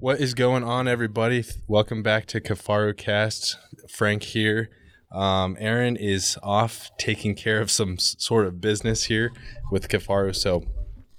What 0.00 0.20
is 0.20 0.32
going 0.34 0.62
on, 0.62 0.86
everybody? 0.86 1.44
Welcome 1.66 2.04
back 2.04 2.26
to 2.26 2.40
Kifaru 2.40 2.96
Cast. 2.96 3.58
Frank 3.88 4.22
here. 4.22 4.70
Um, 5.10 5.56
Aaron 5.58 5.96
is 5.96 6.38
off 6.40 6.92
taking 6.98 7.34
care 7.34 7.60
of 7.60 7.68
some 7.68 7.98
sort 7.98 8.46
of 8.46 8.60
business 8.60 9.04
here 9.04 9.32
with 9.72 9.88
Kifaru, 9.88 10.36
so 10.36 10.62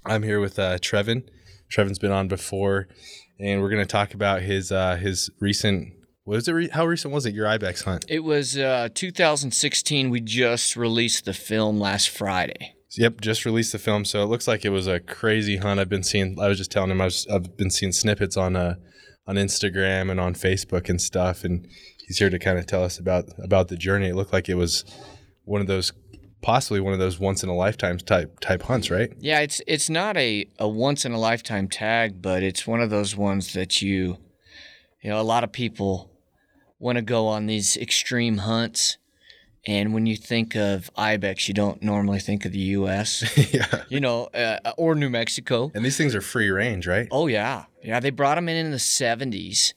I'm 0.06 0.22
here 0.22 0.40
with 0.40 0.58
uh, 0.58 0.78
Trevin. 0.78 1.28
Trevin's 1.68 1.98
been 1.98 2.10
on 2.10 2.26
before, 2.26 2.88
and 3.38 3.60
we're 3.60 3.68
going 3.68 3.82
to 3.82 3.86
talk 3.86 4.14
about 4.14 4.40
his 4.40 4.72
uh, 4.72 4.96
his 4.96 5.28
recent. 5.40 5.92
What 6.24 6.36
was 6.36 6.48
it? 6.48 6.52
Re- 6.52 6.70
how 6.70 6.86
recent 6.86 7.12
was 7.12 7.26
it? 7.26 7.34
Your 7.34 7.46
ibex 7.46 7.82
hunt? 7.82 8.06
It 8.08 8.20
was 8.20 8.56
uh, 8.56 8.88
2016. 8.94 10.08
We 10.08 10.22
just 10.22 10.74
released 10.74 11.26
the 11.26 11.34
film 11.34 11.78
last 11.78 12.08
Friday. 12.08 12.76
Yep, 12.96 13.20
just 13.20 13.44
released 13.44 13.72
the 13.72 13.78
film, 13.78 14.04
so 14.04 14.22
it 14.22 14.26
looks 14.26 14.48
like 14.48 14.64
it 14.64 14.70
was 14.70 14.86
a 14.86 14.98
crazy 14.98 15.58
hunt. 15.58 15.78
I've 15.78 15.88
been 15.88 16.02
seeing. 16.02 16.38
I 16.40 16.48
was 16.48 16.58
just 16.58 16.72
telling 16.72 16.90
him 16.90 17.00
I 17.00 17.04
was. 17.04 17.26
I've 17.28 17.56
been 17.56 17.70
seeing 17.70 17.92
snippets 17.92 18.36
on 18.36 18.56
uh 18.56 18.74
on 19.26 19.36
Instagram 19.36 20.10
and 20.10 20.18
on 20.18 20.34
Facebook 20.34 20.88
and 20.88 21.00
stuff, 21.00 21.44
and 21.44 21.68
he's 22.06 22.18
here 22.18 22.30
to 22.30 22.38
kind 22.38 22.58
of 22.58 22.66
tell 22.66 22.82
us 22.82 22.98
about 22.98 23.26
about 23.38 23.68
the 23.68 23.76
journey. 23.76 24.08
It 24.08 24.16
looked 24.16 24.32
like 24.32 24.48
it 24.48 24.56
was 24.56 24.84
one 25.44 25.60
of 25.60 25.68
those, 25.68 25.92
possibly 26.42 26.80
one 26.80 26.92
of 26.92 26.98
those 26.98 27.20
once 27.20 27.44
in 27.44 27.48
a 27.48 27.54
lifetime 27.54 27.98
type 27.98 28.40
type 28.40 28.62
hunts, 28.62 28.90
right? 28.90 29.12
Yeah, 29.20 29.38
it's 29.40 29.62
it's 29.68 29.88
not 29.88 30.16
a, 30.16 30.46
a 30.58 30.68
once 30.68 31.04
in 31.04 31.12
a 31.12 31.18
lifetime 31.18 31.68
tag, 31.68 32.20
but 32.20 32.42
it's 32.42 32.66
one 32.66 32.80
of 32.80 32.90
those 32.90 33.16
ones 33.16 33.52
that 33.52 33.80
you, 33.80 34.18
you 35.00 35.10
know, 35.10 35.20
a 35.20 35.22
lot 35.22 35.44
of 35.44 35.52
people 35.52 36.10
want 36.80 36.96
to 36.96 37.02
go 37.02 37.28
on 37.28 37.46
these 37.46 37.76
extreme 37.76 38.38
hunts, 38.38 38.96
and 39.66 39.92
when 39.92 40.06
you 40.06 40.16
think 40.16 40.56
of 40.56 40.90
ibex, 40.96 41.46
you 41.48 41.54
don't 41.54 41.82
normally 41.82 42.18
think 42.20 42.44
of 42.44 42.52
the 42.52 42.58
U.S. 42.58 43.24
yeah. 43.52 43.84
you 43.88 44.00
know, 44.00 44.24
uh, 44.26 44.72
or 44.78 44.94
New 44.94 45.10
Mexico. 45.10 45.70
And 45.74 45.84
these 45.84 45.96
things 45.98 46.14
are 46.14 46.20
free 46.22 46.48
range, 46.50 46.86
right? 46.86 47.08
Oh 47.10 47.26
yeah, 47.26 47.64
yeah. 47.82 48.00
They 48.00 48.10
brought 48.10 48.36
them 48.36 48.48
in 48.48 48.56
in 48.56 48.70
the 48.70 48.78
seventies. 48.78 49.74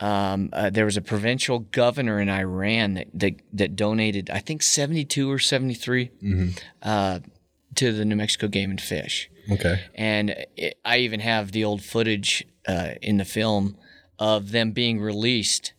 Um, 0.00 0.50
uh, 0.52 0.70
there 0.70 0.84
was 0.84 0.96
a 0.96 1.02
provincial 1.02 1.58
governor 1.58 2.20
in 2.20 2.28
Iran 2.28 2.94
that 2.94 3.08
that, 3.14 3.34
that 3.52 3.76
donated, 3.76 4.30
I 4.30 4.38
think, 4.38 4.62
seventy 4.62 5.04
two 5.04 5.30
or 5.30 5.40
seventy 5.40 6.10
uh, 6.82 7.18
to 7.74 7.92
the 7.92 8.04
New 8.04 8.16
Mexico 8.16 8.46
Game 8.46 8.70
and 8.70 8.80
Fish, 8.80 9.28
Okay. 9.50 9.82
and 9.96 10.34
it, 10.56 10.78
I 10.84 10.98
even 10.98 11.20
have 11.20 11.50
the 11.50 11.64
old 11.64 11.82
footage 11.82 12.46
uh, 12.68 12.90
in 13.02 13.16
the 13.16 13.24
film 13.24 13.76
of 14.20 14.52
them 14.52 14.70
being 14.70 15.00
released, 15.00 15.72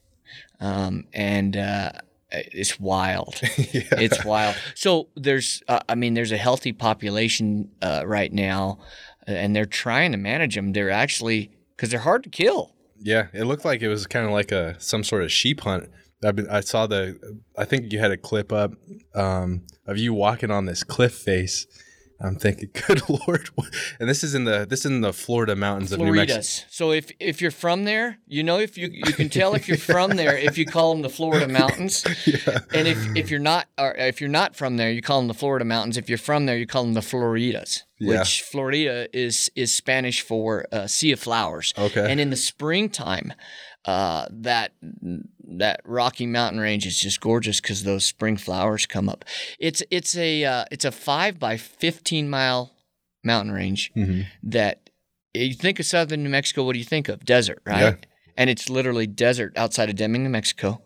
um, 0.59 1.05
and 1.13 1.55
uh, 1.55 1.91
it's 2.31 2.79
wild. 2.79 3.39
yeah. 3.57 3.83
It's 3.91 4.23
wild. 4.23 4.55
So 4.75 5.09
there's, 5.15 5.63
uh, 5.67 5.79
I 5.89 5.95
mean, 5.95 6.13
there's 6.13 6.31
a 6.31 6.37
healthy 6.37 6.73
population 6.73 7.69
uh, 7.81 8.03
right 8.05 8.31
now, 8.31 8.79
uh, 9.27 9.31
and 9.31 9.55
they're 9.55 9.65
trying 9.65 10.11
to 10.11 10.17
manage 10.17 10.55
them. 10.55 10.73
They're 10.73 10.91
actually 10.91 11.51
because 11.75 11.91
they're 11.91 11.99
hard 12.01 12.23
to 12.23 12.29
kill. 12.29 12.75
Yeah, 13.01 13.27
it 13.33 13.45
looked 13.45 13.65
like 13.65 13.81
it 13.81 13.87
was 13.87 14.05
kind 14.05 14.25
of 14.25 14.31
like 14.31 14.51
a 14.51 14.75
some 14.79 15.03
sort 15.03 15.23
of 15.23 15.31
sheep 15.31 15.61
hunt. 15.61 15.89
I've 16.23 16.35
been, 16.35 16.49
I 16.49 16.59
saw 16.59 16.85
the. 16.85 17.17
I 17.57 17.65
think 17.65 17.93
you 17.93 17.99
had 17.99 18.11
a 18.11 18.17
clip 18.17 18.51
up 18.51 18.73
um, 19.15 19.61
of 19.85 19.97
you 19.97 20.13
walking 20.13 20.51
on 20.51 20.65
this 20.65 20.83
cliff 20.83 21.13
face. 21.13 21.65
I'm 22.21 22.35
thinking, 22.35 22.69
good 22.87 23.01
lord! 23.09 23.49
And 23.99 24.09
this 24.09 24.23
is 24.23 24.35
in 24.35 24.43
the 24.43 24.65
this 24.69 24.81
is 24.81 24.87
in 24.87 25.01
the 25.01 25.13
Florida 25.13 25.55
mountains 25.55 25.91
of 25.91 25.99
New 25.99 26.11
Mexico. 26.11 26.33
Floridas. 26.33 26.65
So 26.69 26.91
if 26.91 27.11
if 27.19 27.41
you're 27.41 27.51
from 27.51 27.85
there, 27.85 28.17
you 28.27 28.43
know 28.43 28.59
if 28.59 28.77
you 28.77 28.89
you 28.91 29.13
can 29.13 29.29
tell 29.29 29.53
if 29.55 29.67
you're 29.67 29.77
from 29.77 30.11
there 30.17 30.37
if 30.37 30.57
you 30.57 30.65
call 30.65 30.93
them 30.93 31.01
the 31.01 31.09
Florida 31.09 31.47
mountains, 31.59 32.03
Yeah. 32.25 32.59
and 32.73 32.87
if 32.87 32.97
if 33.15 33.29
you're 33.31 33.39
not 33.39 33.67
or 33.77 33.93
if 33.95 34.19
you're 34.19 34.29
not 34.29 34.55
from 34.55 34.77
there, 34.77 34.91
you 34.91 35.01
call 35.01 35.19
them 35.19 35.27
the 35.27 35.33
Florida 35.33 35.63
mountains. 35.65 35.97
If 35.97 36.09
you're 36.09 36.17
from 36.17 36.45
there, 36.45 36.57
you 36.57 36.67
call 36.67 36.83
them 36.83 36.93
the 36.93 37.01
Floridas, 37.01 37.83
Yeah. 37.99 38.19
which 38.19 38.41
Florida 38.41 39.07
is 39.17 39.49
is 39.55 39.71
Spanish 39.71 40.21
for 40.21 40.65
uh, 40.71 40.87
sea 40.87 41.11
of 41.13 41.19
flowers. 41.19 41.73
Okay. 41.77 42.05
And 42.11 42.19
in 42.19 42.29
the 42.31 42.35
springtime, 42.37 43.33
uh, 43.85 44.25
that 44.29 44.73
that 45.57 45.81
Rocky 45.85 46.25
Mountain 46.25 46.59
range 46.61 46.85
is 46.85 46.99
just 46.99 47.19
gorgeous 47.21 47.59
because 47.59 47.83
those 47.83 48.05
spring 48.05 48.37
flowers 48.37 48.85
come 48.85 49.09
up. 49.09 49.25
It's 49.59 49.81
it's 49.89 50.15
a 50.15 50.43
uh, 50.45 50.65
it's 50.71 50.85
a 50.85 50.91
five 50.91 51.39
by 51.39 51.57
fifteen 51.57 52.29
mile 52.29 52.71
mountain 53.23 53.53
range 53.53 53.91
Mhm. 53.95 54.27
that 54.43 54.89
you 55.33 55.53
think 55.53 55.79
of 55.79 55.85
southern 55.85 56.23
New 56.23 56.29
Mexico. 56.29 56.63
What 56.63 56.73
do 56.73 56.79
you 56.79 56.85
think 56.85 57.09
of? 57.09 57.25
Desert, 57.25 57.61
right? 57.65 57.79
Yeah. 57.81 57.95
And 58.37 58.49
it's 58.49 58.69
literally 58.69 59.07
desert 59.07 59.53
outside 59.57 59.89
of 59.89 59.95
Deming, 59.95 60.23
New 60.23 60.29
Mexico, 60.29 60.81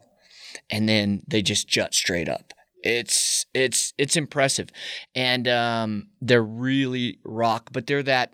and 0.69 0.89
then 0.89 1.21
they 1.27 1.41
just 1.41 1.67
jut 1.67 1.93
straight 1.93 2.27
up. 2.27 2.53
It's 2.83 3.45
it's 3.53 3.93
it's 3.97 4.15
impressive, 4.17 4.69
and 5.15 5.47
um, 5.47 6.07
they're 6.21 6.43
really 6.43 7.19
rock, 7.23 7.69
but 7.71 7.85
they're 7.87 8.03
that 8.03 8.33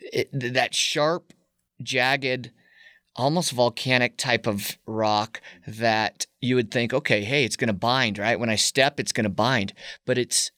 it, 0.00 0.28
that 0.54 0.74
sharp, 0.74 1.32
jagged, 1.82 2.50
almost 3.16 3.52
volcanic 3.52 4.16
type 4.16 4.46
of 4.46 4.78
rock 4.86 5.40
that 5.66 6.26
you 6.40 6.54
would 6.54 6.70
think, 6.70 6.92
okay, 6.94 7.22
hey, 7.22 7.44
it's 7.44 7.56
going 7.56 7.68
to 7.68 7.74
bind, 7.74 8.18
right? 8.18 8.38
When 8.38 8.50
I 8.50 8.56
step, 8.56 8.98
it's 9.00 9.12
going 9.12 9.24
to 9.24 9.30
bind, 9.30 9.72
but 10.06 10.18
it's 10.18 10.50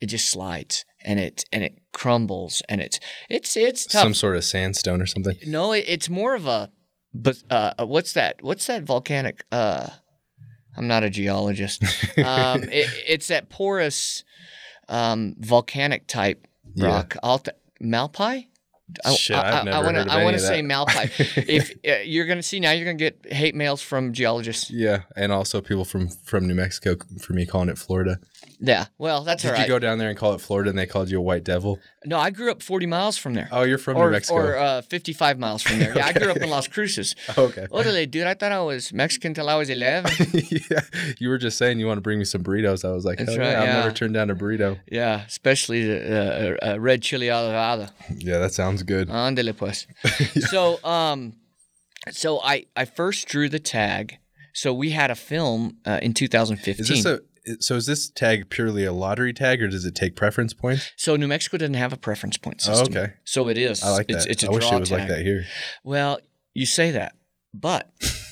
it 0.00 0.06
just 0.06 0.28
slides 0.28 0.84
and 1.04 1.20
it 1.20 1.44
and 1.52 1.62
it 1.62 1.78
crumbles 1.92 2.60
and 2.68 2.80
it's 2.80 2.98
it's 3.30 3.56
it's 3.56 3.86
tough. 3.86 4.02
Some 4.02 4.14
sort 4.14 4.36
of 4.36 4.44
sandstone 4.44 5.00
or 5.00 5.06
something. 5.06 5.36
no, 5.46 5.72
it, 5.72 5.84
it's 5.86 6.08
more 6.08 6.34
of 6.34 6.46
a 6.46 6.70
but 7.14 7.42
uh, 7.50 7.84
what's 7.84 8.12
that? 8.14 8.42
What's 8.42 8.66
that 8.66 8.84
volcanic? 8.84 9.44
Uh, 9.52 9.88
I'm 10.76 10.86
not 10.88 11.04
a 11.04 11.10
geologist. 11.10 11.82
Um, 12.24 12.64
it, 12.64 12.88
it's 13.06 13.28
that 13.28 13.48
porous 13.48 14.24
um, 14.88 15.34
volcanic 15.38 16.06
type 16.06 16.46
rock. 16.76 17.16
I'll 17.22 17.38
t- 17.38 17.50
Malpai. 17.82 18.46
I- 19.04 19.14
Shit, 19.14 19.36
I've 19.36 19.64
never 19.64 19.76
I, 19.76 19.80
wanna, 19.82 19.98
heard 19.98 20.06
of 20.08 20.12
I 20.12 20.24
wanna 20.24 20.38
say 20.38 20.62
that. 20.62 20.68
Malpai. 20.68 21.44
if 21.48 21.72
uh, 21.86 22.02
you're 22.04 22.26
gonna 22.26 22.42
see 22.42 22.60
now, 22.60 22.72
you're 22.72 22.84
gonna 22.84 22.96
get 22.96 23.32
hate 23.32 23.54
mails 23.54 23.82
from 23.82 24.12
geologists. 24.12 24.70
Yeah, 24.70 25.02
and 25.16 25.32
also 25.32 25.60
people 25.60 25.84
from 25.84 26.08
from 26.08 26.46
New 26.46 26.54
Mexico 26.54 26.96
for 27.20 27.32
me 27.32 27.46
calling 27.46 27.68
it 27.68 27.78
Florida. 27.78 28.18
Yeah, 28.60 28.86
well, 28.98 29.24
that's 29.24 29.42
Did 29.42 29.54
all 29.54 29.60
you 29.60 29.66
go 29.66 29.78
down 29.78 29.98
there 29.98 30.08
and 30.08 30.16
call 30.16 30.34
it 30.34 30.40
Florida, 30.40 30.70
and 30.70 30.78
they 30.78 30.86
called 30.86 31.10
you 31.10 31.18
a 31.18 31.22
white 31.22 31.44
devil? 31.44 31.80
No, 32.04 32.18
I 32.18 32.30
grew 32.30 32.50
up 32.50 32.62
40 32.62 32.86
miles 32.86 33.16
from 33.16 33.34
there. 33.34 33.48
Oh, 33.52 33.62
you're 33.62 33.78
from 33.78 33.96
or, 33.96 34.06
New 34.06 34.12
Mexico. 34.12 34.36
or 34.36 34.56
uh, 34.56 34.82
55 34.82 35.38
miles 35.38 35.62
from 35.62 35.78
there. 35.78 35.92
Yeah, 36.02 36.06
I 36.06 36.12
grew 36.12 36.30
up 36.30 36.38
in 36.38 36.48
Las 36.48 36.68
Cruces. 36.68 37.14
okay. 37.38 37.66
Orale, 37.70 38.10
dude, 38.10 38.26
I 38.26 38.34
thought 38.34 38.50
I 38.52 38.60
was 38.60 38.92
Mexican 38.92 39.34
till 39.34 39.48
I 39.48 39.56
was 39.56 39.68
11. 39.68 40.10
yeah, 40.70 40.80
you 41.18 41.28
were 41.28 41.38
just 41.38 41.58
saying 41.58 41.78
you 41.78 41.86
want 41.86 41.98
to 41.98 42.02
bring 42.02 42.18
me 42.18 42.24
some 42.24 42.42
burritos. 42.42 42.84
I 42.84 42.92
was 42.92 43.04
like, 43.04 43.18
That's 43.18 43.30
"Hell 43.30 43.38
right, 43.38 43.50
yeah, 43.52 43.60
I've 43.62 43.84
never 43.84 43.92
turned 43.92 44.14
down 44.14 44.30
a 44.30 44.34
burrito. 44.34 44.78
Yeah, 44.90 45.24
especially 45.26 45.84
the 45.84 46.58
uh, 46.62 46.72
uh, 46.72 46.80
red 46.80 47.02
chili 47.02 47.28
adorada. 47.28 47.92
Yeah, 48.16 48.38
that 48.38 48.52
sounds 48.52 48.82
good. 48.82 49.08
Ándale 49.08 49.56
pues. 49.56 49.86
So, 50.48 50.82
um, 50.84 51.34
so 52.10 52.40
I 52.40 52.66
I 52.74 52.84
first 52.84 53.28
drew 53.28 53.48
the 53.48 53.60
tag. 53.60 54.18
So 54.54 54.72
we 54.74 54.90
had 54.90 55.10
a 55.10 55.14
film 55.14 55.78
uh, 55.86 55.98
in 56.02 56.12
2015. 56.14 56.82
Is 56.82 56.88
this 56.88 57.04
a 57.06 57.20
so? 57.60 57.76
Is 57.76 57.86
this 57.86 58.08
tag 58.10 58.50
purely 58.50 58.84
a 58.84 58.92
lottery 58.92 59.32
tag, 59.32 59.62
or 59.62 59.68
does 59.68 59.84
it 59.84 59.94
take 59.94 60.16
preference 60.16 60.54
points? 60.54 60.92
so 60.96 61.16
New 61.16 61.28
Mexico 61.28 61.58
doesn't 61.58 61.74
have 61.74 61.92
a 61.92 61.96
preference 61.96 62.36
point 62.36 62.62
Oh, 62.68 62.82
okay. 62.82 63.14
So 63.24 63.48
it 63.48 63.58
is. 63.58 63.82
I 63.82 63.90
like 63.90 64.06
it's, 64.08 64.24
that. 64.24 64.30
It's 64.30 64.42
a 64.44 64.48
I 64.48 64.50
wish 64.50 64.68
draw 64.68 64.76
it 64.76 64.80
was 64.80 64.90
like 64.90 65.02
tag. 65.02 65.10
that 65.10 65.22
here. 65.22 65.44
Well, 65.84 66.20
you 66.54 66.66
say 66.66 66.90
that, 66.92 67.14
but 67.54 67.90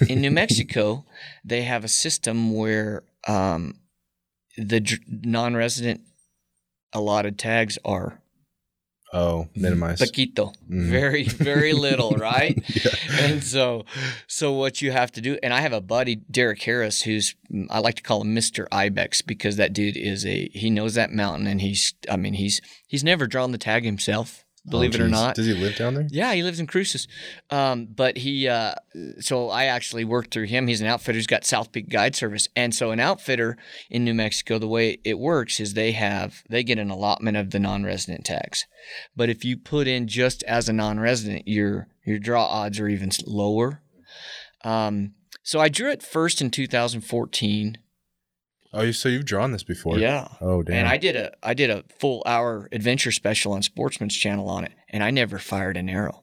in 0.09 0.21
New 0.21 0.31
Mexico, 0.43 1.04
they 1.44 1.62
have 1.62 1.84
a 1.84 1.88
system 1.88 2.54
where 2.54 3.03
um, 3.26 3.81
the 4.56 4.98
non-resident 5.09 6.03
allotted 6.92 7.38
tags 7.38 7.78
are 7.84 8.19
Oh, 9.12 9.48
minimize. 9.56 9.98
Paquito. 10.00 10.54
Mhm. 10.71 10.88
Very, 10.91 11.25
very 11.25 11.72
little, 11.72 12.10
right? 12.16 12.56
Yeah. 12.84 12.91
And 13.25 13.43
so, 13.43 13.84
so 14.28 14.53
what 14.53 14.81
you 14.81 14.93
have 14.93 15.10
to 15.12 15.21
do, 15.21 15.37
and 15.43 15.53
I 15.53 15.60
have 15.60 15.72
a 15.72 15.81
buddy, 15.81 16.16
Derek 16.31 16.62
Harris, 16.62 17.03
who's 17.03 17.34
I 17.71 17.81
like 17.81 17.97
to 17.97 18.03
call 18.03 18.21
him 18.22 18.32
Mister 18.34 18.69
Ibex 18.71 19.22
because 19.22 19.56
that 19.56 19.72
dude 19.72 19.97
is 19.97 20.25
a 20.25 20.48
he 20.53 20.71
knows 20.71 20.94
that 20.94 21.10
mountain, 21.12 21.47
and 21.48 21.60
he's 21.60 21.94
I 22.09 22.16
mean 22.16 22.34
he's 22.34 22.60
he's 22.87 23.03
never 23.04 23.26
drawn 23.26 23.50
the 23.53 23.59
tag 23.59 23.84
himself, 23.84 24.44
believe 24.69 24.93
Oh, 24.93 24.97
it 24.97 25.00
or 25.00 25.09
not. 25.09 25.34
Does 25.34 25.47
he 25.47 25.54
live 25.54 25.76
down 25.76 25.94
there? 25.94 26.06
Yeah, 26.10 26.32
he 26.34 26.43
lives 26.43 26.60
in 26.60 26.66
Cruces. 26.66 27.09
Um, 27.50 27.86
but 27.86 28.18
he, 28.18 28.48
uh, 28.48 28.74
so 29.21 29.48
I 29.48 29.65
actually 29.65 30.04
worked 30.04 30.33
through 30.33 30.47
him. 30.47 30.66
He's 30.66 30.80
an 30.80 30.86
outfitter. 30.86 31.16
He's 31.16 31.27
got 31.27 31.45
South 31.45 31.72
Peak 31.72 31.89
Guide 31.89 32.15
Service. 32.15 32.48
And 32.54 32.74
so 32.74 32.91
an 32.91 33.01
outfitter 33.01 33.57
in 33.89 34.04
New 34.04 34.15
Mexico, 34.15 34.59
the 34.59 34.68
way 34.68 34.98
it 35.04 35.18
works 35.18 35.60
is 35.60 35.74
they 35.74 35.92
have, 35.92 36.42
they 36.48 36.62
get 36.62 36.78
an 36.78 36.91
allotment 36.91 37.36
of 37.36 37.51
the 37.51 37.59
non-resident 37.59 38.24
tags. 38.24 38.66
But 39.16 39.28
if 39.30 39.45
you 39.45 39.57
put 39.57 39.86
in 39.86 40.09
just 40.09 40.42
as 40.45 40.68
a 40.68 40.72
non-resident, 40.72 41.48
your, 41.48 41.89
your 42.04 42.18
draw 42.18 42.45
odds 42.45 42.78
are 42.80 42.89
even 42.89 43.10
lower. 43.27 43.83
Um, 44.65 45.15
so 45.42 45.59
I 45.59 45.68
drew 45.68 45.91
it 45.91 46.03
first 46.03 46.41
in 46.41 46.51
2014. 46.51 47.78
Oh, 48.72 48.82
you- 48.82 48.92
so 48.92 49.08
you've 49.08 49.24
drawn 49.24 49.52
this 49.52 49.62
before? 49.64 49.98
Yeah. 49.98 50.28
Oh, 50.40 50.62
damn. 50.62 50.76
And 50.76 50.88
I 50.88 50.96
did 50.96 51.16
a 51.16 51.32
I 51.42 51.54
did 51.54 51.70
a 51.70 51.84
full 51.98 52.22
hour 52.26 52.68
adventure 52.72 53.12
special 53.12 53.52
on 53.52 53.62
Sportsman's 53.62 54.16
Channel 54.16 54.48
on 54.48 54.64
it, 54.64 54.72
and 54.88 55.02
I 55.02 55.10
never 55.10 55.38
fired 55.38 55.76
an 55.76 55.88
arrow. 55.88 56.22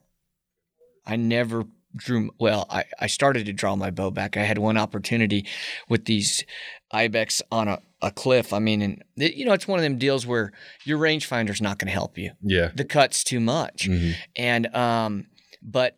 I 1.05 1.15
never 1.15 1.65
drew. 1.95 2.31
Well, 2.39 2.65
I 2.69 2.85
I 2.99 3.07
started 3.07 3.45
to 3.47 3.53
draw 3.53 3.75
my 3.75 3.91
bow 3.91 4.11
back. 4.11 4.37
I 4.37 4.43
had 4.43 4.57
one 4.57 4.77
opportunity 4.77 5.45
with 5.89 6.05
these 6.05 6.43
ibex 6.91 7.41
on 7.51 7.67
a, 7.67 7.79
a 8.01 8.11
cliff. 8.11 8.53
I 8.53 8.59
mean, 8.59 8.81
and 8.81 9.03
it- 9.17 9.33
you 9.35 9.45
know, 9.45 9.53
it's 9.53 9.67
one 9.67 9.79
of 9.79 9.83
them 9.83 9.97
deals 9.97 10.25
where 10.25 10.51
your 10.85 10.97
rangefinder's 10.99 11.61
not 11.61 11.79
going 11.79 11.87
to 11.87 11.93
help 11.93 12.17
you. 12.17 12.31
yeah. 12.41 12.71
The 12.73 12.85
cut's 12.85 13.23
too 13.23 13.39
much, 13.41 13.89
Mhm. 13.89 14.15
and 14.37 14.67
um, 14.75 15.27
but 15.61 15.97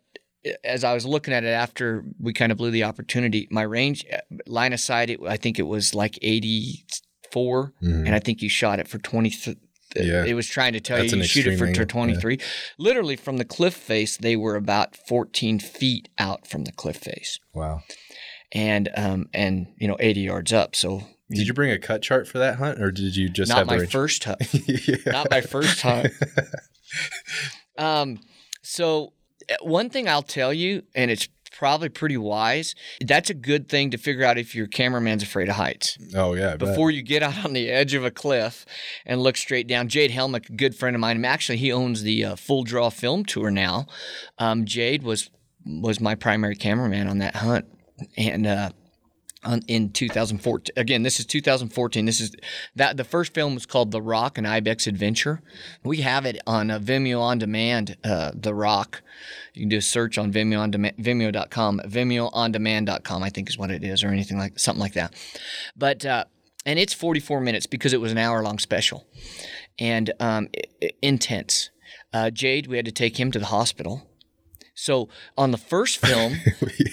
as 0.63 0.83
I 0.83 0.93
was 0.93 1.05
looking 1.05 1.33
at 1.33 1.43
it 1.43 1.47
after 1.49 2.03
we 2.19 2.33
kind 2.33 2.51
of 2.51 2.57
blew 2.57 2.71
the 2.71 2.83
opportunity, 2.85 3.47
my 3.51 3.61
range 3.63 4.05
uh, 4.11 4.17
line 4.47 4.73
of 4.73 4.79
sight, 4.79 5.09
it, 5.09 5.19
I 5.27 5.37
think 5.37 5.59
it 5.59 5.63
was 5.63 5.93
like 5.93 6.17
84, 6.21 7.73
Mhm. 7.83 8.05
and 8.05 8.15
I 8.15 8.19
think 8.19 8.41
you 8.41 8.49
shot 8.49 8.79
it 8.79 8.87
for 8.87 8.97
20. 8.99 9.33
Yeah. 9.95 10.23
It 10.23 10.35
was 10.35 10.47
trying 10.47 10.73
to 10.73 10.79
tell 10.79 10.97
That's 10.97 11.11
you 11.13 11.17
you 11.17 11.23
shoot 11.23 11.47
it 11.47 11.57
for 11.57 11.65
angle, 11.65 11.81
yeah. 11.81 11.85
23. 11.87 12.39
Literally 12.77 13.15
from 13.15 13.37
the 13.37 13.45
cliff 13.45 13.73
face, 13.73 14.17
they 14.17 14.35
were 14.35 14.55
about 14.55 14.95
14 14.95 15.59
feet 15.59 16.09
out 16.19 16.45
from 16.47 16.65
the 16.65 16.71
cliff 16.71 16.97
face, 16.97 17.39
Wow. 17.53 17.81
and 18.51 18.89
um 18.95 19.29
and 19.33 19.67
you 19.77 19.87
know 19.87 19.97
80 19.99 20.21
yards 20.21 20.53
up. 20.53 20.75
So 20.75 21.03
Did 21.31 21.47
you 21.47 21.53
bring 21.53 21.71
a 21.71 21.79
cut 21.79 22.01
chart 22.03 22.27
for 22.27 22.37
that 22.37 22.57
hunt, 22.57 22.79
or 22.79 22.91
did 22.91 23.15
you 23.15 23.29
just 23.29 23.49
not 23.49 23.57
have 23.59 23.67
my 23.67 23.85
first 23.87 24.23
hunt. 24.25 24.41
yeah. 24.67 24.95
not 25.07 25.29
my 25.31 25.41
first 25.41 25.81
hunt. 25.81 26.13
Um, 27.77 28.19
so 28.61 29.13
one 29.61 29.89
thing 29.89 30.07
I'll 30.07 30.21
tell 30.21 30.53
you, 30.53 30.83
and 30.95 31.09
it's 31.11 31.27
probably 31.51 31.89
pretty 31.89 32.17
wise. 32.17 32.75
That's 33.01 33.29
a 33.29 33.33
good 33.33 33.67
thing 33.67 33.91
to 33.91 33.97
figure 33.97 34.23
out 34.23 34.37
if 34.37 34.55
your 34.55 34.67
cameraman's 34.67 35.23
afraid 35.23 35.49
of 35.49 35.55
heights. 35.55 35.97
Oh 36.15 36.33
yeah. 36.33 36.53
I 36.53 36.57
bet. 36.57 36.59
Before 36.59 36.91
you 36.91 37.01
get 37.01 37.23
out 37.29 37.43
on 37.43 37.53
the 37.53 37.69
edge 37.69 37.93
of 37.93 38.05
a 38.05 38.11
cliff 38.11 38.65
and 39.05 39.21
look 39.21 39.37
straight 39.37 39.67
down, 39.67 39.89
Jade 39.89 40.11
Helmick, 40.11 40.49
a 40.49 40.53
good 40.53 40.75
friend 40.75 40.95
of 40.95 40.99
mine, 40.99 41.23
actually 41.25 41.57
he 41.57 41.71
owns 41.71 42.03
the 42.03 42.23
uh, 42.23 42.35
Full 42.35 42.63
Draw 42.63 42.89
Film 42.89 43.25
Tour 43.25 43.51
now. 43.51 43.87
Um, 44.37 44.65
Jade 44.65 45.03
was 45.03 45.29
was 45.65 45.99
my 45.99 46.15
primary 46.15 46.55
cameraman 46.55 47.07
on 47.07 47.17
that 47.17 47.35
hunt, 47.35 47.65
and 48.17 48.47
uh, 48.47 48.69
in 49.67 49.91
2014. 49.91 50.73
Again, 50.75 51.03
this 51.03 51.19
is 51.19 51.25
2014. 51.25 52.05
This 52.05 52.19
is 52.19 52.35
that 52.75 52.97
the 52.97 53.03
first 53.03 53.33
film 53.33 53.55
was 53.55 53.65
called 53.65 53.91
The 53.91 54.01
Rock: 54.01 54.37
An 54.37 54.45
Ibex 54.45 54.87
Adventure. 54.87 55.41
We 55.83 55.97
have 55.97 56.25
it 56.25 56.39
on 56.45 56.69
uh, 56.69 56.79
Vimeo 56.79 57.21
on 57.21 57.37
demand. 57.37 57.97
Uh, 58.03 58.31
the 58.33 58.53
Rock. 58.53 59.01
You 59.53 59.61
can 59.61 59.69
do 59.69 59.77
a 59.77 59.81
search 59.81 60.17
on 60.17 60.31
Vimeo 60.31 60.59
on 60.59 60.71
demand, 60.71 60.97
Vimeo.com, 60.97 61.81
VimeoOnDemand.com, 61.85 63.23
I 63.23 63.29
think 63.29 63.49
is 63.49 63.57
what 63.57 63.71
it 63.71 63.83
is, 63.83 64.03
or 64.03 64.09
anything 64.09 64.37
like 64.37 64.59
something 64.59 64.81
like 64.81 64.93
that. 64.93 65.13
But 65.75 66.05
uh, 66.05 66.25
and 66.65 66.77
it's 66.77 66.93
44 66.93 67.41
minutes 67.41 67.65
because 67.65 67.93
it 67.93 68.01
was 68.01 68.11
an 68.11 68.17
hour 68.17 68.43
long 68.43 68.59
special, 68.59 69.07
and 69.77 70.11
um, 70.19 70.49
intense. 71.01 71.69
Uh, 72.11 72.29
Jade, 72.29 72.67
we 72.67 72.75
had 72.75 72.85
to 72.85 72.91
take 72.91 73.19
him 73.19 73.31
to 73.31 73.39
the 73.39 73.47
hospital. 73.47 74.08
So 74.79 75.09
on 75.37 75.51
the 75.51 75.57
first 75.57 75.97
film, 76.05 76.35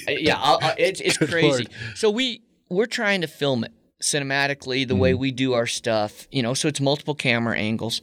yeah, 0.09 0.37
I'll, 0.39 0.59
i 0.63 0.75
it's 0.79 1.01
it's 1.01 1.17
Good 1.19 1.31
crazy. 1.31 1.49
Lord. 1.49 1.69
So 1.95 2.11
we 2.11 2.43
we're 2.69 2.87
trying 2.87 3.21
to 3.21 3.27
film 3.29 3.65
it 3.65 3.73
cinematically 4.03 4.87
the 4.87 4.97
way 4.97 5.13
Mm-hmm. 5.13 5.21
we 5.21 5.31
do 5.33 5.53
our 5.55 5.67
stuff, 5.67 6.27
you 6.31 6.43
know. 6.43 6.55
So 6.55 6.69
it's 6.69 6.81
multiple 6.81 7.15
camera 7.15 7.57
angles, 7.57 8.03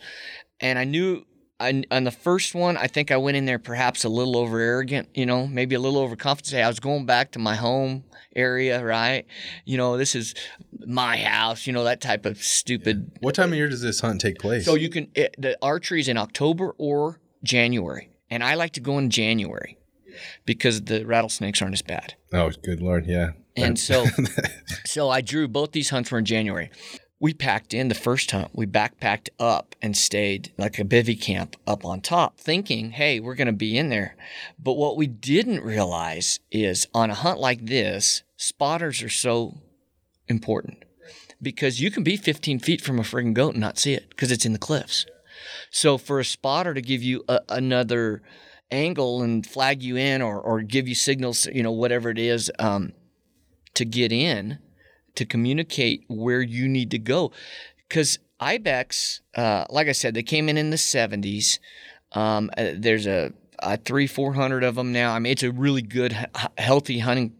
and 0.59 0.79
I 0.79 0.83
knew. 0.85 1.25
I, 1.59 1.83
on 1.91 2.03
the 2.03 2.11
first 2.11 2.55
one, 2.55 2.75
I 2.75 2.87
think 2.87 3.09
I 3.09 3.15
went 3.15 3.37
in 3.37 3.45
there 3.45 3.59
perhaps 3.59 4.03
a 4.03 4.09
little 4.09 4.35
over 4.35 4.59
arrogant, 4.59 5.07
you 5.13 5.25
know, 5.25 5.47
maybe 5.47 5.75
a 5.75 5.79
little 5.79 5.99
overconfident. 6.01 6.47
Say 6.47 6.61
I 6.61 6.67
was 6.67 6.79
going 6.81 7.05
back 7.05 7.31
to 7.33 7.39
my 7.39 7.55
home 7.55 8.03
area, 8.35 8.83
right? 8.83 9.25
You 9.63 9.77
know, 9.77 9.95
this 9.95 10.13
is 10.13 10.33
my 10.85 11.15
house, 11.15 11.65
you 11.65 11.71
know, 11.71 11.85
that 11.85 12.01
type 12.01 12.25
of 12.25 12.43
stupid. 12.43 13.11
what 13.21 13.35
time 13.35 13.53
of 13.53 13.55
year 13.57 13.69
does 13.69 13.81
this 13.81 14.01
hunt 14.01 14.19
take 14.19 14.39
place? 14.39 14.65
So 14.65 14.73
you 14.75 14.89
can 14.89 15.07
it, 15.15 15.35
the 15.37 15.55
archery 15.61 16.01
is 16.01 16.09
in 16.09 16.17
October 16.17 16.73
or 16.77 17.21
January, 17.43 18.09
and 18.29 18.43
I 18.43 18.55
like 18.55 18.73
to 18.73 18.79
go 18.79 18.97
in 18.97 19.09
January 19.09 19.77
because 20.45 20.83
the 20.83 21.05
rattlesnakes 21.05 21.61
aren't 21.61 21.73
as 21.73 21.81
bad. 21.81 22.15
oh, 22.33 22.51
good 22.63 22.81
lord, 22.81 23.05
yeah. 23.05 23.31
And 23.55 23.77
so, 23.77 24.05
so 24.85 25.09
I 25.09 25.21
drew 25.21 25.47
both 25.47 25.71
these 25.71 25.89
hunts 25.89 26.11
were 26.11 26.19
in 26.19 26.25
January. 26.25 26.71
We 27.19 27.33
packed 27.33 27.73
in 27.73 27.87
the 27.87 27.95
first 27.95 28.31
hunt. 28.31 28.51
We 28.53 28.65
backpacked 28.65 29.29
up 29.39 29.75
and 29.81 29.95
stayed 29.95 30.51
like 30.57 30.77
a 30.77 30.83
bivy 30.83 31.19
camp 31.19 31.55
up 31.65 31.85
on 31.85 32.01
top, 32.01 32.37
thinking, 32.37 32.91
hey, 32.91 33.19
we're 33.19 33.35
going 33.35 33.47
to 33.47 33.53
be 33.53 33.77
in 33.77 33.89
there. 33.89 34.17
But 34.59 34.73
what 34.73 34.97
we 34.97 35.07
didn't 35.07 35.63
realize 35.63 36.39
is 36.51 36.87
on 36.93 37.11
a 37.11 37.15
hunt 37.15 37.39
like 37.39 37.67
this, 37.67 38.23
spotters 38.35 39.01
are 39.01 39.09
so 39.09 39.61
important 40.27 40.83
because 41.41 41.79
you 41.79 41.91
can 41.91 42.03
be 42.03 42.17
15 42.17 42.59
feet 42.59 42.81
from 42.81 42.99
a 42.99 43.03
friggin' 43.03 43.33
goat 43.33 43.53
and 43.53 43.61
not 43.61 43.77
see 43.77 43.93
it 43.93 44.09
because 44.09 44.31
it's 44.31 44.45
in 44.45 44.53
the 44.53 44.59
cliffs. 44.59 45.05
So 45.69 45.97
for 45.97 46.19
a 46.19 46.25
spotter 46.25 46.73
to 46.73 46.81
give 46.81 47.03
you 47.03 47.23
a, 47.27 47.39
another 47.49 48.21
angle 48.71 49.21
and 49.21 49.45
flag 49.45 49.83
you 49.83 49.95
in 49.95 50.21
or, 50.21 50.39
or 50.39 50.61
give 50.61 50.87
you 50.87 50.95
signals, 50.95 51.45
you 51.47 51.63
know, 51.63 51.71
whatever 51.71 52.09
it 52.09 52.19
is, 52.19 52.51
um, 52.59 52.93
to 53.75 53.85
get 53.85 54.11
in 54.11 54.59
to 55.15 55.25
communicate 55.25 56.03
where 56.07 56.41
you 56.41 56.67
need 56.67 56.91
to 56.91 56.99
go. 56.99 57.31
Because 57.87 58.19
Ibex, 58.39 59.21
uh, 59.35 59.65
like 59.69 59.87
I 59.87 59.91
said, 59.91 60.13
they 60.13 60.23
came 60.23 60.49
in 60.49 60.57
in 60.57 60.69
the 60.69 60.77
70s. 60.77 61.59
Um, 62.11 62.49
uh, 62.57 62.71
there's 62.75 63.07
a, 63.07 63.31
a 63.59 63.77
three, 63.77 64.07
400 64.07 64.63
of 64.63 64.75
them 64.75 64.91
now. 64.91 65.13
I 65.13 65.19
mean, 65.19 65.31
it's 65.31 65.43
a 65.43 65.51
really 65.51 65.81
good, 65.81 66.27
healthy 66.57 66.99
hunting 66.99 67.33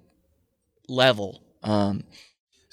level. 0.88 1.42
Um, 1.64 2.04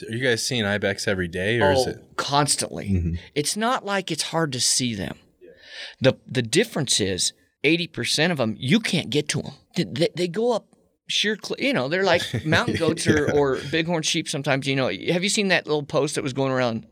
Are 0.02 0.14
you 0.14 0.22
guys 0.22 0.44
seeing 0.44 0.64
ibex 0.64 1.06
every 1.06 1.28
day, 1.28 1.60
or 1.60 1.72
is 1.72 1.84
oh, 1.86 1.90
it? 1.90 2.04
constantly. 2.16 2.90
Mhm. 2.90 3.18
It's 3.34 3.56
not 3.56 3.84
like 3.84 4.10
it's 4.10 4.24
hard 4.24 4.52
to 4.52 4.60
see 4.60 4.94
them. 4.94 5.16
The 6.00 6.18
the 6.26 6.42
difference 6.42 7.00
is 7.00 7.32
80% 7.64 8.30
of 8.30 8.38
them 8.38 8.56
you 8.58 8.80
can't 8.80 9.10
get 9.10 9.28
to 9.30 9.42
them. 9.42 9.52
They, 9.76 9.84
they, 9.84 10.08
they 10.14 10.28
go 10.28 10.52
up 10.52 10.66
sheer 11.08 11.36
cl- 11.42 11.56
you 11.58 11.72
know, 11.72 11.88
they're 11.88 12.04
like 12.04 12.22
mountain 12.44 12.76
goats 12.76 13.06
or, 13.06 13.30
or 13.32 13.58
bighorn 13.70 14.02
sheep 14.02 14.28
sometimes, 14.28 14.66
you 14.66 14.76
know. 14.76 14.88
Have 14.88 15.22
you 15.22 15.28
seen 15.28 15.48
that 15.48 15.66
little 15.66 15.82
post 15.82 16.14
that 16.14 16.22
was 16.22 16.32
going 16.32 16.52
around 16.52 16.86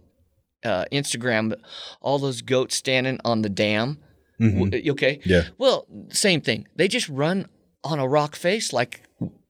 uh, 0.64 0.84
Instagram 0.92 1.54
all 2.00 2.18
those 2.18 2.42
goats 2.42 2.74
standing 2.74 3.20
on 3.24 3.42
the 3.42 3.48
dam? 3.48 3.98
Mhm. 4.40 4.88
Okay? 4.90 5.20
Yeah. 5.24 5.44
Well, 5.56 5.86
same 6.10 6.40
thing. 6.40 6.66
They 6.76 6.88
just 6.88 7.08
run 7.08 7.46
on 7.84 7.98
a 7.98 8.06
rock 8.08 8.36
face 8.36 8.72
like 8.72 9.02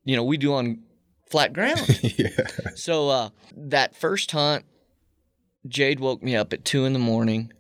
you 0.05 0.17
know, 0.17 0.25
we 0.25 0.39
do 0.39 0.55
on 0.55 0.83
flat 1.31 1.53
ground. 1.53 2.01
yeah. 2.19 2.29
So 2.75 3.09
uh, 3.09 3.29
that 3.57 3.95
first 3.97 4.31
hunt, 4.33 4.65
Jade 5.67 6.01
woke 6.01 6.23
me 6.23 6.37
up 6.37 6.53
at 6.53 6.65
two 6.65 6.85
in 6.85 6.93
the 6.93 6.99
morning, 6.99 7.53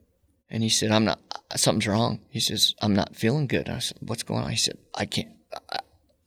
and 0.50 0.62
he 0.62 0.69
said, 0.69 0.91
"I'm 0.91 1.05
not. 1.05 1.20
Something's 1.56 1.87
wrong." 1.87 2.20
He 2.31 2.41
says, 2.41 2.75
"I'm 2.81 2.94
not 2.94 3.17
feeling 3.17 3.47
good." 3.47 3.69
I 3.69 3.79
said, 3.81 3.99
"What's 4.00 4.23
going 4.23 4.44
on?" 4.44 4.50
He 4.50 4.56
said, 4.56 4.79
"I 4.94 5.05
can't. 5.06 5.29
I, 5.70 5.81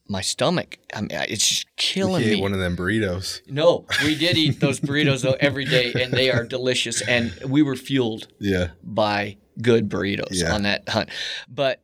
my 0.07 0.21
stomach. 0.21 0.77
I 0.93 0.99
mean, 1.01 1.09
it's 1.11 1.47
just 1.47 1.73
killing 1.77 2.21
We 2.23 2.31
ate 2.31 2.35
me." 2.35 2.41
one 2.41 2.53
of 2.53 2.59
them 2.59 2.75
burritos. 2.75 3.39
no, 3.47 3.85
we 4.03 4.15
did 4.15 4.37
eat 4.37 4.59
those 4.59 4.79
burritos 4.81 5.21
though 5.21 5.37
every 5.39 5.63
day, 5.65 5.93
and 5.93 6.11
they 6.13 6.29
are 6.29 6.43
delicious. 6.43 7.01
And 7.01 7.33
we 7.47 7.61
were 7.61 7.75
fueled 7.77 8.27
Yeah. 8.39 8.71
by 8.83 9.37
good 9.61 9.87
burritos 9.89 10.27
Yeah. 10.31 10.53
on 10.53 10.63
that 10.63 10.87
hunt. 10.89 11.09
But 11.47 11.81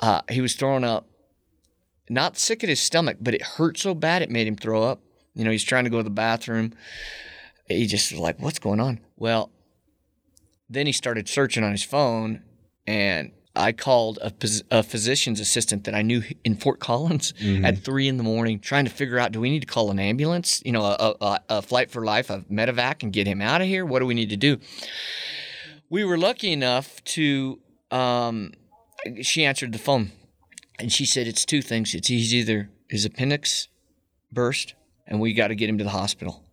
uh, 0.00 0.22
he 0.28 0.40
was 0.40 0.54
throwing 0.54 0.82
up, 0.84 1.06
not 2.14 2.38
sick 2.38 2.62
at 2.62 2.70
his 2.70 2.80
stomach, 2.80 3.18
but 3.20 3.34
it 3.34 3.42
hurt 3.42 3.76
so 3.78 3.94
bad 3.94 4.22
it 4.22 4.30
made 4.30 4.46
him 4.46 4.56
throw 4.56 4.82
up. 4.82 5.00
You 5.34 5.44
know, 5.44 5.50
he's 5.50 5.64
trying 5.64 5.84
to 5.84 5.90
go 5.90 5.98
to 5.98 6.02
the 6.02 6.10
bathroom. 6.10 6.72
He 7.68 7.86
just 7.86 8.10
was 8.12 8.20
like, 8.20 8.40
"What's 8.40 8.58
going 8.58 8.80
on?" 8.80 9.00
Well, 9.16 9.50
then 10.70 10.86
he 10.86 10.92
started 10.92 11.28
searching 11.28 11.64
on 11.64 11.72
his 11.72 11.82
phone, 11.82 12.42
and 12.86 13.32
I 13.56 13.72
called 13.72 14.18
a, 14.22 14.32
a 14.70 14.82
physician's 14.82 15.40
assistant 15.40 15.84
that 15.84 15.94
I 15.94 16.02
knew 16.02 16.22
in 16.44 16.56
Fort 16.56 16.80
Collins 16.80 17.32
Mm-hmm. 17.40 17.64
at 17.64 17.78
three 17.78 18.08
in 18.08 18.16
the 18.16 18.22
morning, 18.22 18.60
trying 18.60 18.84
to 18.84 18.90
figure 18.90 19.18
out: 19.18 19.32
Do 19.32 19.40
we 19.40 19.50
need 19.50 19.60
to 19.60 19.66
call 19.66 19.90
an 19.90 19.98
ambulance? 19.98 20.62
You 20.64 20.72
know, 20.72 20.84
a, 20.84 21.14
a, 21.20 21.40
a 21.48 21.62
flight 21.62 21.90
for 21.90 22.04
life, 22.04 22.30
a 22.30 22.40
medevac, 22.50 23.02
and 23.02 23.12
get 23.12 23.26
him 23.26 23.40
out 23.42 23.60
of 23.60 23.66
here? 23.66 23.84
What 23.84 23.98
do 24.00 24.06
we 24.06 24.14
need 24.14 24.30
to 24.30 24.36
do? 24.36 24.58
we 25.90 26.04
were 26.04 26.18
lucky 26.18 26.50
enough 26.52 27.04
to 27.04 27.60
um, 27.90 28.52
she 29.22 29.44
answered 29.44 29.70
the 29.72 29.78
phone 29.78 30.10
and 30.78 30.92
she 30.92 31.06
said 31.06 31.26
it's 31.26 31.44
two 31.44 31.62
things 31.62 31.94
it's 31.94 32.08
he's 32.08 32.34
either 32.34 32.70
his 32.88 33.04
appendix 33.04 33.68
burst 34.32 34.74
and 35.06 35.20
we 35.20 35.32
got 35.32 35.48
to 35.48 35.54
get 35.54 35.68
him 35.68 35.78
to 35.78 35.84
the 35.84 35.90
hospital 35.90 36.44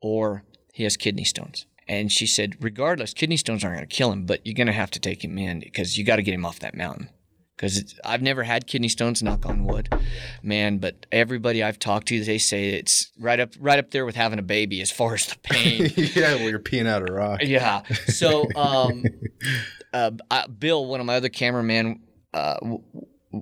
or 0.00 0.44
he 0.72 0.84
has 0.84 0.96
kidney 0.96 1.24
stones 1.24 1.66
and 1.88 2.12
she 2.12 2.26
said 2.26 2.56
regardless 2.60 3.14
kidney 3.14 3.36
stones 3.36 3.64
aren't 3.64 3.76
going 3.76 3.88
to 3.88 3.94
kill 3.94 4.12
him 4.12 4.24
but 4.24 4.44
you're 4.46 4.54
going 4.54 4.66
to 4.66 4.72
have 4.72 4.90
to 4.90 5.00
take 5.00 5.24
him 5.24 5.38
in 5.38 5.60
because 5.60 5.98
you 5.98 6.04
got 6.04 6.16
to 6.16 6.22
get 6.22 6.34
him 6.34 6.44
off 6.44 6.58
that 6.60 6.74
mountain 6.74 7.08
because 7.62 7.94
I've 8.04 8.22
never 8.22 8.42
had 8.42 8.66
kidney 8.66 8.88
stones, 8.88 9.22
knock 9.22 9.46
on 9.46 9.64
wood, 9.64 9.88
man. 10.42 10.78
But 10.78 11.06
everybody 11.12 11.62
I've 11.62 11.78
talked 11.78 12.08
to, 12.08 12.24
they 12.24 12.38
say 12.38 12.70
it's 12.70 13.12
right 13.20 13.38
up, 13.38 13.50
right 13.60 13.78
up 13.78 13.92
there 13.92 14.04
with 14.04 14.16
having 14.16 14.40
a 14.40 14.42
baby 14.42 14.80
as 14.80 14.90
far 14.90 15.14
as 15.14 15.26
the 15.26 15.38
pain. 15.38 15.92
yeah. 15.96 16.34
Well, 16.34 16.50
you're 16.50 16.58
peeing 16.58 16.88
out 16.88 17.08
a 17.08 17.12
rock. 17.12 17.40
Yeah. 17.44 17.82
So, 18.08 18.48
um, 18.56 19.04
uh, 19.92 20.10
Bill, 20.48 20.86
one 20.86 20.98
of 20.98 21.06
my 21.06 21.14
other 21.14 21.28
cameramen, 21.28 22.00
uh, 22.34 22.56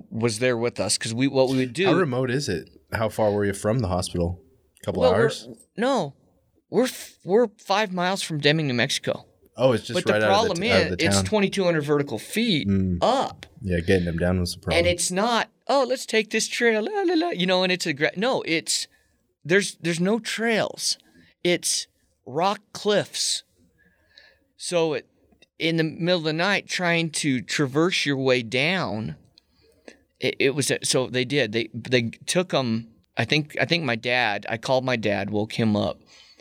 was 0.09 0.39
there 0.39 0.57
with 0.57 0.79
us 0.79 0.97
because 0.97 1.13
we 1.13 1.27
what 1.27 1.49
we 1.49 1.57
would 1.57 1.73
do. 1.73 1.85
How 1.85 1.93
remote 1.93 2.31
is 2.31 2.47
it? 2.49 2.69
How 2.93 3.09
far 3.09 3.31
were 3.31 3.45
you 3.45 3.53
from 3.53 3.79
the 3.79 3.87
hospital? 3.87 4.41
A 4.81 4.85
couple 4.85 5.01
well, 5.01 5.11
we're- 5.11 5.23
hours. 5.23 5.47
No, 5.77 6.13
we're 6.69 6.83
f- 6.85 7.17
we're 7.23 7.47
five 7.57 7.91
miles 7.93 8.21
from 8.21 8.39
Deming, 8.39 8.67
New 8.67 8.73
Mexico. 8.73 9.25
Oh, 9.57 9.73
it's 9.73 9.85
just 9.85 10.05
but 10.05 10.11
right 10.11 10.19
the 10.19 10.25
out 10.27 10.29
problem 10.29 10.51
of 10.51 10.57
the, 10.57 10.61
t- 10.63 10.67
is, 10.69 10.75
out 10.85 10.91
of 10.93 10.97
the 10.97 11.05
it's 11.05 11.21
2,200 11.23 11.81
vertical 11.83 12.17
feet 12.17 12.67
Mm. 12.67 12.97
up, 13.01 13.45
yeah, 13.61 13.79
getting 13.81 14.05
them 14.05 14.17
down 14.17 14.39
was 14.39 14.53
the 14.55 14.59
problem. 14.61 14.79
and 14.79 14.87
it's 14.87 15.11
not. 15.11 15.49
Oh, 15.67 15.85
let's 15.87 16.05
take 16.05 16.29
this 16.31 16.47
trail, 16.47 16.81
la, 16.83 17.01
la, 17.03 17.13
la, 17.15 17.29
you 17.31 17.45
know. 17.45 17.63
And 17.63 17.71
it's 17.71 17.85
a 17.85 17.93
gra- 17.93 18.11
no. 18.17 18.41
It's 18.43 18.87
there's 19.45 19.75
there's 19.81 19.99
no 19.99 20.19
trails. 20.19 20.97
It's 21.43 21.87
rock 22.25 22.59
cliffs. 22.73 23.43
So 24.57 24.93
it, 24.93 25.07
in 25.59 25.77
the 25.77 25.83
middle 25.83 26.19
of 26.19 26.23
the 26.23 26.33
night, 26.33 26.67
trying 26.67 27.09
to 27.11 27.41
traverse 27.41 28.05
your 28.05 28.17
way 28.17 28.41
down 28.43 29.15
it, 30.21 30.35
it 30.39 30.55
was 30.55 30.71
so 30.83 31.07
they 31.07 31.25
did. 31.25 31.51
They 31.51 31.69
they 31.73 32.11
took 32.25 32.51
him. 32.51 32.87
I 33.17 33.25
think 33.25 33.57
I 33.59 33.65
think 33.65 33.83
my 33.83 33.95
dad. 33.95 34.45
I 34.47 34.57
called 34.57 34.85
my 34.85 34.95
dad, 34.95 35.31
woke 35.31 35.53
him 35.53 35.75
up. 35.75 35.99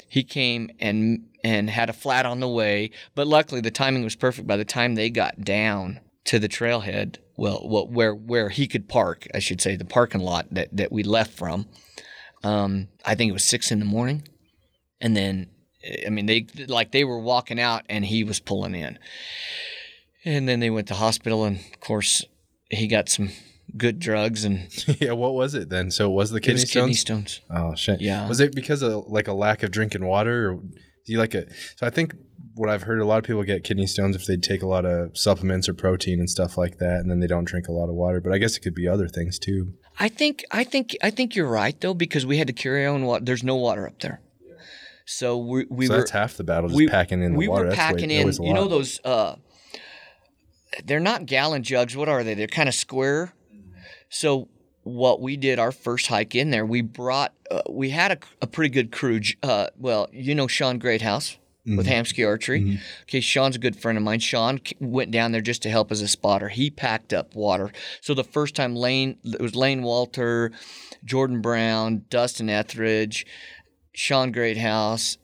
He 0.09 0.23
came 0.23 0.71
and 0.79 1.27
and 1.43 1.71
had 1.71 1.89
a 1.89 1.95
flat 1.95 2.27
on 2.27 2.41
the 2.41 2.49
way, 2.49 2.91
but 3.15 3.27
luckily 3.27 3.61
the 3.61 3.71
timing 3.71 4.05
was 4.05 4.15
perfect. 4.15 4.47
By 4.47 4.59
the 4.59 4.65
time 4.65 4.95
they 4.95 5.09
got 5.09 5.41
down 5.41 6.01
to 6.25 6.39
the 6.39 6.49
trailhead, 6.49 7.17
well, 7.37 7.63
well 7.65 7.89
where 7.89 8.15
where 8.15 8.51
he 8.51 8.69
could 8.69 8.89
park, 8.89 9.27
I 9.35 9.39
should 9.39 9.63
say, 9.63 9.77
the 9.77 9.85
parking 9.85 10.21
lot 10.21 10.47
that 10.53 10.77
that 10.77 10.93
we 10.93 11.03
left 11.03 11.33
from. 11.33 11.67
Um, 12.43 12.89
I 13.05 13.15
think 13.15 13.31
it 13.31 13.35
was 13.35 13.45
six 13.45 13.71
in 13.71 13.79
the 13.79 13.85
morning, 13.85 14.29
and 15.01 15.17
then 15.17 15.49
I 16.07 16.11
mean 16.11 16.27
they 16.27 16.47
like 16.69 16.93
they 16.93 17.05
were 17.05 17.19
walking 17.19 17.59
out 17.59 17.85
and 17.89 18.05
he 18.05 18.25
was 18.25 18.41
pulling 18.41 18.75
in, 18.75 18.99
and 20.27 20.47
then 20.47 20.61
they 20.61 20.71
went 20.71 20.89
to 20.89 20.95
hospital 20.95 21.45
and 21.45 21.57
of 21.57 21.81
course 21.81 22.25
he 22.71 22.87
got 22.87 23.09
some 23.09 23.31
good 23.77 23.99
drugs 23.99 24.45
and 24.45 24.69
yeah, 25.00 25.12
what 25.12 25.35
was 25.35 25.55
it 25.55 25.69
then? 25.69 25.91
So 25.91 26.11
was 26.11 26.31
the 26.31 26.37
it 26.39 26.53
was 26.53 26.62
stones? 26.62 26.73
kidney 26.73 26.95
stones. 26.95 27.41
Oh 27.50 27.75
shit. 27.75 28.00
Yeah. 28.00 28.29
Was 28.29 28.41
it 28.41 28.55
because 28.55 28.83
of 28.83 29.07
like 29.09 29.29
a 29.29 29.33
lack 29.33 29.62
of 29.62 29.71
drinking 29.71 30.05
water, 30.05 30.50
or 30.50 30.55
do 30.57 31.12
you 31.12 31.19
like 31.19 31.35
it? 31.35 31.50
So 31.77 31.87
I 31.87 31.91
think 31.91 32.15
what 32.55 32.69
I've 32.69 32.83
heard, 32.83 33.00
a 33.00 33.05
lot 33.07 33.19
of 33.19 33.25
people 33.25 33.43
get 33.45 33.65
kidney 33.65 33.87
stones 33.87 34.17
if 34.17 34.27
they 34.27 34.37
take 34.37 34.62
a 34.62 34.67
lot 34.67 34.85
of 34.85 35.17
supplements 35.17 35.69
or 35.69 35.75
protein 35.75 36.19
and 36.19 36.29
stuff 36.29 36.59
like 36.59 36.79
that, 36.79 37.00
and 37.00 37.11
then 37.11 37.21
they 37.21 37.27
don't 37.27 37.45
drink 37.45 37.69
a 37.69 37.73
lot 37.73 37.89
of 37.89 37.95
water. 37.95 38.21
But 38.21 38.33
I 38.33 38.39
guess 38.39 38.57
it 38.57 38.61
could 38.61 38.75
be 38.75 38.87
other 38.89 39.09
things 39.09 39.39
too. 39.39 39.73
I 39.99 40.09
think 40.09 40.45
I 40.50 40.65
think 40.65 40.97
I 41.03 41.11
think 41.11 41.35
you're 41.37 41.49
right 41.49 41.79
though 41.81 41.95
because 41.95 42.25
we 42.27 42.39
had 42.39 42.47
to 42.47 42.53
carry 42.53 42.85
our 42.87 42.93
own 42.93 43.05
water. 43.05 43.25
There's 43.25 43.45
no 43.45 43.57
water 43.57 43.87
up 43.87 44.00
there, 44.00 44.21
so 45.05 45.37
we 45.39 45.67
we 45.71 45.87
so 45.87 45.93
were 45.95 45.99
that's 45.99 46.11
half 46.11 46.37
the 46.37 46.45
battle, 46.45 46.69
just 46.69 46.77
we, 46.77 46.89
packing 46.89 47.23
in 47.23 47.33
the 47.33 47.37
water. 47.37 47.39
we 47.39 47.49
water. 47.49 47.65
were 47.65 47.71
That's 47.71 47.79
way- 47.79 48.00
packing 48.00 48.11
in. 48.11 48.33
You 48.43 48.55
know 48.55 48.67
those? 48.69 49.00
Uh, 49.05 49.37
they're 50.85 51.00
not 51.00 51.27
gallon 51.27 51.62
jugs. 51.62 51.97
What 51.97 52.09
are 52.09 52.23
they? 52.25 52.35
They're 52.35 52.47
kind 52.47 52.69
of 52.69 52.75
square. 52.75 53.33
So 54.11 54.49
what 54.83 55.21
we 55.21 55.37
did 55.37 55.59
our 55.59 55.73
first 55.73 56.09
hike 56.09 56.35
in 56.35 56.50
there, 56.50 56.67
we 56.67 56.83
brought. 56.83 57.33
Uh, 57.50 57.62
we 57.71 57.90
had 57.90 58.12
a, 58.12 58.19
a 58.43 58.47
pretty 58.47 58.71
good 58.71 58.93
crew. 58.93 59.21
Uh, 59.43 59.69
well, 59.79 60.09
you 60.12 60.35
know 60.35 60.47
Sean 60.47 60.79
Greathouse 60.79 61.38
with 61.67 61.87
Mm-hmm. 61.87 61.88
Hamskea 61.88 62.26
Archery. 62.26 62.81
Okay, 63.02 63.21
Sean's 63.21 63.55
a 63.55 63.59
good 63.59 63.76
friend 63.76 63.99
of 63.99 64.02
mine. 64.02 64.21
Sean 64.21 64.61
went 64.81 65.11
down 65.11 65.33
there 65.33 65.43
just 65.43 65.62
to 65.62 65.71
help 65.71 65.93
as 65.93 66.00
a 66.00 66.09
spotter. 66.09 66.49
He 66.49 66.71
packed 66.71 67.12
up 67.12 67.35
water. 67.35 67.71
So 68.00 68.14
the 68.14 68.25
first 68.25 68.55
time 68.55 68.75
Lane, 68.75 69.19
it 69.25 69.40
was 69.40 69.55
Lane 69.55 69.83
Walter, 69.83 70.52
Jordan 71.05 71.43
Brown, 71.43 72.07
Dustin 72.09 72.49
Etheridge, 72.49 73.26
Sean 73.93 74.33
Greathouse, 74.33 75.19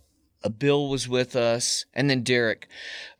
uh, 0.44 0.50
Bill 0.50 0.88
was 0.88 1.08
with 1.08 1.34
us, 1.34 1.86
and 1.94 2.10
then 2.10 2.22
Derek. 2.22 2.68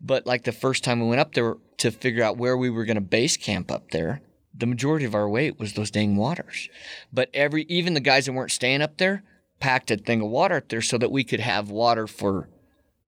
But 0.01 0.27
like 0.27 0.45
the 0.45 0.53
first 0.53 0.85
time 0.85 1.01
we 1.01 1.09
went 1.09 1.21
up 1.21 1.33
there 1.33 1.57
to 1.79 1.91
figure 1.91 2.23
out 2.23 2.37
where 2.37 2.57
we 2.57 2.69
were 2.69 2.85
going 2.85 2.97
to 2.97 3.01
base 3.01 3.37
camp 3.39 3.71
up 3.71 3.91
there, 3.93 4.21
the 4.57 4.67
majority 4.67 5.05
of 5.05 5.15
our 5.15 5.29
weight 5.29 5.59
was 5.59 5.73
those 5.73 5.91
dang 5.91 6.17
waters. 6.17 6.69
But 7.13 7.31
every 7.35 7.65
even 7.65 7.95
the 7.95 8.01
guys 8.01 8.27
that 8.27 8.33
weren't 8.33 8.51
staying 8.51 8.83
up 8.83 8.99
there 8.99 9.23
packed 9.61 9.91
a 9.91 9.97
thing 9.97 10.21
of 10.21 10.29
water 10.29 10.57
up 10.57 10.69
there 10.69 10.83
so 10.83 10.99
that 10.99 11.11
we 11.11 11.25
could 11.25 11.41
have 11.41 11.71
water 11.71 12.07
for 12.07 12.49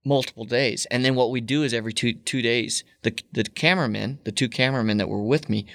multiple 0.05 0.45
days. 0.45 0.87
And 0.91 1.05
then 1.05 1.15
what 1.15 1.31
we 1.31 1.41
do 1.41 1.63
is 1.63 1.75
every 1.75 1.93
two 1.93 2.15
two 2.15 2.43
days, 2.43 2.85
the 3.03 3.19
the 3.33 3.45
cameramen, 3.45 4.19
the 4.25 4.33
two 4.33 4.49
cameramen 4.49 4.99
that 4.99 5.09
were 5.09 5.23
with 5.23 5.49
me, 5.49 5.67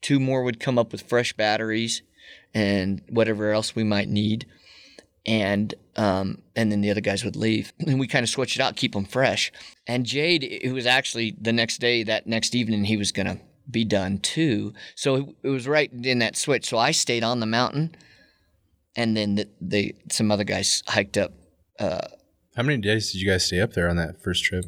two 0.00 0.20
more 0.20 0.42
would 0.42 0.60
come 0.60 0.78
up 0.78 0.92
with 0.92 1.02
fresh 1.02 1.32
batteries 1.32 2.02
and 2.54 3.02
whatever 3.08 3.50
else 3.50 3.74
we 3.74 3.84
might 3.84 4.08
need 4.08 4.46
and 5.26 5.74
um, 5.96 6.42
and 6.56 6.72
then 6.72 6.80
the 6.80 6.90
other 6.90 7.00
guys 7.00 7.24
would 7.24 7.36
leave, 7.36 7.72
and 7.78 8.00
we 8.00 8.06
kind 8.06 8.22
of 8.22 8.30
switch 8.30 8.56
it 8.56 8.62
out, 8.62 8.76
keep 8.76 8.92
them 8.92 9.04
fresh. 9.04 9.52
And 9.86 10.06
Jade, 10.06 10.42
it 10.42 10.72
was 10.72 10.86
actually 10.86 11.36
the 11.40 11.52
next 11.52 11.78
day, 11.78 12.02
that 12.04 12.26
next 12.26 12.54
evening, 12.54 12.84
he 12.84 12.96
was 12.96 13.12
gonna 13.12 13.38
be 13.70 13.84
done 13.84 14.18
too. 14.18 14.72
So 14.94 15.34
it, 15.42 15.48
was 15.48 15.66
right 15.68 15.90
in 15.92 16.18
that 16.20 16.36
switch. 16.36 16.68
So 16.68 16.78
I 16.78 16.90
stayed 16.90 17.24
on 17.24 17.40
the 17.40 17.46
mountain, 17.46 17.94
and 18.96 19.16
then 19.16 19.36
the, 19.36 19.48
the 19.60 19.94
some 20.10 20.30
other 20.30 20.44
guys 20.44 20.82
hiked 20.86 21.16
up. 21.16 21.32
Uh, 21.78 22.06
How 22.56 22.62
many 22.62 22.80
days 22.80 23.12
did 23.12 23.20
you 23.20 23.28
guys 23.30 23.46
stay 23.46 23.60
up 23.60 23.72
there 23.72 23.88
on 23.88 23.96
that 23.96 24.22
first 24.22 24.44
trip? 24.44 24.64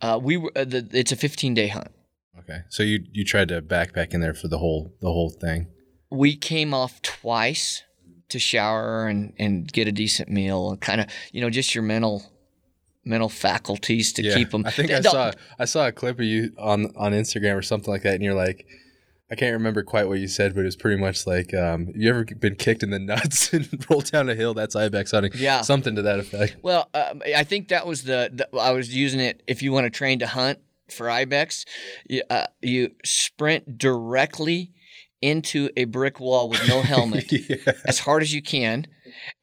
uh, 0.00 0.18
we 0.22 0.36
were 0.36 0.52
uh, 0.56 0.64
the, 0.64 0.88
it's 0.92 1.12
a 1.12 1.16
15 1.16 1.54
day 1.54 1.68
hunt. 1.68 1.90
Okay, 2.38 2.60
so 2.68 2.82
you 2.82 3.04
you 3.12 3.24
tried 3.24 3.48
to 3.48 3.60
backpack 3.60 4.14
in 4.14 4.20
there 4.20 4.34
for 4.34 4.48
the 4.48 4.58
whole 4.58 4.94
the 5.00 5.08
whole 5.08 5.30
thing. 5.30 5.66
we 6.10 6.36
came 6.36 6.72
off 6.72 7.02
twice 7.02 7.82
to 8.30 8.38
shower 8.38 9.06
and, 9.06 9.32
and 9.38 9.72
get 9.72 9.88
a 9.88 9.92
decent 9.92 10.28
meal 10.30 10.70
and 10.70 10.80
kind 10.80 11.00
of 11.00 11.06
you 11.32 11.40
know 11.40 11.50
just 11.50 11.74
your 11.74 11.82
mental 11.84 12.22
mental 13.04 13.28
faculties 13.28 14.12
to 14.12 14.22
keep 14.22 14.50
them 14.50 14.64
I 14.66 14.70
think 14.70 14.90
I 14.90 15.00
saw 15.00 15.32
I 15.58 15.64
saw 15.64 15.86
a 15.86 15.92
clip 15.92 16.18
of 16.18 16.24
you 16.24 16.52
on 16.58 16.92
on 16.96 17.12
Instagram 17.12 17.56
or 17.56 17.62
something 17.62 17.92
like 17.92 18.02
that, 18.02 18.14
and 18.14 18.22
you're 18.22 18.34
like, 18.34 18.66
I 19.30 19.34
can't 19.34 19.52
remember 19.52 19.82
quite 19.82 20.08
what 20.08 20.18
you 20.20 20.28
said, 20.28 20.54
but 20.54 20.62
it 20.62 20.64
was 20.64 20.76
pretty 20.76 21.00
much 21.00 21.26
like, 21.26 21.52
um, 21.52 21.92
you 21.94 22.08
ever 22.08 22.24
been 22.24 22.56
kicked 22.56 22.82
in 22.82 22.90
the 22.90 22.98
nuts 22.98 23.52
and 23.52 23.68
rolled 23.90 24.10
down 24.10 24.28
a 24.28 24.34
hill? 24.34 24.54
That's 24.54 24.74
ibex 24.74 25.10
hunting. 25.10 25.32
Yeah. 25.34 25.60
something 25.60 25.94
to 25.96 26.02
that 26.02 26.18
effect. 26.18 26.56
well 26.62 26.88
um, 26.94 27.22
i 27.36 27.44
think 27.44 27.68
that 27.68 27.86
was 27.86 28.04
the, 28.04 28.30
the 28.32 28.58
i 28.58 28.70
was 28.72 28.94
using 28.94 29.20
it 29.20 29.42
if 29.46 29.62
you 29.62 29.72
want 29.72 29.84
to 29.84 29.90
train 29.90 30.18
to 30.20 30.26
hunt 30.26 30.58
for 30.90 31.10
ibex 31.10 31.64
you, 32.08 32.22
uh, 32.30 32.46
you 32.62 32.90
sprint 33.04 33.76
directly 33.78 34.72
into 35.20 35.68
a 35.76 35.84
brick 35.84 36.20
wall 36.20 36.48
with 36.48 36.66
no 36.68 36.80
helmet 36.94 37.30
yeah. 37.30 37.56
as 37.84 38.00
hard 38.00 38.22
as 38.22 38.32
you 38.32 38.40
can 38.40 38.86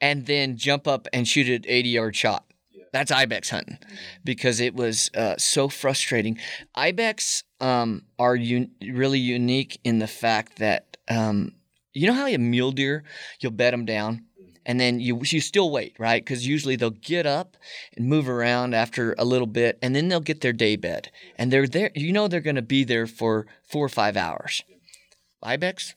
and 0.00 0.26
then 0.26 0.56
jump 0.56 0.88
up 0.88 1.06
and 1.12 1.28
shoot 1.28 1.48
an 1.48 1.64
80 1.66 1.88
yard 1.88 2.16
shot 2.16 2.45
that's 2.96 3.12
ibex 3.12 3.50
hunting 3.50 3.78
because 4.24 4.58
it 4.58 4.74
was 4.74 5.10
uh, 5.14 5.34
so 5.36 5.68
frustrating. 5.68 6.38
Ibex 6.74 7.44
um, 7.60 8.02
are 8.18 8.36
un- 8.36 8.70
really 8.80 9.18
unique 9.18 9.78
in 9.84 9.98
the 9.98 10.06
fact 10.06 10.56
that 10.58 10.96
um, 11.08 11.52
you 11.92 12.06
know 12.06 12.14
how 12.14 12.26
a 12.26 12.38
mule 12.38 12.72
deer 12.72 13.04
you'll 13.40 13.52
bed 13.52 13.74
them 13.74 13.84
down 13.84 14.24
and 14.64 14.80
then 14.80 14.98
you 14.98 15.20
you 15.24 15.42
still 15.42 15.70
wait 15.70 15.94
right? 15.98 16.24
Because 16.24 16.46
usually 16.46 16.76
they'll 16.76 16.90
get 16.90 17.26
up 17.26 17.58
and 17.96 18.08
move 18.08 18.30
around 18.30 18.74
after 18.74 19.14
a 19.18 19.24
little 19.26 19.46
bit 19.46 19.78
and 19.82 19.94
then 19.94 20.08
they'll 20.08 20.20
get 20.20 20.40
their 20.40 20.54
day 20.54 20.76
bed 20.76 21.10
and 21.36 21.52
they're 21.52 21.66
there 21.66 21.90
you 21.94 22.12
know 22.14 22.28
they're 22.28 22.40
going 22.40 22.56
to 22.56 22.62
be 22.62 22.82
there 22.82 23.06
for 23.06 23.46
four 23.62 23.84
or 23.84 23.90
five 23.90 24.16
hours. 24.16 24.64
Ibex 25.42 25.94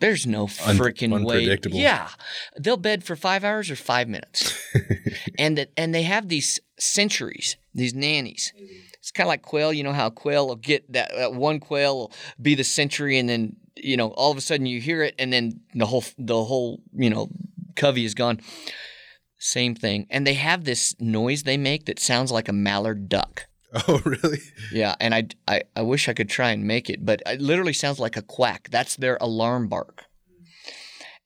there's 0.00 0.26
no 0.26 0.42
Un- 0.42 0.48
freaking 0.78 1.10
way. 1.10 1.16
unpredictable. 1.36 1.78
yeah. 1.78 2.08
They'll 2.58 2.76
bed 2.76 3.04
for 3.04 3.16
five 3.16 3.44
hours 3.44 3.70
or 3.70 3.76
five 3.76 4.08
minutes. 4.08 4.52
And 5.38 5.58
that 5.58 5.70
and 5.76 5.94
they 5.94 6.02
have 6.02 6.28
these 6.28 6.60
centuries 6.78 7.56
these 7.74 7.94
nannies. 7.94 8.52
It's 8.98 9.10
kind 9.10 9.26
of 9.26 9.28
like 9.28 9.42
quail. 9.42 9.72
You 9.72 9.84
know 9.84 9.92
how 9.92 10.08
quail 10.10 10.46
will 10.48 10.56
get 10.56 10.90
that, 10.92 11.10
that 11.14 11.34
one 11.34 11.60
quail 11.60 11.96
will 11.96 12.12
be 12.40 12.54
the 12.54 12.64
century 12.64 13.18
and 13.18 13.28
then 13.28 13.56
you 13.76 13.96
know 13.96 14.08
all 14.10 14.30
of 14.30 14.38
a 14.38 14.40
sudden 14.40 14.66
you 14.66 14.80
hear 14.80 15.02
it 15.02 15.14
and 15.18 15.32
then 15.32 15.60
the 15.74 15.86
whole 15.86 16.04
the 16.18 16.42
whole 16.44 16.80
you 16.94 17.10
know 17.10 17.28
covey 17.76 18.04
is 18.04 18.14
gone. 18.14 18.40
Same 19.38 19.74
thing. 19.74 20.06
And 20.10 20.26
they 20.26 20.34
have 20.34 20.64
this 20.64 20.94
noise 21.00 21.42
they 21.42 21.56
make 21.58 21.84
that 21.86 21.98
sounds 21.98 22.32
like 22.32 22.48
a 22.48 22.52
mallard 22.52 23.08
duck 23.08 23.46
oh, 23.88 24.00
really? 24.04 24.38
yeah 24.72 24.94
and 25.00 25.14
I, 25.14 25.28
I 25.46 25.62
i 25.74 25.82
wish 25.82 26.08
i 26.08 26.12
could 26.14 26.28
try 26.28 26.50
and 26.50 26.64
make 26.64 26.88
it 26.88 27.04
but 27.04 27.22
it 27.26 27.40
literally 27.40 27.72
sounds 27.72 27.98
like 27.98 28.16
a 28.16 28.22
quack 28.22 28.68
that's 28.70 28.96
their 28.96 29.18
alarm 29.20 29.68
bark 29.68 30.04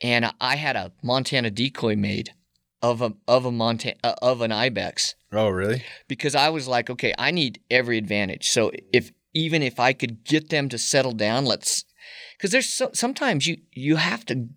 and 0.03 0.33
i 0.41 0.57
had 0.57 0.77
a 0.77 0.93
montana 1.03 1.51
decoy 1.51 1.97
made 1.97 2.31
of 2.83 3.03
a 3.03 3.13
of 3.29 3.45
a 3.45 3.53
montana 3.53 3.97
uh, 4.03 4.15
of 4.23 4.41
an 4.41 4.53
ibex 4.53 5.15
Oh, 5.33 5.49
really? 5.49 5.85
because 6.09 6.35
I 6.35 6.49
was 6.49 6.67
like, 6.67 6.91
okay, 6.91 7.15
I 7.17 7.31
need 7.31 7.61
every 7.71 7.99
advantage. 7.99 8.49
So 8.49 8.73
if 8.93 9.13
even 9.33 9.63
if 9.63 9.79
I 9.79 9.93
could 9.93 10.25
get 10.25 10.49
them 10.49 10.69
to 10.71 10.77
settle 10.79 11.13
down, 11.13 11.45
let's 11.45 11.85
because 12.37 12.51
there's 12.51 12.69
so, 12.69 12.91
sometimes 12.95 13.47
you 13.47 13.59
you 13.73 13.95
have 13.97 14.27
to 14.27 14.49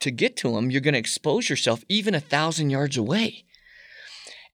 to 0.00 0.10
get 0.10 0.36
to 0.38 0.52
them. 0.52 0.70
You're 0.72 0.80
going 0.80 0.94
to 0.94 0.98
expose 0.98 1.48
yourself 1.48 1.84
even 1.88 2.14
a 2.14 2.20
thousand 2.20 2.70
yards 2.70 2.96
away. 2.96 3.44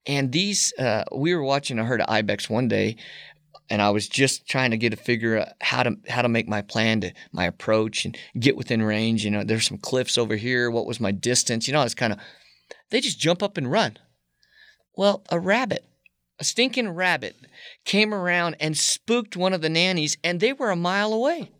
And 0.06 0.32
these, 0.32 0.72
uh, 0.78 1.04
we 1.14 1.34
were 1.34 1.42
watching 1.42 1.78
a 1.78 1.84
herd 1.84 2.00
of 2.00 2.10
ibex 2.10 2.50
one 2.50 2.68
day, 2.68 2.96
and 3.70 3.80
I 3.80 3.90
was 3.90 4.08
just 4.08 4.46
trying 4.46 4.70
to 4.72 4.76
get 4.76 4.92
a 4.92 4.96
figure 4.96 5.38
out 5.38 5.48
how 5.60 5.82
to 5.82 5.96
how 6.08 6.22
to 6.22 6.28
make 6.28 6.46
my 6.48 6.60
plan 6.62 7.00
to 7.00 7.12
my 7.32 7.46
approach 7.46 8.04
and 8.04 8.16
get 8.38 8.56
within 8.56 8.82
range. 8.82 9.24
You 9.24 9.30
know, 9.30 9.44
there's 9.44 9.66
some 9.66 9.78
cliffs 9.78 10.18
over 10.18 10.36
here. 10.36 10.70
What 10.70 10.86
was 10.86 11.00
my 11.00 11.12
distance? 11.12 11.66
You 11.66 11.72
know, 11.72 11.82
it's 11.82 11.94
kind 11.94 12.12
of 12.12 12.18
they 12.90 13.00
just 13.00 13.18
jump 13.18 13.42
up 13.42 13.56
and 13.56 13.70
run. 13.70 13.98
Well, 14.96 15.24
a 15.30 15.40
rabbit, 15.40 15.84
a 16.38 16.44
stinking 16.44 16.90
rabbit, 16.90 17.36
came 17.84 18.12
around 18.12 18.56
and 18.60 18.76
spooked 18.76 19.36
one 19.36 19.52
of 19.52 19.62
the 19.62 19.68
nannies, 19.68 20.16
and 20.22 20.38
they 20.40 20.52
were 20.52 20.70
a 20.70 20.76
mile 20.76 21.12
away. 21.12 21.50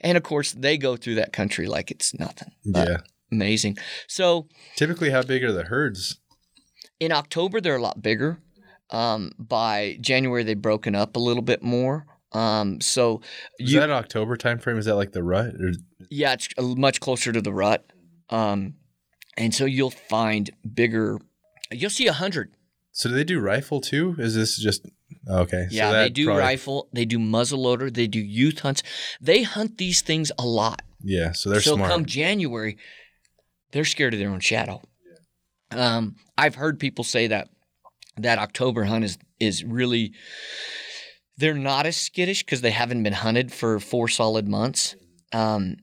And 0.00 0.16
of 0.16 0.22
course, 0.22 0.52
they 0.52 0.78
go 0.78 0.96
through 0.96 1.16
that 1.16 1.32
country 1.32 1.66
like 1.66 1.90
it's 1.90 2.18
nothing. 2.18 2.52
Yeah. 2.64 2.98
Amazing. 3.32 3.78
So 4.06 4.46
Typically, 4.76 5.10
how 5.10 5.22
big 5.22 5.42
are 5.42 5.52
the 5.52 5.64
herds? 5.64 6.20
In 7.00 7.12
October, 7.12 7.60
they're 7.60 7.76
a 7.76 7.82
lot 7.82 8.02
bigger. 8.02 8.38
Um, 8.90 9.32
by 9.38 9.98
January, 10.00 10.44
they've 10.44 10.60
broken 10.60 10.94
up 10.94 11.16
a 11.16 11.18
little 11.18 11.42
bit 11.42 11.62
more. 11.62 12.06
Um, 12.32 12.80
so 12.80 13.20
Is 13.58 13.72
you, 13.72 13.80
that 13.80 13.90
an 13.90 13.96
October 13.96 14.36
time 14.36 14.58
frame? 14.58 14.78
Is 14.78 14.84
that 14.84 14.96
like 14.96 15.12
the 15.12 15.22
rut? 15.22 15.54
Or, 15.54 15.72
yeah, 16.10 16.34
it's 16.34 16.48
much 16.58 17.00
closer 17.00 17.32
to 17.32 17.40
the 17.40 17.52
rut. 17.52 17.90
Um, 18.30 18.74
and 19.36 19.54
so 19.54 19.64
you'll 19.64 19.90
find 19.90 20.50
bigger. 20.74 21.18
You'll 21.70 21.90
see 21.90 22.06
a 22.06 22.12
hundred. 22.12 22.54
so 22.92 23.08
do 23.08 23.14
they 23.14 23.24
do 23.24 23.40
rifle 23.40 23.80
too? 23.80 24.14
Is 24.18 24.34
this 24.34 24.56
just 24.56 24.86
Okay. 25.28 25.66
Yeah, 25.70 25.92
they 25.92 26.10
do 26.10 26.26
probably, 26.26 26.42
rifle, 26.42 26.88
they 26.92 27.04
do 27.04 27.18
muzzleloader, 27.18 27.92
they 27.92 28.06
do 28.06 28.20
youth 28.20 28.60
hunts. 28.60 28.82
They 29.20 29.42
hunt 29.42 29.78
these 29.78 30.00
things 30.00 30.30
a 30.38 30.46
lot. 30.46 30.82
Yeah, 31.02 31.32
so 31.32 31.50
they're 31.50 31.60
so 31.60 31.76
smart. 31.76 31.90
come 31.90 32.06
January, 32.06 32.76
they're 33.72 33.84
scared 33.84 34.14
of 34.14 34.20
their 34.20 34.30
own 34.30 34.40
shadow. 34.40 34.82
Um, 35.70 36.16
I've 36.38 36.54
heard 36.54 36.78
people 36.78 37.04
say 37.04 37.26
that 37.28 37.48
that 38.18 38.38
October 38.38 38.84
hunt 38.84 39.04
is 39.04 39.18
is 39.40 39.64
really 39.64 40.12
they're 41.36 41.54
not 41.54 41.86
as 41.86 41.96
skittish 41.96 42.42
because 42.42 42.62
they 42.62 42.70
haven't 42.70 43.02
been 43.02 43.12
hunted 43.12 43.52
for 43.52 43.78
four 43.78 44.08
solid 44.08 44.48
months. 44.48 44.96
Um, 45.32 45.76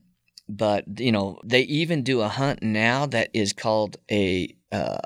but 0.50 1.00
you 1.00 1.12
know 1.12 1.40
they 1.44 1.62
even 1.62 2.04
do 2.04 2.22
a 2.22 2.28
hunt 2.28 2.62
now 2.62 3.06
that 3.08 3.30
is 3.34 3.54
called 3.54 3.98
a 4.12 4.56
uh, 4.72 5.00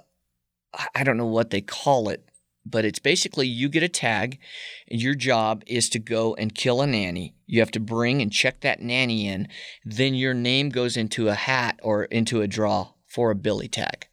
I 0.95 1.03
don't 1.03 1.17
know 1.17 1.25
what 1.25 1.49
they 1.49 1.61
call 1.61 2.09
it, 2.09 2.29
but 2.65 2.85
it's 2.85 2.99
basically 2.99 3.47
you 3.47 3.69
get 3.69 3.83
a 3.83 3.89
tag, 3.89 4.39
and 4.89 5.01
your 5.01 5.15
job 5.15 5.63
is 5.67 5.89
to 5.89 5.99
go 5.99 6.35
and 6.35 6.53
kill 6.53 6.81
a 6.81 6.87
nanny. 6.87 7.35
You 7.45 7.59
have 7.61 7.71
to 7.71 7.79
bring 7.79 8.21
and 8.21 8.31
check 8.31 8.61
that 8.61 8.81
nanny 8.81 9.27
in. 9.27 9.47
Then 9.85 10.13
your 10.15 10.33
name 10.33 10.69
goes 10.69 10.97
into 10.97 11.29
a 11.29 11.33
hat 11.33 11.79
or 11.81 12.05
into 12.05 12.41
a 12.41 12.47
draw 12.47 12.89
for 13.05 13.31
a 13.31 13.35
billy 13.35 13.67
tag. 13.67 14.06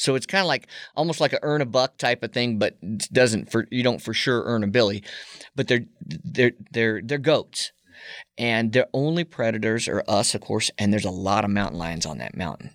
So 0.00 0.14
it's 0.14 0.24
kind 0.24 0.40
of 0.40 0.48
like 0.48 0.66
almost 0.96 1.20
like 1.20 1.34
a 1.34 1.38
earn 1.42 1.60
a 1.60 1.66
buck 1.66 1.98
type 1.98 2.22
of 2.22 2.32
thing, 2.32 2.58
but 2.58 2.78
doesn't 3.12 3.50
for 3.50 3.66
you 3.70 3.82
don't 3.82 4.00
for 4.00 4.14
sure 4.14 4.42
earn 4.46 4.64
a 4.64 4.66
billy. 4.66 5.04
But 5.54 5.68
they're 5.68 5.84
they're 6.00 6.52
they're 6.72 7.02
they're 7.02 7.18
goats, 7.18 7.72
and 8.38 8.72
their 8.72 8.86
only 8.94 9.24
predators 9.24 9.88
are 9.88 10.02
us, 10.08 10.34
of 10.34 10.40
course. 10.40 10.70
And 10.78 10.90
there's 10.90 11.04
a 11.04 11.10
lot 11.10 11.44
of 11.44 11.50
mountain 11.50 11.78
lions 11.78 12.06
on 12.06 12.16
that 12.16 12.34
mountain. 12.34 12.70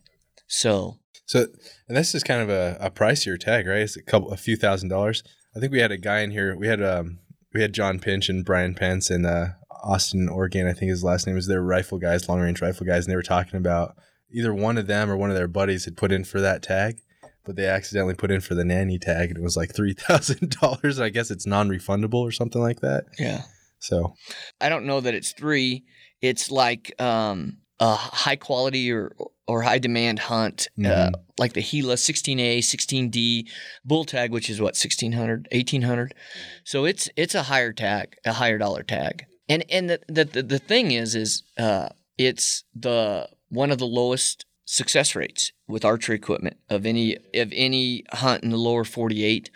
So 0.45 0.99
so 1.25 1.47
and 1.87 1.97
this 1.97 2.13
is 2.13 2.23
kind 2.23 2.43
of 2.43 2.49
a, 2.49 2.77
a 2.79 2.91
pricier 2.91 3.39
tag, 3.39 3.65
right? 3.65 3.79
It's 3.79 3.97
a 3.97 4.03
couple 4.03 4.31
a 4.31 4.37
few 4.37 4.55
thousand 4.55 4.89
dollars. 4.89 5.23
I 5.55 5.59
think 5.59 5.71
we 5.71 5.79
had 5.79 5.91
a 5.91 5.97
guy 5.97 6.19
in 6.19 6.29
here. 6.29 6.55
We 6.55 6.67
had 6.67 6.83
um 6.83 7.17
we 7.55 7.61
had 7.61 7.73
John 7.73 7.99
Pinch 7.99 8.29
and 8.29 8.45
Brian 8.45 8.75
Pence 8.75 9.09
in 9.09 9.25
uh, 9.25 9.53
Austin, 9.83 10.29
Oregon. 10.29 10.67
I 10.67 10.73
think 10.73 10.91
his 10.91 11.03
last 11.03 11.25
name 11.25 11.37
is. 11.37 11.47
They're 11.47 11.61
rifle 11.61 11.97
guys, 11.97 12.29
long 12.29 12.41
range 12.41 12.61
rifle 12.61 12.85
guys, 12.85 13.05
and 13.05 13.11
they 13.11 13.15
were 13.15 13.23
talking 13.23 13.57
about 13.57 13.95
either 14.31 14.53
one 14.53 14.77
of 14.77 14.85
them 14.85 15.09
or 15.09 15.17
one 15.17 15.31
of 15.31 15.35
their 15.35 15.47
buddies 15.47 15.85
had 15.85 15.97
put 15.97 16.11
in 16.11 16.23
for 16.23 16.39
that 16.39 16.61
tag 16.61 16.99
but 17.45 17.55
they 17.55 17.67
accidentally 17.67 18.15
put 18.15 18.31
in 18.31 18.41
for 18.41 18.55
the 18.55 18.65
nanny 18.65 18.99
tag 18.99 19.29
and 19.29 19.37
it 19.37 19.43
was 19.43 19.57
like 19.57 19.73
three 19.73 19.93
thousand 19.93 20.57
dollars. 20.61 20.99
I 20.99 21.09
guess 21.09 21.31
it's 21.31 21.45
non-refundable 21.45 22.21
or 22.21 22.31
something 22.31 22.61
like 22.61 22.81
that. 22.81 23.05
Yeah. 23.17 23.43
So 23.79 24.15
I 24.59 24.69
don't 24.69 24.85
know 24.85 25.01
that 25.01 25.13
it's 25.13 25.33
three. 25.33 25.85
It's 26.21 26.49
like 26.49 26.99
um, 26.99 27.57
a 27.79 27.95
high 27.95 28.35
quality 28.35 28.91
or 28.91 29.15
or 29.47 29.61
high 29.61 29.77
demand 29.77 30.19
hunt, 30.19 30.67
uh, 30.79 30.81
mm-hmm. 30.81 31.15
uh, 31.15 31.19
like 31.37 31.53
the 31.53 31.61
Gila 31.61 31.95
16A, 31.95 32.59
16D 32.59 33.47
bull 33.83 34.05
tag, 34.05 34.31
which 34.31 34.49
is 34.49 34.59
what 34.59 34.75
1600, 34.75 35.47
1800. 35.51 36.15
So 36.63 36.85
it's 36.85 37.09
it's 37.15 37.35
a 37.35 37.43
higher 37.43 37.73
tag, 37.73 38.15
a 38.25 38.33
higher 38.33 38.57
dollar 38.57 38.83
tag. 38.83 39.25
And 39.47 39.63
and 39.69 39.89
the 39.89 39.99
the 40.07 40.41
the 40.41 40.59
thing 40.59 40.91
is 40.91 41.13
is 41.13 41.43
uh, 41.57 41.89
it's 42.17 42.63
the 42.73 43.29
one 43.49 43.71
of 43.71 43.77
the 43.77 43.85
lowest 43.85 44.45
success 44.65 45.15
rates 45.15 45.51
with 45.67 45.85
archery 45.85 46.15
equipment 46.15 46.57
of 46.69 46.85
any 46.85 47.17
of 47.33 47.51
any 47.53 48.03
hunt 48.11 48.43
in 48.43 48.49
the 48.49 48.57
lower 48.57 48.83
48. 48.83 49.49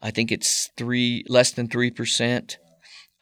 I 0.00 0.10
think 0.10 0.30
it's 0.30 0.70
three 0.76 1.24
less 1.28 1.50
than 1.52 1.68
three 1.68 1.90
percent. 1.90 2.58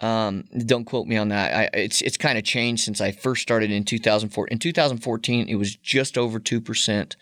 Um, 0.00 0.44
don't 0.66 0.84
quote 0.84 1.06
me 1.06 1.16
on 1.16 1.28
that. 1.28 1.54
I, 1.54 1.78
it's 1.78 2.02
it's 2.02 2.18
kind 2.18 2.36
of 2.36 2.44
changed 2.44 2.84
since 2.84 3.00
I 3.00 3.12
first 3.12 3.42
started 3.42 3.70
in 3.70 3.84
2004. 3.84 4.48
In 4.48 4.58
2014, 4.58 5.48
it 5.48 5.54
was 5.54 5.76
just 5.76 6.18
over 6.18 6.38
two 6.38 6.60
percent. 6.60 7.16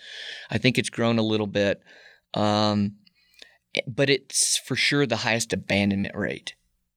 I 0.51 0.59
think 0.59 0.77
it's 0.77 0.91
grown 0.91 1.19
a 1.19 1.23
little 1.23 1.47
bit, 1.47 1.81
um, 2.35 2.97
but 3.87 4.11
it's 4.11 4.59
for 4.59 4.75
sure 4.75 5.07
the 5.07 5.19
highest 5.19 5.53
abandonment 5.53 6.17
rate. 6.17 6.55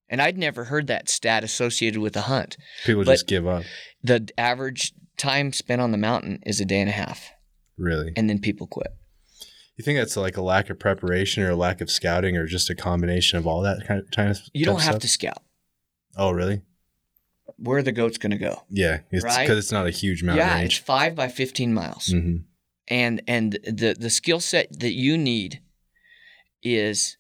And 0.10 0.22
I'd 0.22 0.38
never 0.38 0.66
heard 0.66 0.88
that 0.88 1.10
stat 1.10 1.44
associated 1.44 2.00
with 2.00 2.16
a 2.16 2.22
hunt. 2.22 2.58
People 2.86 3.04
but 3.04 3.12
just 3.12 3.28
give 3.28 3.46
up. 3.46 3.64
The 4.02 4.30
average 4.38 4.94
time 5.18 5.52
spent 5.52 5.82
on 5.82 5.92
the 5.92 5.98
mountain 5.98 6.40
is 6.46 6.62
a 6.62 6.66
day 6.66 6.80
and 6.80 6.90
a 6.90 6.94
half. 6.94 7.32
Really? 7.78 8.14
And 8.16 8.30
then 8.30 8.40
people 8.40 8.68
quit. 8.68 8.94
You 9.76 9.84
think 9.84 10.00
that's 10.00 10.18
like 10.18 10.38
a 10.38 10.42
lack 10.42 10.70
of 10.70 10.80
preparation 10.80 11.44
or 11.44 11.52
a 11.52 11.56
lack 11.56 11.82
of 11.82 11.92
scouting 11.92 12.36
or 12.36 12.48
just 12.48 12.70
a 12.70 12.76
combination 12.76 13.38
of 13.38 13.46
all 13.46 13.62
that 13.62 13.86
kind 13.88 14.00
of 14.00 14.10
time? 14.12 14.34
You 14.54 14.66
don't 14.66 14.82
have 14.82 14.94
stuff? 14.94 15.02
to 15.02 15.08
scout. 15.08 15.44
Oh, 16.18 16.32
really? 16.32 16.62
Where 17.58 17.78
are 17.78 17.84
the 17.84 17.92
goats 17.92 18.18
going 18.18 18.32
to 18.32 18.38
go? 18.38 18.63
Yeah, 18.70 18.98
because 18.98 19.24
it's, 19.24 19.36
right? 19.38 19.50
it's, 19.50 19.72
not 19.72 19.86
a 19.86 19.92
huge 19.92 20.24
mountain 20.24 20.48
yeah, 20.48 20.56
range. 20.56 20.78
it's 20.78 20.86
five 20.86 21.16
by 21.16 21.28
fifteen 21.28 21.74
miles, 21.74 22.08
mm-hmm. 22.08 22.38
and 22.88 23.22
and 23.28 23.54
the 23.63 23.96
the 23.98 24.10
skill 24.10 24.40
set 24.40 24.80
that 24.80 24.94
you 24.94 25.18
need 25.18 25.62
is 26.62 27.18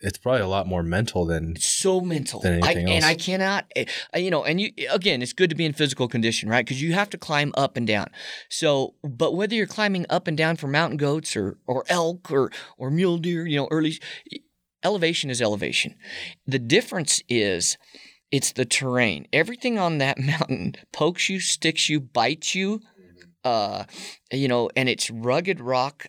it's 0.00 0.18
probably 0.18 0.42
a 0.42 0.46
lot 0.46 0.66
more 0.66 0.82
mental 0.82 1.24
than 1.24 1.56
so 1.56 2.00
mental 2.00 2.40
than 2.40 2.64
anything 2.64 2.88
I, 2.88 2.92
else. 2.92 2.96
And 2.96 3.04
I 3.04 3.14
cannot, 3.14 3.66
eh, 3.74 3.84
you 4.16 4.30
know, 4.30 4.44
and 4.44 4.60
you 4.60 4.70
again, 4.90 5.22
it's 5.22 5.32
good 5.32 5.50
to 5.50 5.56
be 5.56 5.64
in 5.64 5.72
physical 5.72 6.08
condition, 6.08 6.48
right? 6.48 6.64
Because 6.64 6.80
you 6.80 6.92
have 6.92 7.10
to 7.10 7.18
climb 7.18 7.52
up 7.56 7.76
and 7.76 7.86
down. 7.86 8.08
So, 8.48 8.94
but 9.02 9.34
whether 9.34 9.54
you're 9.54 9.66
climbing 9.66 10.06
up 10.08 10.28
and 10.28 10.36
down 10.36 10.56
for 10.56 10.68
mountain 10.68 10.98
goats 10.98 11.36
or 11.36 11.58
or 11.66 11.84
elk 11.88 12.30
or 12.30 12.50
or 12.76 12.90
mule 12.90 13.18
deer, 13.18 13.46
you 13.46 13.56
know, 13.56 13.68
early 13.70 13.98
elevation 14.84 15.30
is 15.30 15.42
elevation. 15.42 15.94
The 16.46 16.60
difference 16.60 17.22
is 17.28 17.76
it's 18.30 18.52
the 18.52 18.64
terrain. 18.64 19.26
Everything 19.32 19.78
on 19.78 19.98
that 19.98 20.18
mountain 20.18 20.74
pokes 20.92 21.28
you, 21.28 21.40
sticks 21.40 21.88
you, 21.88 22.00
bites 22.00 22.54
you. 22.54 22.80
Uh, 23.44 23.84
you 24.32 24.48
know, 24.48 24.68
and 24.76 24.88
it's 24.88 25.10
rugged 25.10 25.60
rock 25.60 26.06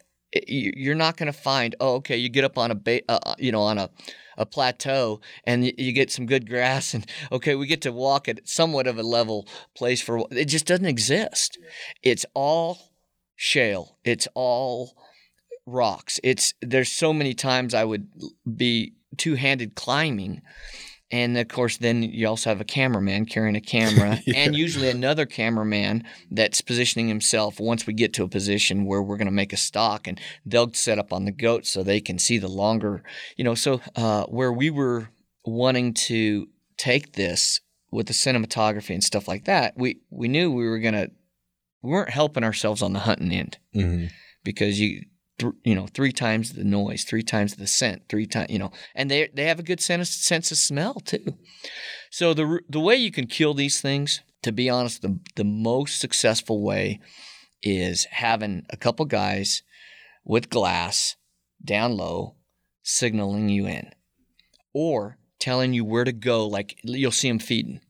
you're 0.48 0.96
not 0.96 1.18
going 1.18 1.32
to 1.32 1.38
find 1.38 1.76
oh 1.80 1.96
okay 1.96 2.18
you 2.18 2.30
get 2.30 2.44
up 2.44 2.58
on 2.58 2.72
a 2.72 2.76
ba- 2.76 3.02
uh, 3.10 3.20
uh, 3.26 3.36
you 3.38 3.52
know 3.52 3.62
on 3.62 3.78
a 3.78 3.90
a 4.38 4.46
plateau 4.46 5.20
and 5.44 5.66
you 5.66 5.92
get 5.92 6.10
some 6.10 6.26
good 6.26 6.48
grass 6.50 6.94
and 6.94 7.06
okay 7.32 7.56
we 7.56 7.68
get 7.68 7.82
to 7.82 7.92
walk 7.92 8.28
at 8.30 8.48
somewhat 8.48 8.88
of 8.88 8.98
a 8.98 9.04
level 9.04 9.48
place 9.76 10.02
for 10.02 10.26
it 10.32 10.46
just 10.46 10.66
doesn't 10.66 10.86
exist. 10.86 11.60
It's 12.02 12.26
all 12.34 12.94
shale. 13.36 13.98
It's 14.06 14.28
all 14.34 14.96
rocks. 15.66 16.20
It's 16.24 16.54
there's 16.62 16.92
so 16.92 17.14
many 17.14 17.34
times 17.34 17.74
i 17.74 17.84
would 17.84 18.08
be 18.56 18.94
two-handed 19.18 19.76
climbing 19.76 20.42
and 21.12 21.38
of 21.38 21.48
course, 21.48 21.78
then 21.78 22.04
you 22.04 22.28
also 22.28 22.50
have 22.50 22.62
a 22.62 22.66
cameraman 22.66 23.26
carrying 23.26 23.56
a 23.56 23.62
camera, 23.62 24.20
yeah. 24.28 24.38
and 24.38 24.56
usually 24.56 24.90
another 24.90 25.26
cameraman 25.26 26.04
that's 26.30 26.62
positioning 26.62 27.08
himself 27.08 27.60
once 27.60 27.88
we 27.88 27.94
get 27.94 28.14
to 28.14 28.24
a 28.24 28.28
position 28.28 28.86
where 28.86 29.02
we're 29.02 29.18
going 29.18 29.26
to 29.26 29.32
make 29.32 29.52
a 29.52 29.58
stock, 29.58 30.08
and 30.08 30.20
they'll 30.46 30.72
set 30.74 31.00
up 31.00 31.12
on 31.12 31.26
the 31.26 31.32
goat 31.32 31.66
so 31.66 31.82
they 31.82 32.00
can 32.00 32.20
see 32.20 32.38
the 32.38 32.48
longer, 32.48 33.04
you 33.38 33.44
know. 33.44 33.56
So 33.56 33.82
uh, 33.96 34.26
where 34.26 34.54
we 34.54 34.70
were 34.70 35.10
wanting 35.46 35.94
to 35.94 36.48
take 36.78 37.14
this 37.14 37.60
with 37.92 38.06
the 38.06 38.14
cinematography 38.14 38.94
and 38.94 39.04
stuff 39.04 39.28
like 39.28 39.46
that, 39.46 39.74
we 39.76 40.02
we 40.12 40.28
knew 40.28 40.52
we 40.52 40.68
were 40.68 40.80
gonna 40.80 41.08
we 41.82 41.90
weren't 41.90 42.12
helping 42.12 42.44
ourselves 42.44 42.82
on 42.82 42.94
the 42.94 43.00
hunting 43.00 43.32
end 43.32 43.58
mm-hmm. 43.76 44.06
because 44.44 44.80
you 44.80 45.06
th- 45.40 45.54
you 45.64 45.76
know, 45.76 45.88
three 45.88 46.12
times 46.12 46.54
the 46.54 46.64
noise, 46.64 47.04
three 47.04 47.24
times 47.24 47.56
the 47.56 47.68
scent, 47.68 48.04
three 48.10 48.26
times, 48.26 48.50
you 48.50 48.60
know, 48.60 48.72
and 48.94 49.10
they 49.10 49.30
they 49.34 49.46
have 49.46 49.60
a 49.60 49.64
good 49.64 49.82
sense 49.82 50.10
sense 50.10 50.52
of 50.52 50.58
smell 50.58 50.96
too. 50.96 51.36
So 52.12 52.34
the 52.34 52.62
the 52.70 52.80
way 52.80 52.96
you 52.96 53.12
can 53.12 53.28
kill 53.28 53.54
these 53.54 53.82
things, 53.82 54.22
to 54.44 54.52
be 54.52 54.70
honest, 54.70 55.02
the 55.02 55.20
the 55.36 55.44
most 55.44 56.00
successful 56.00 56.64
way 56.64 57.00
is 57.62 58.06
having 58.06 58.66
a 58.70 58.78
couple 58.78 59.06
guys 59.06 59.64
with 60.24 60.50
glass 60.50 61.16
down 61.64 61.98
low 61.98 62.36
signaling 62.84 63.50
you 63.50 63.68
in, 63.68 63.92
or 64.74 65.18
telling 65.40 65.74
you 65.74 65.86
where 65.86 66.04
to 66.04 66.12
go. 66.12 66.48
Like 66.48 66.80
you'll 66.84 67.12
see 67.12 67.30
them 67.30 67.40
feeding, 67.40 67.82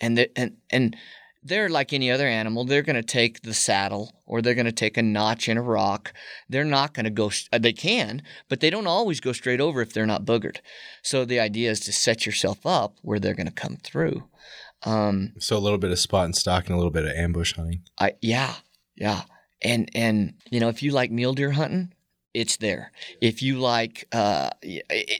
and 0.00 0.18
the, 0.18 0.38
and 0.38 0.56
and 0.70 0.96
they're 1.42 1.68
like 1.68 1.92
any 1.92 2.10
other 2.10 2.26
animal. 2.26 2.64
They're 2.64 2.82
going 2.82 2.96
to 2.96 3.02
take 3.02 3.42
the 3.42 3.54
saddle 3.54 4.12
or 4.26 4.42
they're 4.42 4.54
going 4.54 4.66
to 4.66 4.72
take 4.72 4.96
a 4.96 5.02
notch 5.02 5.48
in 5.48 5.56
a 5.56 5.62
rock. 5.62 6.12
They're 6.48 6.64
not 6.64 6.94
going 6.94 7.04
to 7.04 7.10
go, 7.10 7.30
uh, 7.52 7.58
they 7.58 7.72
can, 7.72 8.22
but 8.48 8.60
they 8.60 8.70
don't 8.70 8.86
always 8.86 9.20
go 9.20 9.32
straight 9.32 9.60
over 9.60 9.80
if 9.80 9.92
they're 9.92 10.06
not 10.06 10.24
boogered. 10.24 10.58
So 11.02 11.24
the 11.24 11.40
idea 11.40 11.70
is 11.70 11.80
to 11.80 11.92
set 11.92 12.26
yourself 12.26 12.66
up 12.66 12.96
where 13.02 13.18
they're 13.18 13.34
going 13.34 13.46
to 13.46 13.52
come 13.52 13.76
through. 13.76 14.24
Um, 14.84 15.32
so 15.38 15.56
a 15.56 15.58
little 15.58 15.78
bit 15.78 15.90
of 15.90 15.98
spot 15.98 16.26
and 16.26 16.36
stock 16.36 16.66
and 16.66 16.74
a 16.74 16.76
little 16.76 16.92
bit 16.92 17.04
of 17.04 17.10
ambush 17.12 17.54
hunting. 17.54 17.82
I, 17.98 18.12
yeah, 18.20 18.54
yeah. 18.96 19.22
And, 19.62 19.90
and, 19.94 20.34
you 20.50 20.60
know, 20.60 20.68
if 20.68 20.82
you 20.82 20.92
like 20.92 21.10
mule 21.10 21.34
deer 21.34 21.50
hunting, 21.52 21.92
it's 22.34 22.56
there. 22.58 22.92
If 23.20 23.42
you 23.42 23.58
like, 23.58 24.06
uh, 24.12 24.50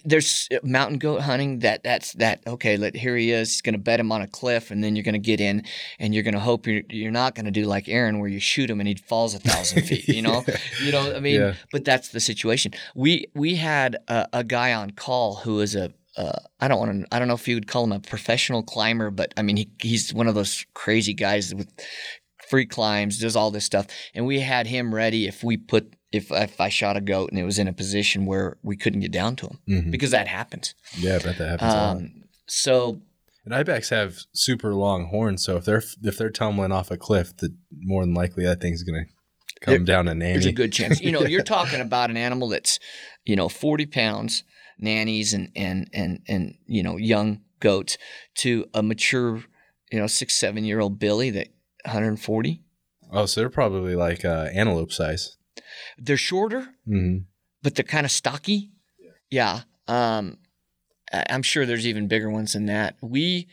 there's 0.05 0.49
mountain 0.63 0.99
goat 0.99 1.23
hunting. 1.23 1.61
That 1.61 1.83
that's 1.83 2.13
that. 2.15 2.43
Okay, 2.47 2.77
let 2.77 2.95
here 2.95 3.17
he 3.17 3.31
is. 3.31 3.51
He's 3.53 3.61
going 3.63 3.75
to 3.75 3.79
bet 3.79 4.01
him 4.01 4.13
on 4.13 4.23
a 4.23 4.27
cliff, 4.27 4.71
and 4.71 4.83
then 4.85 4.95
you're 4.95 5.05
going 5.05 5.15
to 5.15 5.19
get 5.19 5.41
in, 5.41 5.65
and 5.99 6.15
you're 6.15 6.23
going 6.23 6.35
to 6.35 6.41
hope 6.41 6.67
you're 6.67 6.83
you're 6.89 7.11
not 7.11 7.35
going 7.35 7.47
to 7.47 7.51
do 7.51 7.65
like 7.65 7.89
Aaron, 7.89 8.19
where 8.19 8.29
you 8.29 8.41
shoot 8.41 8.71
him 8.71 8.81
and 8.81 8.89
he 8.89 8.95
falls 8.95 9.35
a 9.35 9.39
thousand 9.39 9.83
feet. 9.83 10.09
You 10.09 10.23
know, 10.29 10.45
you 10.83 10.93
know. 10.93 11.15
I 11.15 11.21
mean, 11.21 11.41
yeah. 11.41 11.55
but 11.73 11.85
that's 11.85 12.11
the 12.11 12.21
situation. 12.21 12.73
We 12.95 13.27
we 13.35 13.57
had 13.57 13.97
a, 14.09 14.29
a 14.33 14.45
guy 14.45 14.73
on 14.73 14.91
call 14.91 15.37
who 15.37 15.55
was 15.57 15.75
a 15.75 15.93
uh, 16.17 16.39
I 16.61 16.69
don't 16.69 16.79
want 16.79 17.01
to. 17.01 17.15
I 17.15 17.19
don't 17.19 17.29
know 17.29 17.35
if 17.35 17.49
you 17.49 17.55
would 17.55 17.69
call 17.69 17.85
him 17.85 17.93
a 17.93 18.01
professional 18.01 18.63
climber, 18.63 19.11
but 19.11 19.33
I 19.37 19.43
mean, 19.43 19.57
he, 19.57 19.71
he's 19.81 20.13
one 20.13 20.27
of 20.27 20.35
those 20.35 20.67
crazy 20.75 21.15
guys 21.15 21.55
with 21.55 21.73
free 22.49 22.67
climbs, 22.67 23.19
does 23.19 23.37
all 23.37 23.51
this 23.51 23.65
stuff. 23.65 23.87
And 24.15 24.27
we 24.27 24.41
had 24.41 24.67
him 24.67 24.95
ready 24.95 25.27
if 25.27 25.45
we 25.45 25.57
put 25.57 25.95
if 26.13 26.31
if 26.31 26.61
I 26.61 26.69
shot 26.69 26.97
a 26.97 27.01
goat 27.01 27.31
and 27.31 27.39
it 27.39 27.45
was 27.45 27.59
in 27.59 27.69
a 27.69 27.73
position 27.73 28.25
where 28.27 28.57
we 28.63 28.77
couldn't 28.77 29.01
get 29.01 29.13
down 29.13 29.37
to 29.37 29.47
him 29.47 29.59
Mhm. 29.69 29.91
because 29.91 30.11
that 30.13 30.29
happens. 30.29 30.75
Yeah, 30.97 31.17
I 31.17 31.19
bet 31.19 31.39
that 31.39 31.49
happens 31.51 31.73
a 31.73 31.77
lot. 31.77 31.97
Um, 31.97 32.25
so 32.47 33.01
And 33.45 33.55
ibex 33.55 33.89
have 33.91 34.19
super 34.35 34.75
long 34.75 35.07
horns, 35.07 35.43
so 35.45 35.57
if 35.57 35.65
they're 35.65 35.83
if 36.03 36.19
they're 36.19 36.31
tumbling 36.31 36.73
off 36.73 36.91
a 36.91 36.97
cliff, 36.97 37.37
the 37.37 37.55
more 37.73 38.05
than 38.05 38.15
likely 38.15 38.45
that 38.45 38.61
thing's 38.61 38.83
gonna 38.83 39.05
come 39.61 39.73
There- 39.75 39.85
down 39.85 40.09
and 40.09 40.21
there's 40.21 40.47
a 40.47 40.53
good 40.53 40.73
chance. 40.73 41.01
You 41.01 41.13
know, 41.13 41.23
you're 41.23 41.43
talking 41.57 41.81
about 41.81 42.11
an 42.11 42.17
animal 42.17 42.49
that's, 42.49 42.79
you 43.25 43.37
know, 43.37 43.49
40 43.49 43.87
pounds, 43.87 44.45
nannies 44.79 45.33
and 45.35 45.51
and 45.57 45.89
and 45.93 46.21
and 46.29 46.55
you 46.67 46.83
know 46.83 46.97
young 46.97 47.41
goats 47.61 47.99
to 48.37 48.67
a 48.75 48.83
mature, 48.83 49.43
you 49.91 49.99
know, 49.99 50.07
six 50.07 50.37
seven 50.37 50.65
year 50.65 50.79
old 50.81 50.99
billy 50.99 51.31
that 51.31 51.49
140. 51.85 52.63
oh, 53.11 53.27
so 53.27 53.41
they're 53.41 53.49
probably 53.51 53.95
like 53.97 54.25
uh, 54.25 54.49
antelope 54.53 54.93
size. 54.93 55.37
They're 55.99 56.17
shorter, 56.17 56.69
Mm-hmm. 56.89 57.19
but 57.63 57.75
they're 57.75 57.85
kind 57.85 58.05
of 58.07 58.13
stocky. 58.13 58.71
Yeah. 59.31 59.63
Um, 59.87 60.39
I- 61.13 61.25
I'm 61.31 61.43
sure 61.43 61.65
there's 61.67 61.87
even 61.87 62.09
bigger 62.09 62.31
ones 62.31 62.53
than 62.55 62.67
that. 62.67 62.97
We 63.03 63.49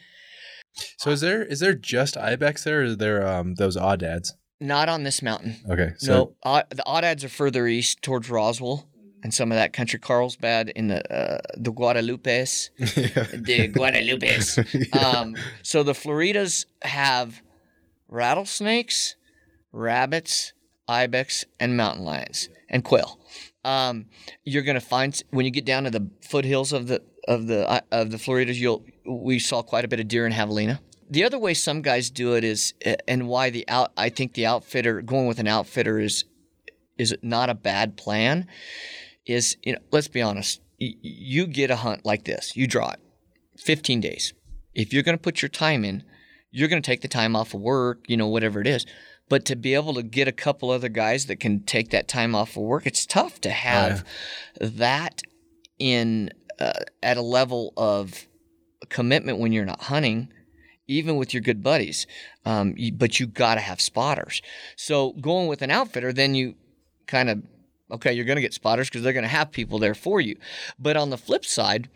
So 0.97 1.11
is 1.11 1.21
there 1.21 1.43
is 1.43 1.59
there 1.59 1.73
just 1.73 2.17
ibex 2.17 2.63
there, 2.63 2.81
or 2.81 2.83
is 2.83 2.97
there 2.97 3.25
um 3.27 3.55
those 3.55 3.77
aoudads? 3.77 4.31
not 4.61 4.87
on 4.89 5.03
this 5.03 5.21
mountain. 5.21 5.57
Okay, 5.69 5.91
so 5.97 6.13
no, 6.13 6.35
uh, 6.51 6.63
the 6.69 6.83
Aoudads 6.87 7.23
are 7.25 7.29
further 7.29 7.67
east 7.67 8.01
towards 8.01 8.29
Roswell 8.29 8.87
and 9.21 9.33
some 9.33 9.51
of 9.51 9.57
that 9.57 9.73
country. 9.73 9.99
Carlsbad 9.99 10.69
in 10.69 10.87
the 10.87 11.01
uh, 11.13 11.41
the 11.57 11.71
Guadalupes. 11.73 12.69
the 12.77 13.67
Guadalupes. 13.69 14.93
Um, 15.15 15.35
so 15.61 15.83
the 15.83 15.93
Floridas 15.93 16.65
have 16.83 17.41
rattlesnakes, 18.07 19.15
rabbits, 19.71 20.53
ibex, 20.87 21.45
and 21.59 21.75
mountain 21.75 22.03
lions 22.03 22.49
and 22.69 22.83
quail. 22.83 23.19
Um, 23.63 24.05
you're 24.43 24.63
gonna 24.63 24.81
find 24.81 25.21
when 25.31 25.45
you 25.45 25.51
get 25.51 25.65
down 25.65 25.85
to 25.85 25.89
the 25.89 26.09
foothills 26.21 26.73
of 26.73 26.87
the 26.87 27.01
of 27.27 27.47
the 27.47 27.67
uh, 27.67 27.81
of 27.91 28.11
the 28.11 28.17
Floridas, 28.17 28.59
you'll 28.59 28.85
we 29.05 29.39
saw 29.39 29.61
quite 29.61 29.85
a 29.85 29.87
bit 29.87 29.99
of 29.99 30.07
deer 30.07 30.25
and 30.25 30.35
javelina. 30.35 30.79
The 31.09 31.23
other 31.23 31.37
way 31.37 31.53
some 31.53 31.81
guys 31.81 32.09
do 32.09 32.33
it 32.33 32.43
is, 32.43 32.73
and 33.07 33.27
why 33.27 33.49
the 33.51 33.67
out 33.67 33.91
I 33.95 34.09
think 34.09 34.33
the 34.33 34.45
outfitter 34.45 35.01
going 35.01 35.27
with 35.27 35.39
an 35.39 35.47
outfitter 35.47 35.99
is 35.99 36.25
is 36.97 37.15
not 37.21 37.49
a 37.49 37.55
bad 37.55 37.97
plan. 37.97 38.47
Is 39.25 39.57
you 39.63 39.73
know 39.73 39.79
let's 39.91 40.07
be 40.07 40.21
honest, 40.21 40.61
you 40.77 41.47
get 41.47 41.71
a 41.71 41.77
hunt 41.77 42.05
like 42.05 42.25
this, 42.25 42.55
you 42.55 42.67
draw 42.67 42.91
it, 42.91 42.99
15 43.57 44.01
days. 44.01 44.33
If 44.73 44.93
you're 44.93 45.03
going 45.03 45.17
to 45.17 45.21
put 45.21 45.41
your 45.41 45.49
time 45.49 45.85
in, 45.85 46.03
you're 46.51 46.67
going 46.67 46.81
to 46.81 46.85
take 46.85 47.01
the 47.01 47.07
time 47.07 47.35
off 47.35 47.53
of 47.53 47.61
work, 47.61 48.05
you 48.07 48.17
know, 48.17 48.27
whatever 48.27 48.59
it 48.59 48.67
is. 48.67 48.85
But 49.27 49.45
to 49.45 49.55
be 49.55 49.73
able 49.73 49.95
to 49.95 50.03
get 50.03 50.27
a 50.27 50.31
couple 50.31 50.69
other 50.69 50.89
guys 50.89 51.25
that 51.25 51.39
can 51.39 51.63
take 51.63 51.89
that 51.89 52.07
time 52.07 52.35
off 52.35 52.51
of 52.51 52.63
work, 52.63 52.85
it's 52.85 53.05
tough 53.05 53.41
to 53.41 53.49
have 53.49 54.05
that 54.59 55.21
in 55.79 56.29
uh, 56.59 56.73
at 57.01 57.17
a 57.17 57.21
level 57.21 57.73
of 57.75 58.27
commitment 58.89 59.39
when 59.39 59.51
you're 59.51 59.65
not 59.65 59.83
hunting, 59.83 60.29
even 60.87 61.15
with 61.15 61.33
your 61.33 61.41
good 61.41 61.63
buddies. 61.63 62.05
Um, 62.45 62.75
you, 62.77 62.91
but 62.91 63.19
you 63.19 63.25
got 63.25 63.55
to 63.55 63.61
have 63.61 63.81
spotters. 63.81 64.41
So 64.75 65.13
going 65.13 65.47
with 65.47 65.61
an 65.61 65.71
outfitter, 65.71 66.13
then 66.13 66.35
you 66.35 66.55
kind 67.07 67.29
of 67.29 67.43
okay, 67.91 68.13
you're 68.13 68.25
going 68.25 68.37
to 68.37 68.41
get 68.41 68.53
spotters 68.53 68.89
because 68.89 69.03
they're 69.03 69.13
going 69.13 69.23
to 69.23 69.29
have 69.29 69.51
people 69.51 69.79
there 69.79 69.95
for 69.95 70.19
you. 70.19 70.37
But 70.79 70.97
on 70.97 71.09
the 71.09 71.17
flip 71.17 71.45
side, 71.45 71.89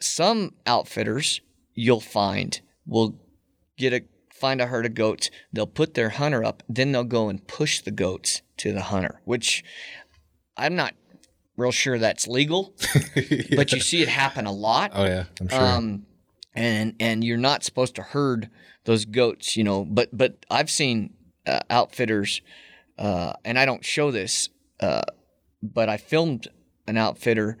some 0.00 0.54
outfitters 0.66 1.40
you'll 1.74 2.00
find 2.00 2.60
will 2.86 3.18
get 3.76 3.92
a 3.92 4.02
find 4.44 4.60
a 4.60 4.66
herd 4.66 4.84
of 4.84 4.92
goats. 4.92 5.30
They'll 5.54 5.66
put 5.66 5.94
their 5.94 6.10
hunter 6.10 6.44
up, 6.44 6.62
then 6.68 6.92
they'll 6.92 7.02
go 7.02 7.30
and 7.30 7.46
push 7.48 7.80
the 7.80 7.90
goats 7.90 8.42
to 8.58 8.72
the 8.72 8.82
hunter, 8.82 9.22
which 9.24 9.64
I'm 10.54 10.76
not 10.76 10.92
real 11.56 11.70
sure 11.70 11.98
that's 11.98 12.28
legal, 12.28 12.74
but 13.56 13.72
you 13.72 13.80
see 13.80 14.02
it 14.02 14.08
happen 14.08 14.44
a 14.44 14.52
lot. 14.52 14.90
oh 14.94 15.06
yeah, 15.06 15.24
I'm 15.40 15.48
sure. 15.48 15.66
Um, 15.66 16.06
and 16.54 16.94
and 17.00 17.24
you're 17.24 17.38
not 17.38 17.64
supposed 17.64 17.94
to 17.94 18.02
herd 18.02 18.50
those 18.84 19.06
goats, 19.06 19.56
you 19.56 19.64
know. 19.64 19.82
But 19.82 20.10
but 20.12 20.44
I've 20.50 20.70
seen 20.70 21.14
uh, 21.46 21.60
outfitters, 21.70 22.42
uh, 22.98 23.32
and 23.46 23.58
I 23.58 23.64
don't 23.64 23.82
show 23.82 24.10
this, 24.10 24.50
uh, 24.80 25.04
but 25.62 25.88
I 25.88 25.96
filmed 25.96 26.48
an 26.86 26.98
outfitter. 26.98 27.56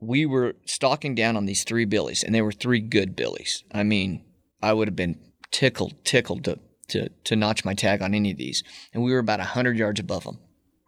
We 0.00 0.24
were 0.24 0.54
stalking 0.64 1.14
down 1.14 1.36
on 1.36 1.44
these 1.44 1.62
three 1.62 1.84
billies, 1.84 2.24
and 2.24 2.34
they 2.34 2.40
were 2.40 2.52
three 2.52 2.80
good 2.80 3.14
billies. 3.14 3.64
I 3.70 3.82
mean, 3.82 4.24
I 4.62 4.72
would 4.72 4.88
have 4.88 4.96
been 4.96 5.18
tickled, 5.54 5.94
tickled 6.04 6.42
to 6.44 6.58
to 6.88 7.08
to 7.22 7.36
notch 7.36 7.64
my 7.64 7.74
tag 7.74 8.02
on 8.02 8.12
any 8.12 8.32
of 8.32 8.36
these, 8.36 8.64
and 8.92 9.02
we 9.04 9.12
were 9.12 9.20
about 9.20 9.38
hundred 9.40 9.78
yards 9.78 10.00
above 10.00 10.24
them, 10.24 10.38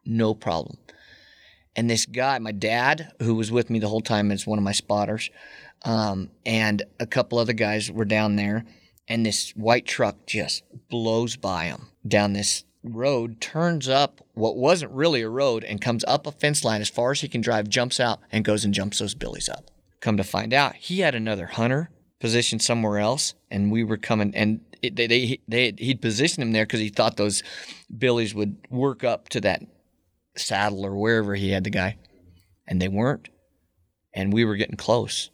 no 0.04 0.34
problem. 0.34 0.76
And 1.76 1.88
this 1.88 2.04
guy, 2.04 2.38
my 2.40 2.52
dad, 2.52 3.12
who 3.22 3.36
was 3.36 3.52
with 3.52 3.70
me 3.70 3.78
the 3.78 3.88
whole 3.88 4.00
time 4.00 4.32
as 4.32 4.46
one 4.46 4.58
of 4.58 4.64
my 4.64 4.72
spotters, 4.72 5.30
um, 5.84 6.30
and 6.44 6.82
a 6.98 7.06
couple 7.06 7.38
other 7.38 7.52
guys 7.52 7.92
were 7.92 8.04
down 8.04 8.34
there, 8.34 8.64
and 9.06 9.24
this 9.24 9.52
white 9.52 9.86
truck 9.86 10.26
just 10.26 10.64
blows 10.90 11.36
by 11.36 11.68
them 11.68 11.90
down 12.06 12.32
this 12.32 12.64
road, 12.82 13.40
turns 13.40 13.88
up 13.88 14.20
what 14.34 14.56
wasn't 14.56 14.90
really 14.90 15.22
a 15.22 15.28
road, 15.28 15.62
and 15.62 15.80
comes 15.80 16.04
up 16.08 16.26
a 16.26 16.32
fence 16.32 16.64
line 16.64 16.80
as 16.80 16.90
far 16.90 17.12
as 17.12 17.20
he 17.20 17.28
can 17.28 17.40
drive, 17.40 17.68
jumps 17.68 18.00
out, 18.00 18.18
and 18.32 18.44
goes 18.44 18.64
and 18.64 18.74
jumps 18.74 18.98
those 18.98 19.14
billies 19.14 19.48
up. 19.48 19.70
Come 20.00 20.16
to 20.16 20.24
find 20.24 20.52
out, 20.52 20.74
he 20.74 21.00
had 21.00 21.14
another 21.14 21.46
hunter 21.46 21.90
positioned 22.20 22.62
somewhere 22.62 22.98
else, 22.98 23.34
and 23.50 23.70
we 23.70 23.84
were 23.84 23.96
coming, 23.96 24.34
and 24.34 24.60
it, 24.82 24.96
they, 24.96 25.06
they, 25.06 25.40
they 25.48 25.74
he'd 25.78 26.00
positioned 26.00 26.42
him 26.42 26.52
there 26.52 26.64
because 26.64 26.80
he 26.80 26.88
thought 26.88 27.16
those 27.16 27.42
billies 27.96 28.34
would 28.34 28.56
work 28.70 29.04
up 29.04 29.28
to 29.30 29.40
that 29.42 29.62
saddle 30.36 30.84
or 30.84 30.94
wherever 30.94 31.34
he 31.34 31.50
had 31.50 31.64
the 31.64 31.70
guy, 31.70 31.96
and 32.66 32.80
they 32.80 32.88
weren't, 32.88 33.28
and 34.14 34.32
we 34.32 34.44
were 34.44 34.56
getting 34.56 34.76
close. 34.76 35.30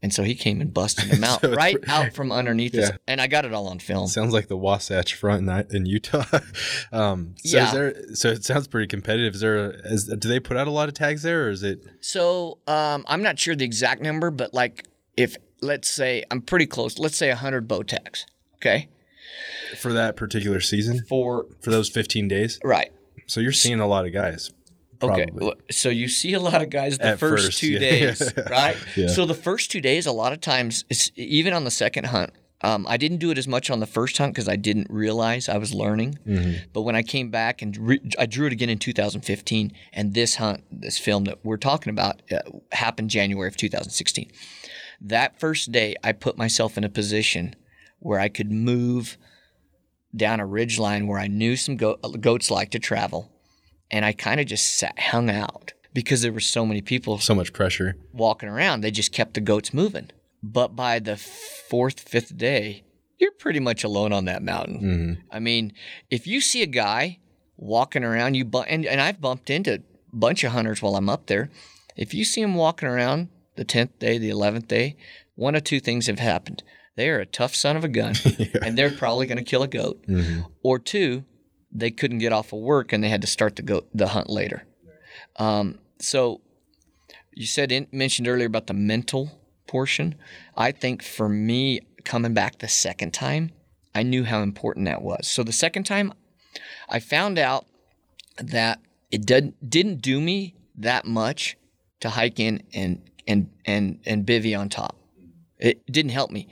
And 0.00 0.14
so 0.14 0.22
he 0.22 0.36
came 0.36 0.60
and 0.60 0.72
busted 0.72 1.10
them 1.10 1.24
out 1.24 1.40
So 1.40 1.52
right 1.54 1.76
out 1.88 2.12
from 2.14 2.30
underneath 2.30 2.72
us, 2.76 2.90
Yeah. 2.90 2.96
and 3.08 3.20
I 3.20 3.26
got 3.26 3.44
it 3.44 3.52
all 3.52 3.66
on 3.66 3.80
film. 3.80 4.06
Sounds 4.06 4.32
like 4.32 4.46
the 4.46 4.56
Wasatch 4.56 5.14
Front 5.14 5.48
in, 5.48 5.76
in 5.76 5.86
Utah. 5.86 6.24
um, 6.92 7.34
so 7.38 7.56
Yeah. 7.58 7.66
is 7.66 7.72
there? 7.72 8.14
So 8.14 8.28
it 8.28 8.44
sounds 8.44 8.68
pretty 8.68 8.86
competitive. 8.86 9.34
Is 9.34 9.40
there? 9.40 9.56
A, 9.56 9.68
is, 9.86 10.04
do 10.04 10.28
they 10.28 10.38
put 10.38 10.56
out 10.56 10.68
a 10.68 10.70
lot 10.70 10.86
of 10.88 10.94
tags 10.94 11.22
there, 11.24 11.46
or 11.46 11.50
is 11.50 11.64
it? 11.64 11.80
So 12.00 12.58
um, 12.68 13.04
I'm 13.08 13.22
not 13.24 13.40
sure 13.40 13.56
the 13.56 13.64
exact 13.64 14.00
number, 14.00 14.30
but 14.30 14.54
like 14.54 14.86
if 15.16 15.36
let's 15.60 15.88
say 15.90 16.24
I'm 16.30 16.40
pretty 16.42 16.66
close, 16.66 16.98
let's 16.98 17.16
say 17.16 17.28
100 17.28 17.66
bow 17.68 17.82
tags, 17.82 18.26
okay, 18.56 18.88
for 19.78 19.92
that 19.92 20.16
particular 20.16 20.60
season 20.60 21.04
for 21.08 21.46
for 21.60 21.70
those 21.70 21.88
15 21.88 22.28
days. 22.28 22.58
right. 22.64 22.92
So 23.26 23.40
you're 23.40 23.52
seeing 23.52 23.78
a 23.80 23.86
lot 23.86 24.06
of 24.06 24.12
guys. 24.12 24.50
Okay, 25.02 25.26
Probably. 25.26 25.46
well, 25.46 25.54
so 25.70 25.90
you 25.90 26.08
see 26.08 26.32
a 26.32 26.40
lot 26.40 26.60
of 26.62 26.70
guys 26.70 26.98
the 26.98 27.06
At 27.08 27.18
first, 27.20 27.44
first, 27.46 27.58
two 27.58 27.68
yeah. 27.72 27.78
days, 27.78 28.32
right? 28.50 28.76
Yeah. 28.96 29.08
So 29.08 29.26
the 29.26 29.34
first 29.34 29.70
two 29.70 29.80
days, 29.80 30.06
a 30.06 30.12
lot 30.12 30.32
of 30.32 30.40
times, 30.40 30.84
it's 30.88 31.12
even 31.14 31.52
on 31.52 31.62
the 31.64 31.70
second 31.70 32.06
hunt. 32.06 32.32
Um, 32.62 32.84
I 32.88 32.96
didn't 32.96 33.18
do 33.18 33.30
it 33.30 33.38
as 33.38 33.46
much 33.46 33.70
on 33.70 33.78
the 33.78 33.86
first 33.86 34.18
hunt 34.18 34.34
because 34.34 34.48
I 34.48 34.56
didn't 34.56 34.88
realize 34.90 35.48
I 35.48 35.58
was 35.58 35.72
learning. 35.72 36.18
Mm-hmm. 36.26 36.64
But 36.72 36.82
when 36.82 36.96
I 36.96 37.02
came 37.02 37.30
back 37.30 37.62
and 37.62 37.76
re- 37.76 38.00
I 38.18 38.26
drew 38.26 38.48
it 38.48 38.52
again 38.52 38.68
in 38.70 38.78
2015, 38.78 39.72
and 39.92 40.14
this 40.14 40.34
hunt, 40.36 40.64
this 40.72 40.98
film 40.98 41.24
that 41.24 41.38
we're 41.44 41.58
talking 41.58 41.90
about, 41.90 42.20
uh, 42.32 42.40
happened 42.72 43.10
January 43.10 43.46
of 43.46 43.56
2016. 43.56 44.28
That 45.00 45.38
first 45.38 45.70
day, 45.72 45.94
I 46.02 46.12
put 46.12 46.36
myself 46.36 46.76
in 46.76 46.84
a 46.84 46.88
position 46.88 47.54
where 48.00 48.18
I 48.20 48.28
could 48.28 48.50
move 48.50 49.16
down 50.14 50.40
a 50.40 50.46
ridge 50.46 50.78
line 50.78 51.06
where 51.06 51.18
I 51.18 51.26
knew 51.26 51.56
some 51.56 51.76
go- 51.76 51.96
goats 51.96 52.50
like 52.50 52.70
to 52.70 52.78
travel, 52.78 53.30
and 53.90 54.04
I 54.04 54.12
kind 54.12 54.40
of 54.40 54.46
just 54.46 54.76
sat, 54.76 54.98
hung 54.98 55.30
out 55.30 55.72
because 55.94 56.22
there 56.22 56.32
were 56.32 56.40
so 56.40 56.64
many 56.66 56.80
people 56.80 57.18
So 57.18 57.34
much 57.34 57.52
pressure. 57.52 57.96
walking 58.12 58.48
around. 58.48 58.80
They 58.80 58.90
just 58.90 59.12
kept 59.12 59.34
the 59.34 59.40
goats 59.40 59.72
moving. 59.74 60.10
But 60.42 60.76
by 60.76 60.98
the 60.98 61.16
fourth, 61.16 62.00
fifth 62.00 62.36
day, 62.36 62.84
you're 63.18 63.32
pretty 63.32 63.58
much 63.60 63.82
alone 63.84 64.12
on 64.12 64.24
that 64.26 64.42
mountain. 64.42 64.80
Mm-hmm. 64.80 65.20
I 65.30 65.40
mean, 65.40 65.72
if 66.10 66.26
you 66.26 66.40
see 66.40 66.62
a 66.62 66.66
guy 66.66 67.18
walking 67.56 68.04
around, 68.04 68.34
you 68.34 68.44
bu- 68.44 68.58
and, 68.62 68.86
and 68.86 69.00
I've 69.00 69.20
bumped 69.20 69.50
into 69.50 69.74
a 69.74 69.78
bunch 70.12 70.44
of 70.44 70.52
hunters 70.52 70.80
while 70.80 70.94
I'm 70.96 71.08
up 71.08 71.26
there. 71.26 71.50
If 71.96 72.14
you 72.14 72.24
see 72.24 72.40
him 72.40 72.54
walking 72.54 72.88
around 72.88 73.28
the 73.58 73.64
tenth 73.64 73.98
day, 73.98 74.16
the 74.16 74.30
eleventh 74.30 74.68
day, 74.68 74.96
one 75.34 75.54
of 75.54 75.64
two 75.64 75.80
things 75.80 76.06
have 76.06 76.18
happened. 76.18 76.62
They 76.96 77.10
are 77.10 77.20
a 77.20 77.26
tough 77.26 77.54
son 77.54 77.76
of 77.76 77.84
a 77.84 77.88
gun, 77.88 78.14
and 78.62 78.78
they're 78.78 78.90
probably 78.90 79.26
going 79.26 79.38
to 79.38 79.44
kill 79.44 79.62
a 79.62 79.68
goat. 79.68 80.04
Mm-hmm. 80.08 80.42
Or 80.62 80.78
two, 80.78 81.24
they 81.70 81.90
couldn't 81.90 82.18
get 82.18 82.32
off 82.32 82.52
of 82.52 82.60
work 82.60 82.92
and 82.92 83.04
they 83.04 83.08
had 83.08 83.20
to 83.20 83.26
start 83.26 83.56
the 83.56 83.62
goat 83.62 83.88
the 83.92 84.08
hunt 84.08 84.30
later. 84.30 84.64
Um, 85.36 85.78
so 86.00 86.40
you 87.32 87.46
said 87.46 87.70
in, 87.70 87.86
mentioned 87.92 88.26
earlier 88.26 88.46
about 88.46 88.66
the 88.66 88.74
mental 88.74 89.40
portion. 89.66 90.14
I 90.56 90.72
think 90.72 91.02
for 91.02 91.28
me 91.28 91.80
coming 92.04 92.34
back 92.34 92.58
the 92.58 92.68
second 92.68 93.12
time, 93.12 93.50
I 93.94 94.02
knew 94.02 94.24
how 94.24 94.42
important 94.42 94.86
that 94.86 95.02
was. 95.02 95.28
So 95.28 95.42
the 95.42 95.52
second 95.52 95.84
time, 95.84 96.12
I 96.88 97.00
found 97.00 97.38
out 97.38 97.66
that 98.38 98.80
it 99.10 99.26
didn't 99.26 99.68
didn't 99.68 100.00
do 100.00 100.20
me 100.20 100.54
that 100.76 101.04
much 101.04 101.56
to 102.00 102.10
hike 102.10 102.38
in 102.40 102.62
and 102.72 103.07
and 103.28 103.50
and 103.64 104.00
and 104.04 104.26
bivy 104.26 104.58
on 104.58 104.68
top. 104.68 104.96
It 105.58 105.86
didn't 105.86 106.10
help 106.10 106.30
me 106.30 106.48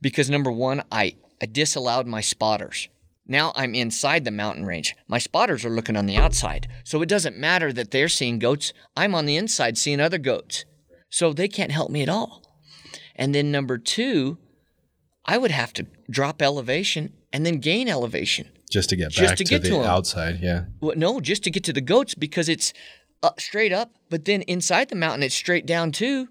because 0.00 0.30
number 0.30 0.50
one, 0.50 0.82
I 0.90 1.16
I 1.42 1.46
disallowed 1.46 2.06
my 2.06 2.22
spotters. 2.22 2.88
Now 3.26 3.52
I'm 3.54 3.74
inside 3.74 4.24
the 4.24 4.30
mountain 4.30 4.64
range. 4.64 4.96
My 5.06 5.18
spotters 5.18 5.64
are 5.64 5.70
looking 5.70 5.96
on 5.96 6.06
the 6.06 6.16
outside. 6.16 6.68
So 6.84 7.02
it 7.02 7.08
doesn't 7.08 7.36
matter 7.36 7.72
that 7.72 7.90
they're 7.90 8.08
seeing 8.08 8.38
goats. 8.38 8.72
I'm 8.96 9.14
on 9.14 9.26
the 9.26 9.36
inside 9.36 9.78
seeing 9.78 10.00
other 10.00 10.18
goats. 10.18 10.64
So 11.10 11.32
they 11.32 11.48
can't 11.48 11.72
help 11.72 11.90
me 11.90 12.02
at 12.02 12.08
all. 12.08 12.42
And 13.14 13.34
then 13.34 13.52
number 13.52 13.78
two, 13.78 14.38
I 15.26 15.38
would 15.38 15.50
have 15.50 15.72
to 15.74 15.86
drop 16.08 16.42
elevation 16.42 17.12
and 17.32 17.46
then 17.46 17.58
gain 17.58 17.88
elevation. 17.88 18.48
Just 18.70 18.90
to 18.90 18.96
get 18.96 19.10
Just 19.10 19.30
back 19.30 19.38
to 19.38 19.44
to, 19.44 19.50
get 19.50 19.62
the 19.62 19.70
to 19.70 19.84
outside, 19.84 20.38
yeah. 20.40 20.64
Well, 20.80 20.96
no, 20.96 21.20
just 21.20 21.42
to 21.44 21.50
get 21.50 21.64
to 21.64 21.72
the 21.72 21.80
goats 21.80 22.14
because 22.14 22.48
it's 22.48 22.72
uh, 23.22 23.30
straight 23.38 23.72
up, 23.72 23.92
but 24.08 24.24
then 24.24 24.42
inside 24.42 24.88
the 24.88 24.96
mountain 24.96 25.22
it's 25.22 25.34
straight 25.34 25.66
down 25.66 25.92
too. 25.92 26.28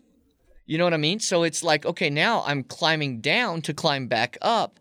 You 0.65 0.77
know 0.77 0.83
what 0.83 0.93
I 0.93 0.97
mean? 0.97 1.19
So 1.19 1.43
it's 1.43 1.63
like, 1.63 1.85
okay, 1.85 2.09
now 2.09 2.43
I'm 2.45 2.63
climbing 2.63 3.21
down 3.21 3.61
to 3.63 3.73
climb 3.73 4.07
back 4.07 4.37
up. 4.41 4.79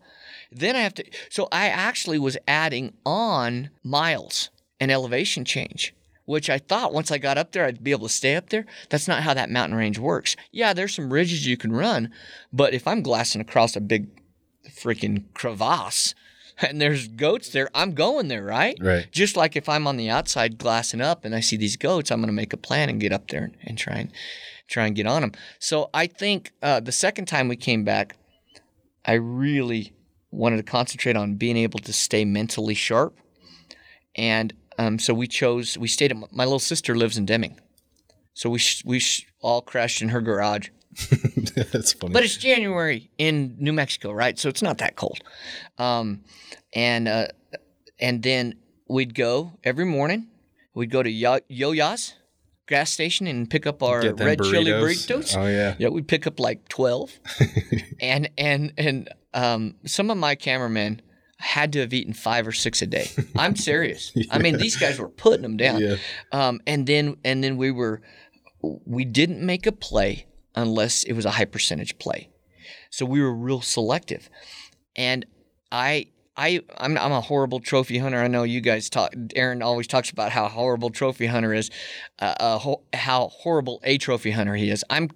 Then 0.50 0.76
I 0.76 0.80
have 0.80 0.94
to. 0.94 1.04
So 1.30 1.48
I 1.50 1.68
actually 1.68 2.18
was 2.18 2.36
adding 2.46 2.92
on 3.04 3.70
miles 3.82 4.50
and 4.80 4.90
elevation 4.90 5.44
change, 5.44 5.94
which 6.24 6.50
I 6.50 6.58
thought 6.58 6.92
once 6.92 7.10
I 7.10 7.18
got 7.18 7.38
up 7.38 7.52
there 7.52 7.64
I'd 7.64 7.82
be 7.82 7.90
able 7.90 8.08
to 8.08 8.14
stay 8.14 8.36
up 8.36 8.50
there. 8.50 8.66
That's 8.90 9.08
not 9.08 9.22
how 9.22 9.34
that 9.34 9.50
mountain 9.50 9.76
range 9.76 9.98
works. 9.98 10.36
Yeah, 10.52 10.72
there's 10.72 10.94
some 10.94 11.12
ridges 11.12 11.46
you 11.46 11.56
can 11.56 11.72
run, 11.72 12.10
but 12.52 12.74
if 12.74 12.86
I'm 12.86 13.02
glassing 13.02 13.40
across 13.40 13.76
a 13.76 13.80
big 13.80 14.08
freaking 14.68 15.24
crevasse 15.34 16.14
and 16.66 16.80
there's 16.80 17.08
goats 17.08 17.50
there, 17.50 17.68
I'm 17.74 17.92
going 17.92 18.28
there, 18.28 18.44
right? 18.44 18.76
Right. 18.80 19.10
Just 19.10 19.36
like 19.36 19.56
if 19.56 19.68
I'm 19.68 19.86
on 19.86 19.96
the 19.96 20.10
outside 20.10 20.58
glassing 20.58 21.00
up 21.00 21.24
and 21.24 21.34
I 21.34 21.40
see 21.40 21.56
these 21.56 21.76
goats, 21.76 22.10
I'm 22.10 22.20
going 22.20 22.28
to 22.28 22.32
make 22.32 22.52
a 22.52 22.56
plan 22.56 22.88
and 22.88 23.00
get 23.00 23.12
up 23.12 23.28
there 23.28 23.44
and, 23.44 23.56
and 23.62 23.78
try 23.78 23.96
and 23.96 24.12
try 24.66 24.86
and 24.86 24.94
get 24.94 25.06
on 25.06 25.22
them. 25.22 25.32
So 25.58 25.90
I 25.94 26.06
think 26.06 26.52
uh, 26.62 26.80
the 26.80 26.92
second 26.92 27.26
time 27.26 27.48
we 27.48 27.56
came 27.56 27.84
back, 27.84 28.16
I 29.04 29.14
really 29.14 29.92
wanted 30.30 30.58
to 30.58 30.62
concentrate 30.62 31.16
on 31.16 31.36
being 31.36 31.56
able 31.56 31.78
to 31.80 31.92
stay 31.92 32.24
mentally 32.24 32.74
sharp, 32.74 33.16
and 34.14 34.52
um, 34.78 34.98
so 34.98 35.14
we 35.14 35.26
chose. 35.26 35.78
We 35.78 35.88
stayed 35.88 36.10
at 36.10 36.32
my, 36.32 36.44
little 36.44 36.58
sister 36.58 36.94
lives 36.94 37.16
in 37.16 37.24
Deming, 37.24 37.58
so 38.34 38.50
we 38.50 38.58
sh- 38.58 38.84
we 38.84 38.98
sh- 38.98 39.26
all 39.40 39.62
crashed 39.62 40.02
in 40.02 40.10
her 40.10 40.20
garage. 40.20 40.68
That's 41.72 41.92
funny. 41.92 42.12
But 42.12 42.24
it's 42.24 42.36
January 42.36 43.10
in 43.18 43.56
New 43.58 43.72
Mexico, 43.72 44.12
right? 44.12 44.38
So 44.38 44.48
it's 44.48 44.62
not 44.62 44.78
that 44.78 44.96
cold. 44.96 45.20
Um, 45.78 46.24
and 46.74 47.08
uh, 47.08 47.28
and 47.98 48.22
then 48.22 48.54
we'd 48.88 49.14
go 49.14 49.58
every 49.64 49.84
morning. 49.84 50.28
We'd 50.74 50.90
go 50.90 51.02
to 51.02 51.10
Yo- 51.10 51.40
Yo-Ya's 51.48 52.14
gas 52.66 52.90
station 52.90 53.26
and 53.26 53.48
pick 53.48 53.66
up 53.66 53.82
our 53.82 54.00
red 54.12 54.40
chili 54.42 54.70
burritos. 54.70 55.06
burritos. 55.06 55.36
Oh 55.36 55.46
yeah. 55.46 55.74
Yeah, 55.78 55.88
we'd 55.88 56.08
pick 56.08 56.26
up 56.26 56.38
like 56.38 56.68
twelve, 56.68 57.18
and 58.00 58.30
and 58.38 58.72
and 58.76 59.08
um, 59.34 59.74
some 59.86 60.10
of 60.10 60.18
my 60.18 60.34
cameramen 60.34 61.02
had 61.38 61.72
to 61.72 61.80
have 61.80 61.92
eaten 61.92 62.12
five 62.12 62.46
or 62.46 62.52
six 62.52 62.82
a 62.82 62.86
day. 62.86 63.08
I'm 63.36 63.56
serious. 63.56 64.12
I 64.30 64.38
mean, 64.38 64.58
these 64.58 64.76
guys 64.76 64.98
were 64.98 65.08
putting 65.08 65.42
them 65.42 65.56
down. 65.56 65.80
Yeah. 65.80 65.96
Um, 66.32 66.60
and 66.66 66.86
then 66.86 67.16
and 67.24 67.42
then 67.42 67.56
we 67.56 67.70
were 67.70 68.02
we 68.60 69.04
didn't 69.04 69.44
make 69.44 69.66
a 69.66 69.72
play 69.72 70.26
unless 70.58 71.04
it 71.04 71.12
was 71.12 71.24
a 71.24 71.30
high 71.30 71.44
percentage 71.44 71.98
play. 71.98 72.28
So 72.90 73.06
we 73.06 73.22
were 73.22 73.32
real 73.32 73.60
selective. 73.60 74.28
And 74.96 75.24
I 75.70 76.08
I 76.36 76.60
I'm, 76.76 76.96
I'm 76.98 77.12
a 77.12 77.20
horrible 77.20 77.60
trophy 77.60 77.98
hunter. 77.98 78.18
I 78.18 78.28
know 78.28 78.42
you 78.42 78.60
guys 78.60 78.88
talk. 78.90 79.12
Aaron 79.34 79.62
always 79.62 79.86
talks 79.86 80.10
about 80.10 80.32
how 80.32 80.48
horrible 80.48 80.90
trophy 80.90 81.26
hunter 81.26 81.52
is, 81.52 81.70
uh, 82.20 82.34
uh, 82.38 82.58
ho- 82.58 82.82
how 82.92 83.28
horrible 83.28 83.80
a 83.84 83.98
trophy 83.98 84.30
hunter 84.30 84.54
he 84.54 84.70
is. 84.70 84.84
I'm 84.90 85.10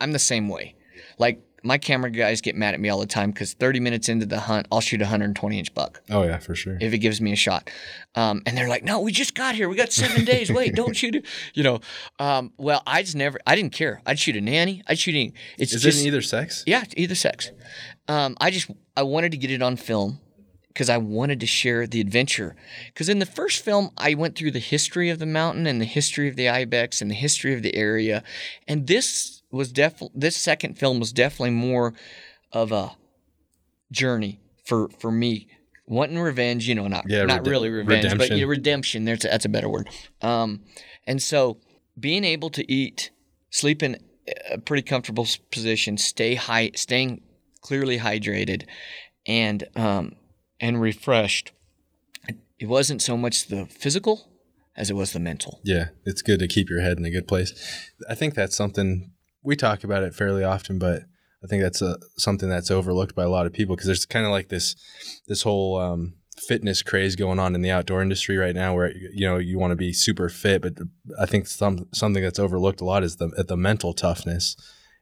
I'm 0.00 0.12
the 0.12 0.18
same 0.18 0.48
way. 0.48 0.74
Like 1.18 1.42
my 1.68 1.78
camera 1.78 2.10
guys 2.10 2.40
get 2.40 2.56
mad 2.56 2.74
at 2.74 2.80
me 2.80 2.88
all 2.88 2.98
the 2.98 3.06
time 3.06 3.30
because 3.30 3.52
30 3.52 3.78
minutes 3.78 4.08
into 4.08 4.26
the 4.26 4.40
hunt, 4.40 4.66
I'll 4.72 4.80
shoot 4.80 5.00
a 5.00 5.04
120 5.04 5.58
inch 5.58 5.72
buck 5.74 6.02
Oh 6.10 6.24
yeah, 6.24 6.38
for 6.38 6.54
sure. 6.56 6.76
if 6.80 6.92
it 6.92 6.98
gives 6.98 7.20
me 7.20 7.32
a 7.32 7.36
shot. 7.36 7.70
Um, 8.16 8.42
and 8.46 8.56
they're 8.56 8.68
like, 8.68 8.82
no, 8.82 9.00
we 9.00 9.12
just 9.12 9.34
got 9.34 9.54
here. 9.54 9.68
We 9.68 9.76
got 9.76 9.92
seven 9.92 10.24
days. 10.24 10.50
Wait, 10.50 10.74
don't 10.74 10.96
shoot 10.96 11.14
it. 11.14 11.26
You 11.54 11.62
know, 11.62 11.80
um, 12.18 12.52
well, 12.58 12.82
I 12.86 13.02
just 13.02 13.14
never, 13.16 13.38
I 13.46 13.54
didn't 13.54 13.72
care. 13.72 14.00
I'd 14.06 14.18
shoot 14.18 14.34
a 14.36 14.40
nanny. 14.40 14.82
I'd 14.86 14.98
shoot 14.98 15.14
any. 15.14 15.34
It's 15.58 15.72
Is 15.74 15.82
just, 15.82 16.00
it 16.02 16.06
either 16.08 16.22
sex? 16.22 16.64
yeah, 16.66 16.84
either 16.96 17.14
sex. 17.14 17.50
Um, 18.08 18.36
I 18.40 18.50
just, 18.50 18.70
I 18.96 19.02
wanted 19.02 19.30
to 19.32 19.36
get 19.36 19.50
it 19.50 19.60
on 19.62 19.76
film 19.76 20.20
because 20.68 20.88
I 20.88 20.96
wanted 20.98 21.40
to 21.40 21.46
share 21.46 21.86
the 21.86 22.00
adventure. 22.00 22.54
Because 22.86 23.08
in 23.08 23.18
the 23.18 23.26
first 23.26 23.64
film, 23.64 23.90
I 23.98 24.14
went 24.14 24.36
through 24.36 24.52
the 24.52 24.58
history 24.60 25.10
of 25.10 25.18
the 25.18 25.26
mountain 25.26 25.66
and 25.66 25.80
the 25.80 25.84
history 25.84 26.28
of 26.28 26.36
the 26.36 26.48
ibex 26.48 27.02
and 27.02 27.10
the 27.10 27.14
history 27.16 27.52
of 27.54 27.62
the 27.62 27.74
area, 27.74 28.22
and 28.68 28.86
this 28.86 29.37
was 29.50 29.72
definitely 29.72 30.18
this 30.18 30.36
second 30.36 30.78
film 30.78 31.00
was 31.00 31.12
definitely 31.12 31.50
more 31.50 31.94
of 32.52 32.72
a 32.72 32.92
journey 33.90 34.40
for 34.64 34.88
for 34.98 35.10
me 35.10 35.48
wanting 35.86 36.18
revenge. 36.18 36.68
You 36.68 36.74
know, 36.74 36.88
not 36.88 37.04
Yeah, 37.08 37.24
not 37.24 37.40
rede- 37.40 37.50
really 37.50 37.70
revenge, 37.70 38.04
but 38.04 38.12
redemption. 38.12 38.36
you 38.38 38.44
know, 38.44 38.48
redemption. 38.50 39.04
There's 39.04 39.24
a, 39.24 39.28
that's 39.28 39.44
a 39.44 39.48
better 39.48 39.68
word. 39.68 39.88
Um, 40.22 40.62
and 41.06 41.22
so 41.22 41.58
being 41.98 42.24
able 42.24 42.50
to 42.50 42.70
eat, 42.70 43.10
sleep 43.50 43.82
in 43.82 43.96
a 44.50 44.58
pretty 44.58 44.82
comfortable 44.82 45.26
position, 45.50 45.96
stay 45.96 46.34
high, 46.34 46.70
staying 46.74 47.22
clearly 47.62 47.98
hydrated, 47.98 48.64
and 49.26 49.64
um, 49.76 50.12
and 50.60 50.80
refreshed. 50.80 51.52
It 52.58 52.66
wasn't 52.66 53.00
so 53.02 53.16
much 53.16 53.46
the 53.46 53.66
physical 53.66 54.28
as 54.76 54.90
it 54.90 54.94
was 54.94 55.12
the 55.12 55.20
mental. 55.20 55.60
Yeah, 55.64 55.86
it's 56.04 56.22
good 56.22 56.40
to 56.40 56.48
keep 56.48 56.68
your 56.68 56.80
head 56.82 56.98
in 56.98 57.04
a 57.04 57.10
good 57.10 57.26
place. 57.28 57.52
I 58.08 58.14
think 58.14 58.34
that's 58.34 58.56
something 58.56 59.12
we 59.42 59.56
talk 59.56 59.84
about 59.84 60.02
it 60.02 60.14
fairly 60.14 60.44
often, 60.44 60.78
but 60.78 61.02
I 61.42 61.46
think 61.46 61.62
that's 61.62 61.80
a, 61.82 61.98
something 62.16 62.48
that's 62.48 62.70
overlooked 62.70 63.14
by 63.14 63.22
a 63.24 63.28
lot 63.28 63.46
of 63.46 63.52
people 63.52 63.76
because 63.76 63.86
there's 63.86 64.06
kind 64.06 64.26
of 64.26 64.32
like 64.32 64.48
this 64.48 64.74
this 65.28 65.42
whole 65.42 65.78
um, 65.78 66.14
fitness 66.36 66.82
craze 66.82 67.14
going 67.16 67.38
on 67.38 67.54
in 67.54 67.62
the 67.62 67.70
outdoor 67.70 68.02
industry 68.02 68.36
right 68.36 68.54
now, 68.54 68.74
where 68.74 68.92
you 68.96 69.26
know 69.26 69.36
you 69.38 69.58
want 69.58 69.70
to 69.70 69.76
be 69.76 69.92
super 69.92 70.28
fit, 70.28 70.62
but 70.62 70.74
I 71.18 71.26
think 71.26 71.46
some 71.46 71.86
something 71.92 72.22
that's 72.22 72.38
overlooked 72.38 72.80
a 72.80 72.84
lot 72.84 73.04
is 73.04 73.16
the 73.16 73.28
the 73.46 73.56
mental 73.56 73.92
toughness 73.92 74.56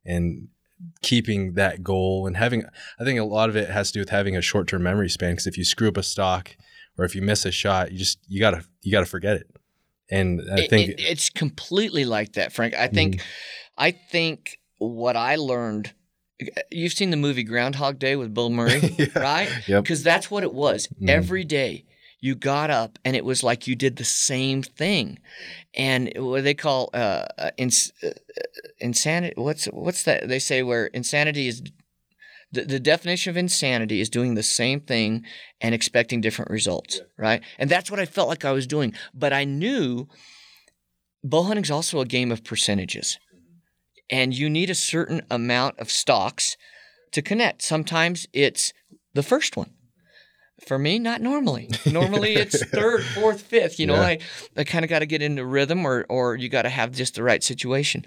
and 0.05 0.49
keeping 1.03 1.55
that 1.55 1.83
goal 1.83 2.27
and 2.27 2.37
having. 2.37 2.65
I 3.01 3.05
think 3.05 3.19
a 3.19 3.25
lot 3.25 3.49
of 3.49 3.57
it 3.57 3.71
has 3.71 3.89
to 3.89 3.95
do 3.95 4.01
with 4.01 4.11
having 4.11 4.37
a 4.37 4.43
short 4.43 4.69
term 4.69 4.83
memory 4.83 5.09
span 5.09 5.33
because 5.33 5.47
if 5.47 5.57
you 5.57 5.65
screw 5.65 5.89
up 5.89 5.97
a 5.97 6.03
stock 6.03 6.55
or 6.99 7.05
if 7.07 7.15
you 7.15 7.23
miss 7.23 7.47
a 7.47 7.51
shot, 7.51 7.93
you 7.93 7.99
just 7.99 8.19
you 8.29 8.41
gotta 8.41 8.63
you 8.83 8.93
gotta 8.93 9.07
forget 9.07 9.37
it. 9.37 9.47
And 10.11 10.43
I 10.53 10.67
think 10.69 10.91
it- 10.91 11.01
it's 11.01 11.31
completely 11.31 12.05
like 12.05 12.35
that, 12.35 12.53
Frank. 12.53 12.75
I 12.75 12.87
think, 12.89 13.23
I 13.77 13.91
think 13.91 14.59
what 14.79 15.17
I 15.17 15.37
learned. 15.37 15.93
You've 16.71 16.93
seen 16.93 17.11
the 17.11 17.17
movie 17.17 17.45
Groundhog 17.45 17.99
Day 17.99 18.15
with 18.17 18.35
Bill 18.35 18.51
Murray, 18.51 18.81
Yeah. 18.99 19.07
right? 19.19 19.49
Yep. 19.67 19.83
Because 19.85 20.03
that's 20.03 20.31
what 20.31 20.43
it 20.43 20.53
was. 20.53 20.87
Mhm. 21.01 21.09
Every 21.09 21.45
day 21.45 21.85
you 22.21 22.35
got 22.35 22.71
up 22.71 22.99
and 23.05 23.17
it 23.17 23.25
was 23.25 23.43
like 23.43 23.67
you 23.67 23.75
did 23.75 23.97
the 23.97 24.05
same 24.05 24.63
thing, 24.63 25.19
and 25.75 26.13
what 26.17 26.45
they 26.45 26.55
call 26.55 26.91
uh, 26.93 27.27
uh, 27.39 27.51
ins- 27.57 27.93
uh, 28.03 28.11
insanity. 28.79 29.35
What's 29.37 29.67
what's 29.67 30.03
that? 30.05 30.29
They 30.29 30.39
say 30.39 30.63
where 30.63 30.87
insanity 30.87 31.49
is. 31.49 31.63
The, 32.53 32.65
the 32.65 32.81
definition 32.81 33.31
of 33.31 33.37
insanity 33.37 34.01
is 34.01 34.09
doing 34.09 34.35
the 34.35 34.43
same 34.43 34.81
thing 34.81 35.25
and 35.61 35.75
expecting 35.75 36.21
different 36.21 36.51
results, 36.51 37.01
right? 37.19 37.43
And 37.59 37.69
that's 37.69 37.91
what 37.91 37.99
I 37.99 38.07
felt 38.07 38.29
like 38.29 38.45
I 38.45 38.53
was 38.53 38.67
doing. 38.69 38.95
But 39.13 39.33
I 39.33 39.45
knew 39.45 40.07
bow 41.25 41.43
hunting's 41.43 41.71
also 41.73 42.01
a 42.01 42.05
game 42.07 42.31
of 42.31 42.45
percentages. 42.45 43.19
And 44.11 44.35
you 44.37 44.49
need 44.49 44.71
a 44.71 44.75
certain 44.75 45.23
amount 45.31 45.79
of 45.79 45.91
stocks 45.91 46.57
to 47.13 47.23
connect. 47.23 47.63
Sometimes 47.63 48.27
it's 48.33 48.73
the 49.15 49.23
first 49.23 49.57
one. 49.57 49.73
For 50.67 50.79
me, 50.79 50.99
not 50.99 51.21
normally. 51.21 51.69
Normally 51.87 52.35
it's 52.35 52.65
third, 52.71 53.05
fourth, 53.05 53.43
fifth. 53.43 53.79
You 53.79 53.87
know, 53.87 53.95
Yeah. 53.97 54.01
I, 54.07 54.19
I 54.57 54.65
kind 54.65 54.85
of 54.87 54.89
got 54.89 55.01
to 55.01 55.07
get 55.07 55.21
into 55.21 55.45
rhythm 55.45 55.85
or 55.85 56.07
or 56.09 56.35
you 56.35 56.49
got 56.49 56.63
to 56.63 56.71
have 56.71 56.93
just 56.93 57.15
the 57.15 57.23
right 57.23 57.45
situation. 57.45 58.07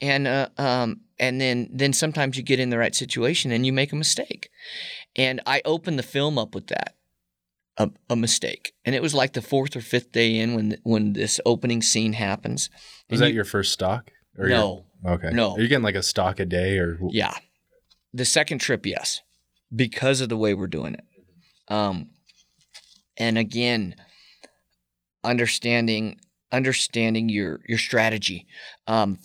And 0.00 0.28
uh, 0.28 0.48
um 0.56 1.00
and 1.18 1.40
then 1.40 1.68
then 1.72 1.92
sometimes 1.92 2.36
you 2.36 2.44
get 2.44 2.60
in 2.60 2.70
the 2.70 2.78
right 2.78 2.94
situation 2.94 3.50
and 3.50 3.66
you 3.66 3.72
make 3.72 3.92
a 3.92 3.96
mistake. 3.96 4.50
And 5.16 5.40
I 5.46 5.62
opened 5.64 5.98
the 5.98 6.04
film 6.04 6.38
up 6.38 6.54
with 6.54 6.68
that. 6.68 6.94
A, 7.76 7.90
a 8.08 8.14
mistake. 8.16 8.72
And 8.84 8.94
it 8.94 9.02
was 9.02 9.12
like 9.14 9.32
the 9.32 9.42
fourth 9.42 9.74
or 9.74 9.80
fifth 9.80 10.12
day 10.12 10.36
in 10.38 10.54
when 10.54 10.76
when 10.84 11.14
this 11.14 11.40
opening 11.44 11.82
scene 11.82 12.12
happens. 12.12 12.70
was 13.10 13.18
that 13.18 13.30
you- 13.30 13.34
your 13.36 13.44
first 13.44 13.72
stock? 13.72 14.12
Or 14.38 14.48
No. 14.48 14.84
Okay. 15.06 15.30
No. 15.30 15.52
Are 15.52 15.60
you 15.60 15.68
getting 15.68 15.84
like 15.84 15.94
a 15.94 16.02
stock 16.02 16.40
a 16.40 16.46
day 16.46 16.78
or? 16.78 16.98
Yeah. 17.10 17.34
The 18.12 18.24
second 18.24 18.58
trip, 18.58 18.84
yes, 18.86 19.20
because 19.74 20.20
of 20.20 20.28
the 20.28 20.36
way 20.36 20.54
we're 20.54 20.66
doing 20.66 20.94
it. 20.94 21.04
Um, 21.68 22.10
and 23.16 23.38
again, 23.38 23.94
understanding 25.22 26.18
understanding 26.52 27.28
your 27.28 27.60
your 27.68 27.78
strategy. 27.78 28.46
Um, 28.86 29.18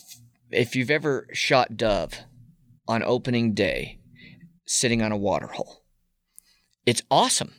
if 0.50 0.76
you've 0.76 0.90
ever 0.90 1.26
shot 1.32 1.76
dove 1.76 2.20
on 2.86 3.02
opening 3.02 3.54
day, 3.54 3.98
sitting 4.64 5.02
on 5.02 5.12
a 5.12 5.16
water 5.16 5.48
hole, 5.48 5.82
it's 6.84 7.02
awesome. 7.10 7.54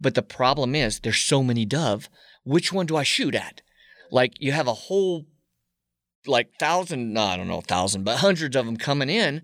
But 0.00 0.14
the 0.14 0.22
problem 0.22 0.74
is 0.74 1.00
there's 1.00 1.18
so 1.18 1.42
many 1.42 1.64
dove. 1.64 2.08
Which 2.44 2.72
one 2.72 2.86
do 2.86 2.96
I 2.96 3.02
shoot 3.02 3.34
at? 3.34 3.60
Like 4.10 4.32
you 4.38 4.52
have 4.52 4.66
a 4.66 4.74
whole 4.74 5.26
like 6.26 6.58
thousand, 6.58 7.12
no, 7.14 7.22
I 7.22 7.36
don't 7.36 7.48
know, 7.48 7.60
thousand, 7.60 8.04
but 8.04 8.18
hundreds 8.18 8.56
of 8.56 8.66
them 8.66 8.76
coming 8.76 9.08
in, 9.08 9.42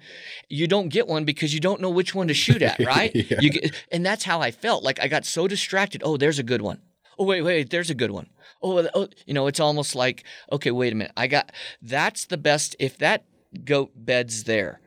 you 0.49 0.67
don't 0.67 0.89
get 0.89 1.07
one 1.07 1.25
because 1.25 1.55
you 1.55 1.61
don't 1.61 1.81
know 1.81 1.91
which 1.91 2.15
one 2.15 2.29
to 2.29 2.35
shoot 2.35 2.63
at, 2.63 2.79
right? 2.85 3.15
Yeah. 3.15 3.39
You 3.41 3.51
get, 3.51 3.75
and 3.91 4.05
that's 4.05 4.25
how 4.25 4.41
I 4.41 4.51
felt. 4.51 4.83
Like 4.85 5.01
I 5.01 5.09
got 5.09 5.25
so 5.25 5.49
distracted. 5.49 6.03
Oh, 6.05 6.17
there's 6.17 6.39
a 6.39 6.43
good 6.43 6.63
one. 6.63 6.81
Oh, 7.19 7.25
wait, 7.25 7.43
wait, 7.43 7.71
there's 7.71 7.89
a 7.89 7.95
good 7.95 8.11
one. 8.11 8.29
Oh, 8.63 8.87
oh, 8.95 9.09
you 9.27 9.33
know, 9.33 9.47
it's 9.47 9.61
almost 9.61 9.95
like, 9.95 10.25
okay, 10.53 10.71
wait 10.71 10.93
a 10.93 10.97
minute. 10.97 11.13
I 11.17 11.27
got 11.27 11.53
that's 11.81 12.27
the 12.27 12.37
best. 12.37 12.77
If 12.79 12.99
that 12.99 13.25
goat 13.65 13.93
bed's 13.95 14.45
there, 14.45 14.81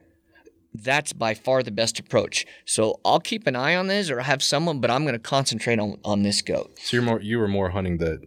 that's 0.74 1.14
by 1.14 1.34
far 1.34 1.64
the 1.64 1.72
best 1.72 2.00
approach. 2.00 2.46
So 2.66 3.00
I'll 3.04 3.20
keep 3.20 3.48
an 3.48 3.56
eye 3.56 3.76
on 3.76 3.88
this 3.88 4.10
or 4.12 4.20
have 4.20 4.44
someone, 4.44 4.80
but 4.80 4.92
I'm 4.92 5.04
going 5.04 5.14
to 5.14 5.20
concentrate 5.20 5.80
on 5.80 5.98
on 6.04 6.24
this 6.24 6.42
goat. 6.42 6.78
So 6.80 6.98
you're 6.98 7.04
more 7.04 7.22
you 7.22 7.40
were 7.40 7.48
more 7.48 7.70
hunting 7.70 7.98
the 7.98 8.20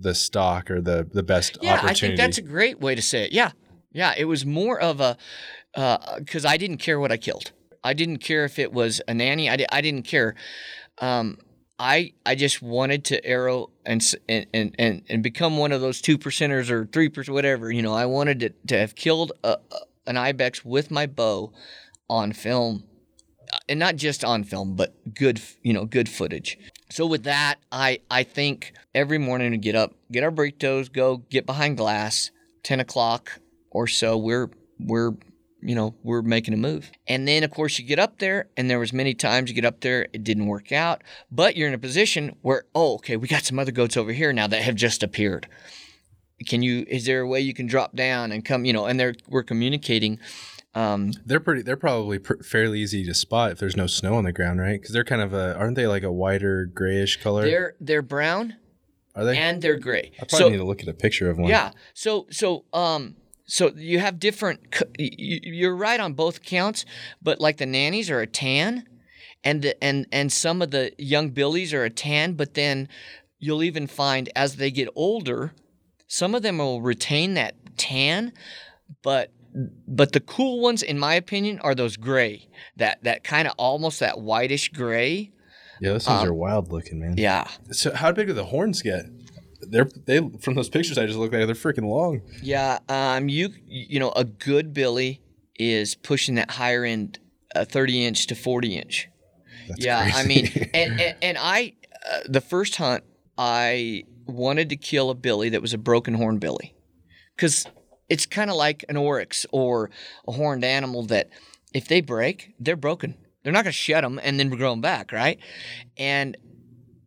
the 0.00 0.14
stock 0.14 0.70
or 0.70 0.80
the 0.80 1.06
the 1.12 1.22
best 1.22 1.58
Yeah, 1.60 1.74
opportunity. 1.74 1.90
I 1.90 1.94
think 1.94 2.16
that's 2.16 2.38
a 2.38 2.42
great 2.42 2.80
way 2.80 2.94
to 2.94 3.02
say 3.02 3.24
it. 3.24 3.32
Yeah, 3.32 3.52
yeah. 3.92 4.14
It 4.16 4.24
was 4.24 4.46
more 4.46 4.80
of 4.80 5.00
a 5.00 5.16
because 6.18 6.44
I 6.44 6.56
didn't 6.56 6.78
care 6.78 6.98
what 6.98 7.12
I 7.12 7.16
killed. 7.16 7.52
I 7.84 7.94
didn't 7.94 8.18
care 8.18 8.44
if 8.44 8.58
it 8.58 8.72
was 8.72 9.00
a 9.08 9.14
nanny. 9.14 9.50
I, 9.50 9.56
di- 9.56 9.66
I 9.72 9.80
didn't 9.80 10.04
care. 10.04 10.34
Um, 10.98 11.38
I 11.78 12.12
I 12.24 12.34
just 12.36 12.62
wanted 12.62 13.04
to 13.06 13.24
arrow 13.24 13.70
and 13.84 14.02
and 14.28 14.46
and 14.54 14.74
and, 14.78 15.02
and 15.08 15.22
become 15.22 15.58
one 15.58 15.72
of 15.72 15.80
those 15.80 16.00
two 16.00 16.16
percenters 16.16 16.70
or 16.70 16.86
three 16.86 17.08
percent, 17.08 17.34
whatever. 17.34 17.72
You 17.72 17.82
know, 17.82 17.94
I 17.94 18.06
wanted 18.06 18.40
to, 18.40 18.50
to 18.68 18.78
have 18.78 18.94
killed 18.94 19.32
a, 19.42 19.58
a, 19.70 19.78
an 20.06 20.16
ibex 20.16 20.64
with 20.64 20.90
my 20.90 21.06
bow 21.06 21.52
on 22.08 22.32
film, 22.32 22.84
and 23.72 23.78
not 23.78 23.96
just 23.96 24.22
on 24.22 24.44
film, 24.44 24.76
but 24.76 25.14
good 25.14 25.40
you 25.62 25.72
know 25.72 25.86
good 25.86 26.06
footage. 26.06 26.58
So 26.90 27.06
with 27.06 27.24
that, 27.24 27.56
I 27.72 28.00
I 28.10 28.22
think 28.22 28.74
every 28.94 29.16
morning 29.16 29.52
to 29.52 29.56
get 29.56 29.74
up, 29.74 29.94
get 30.12 30.22
our 30.22 30.30
burritos, 30.30 30.92
go 30.92 31.16
get 31.30 31.46
behind 31.46 31.78
glass, 31.78 32.30
ten 32.62 32.80
o'clock 32.80 33.40
or 33.70 33.86
so. 33.86 34.18
We're 34.18 34.50
we're 34.78 35.12
you 35.62 35.74
know 35.74 35.94
we're 36.02 36.20
making 36.20 36.52
a 36.52 36.58
move, 36.58 36.92
and 37.08 37.26
then 37.26 37.44
of 37.44 37.50
course 37.50 37.78
you 37.78 37.86
get 37.86 37.98
up 37.98 38.18
there, 38.18 38.50
and 38.58 38.68
there 38.68 38.78
was 38.78 38.92
many 38.92 39.14
times 39.14 39.48
you 39.48 39.54
get 39.54 39.64
up 39.64 39.80
there, 39.80 40.06
it 40.12 40.22
didn't 40.22 40.48
work 40.48 40.70
out, 40.70 41.02
but 41.30 41.56
you're 41.56 41.68
in 41.68 41.72
a 41.72 41.78
position 41.78 42.36
where 42.42 42.64
oh 42.74 42.96
okay, 42.96 43.16
we 43.16 43.26
got 43.26 43.44
some 43.44 43.58
other 43.58 43.72
goats 43.72 43.96
over 43.96 44.12
here 44.12 44.34
now 44.34 44.46
that 44.48 44.60
have 44.60 44.74
just 44.74 45.02
appeared. 45.02 45.48
Can 46.46 46.60
you? 46.60 46.84
Is 46.88 47.06
there 47.06 47.22
a 47.22 47.26
way 47.26 47.40
you 47.40 47.54
can 47.54 47.66
drop 47.66 47.96
down 47.96 48.32
and 48.32 48.44
come? 48.44 48.66
You 48.66 48.74
know, 48.74 48.84
and 48.84 49.00
they're 49.00 49.14
we're 49.28 49.44
communicating. 49.44 50.18
Um, 50.74 51.12
They're 51.26 51.40
pretty. 51.40 51.62
They're 51.62 51.76
probably 51.76 52.18
pr- 52.18 52.42
fairly 52.42 52.80
easy 52.80 53.04
to 53.04 53.12
spot 53.14 53.52
if 53.52 53.58
there's 53.58 53.76
no 53.76 53.86
snow 53.86 54.14
on 54.14 54.24
the 54.24 54.32
ground, 54.32 54.58
right? 54.60 54.80
Because 54.80 54.92
they're 54.94 55.04
kind 55.04 55.20
of 55.20 55.34
a. 55.34 55.54
Aren't 55.56 55.76
they 55.76 55.86
like 55.86 56.02
a 56.02 56.12
whiter 56.12 56.64
grayish 56.64 57.20
color? 57.22 57.44
they're 57.44 57.74
they're 57.80 58.00
brown 58.02 58.56
Are 59.14 59.24
they? 59.24 59.36
and 59.36 59.60
they're 59.60 59.78
gray. 59.78 60.12
I 60.16 60.24
probably 60.24 60.38
So 60.38 60.48
need 60.48 60.56
to 60.58 60.64
look 60.64 60.80
at 60.82 60.88
a 60.88 60.94
picture 60.94 61.28
of 61.28 61.36
one. 61.38 61.50
Yeah. 61.50 61.72
So 61.92 62.26
so 62.30 62.64
um 62.72 63.16
so 63.44 63.70
you 63.76 63.98
have 63.98 64.18
different. 64.18 64.60
c- 64.74 64.84
y- 64.98 65.10
y- 65.18 65.40
You're 65.42 65.76
right 65.76 66.00
on 66.00 66.14
both 66.14 66.42
counts, 66.42 66.86
but 67.20 67.38
like 67.38 67.58
the 67.58 67.66
nannies 67.66 68.08
are 68.08 68.20
a 68.20 68.26
tan, 68.26 68.86
and 69.44 69.60
the, 69.60 69.84
and 69.84 70.06
and 70.10 70.32
some 70.32 70.62
of 70.62 70.70
the 70.70 70.92
young 70.96 71.28
billies 71.30 71.74
are 71.74 71.84
a 71.84 71.90
tan. 71.90 72.32
But 72.32 72.54
then 72.54 72.88
you'll 73.38 73.62
even 73.62 73.86
find 73.86 74.30
as 74.34 74.56
they 74.56 74.70
get 74.70 74.88
older, 74.94 75.52
some 76.06 76.34
of 76.34 76.42
them 76.42 76.56
will 76.58 76.80
retain 76.80 77.34
that 77.34 77.56
tan, 77.76 78.32
but 79.02 79.30
but 79.86 80.12
the 80.12 80.20
cool 80.20 80.60
ones, 80.60 80.82
in 80.82 80.98
my 80.98 81.14
opinion, 81.14 81.58
are 81.60 81.74
those 81.74 81.96
gray. 81.96 82.48
That 82.76 83.02
that 83.04 83.24
kind 83.24 83.46
of 83.46 83.54
almost 83.58 84.00
that 84.00 84.20
whitish 84.20 84.70
gray. 84.70 85.32
Yeah, 85.80 85.92
those 85.92 86.06
things 86.06 86.20
Um, 86.20 86.28
are 86.28 86.34
wild 86.34 86.70
looking, 86.70 87.00
man. 87.00 87.14
Yeah. 87.16 87.48
So 87.70 87.92
how 87.94 88.12
big 88.12 88.28
do 88.28 88.32
the 88.32 88.44
horns 88.46 88.82
get? 88.82 89.06
They're 89.60 89.88
they 90.06 90.20
from 90.40 90.54
those 90.54 90.68
pictures 90.68 90.98
I 90.98 91.06
just 91.06 91.18
looked 91.18 91.34
at. 91.34 91.46
They're 91.46 91.54
freaking 91.54 91.88
long. 91.88 92.22
Yeah, 92.42 92.78
um, 92.88 93.28
you 93.28 93.50
you 93.66 94.00
know 94.00 94.10
a 94.12 94.24
good 94.24 94.72
billy 94.72 95.20
is 95.58 95.94
pushing 95.94 96.34
that 96.36 96.52
higher 96.52 96.84
end, 96.84 97.18
uh, 97.54 97.64
thirty 97.64 98.04
inch 98.04 98.26
to 98.28 98.34
forty 98.34 98.76
inch. 98.76 99.08
That's 99.68 99.84
yeah, 99.84 100.10
I 100.14 100.24
mean, 100.24 100.48
and 100.74 101.00
and, 101.00 101.16
and 101.22 101.38
I 101.38 101.74
uh, 102.10 102.20
the 102.28 102.40
first 102.40 102.76
hunt 102.76 103.04
I 103.38 104.04
wanted 104.26 104.68
to 104.70 104.76
kill 104.76 105.10
a 105.10 105.14
billy 105.14 105.48
that 105.50 105.62
was 105.62 105.72
a 105.74 105.78
broken 105.78 106.14
horn 106.14 106.38
billy, 106.38 106.74
because 107.36 107.66
it's 108.12 108.26
kind 108.26 108.50
of 108.50 108.56
like 108.56 108.84
an 108.90 108.98
oryx 108.98 109.46
or 109.52 109.88
a 110.28 110.32
horned 110.32 110.64
animal 110.64 111.02
that 111.06 111.30
if 111.72 111.88
they 111.88 112.02
break, 112.02 112.52
they're 112.60 112.76
broken. 112.76 113.16
They're 113.42 113.54
not 113.54 113.64
going 113.64 113.72
to 113.72 113.78
shed 113.78 114.04
them 114.04 114.20
and 114.22 114.38
then 114.38 114.50
grow 114.50 114.72
them 114.72 114.82
back, 114.82 115.12
right? 115.12 115.38
And 115.96 116.36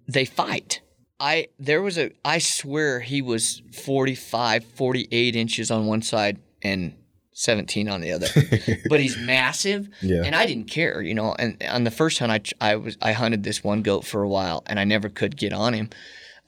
they 0.07 0.25
fight. 0.25 0.81
I 1.19 1.49
there 1.59 1.83
was 1.83 1.99
a 1.99 2.09
I 2.25 2.39
swear 2.39 3.01
he 3.01 3.21
was 3.21 3.61
45, 3.71 4.65
48 4.65 5.35
inches 5.35 5.69
on 5.69 5.85
one 5.85 6.01
side 6.01 6.39
and 6.63 6.95
17 7.33 7.87
on 7.87 8.01
the 8.01 8.11
other. 8.11 8.27
but 8.89 8.99
he's 8.99 9.15
massive 9.15 9.87
yeah. 10.01 10.23
and 10.25 10.35
I 10.35 10.47
didn't 10.47 10.71
care, 10.71 11.03
you 11.03 11.13
know. 11.13 11.35
And 11.37 11.61
on 11.69 11.83
the 11.83 11.91
first 11.91 12.17
hunt 12.17 12.31
I 12.59 12.71
I 12.71 12.75
was 12.77 12.97
I 12.99 13.11
hunted 13.11 13.43
this 13.43 13.63
one 13.63 13.83
goat 13.83 14.05
for 14.05 14.23
a 14.23 14.27
while 14.27 14.63
and 14.65 14.79
I 14.79 14.85
never 14.85 15.07
could 15.07 15.37
get 15.37 15.53
on 15.53 15.73
him 15.75 15.91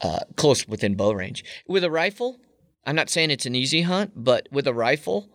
uh, 0.01 0.21
close 0.35 0.67
within 0.67 0.95
bow 0.95 1.11
range. 1.11 1.45
With 1.67 1.83
a 1.83 1.91
rifle, 1.91 2.39
I'm 2.87 2.95
not 2.95 3.09
saying 3.09 3.29
it's 3.29 3.45
an 3.45 3.53
easy 3.53 3.83
hunt, 3.83 4.13
but 4.15 4.47
with 4.51 4.65
a 4.65 4.73
rifle 4.73 5.29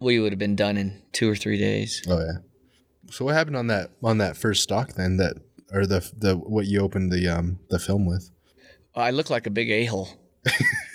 we 0.00 0.18
would 0.18 0.32
have 0.32 0.38
been 0.38 0.56
done 0.56 0.76
in 0.76 1.02
2 1.12 1.30
or 1.30 1.36
3 1.36 1.58
days. 1.58 2.02
Oh 2.08 2.18
yeah. 2.18 2.38
So 3.10 3.24
what 3.24 3.34
happened 3.34 3.56
on 3.56 3.68
that 3.68 3.90
on 4.02 4.18
that 4.18 4.36
first 4.36 4.62
stock 4.62 4.94
then 4.94 5.16
that 5.18 5.36
or 5.72 5.86
the 5.86 6.10
the 6.16 6.34
what 6.34 6.66
you 6.66 6.80
opened 6.80 7.12
the 7.12 7.28
um 7.28 7.60
the 7.70 7.78
film 7.78 8.06
with? 8.06 8.30
I 8.94 9.10
look 9.10 9.30
like 9.30 9.46
a 9.46 9.50
big 9.50 9.70
a 9.70 9.84
hole. 9.84 10.08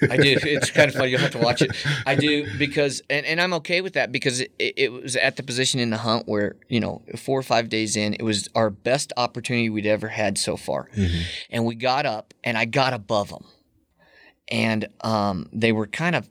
I 0.10 0.18
do. 0.18 0.38
It's 0.44 0.72
kind 0.72 0.90
of 0.90 0.96
funny. 0.96 1.12
You'll 1.12 1.20
have 1.20 1.32
to 1.32 1.38
watch 1.38 1.62
it. 1.62 1.76
I 2.06 2.16
do 2.16 2.48
because, 2.58 3.02
and, 3.10 3.26
and 3.26 3.40
I'm 3.40 3.54
okay 3.56 3.82
with 3.82 3.94
that 3.94 4.12
because 4.12 4.40
it, 4.40 4.52
it 4.58 4.92
was 4.92 5.16
at 5.16 5.36
the 5.36 5.44
position 5.44 5.80
in 5.80 5.90
the 5.90 5.98
hunt 5.98 6.28
where, 6.28 6.56
you 6.70 6.80
know, 6.80 7.04
four 7.18 7.38
or 7.38 7.44
five 7.44 7.70
days 7.70 7.96
in, 7.96 8.14
it 8.14 8.24
was 8.24 8.50
our 8.56 8.70
best 8.70 9.14
opportunity 9.18 9.70
we'd 9.70 9.86
ever 9.86 10.08
had 10.08 10.38
so 10.38 10.58
far. 10.58 10.90
And 11.50 11.66
we 11.66 11.76
got 11.76 12.06
up 12.06 12.34
and 12.44 12.58
I 12.58 12.66
got 12.66 12.94
above 12.94 13.30
them. 13.30 13.46
And 14.52 14.88
um, 15.02 15.50
they 15.52 15.72
were 15.72 15.88
kind 15.88 16.16
of 16.16 16.30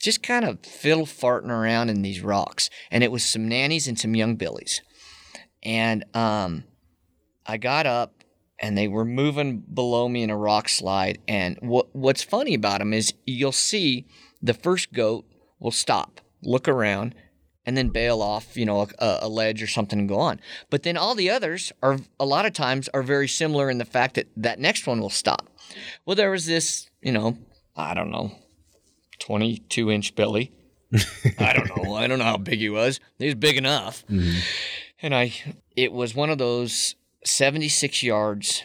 just 0.00 0.22
kind 0.22 0.44
of 0.44 0.58
fiddle 0.60 1.06
farting 1.06 1.50
around 1.50 1.90
in 1.90 2.02
these 2.02 2.22
rocks. 2.22 2.70
And 2.90 3.04
it 3.04 3.12
was 3.12 3.22
some 3.22 3.48
nannies 3.48 3.86
and 3.86 3.98
some 3.98 4.16
young 4.16 4.36
billies. 4.36 4.80
And 5.62 6.04
um, 6.16 6.64
I 7.46 7.58
got 7.58 7.86
up 7.86 8.14
and 8.58 8.76
they 8.76 8.88
were 8.88 9.04
moving 9.04 9.58
below 9.58 10.08
me 10.08 10.22
in 10.22 10.30
a 10.30 10.36
rock 10.36 10.68
slide. 10.68 11.18
And 11.28 11.58
what 11.60 11.94
what's 11.94 12.22
funny 12.22 12.54
about 12.54 12.78
them 12.78 12.92
is 12.92 13.14
you'll 13.26 13.52
see 13.52 14.06
the 14.42 14.54
first 14.54 14.92
goat 14.92 15.26
will 15.58 15.70
stop, 15.70 16.20
look 16.42 16.66
around, 16.66 17.14
and 17.66 17.76
then 17.76 17.90
bail 17.90 18.22
off, 18.22 18.56
you 18.56 18.64
know, 18.64 18.86
a, 18.98 19.18
a 19.22 19.28
ledge 19.28 19.62
or 19.62 19.66
something 19.66 19.98
and 19.98 20.08
go 20.08 20.18
on. 20.18 20.40
But 20.70 20.82
then 20.82 20.96
all 20.96 21.14
the 21.14 21.30
others 21.30 21.72
are 21.82 21.98
a 22.18 22.24
lot 22.24 22.46
of 22.46 22.52
times 22.52 22.88
are 22.94 23.02
very 23.02 23.28
similar 23.28 23.70
in 23.70 23.78
the 23.78 23.84
fact 23.84 24.14
that 24.14 24.28
that 24.36 24.58
next 24.58 24.86
one 24.86 25.00
will 25.00 25.10
stop. 25.10 25.48
Well, 26.04 26.16
there 26.16 26.30
was 26.30 26.46
this, 26.46 26.88
you 27.02 27.12
know, 27.12 27.38
I 27.80 27.94
don't 27.94 28.10
know, 28.10 28.32
22 29.20 29.90
inch 29.90 30.14
Billy. 30.14 30.52
I 31.38 31.52
don't 31.52 31.68
know. 31.76 31.94
I 31.94 32.06
don't 32.06 32.18
know 32.18 32.24
how 32.24 32.36
big 32.36 32.58
he 32.58 32.68
was. 32.68 32.98
He 33.18 33.26
was 33.26 33.34
big 33.36 33.56
enough. 33.56 34.04
And 35.02 35.14
I, 35.14 35.32
it 35.76 35.92
was 35.92 36.14
one 36.14 36.30
of 36.30 36.38
those 36.38 36.96
76 37.24 38.02
yards. 38.02 38.64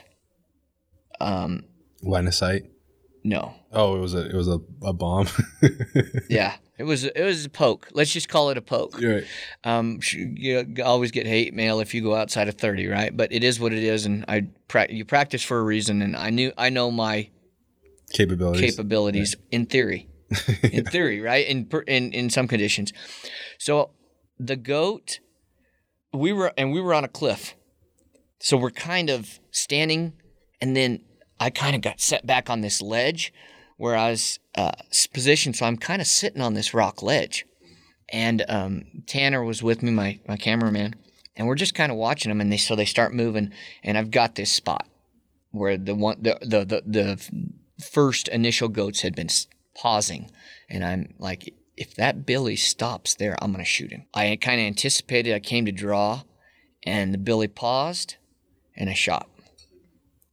Um, 1.19 1.65
Line 2.01 2.27
of 2.27 2.33
sight. 2.35 2.63
no, 3.23 3.53
Oh, 3.71 3.95
it 3.97 3.99
was 3.99 4.13
a 4.13 4.25
it 4.29 4.33
was 4.33 4.47
a, 4.47 4.59
a 4.83 4.93
bomb. 4.93 5.27
yeah, 6.29 6.55
it 6.77 6.83
was 6.83 7.03
it 7.03 7.23
was 7.23 7.45
a 7.45 7.49
poke. 7.49 7.89
Let's 7.93 8.11
just 8.13 8.29
call 8.29 8.49
it 8.49 8.57
a 8.57 8.61
poke. 8.61 8.99
You're 9.01 9.15
right. 9.15 9.25
Um, 9.63 9.99
you 10.13 10.75
always 10.83 11.11
get 11.11 11.25
hate 11.27 11.53
mail 11.53 11.79
if 11.81 11.93
you 11.93 12.01
go 12.01 12.15
outside 12.15 12.47
of 12.47 12.55
30, 12.55 12.87
right? 12.87 13.15
But 13.15 13.31
it 13.33 13.43
is 13.43 13.59
what 13.59 13.73
it 13.73 13.83
is, 13.83 14.05
and 14.05 14.23
I 14.27 14.47
pra- 14.67 14.91
you 14.91 15.03
practice 15.05 15.43
for 15.43 15.59
a 15.59 15.63
reason, 15.63 16.01
and 16.01 16.15
I 16.15 16.29
knew 16.29 16.51
I 16.57 16.69
know 16.69 16.89
my 16.91 17.29
Capabilities. 18.15 18.71
capabilities 18.71 19.35
in 19.51 19.65
theory. 19.65 20.07
in 20.63 20.85
theory, 20.85 21.21
right? 21.21 21.45
In 21.45 21.69
in 21.87 22.11
in 22.11 22.29
some 22.29 22.47
conditions. 22.47 22.93
So 23.59 23.91
the 24.39 24.55
goat, 24.55 25.19
we 26.13 26.33
were 26.33 26.51
and 26.57 26.71
we 26.71 26.81
were 26.81 26.93
on 26.93 27.03
a 27.03 27.09
cliff, 27.09 27.55
so 28.39 28.57
we're 28.57 28.71
kind 28.71 29.09
of 29.09 29.39
standing, 29.51 30.13
and 30.61 30.75
then 30.75 31.01
I 31.39 31.49
kind 31.49 31.75
of 31.75 31.81
got 31.81 31.99
set 31.99 32.25
back 32.25 32.49
on 32.49 32.61
this 32.61 32.81
ledge 32.81 33.33
where 33.77 33.95
I 33.95 34.11
was 34.11 34.39
uh, 34.55 34.71
positioned. 35.13 35.55
So 35.57 35.65
I'm 35.65 35.77
kind 35.77 36.01
of 36.01 36.07
sitting 36.07 36.41
on 36.41 36.53
this 36.53 36.73
rock 36.73 37.03
ledge, 37.03 37.45
and 38.09 38.43
um, 38.47 38.85
Tanner 39.05 39.43
was 39.43 39.61
with 39.61 39.83
me, 39.83 39.91
my 39.91 40.19
my 40.27 40.37
cameraman, 40.37 40.95
and 41.35 41.47
we're 41.47 41.55
just 41.55 41.75
kind 41.75 41.91
of 41.91 41.97
watching 41.97 42.29
them, 42.29 42.41
and 42.41 42.51
they 42.51 42.57
so 42.57 42.75
they 42.75 42.85
start 42.85 43.13
moving, 43.13 43.51
and 43.83 43.97
I've 43.97 44.11
got 44.11 44.35
this 44.35 44.51
spot 44.51 44.87
where 45.51 45.77
the 45.77 45.95
one 45.95 46.17
the 46.21 46.37
the 46.41 46.65
the, 46.65 46.83
the 46.85 47.29
first 47.81 48.27
initial 48.27 48.67
goats 48.69 49.01
had 49.01 49.15
been 49.15 49.29
pausing, 49.75 50.31
and 50.69 50.83
I'm 50.83 51.13
like, 51.19 51.53
if 51.77 51.93
that 51.95 52.25
Billy 52.25 52.55
stops 52.55 53.15
there, 53.15 53.35
I'm 53.41 53.51
gonna 53.51 53.65
shoot 53.65 53.91
him. 53.91 54.05
I 54.13 54.35
kind 54.39 54.59
of 54.61 54.65
anticipated. 54.67 55.33
I 55.33 55.39
came 55.39 55.65
to 55.65 55.71
draw, 55.71 56.23
and 56.85 57.13
the 57.13 57.17
Billy 57.17 57.47
paused, 57.47 58.15
and 58.75 58.89
I 58.89 58.93
shot. 58.93 59.27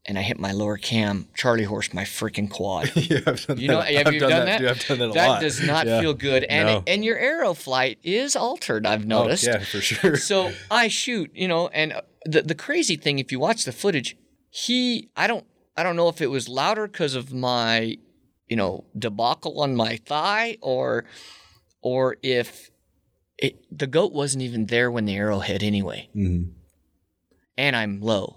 and 0.04 0.18
I 0.18 0.22
hit 0.22 0.36
my 0.40 0.50
lower 0.50 0.76
cam, 0.78 1.28
Charlie 1.36 1.62
horse 1.62 1.94
my 1.94 2.02
freaking 2.02 2.50
quad. 2.50 2.90
yeah, 2.96 3.20
I've 3.24 3.46
done 3.46 3.58
You 3.58 3.68
know, 3.68 3.80
that. 3.82 3.94
have 3.94 4.06
I've 4.08 4.14
you 4.14 4.18
done, 4.20 4.30
done 4.30 4.46
that? 4.46 4.60
that? 4.60 4.70
I've 4.70 4.86
done 4.88 4.98
that 4.98 5.10
a 5.10 5.12
that 5.12 5.28
lot. 5.28 5.40
does 5.40 5.60
not 5.62 5.86
Yeah. 5.86 6.00
feel 6.00 6.12
good, 6.14 6.42
and 6.44 6.66
No. 6.66 6.82
and 6.88 7.04
your 7.04 7.16
arrow 7.18 7.54
flight 7.54 7.98
is 8.02 8.34
altered. 8.34 8.84
I've 8.84 9.02
Oh, 9.04 9.06
noticed. 9.22 9.44
yeah, 9.46 9.60
for 9.60 9.80
sure. 9.80 10.16
So 10.16 10.52
I 10.72 10.88
shoot, 10.88 11.30
you 11.34 11.46
know, 11.46 11.68
and 11.68 11.92
uh, 11.92 12.00
the 12.24 12.42
the 12.42 12.54
crazy 12.56 12.96
thing, 12.96 13.20
if 13.20 13.30
you 13.30 13.38
watch 13.38 13.64
the 13.64 13.70
footage, 13.70 14.16
he, 14.50 15.08
I 15.16 15.28
don't, 15.28 15.46
I 15.76 15.82
don't 15.82 15.96
know 15.96 16.08
if 16.08 16.20
it 16.20 16.28
was 16.30 16.48
louder 16.48 16.86
because 16.86 17.14
of 17.14 17.32
my, 17.32 17.96
you 18.48 18.56
know, 18.56 18.84
debacle 18.98 19.60
on 19.60 19.74
my 19.74 19.96
thigh, 19.96 20.58
or, 20.60 21.04
or 21.80 22.16
if 22.22 22.70
it, 23.38 23.64
the 23.76 23.86
goat 23.86 24.12
wasn't 24.12 24.42
even 24.42 24.66
there 24.66 24.90
when 24.90 25.04
the 25.06 25.16
arrow 25.16 25.40
hit 25.40 25.62
anyway, 25.62 26.08
Mhm. 26.14 26.50
and 27.56 27.76
I'm 27.76 28.00
low, 28.00 28.36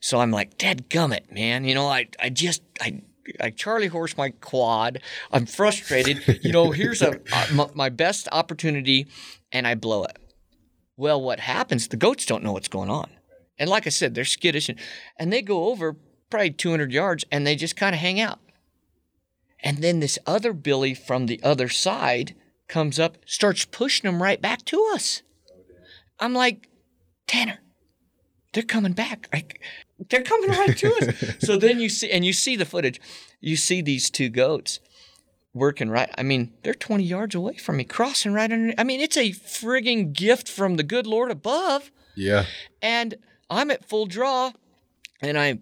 so 0.00 0.20
I'm 0.20 0.30
like, 0.30 0.56
dead 0.58 0.88
gummit, 0.88 1.32
man, 1.32 1.64
you 1.64 1.74
know, 1.74 1.86
I, 1.88 2.08
I 2.20 2.28
just, 2.28 2.62
I. 2.80 3.02
I 3.38 3.50
Charlie 3.50 3.86
horse 3.86 4.16
my 4.16 4.30
quad. 4.30 5.00
I'm 5.30 5.46
frustrated. 5.46 6.24
You 6.42 6.50
know, 6.50 6.72
here's 6.72 7.02
a 7.02 7.20
uh, 7.32 7.46
my, 7.52 7.68
my 7.72 7.88
best 7.88 8.26
opportunity, 8.32 9.06
and 9.52 9.64
I 9.64 9.76
blow 9.76 10.02
it. 10.02 10.18
Well, 10.96 11.22
what 11.22 11.38
happens? 11.38 11.86
The 11.86 11.96
goats 11.96 12.26
don't 12.26 12.42
know 12.42 12.50
what's 12.50 12.66
going 12.66 12.90
on. 12.90 13.08
And 13.60 13.70
like 13.70 13.86
I 13.86 13.90
said, 13.90 14.16
they're 14.16 14.24
skittish 14.24 14.68
and, 14.68 14.76
and 15.20 15.32
they 15.32 15.40
go 15.40 15.66
over 15.66 15.96
probably 16.32 16.50
200 16.50 16.90
yards 16.90 17.26
and 17.30 17.46
they 17.46 17.54
just 17.54 17.76
kind 17.76 17.94
of 17.94 18.00
hang 18.00 18.18
out. 18.18 18.40
And 19.62 19.78
then 19.78 20.00
this 20.00 20.18
other 20.26 20.54
Billy 20.54 20.94
from 20.94 21.26
the 21.26 21.40
other 21.42 21.68
side 21.68 22.34
comes 22.68 22.98
up, 22.98 23.18
starts 23.26 23.66
pushing 23.66 24.10
them 24.10 24.22
right 24.22 24.40
back 24.40 24.64
to 24.64 24.90
us. 24.94 25.22
I'm 26.18 26.32
like, 26.32 26.68
Tanner, 27.26 27.58
they're 28.54 28.62
coming 28.62 28.94
back. 28.94 29.28
Like, 29.30 29.60
they're 30.08 30.22
coming 30.22 30.50
right 30.50 30.76
to 30.78 30.94
us. 30.94 31.34
so 31.46 31.56
then 31.58 31.78
you 31.78 31.90
see, 31.90 32.10
and 32.10 32.24
you 32.24 32.32
see 32.32 32.56
the 32.56 32.64
footage, 32.64 32.98
you 33.40 33.56
see 33.56 33.82
these 33.82 34.08
two 34.08 34.30
goats 34.30 34.80
working 35.52 35.90
right. 35.90 36.10
I 36.16 36.22
mean, 36.22 36.54
they're 36.62 36.72
20 36.72 37.04
yards 37.04 37.34
away 37.34 37.58
from 37.58 37.76
me, 37.76 37.84
crossing 37.84 38.32
right 38.32 38.50
under. 38.50 38.72
I 38.78 38.84
mean, 38.84 39.00
it's 39.00 39.18
a 39.18 39.32
frigging 39.32 40.14
gift 40.14 40.48
from 40.48 40.76
the 40.76 40.82
good 40.82 41.06
Lord 41.06 41.30
above. 41.30 41.90
Yeah. 42.16 42.46
And 42.80 43.16
I'm 43.50 43.70
at 43.70 43.86
full 43.86 44.06
draw 44.06 44.52
and 45.20 45.38
I 45.38 45.58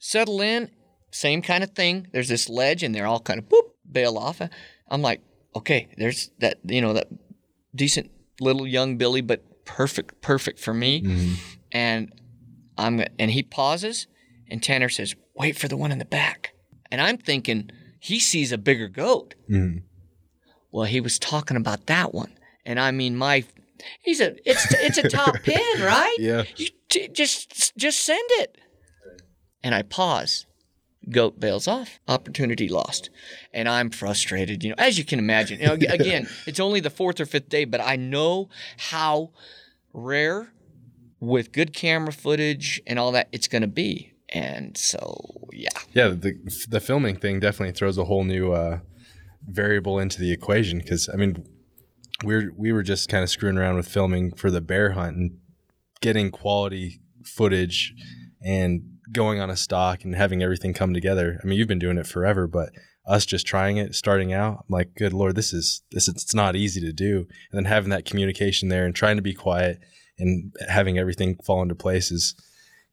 settle 0.00 0.40
in, 0.40 0.70
same 1.12 1.40
kind 1.42 1.62
of 1.62 1.70
thing. 1.70 2.08
There's 2.12 2.28
this 2.28 2.48
ledge 2.48 2.82
and 2.82 2.92
they're 2.92 3.06
all 3.06 3.20
kind 3.20 3.38
of 3.38 3.48
boop, 3.48 3.70
bail 3.90 4.18
off. 4.18 4.40
I'm 4.88 5.02
like, 5.02 5.20
okay, 5.54 5.88
there's 5.96 6.30
that, 6.40 6.58
you 6.64 6.80
know, 6.80 6.92
that 6.94 7.06
decent 7.74 8.10
little 8.40 8.66
young 8.66 8.96
Billy, 8.96 9.20
but 9.20 9.64
perfect, 9.64 10.20
perfect 10.20 10.58
for 10.58 10.74
me. 10.74 11.02
And 11.70 12.12
I'm, 12.76 13.04
and 13.18 13.30
he 13.30 13.42
pauses 13.44 14.08
and 14.50 14.60
Tanner 14.62 14.88
says, 14.88 15.14
wait 15.34 15.56
for 15.56 15.68
the 15.68 15.76
one 15.76 15.92
in 15.92 15.98
the 15.98 16.04
back. 16.04 16.54
And 16.90 17.00
I'm 17.00 17.18
thinking, 17.18 17.70
he 18.00 18.18
sees 18.18 18.50
a 18.50 18.58
bigger 18.58 18.88
goat. 18.88 19.36
Mhm. 19.48 19.82
Well, 20.72 20.86
he 20.86 21.00
was 21.00 21.18
talking 21.18 21.56
about 21.56 21.86
that 21.86 22.14
one, 22.14 22.32
and 22.64 22.78
I 22.80 22.92
mean, 22.92 23.16
my 23.16 23.44
he's 24.02 24.20
a 24.20 24.36
it's 24.48 24.72
it's 24.74 24.98
a 24.98 25.08
top 25.08 25.34
pin, 25.42 25.80
right? 25.80 26.16
Yeah. 26.18 26.44
You 26.56 26.68
j- 26.88 27.08
just 27.08 27.76
just 27.76 28.00
send 28.02 28.24
it. 28.34 28.56
And 29.62 29.74
I 29.74 29.82
pause. 29.82 30.46
Goat 31.08 31.40
bails 31.40 31.66
off. 31.66 31.98
Opportunity 32.08 32.68
lost, 32.68 33.08
and 33.54 33.68
I'm 33.68 33.88
frustrated. 33.88 34.62
You 34.62 34.70
know, 34.70 34.74
as 34.76 34.98
you 34.98 35.04
can 35.04 35.18
imagine. 35.18 35.58
You 35.58 35.68
know, 35.68 35.72
again, 35.88 36.28
it's 36.46 36.60
only 36.60 36.80
the 36.80 36.90
fourth 36.90 37.20
or 37.20 37.26
fifth 37.26 37.48
day, 37.48 37.64
but 37.64 37.80
I 37.80 37.96
know 37.96 38.50
how 38.76 39.30
rare, 39.94 40.52
with 41.20 41.52
good 41.52 41.72
camera 41.72 42.12
footage 42.12 42.80
and 42.86 42.98
all 42.98 43.12
that, 43.12 43.28
it's 43.30 43.48
going 43.48 43.62
to 43.62 43.68
be. 43.68 44.12
And 44.30 44.76
so, 44.76 45.48
yeah. 45.52 45.68
Yeah, 45.92 46.08
the 46.08 46.38
the 46.68 46.80
filming 46.80 47.16
thing 47.16 47.40
definitely 47.40 47.72
throws 47.72 47.98
a 47.98 48.04
whole 48.04 48.24
new 48.24 48.52
uh, 48.52 48.78
variable 49.46 49.98
into 49.98 50.20
the 50.20 50.32
equation 50.32 50.78
because 50.78 51.08
I 51.12 51.16
mean, 51.16 51.46
we're 52.24 52.52
we 52.56 52.72
were 52.72 52.82
just 52.82 53.08
kind 53.08 53.22
of 53.22 53.30
screwing 53.30 53.58
around 53.58 53.76
with 53.76 53.88
filming 53.88 54.32
for 54.32 54.50
the 54.50 54.60
bear 54.60 54.92
hunt 54.92 55.16
and 55.16 55.38
getting 56.00 56.30
quality 56.30 57.00
footage 57.24 57.94
and 58.42 58.98
going 59.12 59.40
on 59.40 59.50
a 59.50 59.56
stock 59.56 60.04
and 60.04 60.14
having 60.14 60.42
everything 60.42 60.72
come 60.74 60.94
together. 60.94 61.40
I 61.42 61.46
mean, 61.46 61.58
you've 61.58 61.68
been 61.68 61.78
doing 61.78 61.98
it 61.98 62.06
forever, 62.06 62.46
but 62.46 62.70
us 63.06 63.26
just 63.26 63.46
trying 63.46 63.76
it, 63.78 63.94
starting 63.94 64.32
out, 64.32 64.58
I'm 64.68 64.72
like, 64.72 64.94
good 64.94 65.12
lord, 65.12 65.34
this 65.34 65.52
is 65.52 65.82
this 65.90 66.06
is 66.08 66.14
it's 66.14 66.34
not 66.34 66.54
easy 66.56 66.80
to 66.82 66.92
do. 66.92 67.26
And 67.50 67.58
then 67.58 67.64
having 67.64 67.90
that 67.90 68.04
communication 68.04 68.68
there 68.68 68.84
and 68.86 68.94
trying 68.94 69.16
to 69.16 69.22
be 69.22 69.34
quiet 69.34 69.80
and 70.18 70.52
having 70.68 70.98
everything 70.98 71.36
fall 71.44 71.62
into 71.62 71.74
place 71.74 72.10
is 72.12 72.34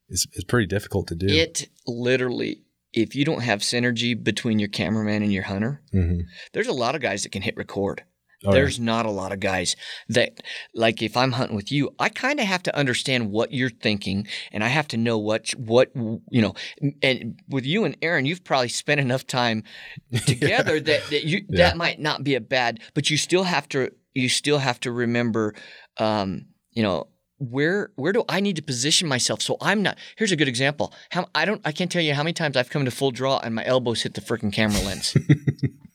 is, 0.10 0.26
is 0.34 0.44
pretty 0.46 0.66
difficult 0.68 1.08
to 1.08 1.16
do. 1.16 1.28
It 1.28 1.68
literally, 1.86 2.62
if 2.94 3.14
you 3.16 3.26
don't 3.26 3.42
have 3.44 3.60
synergy 3.60 4.22
between 4.22 4.58
your 4.60 4.70
cameraman 4.70 5.22
and 5.22 5.34
your 5.34 5.44
hunter, 5.44 5.82
Mhm. 5.94 6.22
there's 6.54 6.68
a 6.68 6.74
lot 6.74 6.96
of 6.96 7.02
guys 7.02 7.24
that 7.24 7.32
can 7.34 7.42
hit 7.42 7.58
record. 7.58 8.04
Oh, 8.46 8.50
yeah. 8.50 8.56
There's 8.60 8.80
not 8.80 9.06
a 9.08 9.12
lot 9.12 9.32
of 9.32 9.40
guys 9.40 9.76
that, 10.10 10.42
like, 10.76 11.02
if 11.02 11.18
I'm 11.18 11.32
hunting 11.32 11.56
with 11.56 11.72
you, 11.72 11.90
I 11.98 12.10
kind 12.10 12.40
of 12.40 12.46
have 12.46 12.62
to 12.64 12.78
understand 12.78 13.32
what 13.32 13.52
you're 13.52 13.72
thinking, 13.72 14.28
and 14.52 14.64
I 14.64 14.68
have 14.68 14.88
to 14.90 14.98
know 14.98 15.18
what 15.18 15.50
what 15.58 15.92
you 15.96 16.42
know. 16.42 16.54
And 17.02 17.40
with 17.50 17.66
you 17.66 17.84
and 17.84 17.98
Aaron, 18.02 18.26
you've 18.26 18.44
probably 18.44 18.70
spent 18.70 19.00
enough 19.02 19.26
time 19.26 19.64
together 20.28 20.80
that 20.80 21.04
that 21.10 21.24
you 21.26 21.46
Yeah. 21.50 21.70
that 21.70 21.78
might 21.78 22.00
not 22.00 22.24
be 22.24 22.36
a 22.36 22.42
bad, 22.42 22.80
but 22.94 23.10
you 23.10 23.18
still 23.18 23.44
have 23.44 23.68
to 23.70 23.92
you 24.14 24.30
still 24.30 24.60
have 24.60 24.80
to 24.82 24.92
remember, 24.92 25.56
um, 25.98 26.46
you 26.72 26.84
know. 26.84 27.08
Where 27.40 27.92
where 27.98 28.14
do 28.14 28.24
I 28.28 28.40
need 28.40 28.56
to 28.56 28.64
position 28.64 29.08
myself 29.08 29.44
so 29.44 29.58
I'm 29.62 29.84
not? 29.84 30.00
Here's 30.18 30.32
a 30.32 30.36
good 30.36 30.48
example. 30.48 30.92
How 31.12 31.28
I 31.36 31.46
don't 31.46 31.62
I 31.64 31.72
can't 31.72 31.92
tell 31.92 32.02
you 32.02 32.16
how 32.16 32.24
many 32.24 32.34
times 32.34 32.58
I've 32.58 32.72
come 32.72 32.84
to 32.86 32.90
full 32.90 33.12
draw 33.12 33.38
and 33.38 33.54
my 33.54 33.64
elbows 33.64 34.02
hit 34.02 34.16
the 34.16 34.22
freaking 34.22 34.52
camera 34.52 34.82
lens. 34.82 35.16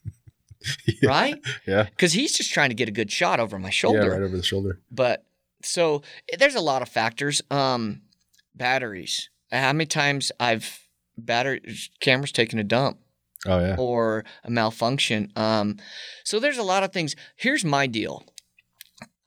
Right? 1.03 1.37
Yeah. 1.67 1.85
because 1.85 2.13
he's 2.13 2.33
just 2.37 2.53
trying 2.53 2.71
to 2.71 2.75
get 2.75 2.89
a 2.89 2.93
good 2.93 3.11
shot 3.11 3.41
over 3.41 3.59
my 3.59 3.71
shoulder. 3.71 4.03
Yeah, 4.03 4.09
right 4.09 4.23
over 4.23 4.37
the 4.37 4.43
shoulder. 4.43 4.81
But 4.91 5.25
so 5.63 6.03
there's 6.39 6.55
a 6.55 6.61
lot 6.61 6.83
of 6.83 6.89
factors. 6.89 7.43
Um, 7.51 8.03
batteries. 8.55 9.29
How 9.51 9.73
many 9.73 9.87
times 9.87 10.33
I've 10.41 10.81
battery 11.19 11.61
cameras 12.01 12.33
taken 12.33 12.59
a 12.59 12.65
dump 12.65 12.99
Oh 13.47 13.59
yeah. 13.59 13.77
or 13.79 14.25
a 14.45 14.51
malfunction. 14.51 15.33
Um, 15.37 15.79
so 16.25 16.39
there's 16.39 16.59
a 16.59 16.63
lot 16.63 16.83
of 16.85 16.93
things. 16.93 17.17
Here's 17.37 17.65
my 17.65 17.87
deal. 17.87 18.25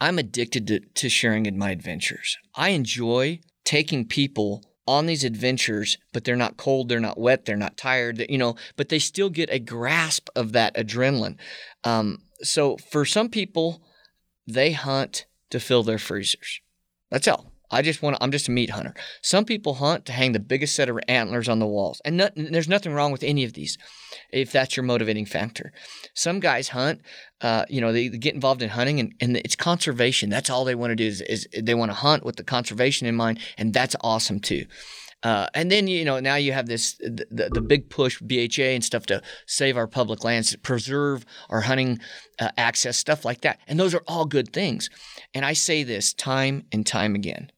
I'm 0.01 0.17
addicted 0.19 0.67
to, 0.67 0.79
to 0.79 1.09
sharing 1.09 1.45
in 1.45 1.57
my 1.57 1.71
adventures. 1.71 2.37
I 2.55 2.69
enjoy 2.69 3.39
taking 3.63 4.05
people 4.05 4.63
on 4.87 5.05
these 5.05 5.23
adventures, 5.23 5.97
but 6.13 6.23
they're 6.23 6.35
not 6.35 6.57
cold, 6.57 6.89
they're 6.89 6.99
not 6.99 7.19
wet, 7.19 7.45
they're 7.45 7.55
not 7.55 7.77
tired, 7.77 8.23
you 8.29 8.37
know, 8.37 8.55
but 8.75 8.89
they 8.89 8.99
still 8.99 9.29
get 9.29 9.49
a 9.49 9.59
grasp 9.59 10.29
of 10.35 10.51
that 10.51 10.75
adrenaline. 10.75 11.37
Um, 11.83 12.21
so 12.41 12.77
for 12.77 13.05
some 13.05 13.29
people, 13.29 13.81
they 14.47 14.73
hunt 14.73 15.25
to 15.49 15.59
fill 15.59 15.83
their 15.83 15.97
freezers. 15.97 16.61
That's 17.09 17.27
all. 17.27 17.54
I 17.71 17.81
just 17.81 18.01
want. 18.01 18.15
to 18.15 18.23
I'm 18.23 18.31
just 18.31 18.47
a 18.47 18.51
meat 18.51 18.69
hunter. 18.69 18.93
Some 19.21 19.45
people 19.45 19.75
hunt 19.75 20.05
to 20.05 20.11
hang 20.11 20.31
the 20.31 20.39
biggest 20.39 20.75
set 20.75 20.89
of 20.89 20.99
antlers 21.07 21.49
on 21.49 21.59
the 21.59 21.67
walls, 21.67 22.01
and 22.05 22.17
not, 22.17 22.33
there's 22.35 22.69
nothing 22.69 22.93
wrong 22.93 23.11
with 23.11 23.23
any 23.23 23.43
of 23.43 23.53
these, 23.53 23.77
if 24.31 24.51
that's 24.51 24.75
your 24.75 24.83
motivating 24.83 25.25
factor. 25.25 25.71
Some 26.13 26.39
guys 26.39 26.69
hunt. 26.69 27.01
Uh, 27.41 27.65
you 27.69 27.81
know, 27.81 27.91
they 27.91 28.09
get 28.09 28.33
involved 28.33 28.61
in 28.61 28.69
hunting, 28.69 28.99
and, 28.99 29.13
and 29.19 29.37
it's 29.37 29.55
conservation. 29.55 30.29
That's 30.29 30.49
all 30.49 30.65
they 30.65 30.75
want 30.75 30.91
to 30.91 30.95
do 30.95 31.05
is, 31.05 31.21
is 31.21 31.47
they 31.59 31.75
want 31.75 31.91
to 31.91 31.95
hunt 31.95 32.23
with 32.23 32.37
the 32.37 32.43
conservation 32.43 33.07
in 33.07 33.15
mind, 33.15 33.39
and 33.57 33.73
that's 33.73 33.95
awesome 34.01 34.39
too. 34.39 34.65
Uh, 35.25 35.47
and 35.55 35.71
then 35.71 35.87
you 35.87 36.05
know 36.05 36.19
now 36.19 36.35
you 36.35 36.53
have 36.53 36.67
this 36.67 36.97
the, 36.99 37.25
the, 37.31 37.49
the 37.51 37.61
big 37.61 37.89
push 37.89 38.21
BHA 38.21 38.75
and 38.75 38.83
stuff 38.83 39.07
to 39.07 39.23
save 39.47 39.75
our 39.75 39.87
public 39.87 40.23
lands, 40.23 40.55
preserve 40.57 41.25
our 41.49 41.61
hunting 41.61 41.99
uh, 42.39 42.49
access, 42.57 42.95
stuff 42.95 43.25
like 43.25 43.41
that. 43.41 43.59
And 43.67 43.79
those 43.79 43.95
are 43.95 44.03
all 44.07 44.25
good 44.25 44.53
things. 44.53 44.87
And 45.33 45.43
I 45.43 45.53
say 45.53 45.81
this 45.81 46.13
time 46.13 46.65
and 46.71 46.85
time 46.85 47.15
again. 47.15 47.51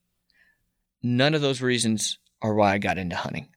None 1.02 1.34
of 1.34 1.40
those 1.40 1.62
reasons 1.62 2.18
are 2.42 2.54
why 2.54 2.74
I 2.74 2.78
got 2.78 2.98
into 2.98 3.16
hunting. 3.16 3.48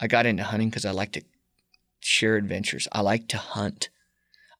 I 0.00 0.06
got 0.06 0.26
into 0.26 0.42
hunting 0.42 0.68
because 0.68 0.84
I 0.84 0.90
like 0.90 1.12
to 1.12 1.22
share 2.00 2.36
adventures. 2.36 2.88
I 2.92 3.00
like 3.00 3.28
to 3.28 3.38
hunt. 3.38 3.88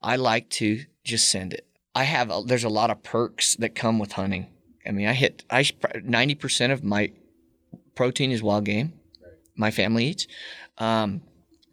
I 0.00 0.16
like 0.16 0.48
to 0.50 0.84
just 1.04 1.28
send 1.28 1.52
it. 1.52 1.66
I 1.94 2.04
have 2.04 2.30
a, 2.30 2.42
there's 2.44 2.64
a 2.64 2.70
lot 2.70 2.90
of 2.90 3.02
perks 3.02 3.56
that 3.56 3.74
come 3.74 3.98
with 3.98 4.12
hunting. 4.12 4.46
I 4.86 4.90
mean, 4.90 5.06
I 5.06 5.12
hit 5.12 5.44
I 5.50 5.64
ninety 6.02 6.34
percent 6.34 6.72
of 6.72 6.82
my 6.82 7.12
protein 7.94 8.32
is 8.32 8.42
wild 8.42 8.64
game. 8.64 8.94
My 9.54 9.70
family 9.70 10.06
eats, 10.06 10.26
um, 10.78 11.22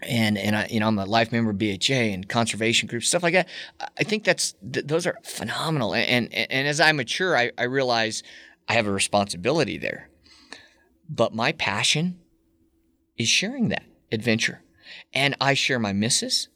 and 0.01 0.38
and 0.38 0.55
I 0.55 0.68
you 0.70 0.80
know 0.80 0.88
I'm 0.88 0.99
a 0.99 1.05
life 1.05 1.32
member 1.32 1.51
of 1.51 1.57
BHA 1.57 1.93
and 1.93 2.28
conservation 2.28 2.88
groups 2.88 3.07
stuff 3.07 3.24
like 3.24 3.34
that. 3.34 3.47
I 3.80 4.03
think 4.03 4.26
that's 4.26 4.53
th- 4.72 4.86
those 4.86 5.07
are 5.07 5.18
phenomenal. 5.24 5.95
And, 5.95 6.32
and 6.34 6.51
and 6.51 6.68
as 6.68 6.80
I 6.80 6.91
mature, 6.91 7.38
I, 7.38 7.51
I 7.57 7.64
realize 7.64 8.22
I 8.68 8.74
have 8.74 8.86
a 8.86 8.91
responsibility 8.91 9.78
there. 9.78 10.10
But 11.10 11.34
my 11.34 11.51
passion 11.51 12.20
is 13.18 13.28
sharing 13.28 13.70
that 13.70 13.86
adventure, 14.12 14.64
and 15.14 15.36
I 15.41 15.53
share 15.55 15.80
my 15.80 15.93
misses, 15.93 16.49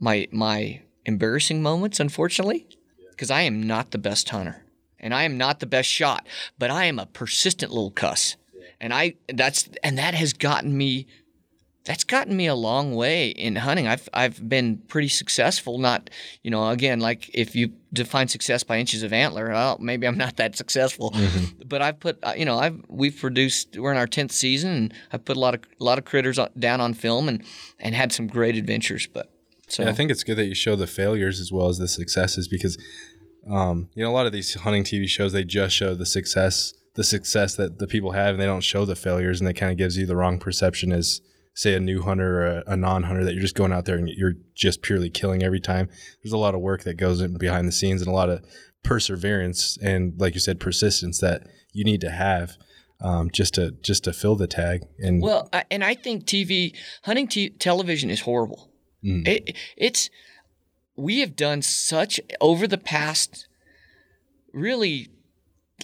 my 0.00 0.28
my 0.32 0.82
embarrassing 1.04 1.62
moments, 1.62 2.00
unfortunately, 2.00 2.66
because 3.10 3.30
I 3.30 3.42
am 3.42 3.62
not 3.62 3.92
the 3.92 3.98
best 3.98 4.30
hunter 4.30 4.64
and 5.02 5.12
I 5.12 5.24
am 5.24 5.36
not 5.36 5.60
the 5.60 5.66
best 5.66 5.88
shot, 5.88 6.26
but 6.58 6.70
I 6.70 6.84
am 6.84 6.98
a 6.98 7.06
persistent 7.06 7.72
little 7.72 7.90
cuss. 7.90 8.36
And 8.80 8.94
I 8.94 9.14
that's 9.28 9.68
and 9.82 9.98
that 9.98 10.14
has 10.14 10.32
gotten 10.32 10.76
me 10.76 11.06
that's 11.84 12.04
gotten 12.04 12.36
me 12.36 12.46
a 12.46 12.54
long 12.54 12.94
way 12.94 13.28
in 13.28 13.56
hunting. 13.56 13.88
I've 13.88 14.08
I've 14.12 14.48
been 14.48 14.78
pretty 14.88 15.08
successful. 15.08 15.78
Not 15.78 16.10
you 16.42 16.50
know 16.50 16.68
again 16.68 17.00
like 17.00 17.30
if 17.34 17.56
you 17.56 17.72
define 17.92 18.28
success 18.28 18.62
by 18.62 18.78
inches 18.78 19.02
of 19.02 19.12
antler, 19.12 19.48
well 19.48 19.78
maybe 19.80 20.06
I'm 20.06 20.16
not 20.16 20.36
that 20.36 20.56
successful. 20.56 21.10
Mm-hmm. 21.10 21.62
But 21.66 21.82
I've 21.82 21.98
put 21.98 22.18
uh, 22.22 22.34
you 22.36 22.44
know 22.44 22.58
I've 22.58 22.80
we've 22.88 23.16
produced 23.16 23.76
we're 23.76 23.92
in 23.92 23.98
our 23.98 24.06
tenth 24.06 24.32
season 24.32 24.70
and 24.70 24.94
I've 25.12 25.24
put 25.24 25.36
a 25.36 25.40
lot 25.40 25.54
of 25.54 25.62
a 25.80 25.84
lot 25.84 25.98
of 25.98 26.04
critters 26.04 26.38
down 26.58 26.80
on 26.80 26.94
film 26.94 27.28
and 27.28 27.42
and 27.80 27.94
had 27.94 28.12
some 28.12 28.28
great 28.28 28.56
adventures. 28.56 29.08
But 29.12 29.32
so 29.68 29.82
yeah, 29.82 29.90
I 29.90 29.92
think 29.92 30.10
it's 30.10 30.22
good 30.22 30.36
that 30.36 30.46
you 30.46 30.54
show 30.54 30.76
the 30.76 30.86
failures 30.86 31.40
as 31.40 31.50
well 31.50 31.68
as 31.68 31.78
the 31.78 31.88
successes 31.88 32.46
because 32.46 32.78
um, 33.50 33.88
you 33.94 34.04
know 34.04 34.10
a 34.10 34.14
lot 34.14 34.26
of 34.26 34.32
these 34.32 34.54
hunting 34.54 34.84
TV 34.84 35.08
shows 35.08 35.32
they 35.32 35.44
just 35.44 35.74
show 35.74 35.94
the 35.94 36.06
success 36.06 36.74
the 36.94 37.02
success 37.02 37.54
that 37.56 37.78
the 37.78 37.86
people 37.86 38.12
have 38.12 38.34
and 38.34 38.40
they 38.40 38.46
don't 38.46 38.60
show 38.60 38.84
the 38.84 38.94
failures 38.94 39.40
and 39.40 39.48
that 39.48 39.54
kind 39.54 39.72
of 39.72 39.78
gives 39.78 39.96
you 39.96 40.06
the 40.06 40.14
wrong 40.14 40.38
perception 40.38 40.92
as 40.92 41.22
say 41.54 41.74
a 41.74 41.80
new 41.80 42.02
hunter 42.02 42.42
or 42.42 42.62
a, 42.66 42.76
non-hunter 42.76 43.24
that 43.24 43.32
you're 43.32 43.42
just 43.42 43.54
going 43.54 43.72
out 43.72 43.84
there 43.84 43.96
and 43.96 44.08
you're 44.08 44.34
just 44.54 44.82
purely 44.82 45.10
killing 45.10 45.42
every 45.42 45.60
time. 45.60 45.88
There's 46.22 46.32
a 46.32 46.38
lot 46.38 46.54
of 46.54 46.60
work 46.60 46.84
that 46.84 46.94
goes 46.94 47.20
in 47.20 47.36
behind 47.36 47.68
the 47.68 47.72
scenes 47.72 48.00
and 48.00 48.08
a 48.08 48.14
lot 48.14 48.30
of 48.30 48.44
perseverance 48.82 49.78
and 49.80 50.14
like 50.20 50.34
you 50.34 50.40
said 50.40 50.58
persistence 50.58 51.20
that 51.20 51.46
you 51.72 51.84
need 51.84 52.00
to 52.00 52.10
have 52.10 52.56
um, 53.00 53.30
just 53.30 53.54
to 53.54 53.72
just 53.82 54.04
to 54.04 54.12
fill 54.12 54.36
the 54.36 54.46
tag 54.46 54.82
and 54.98 55.22
well 55.22 55.48
I, 55.52 55.64
and 55.70 55.84
I 55.84 55.94
think 55.94 56.24
TV 56.24 56.74
hunting 57.04 57.28
t- 57.28 57.50
television 57.50 58.10
is 58.10 58.20
horrible. 58.20 58.70
Mm. 59.04 59.26
It, 59.26 59.56
it's 59.76 60.10
we 60.96 61.20
have 61.20 61.36
done 61.36 61.62
such 61.62 62.20
over 62.40 62.66
the 62.66 62.78
past 62.78 63.46
really 64.52 65.08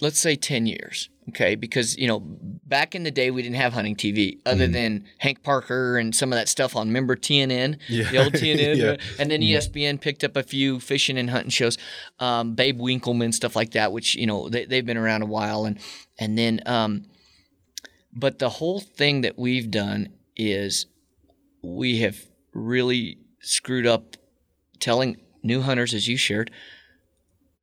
let's 0.01 0.19
say 0.19 0.35
10 0.35 0.65
years 0.65 1.09
okay 1.29 1.55
because 1.55 1.97
you 1.97 2.07
know 2.07 2.19
back 2.19 2.93
in 2.93 3.03
the 3.03 3.11
day 3.11 3.31
we 3.31 3.41
didn't 3.41 3.55
have 3.55 3.73
hunting 3.73 3.95
tv 3.95 4.39
other 4.45 4.67
mm. 4.67 4.73
than 4.73 5.05
hank 5.17 5.41
parker 5.43 5.97
and 5.97 6.15
some 6.15 6.31
of 6.31 6.37
that 6.37 6.47
stuff 6.47 6.75
on 6.75 6.87
remember 6.87 7.15
tnn 7.15 7.77
yeah. 7.87 8.09
the 8.11 8.17
old 8.17 8.33
tnn 8.33 8.77
yeah. 8.77 8.95
and 9.17 9.31
then 9.31 9.41
espn 9.41 9.99
picked 9.99 10.23
up 10.23 10.35
a 10.35 10.43
few 10.43 10.79
fishing 10.79 11.17
and 11.17 11.29
hunting 11.29 11.49
shows 11.49 11.77
um, 12.19 12.53
babe 12.53 12.79
winkelman 12.79 13.33
stuff 13.33 13.55
like 13.55 13.71
that 13.71 13.91
which 13.91 14.15
you 14.15 14.27
know 14.27 14.49
they, 14.49 14.65
they've 14.65 14.85
been 14.85 14.97
around 14.97 15.21
a 15.21 15.27
while 15.27 15.65
and 15.65 15.79
and 16.19 16.37
then 16.37 16.59
um, 16.65 17.05
but 18.13 18.39
the 18.39 18.49
whole 18.49 18.79
thing 18.79 19.21
that 19.21 19.37
we've 19.37 19.71
done 19.71 20.09
is 20.35 20.87
we 21.61 21.99
have 21.99 22.17
really 22.53 23.17
screwed 23.41 23.85
up 23.85 24.15
telling 24.79 25.17
new 25.43 25.61
hunters 25.61 25.93
as 25.93 26.07
you 26.07 26.17
shared 26.17 26.51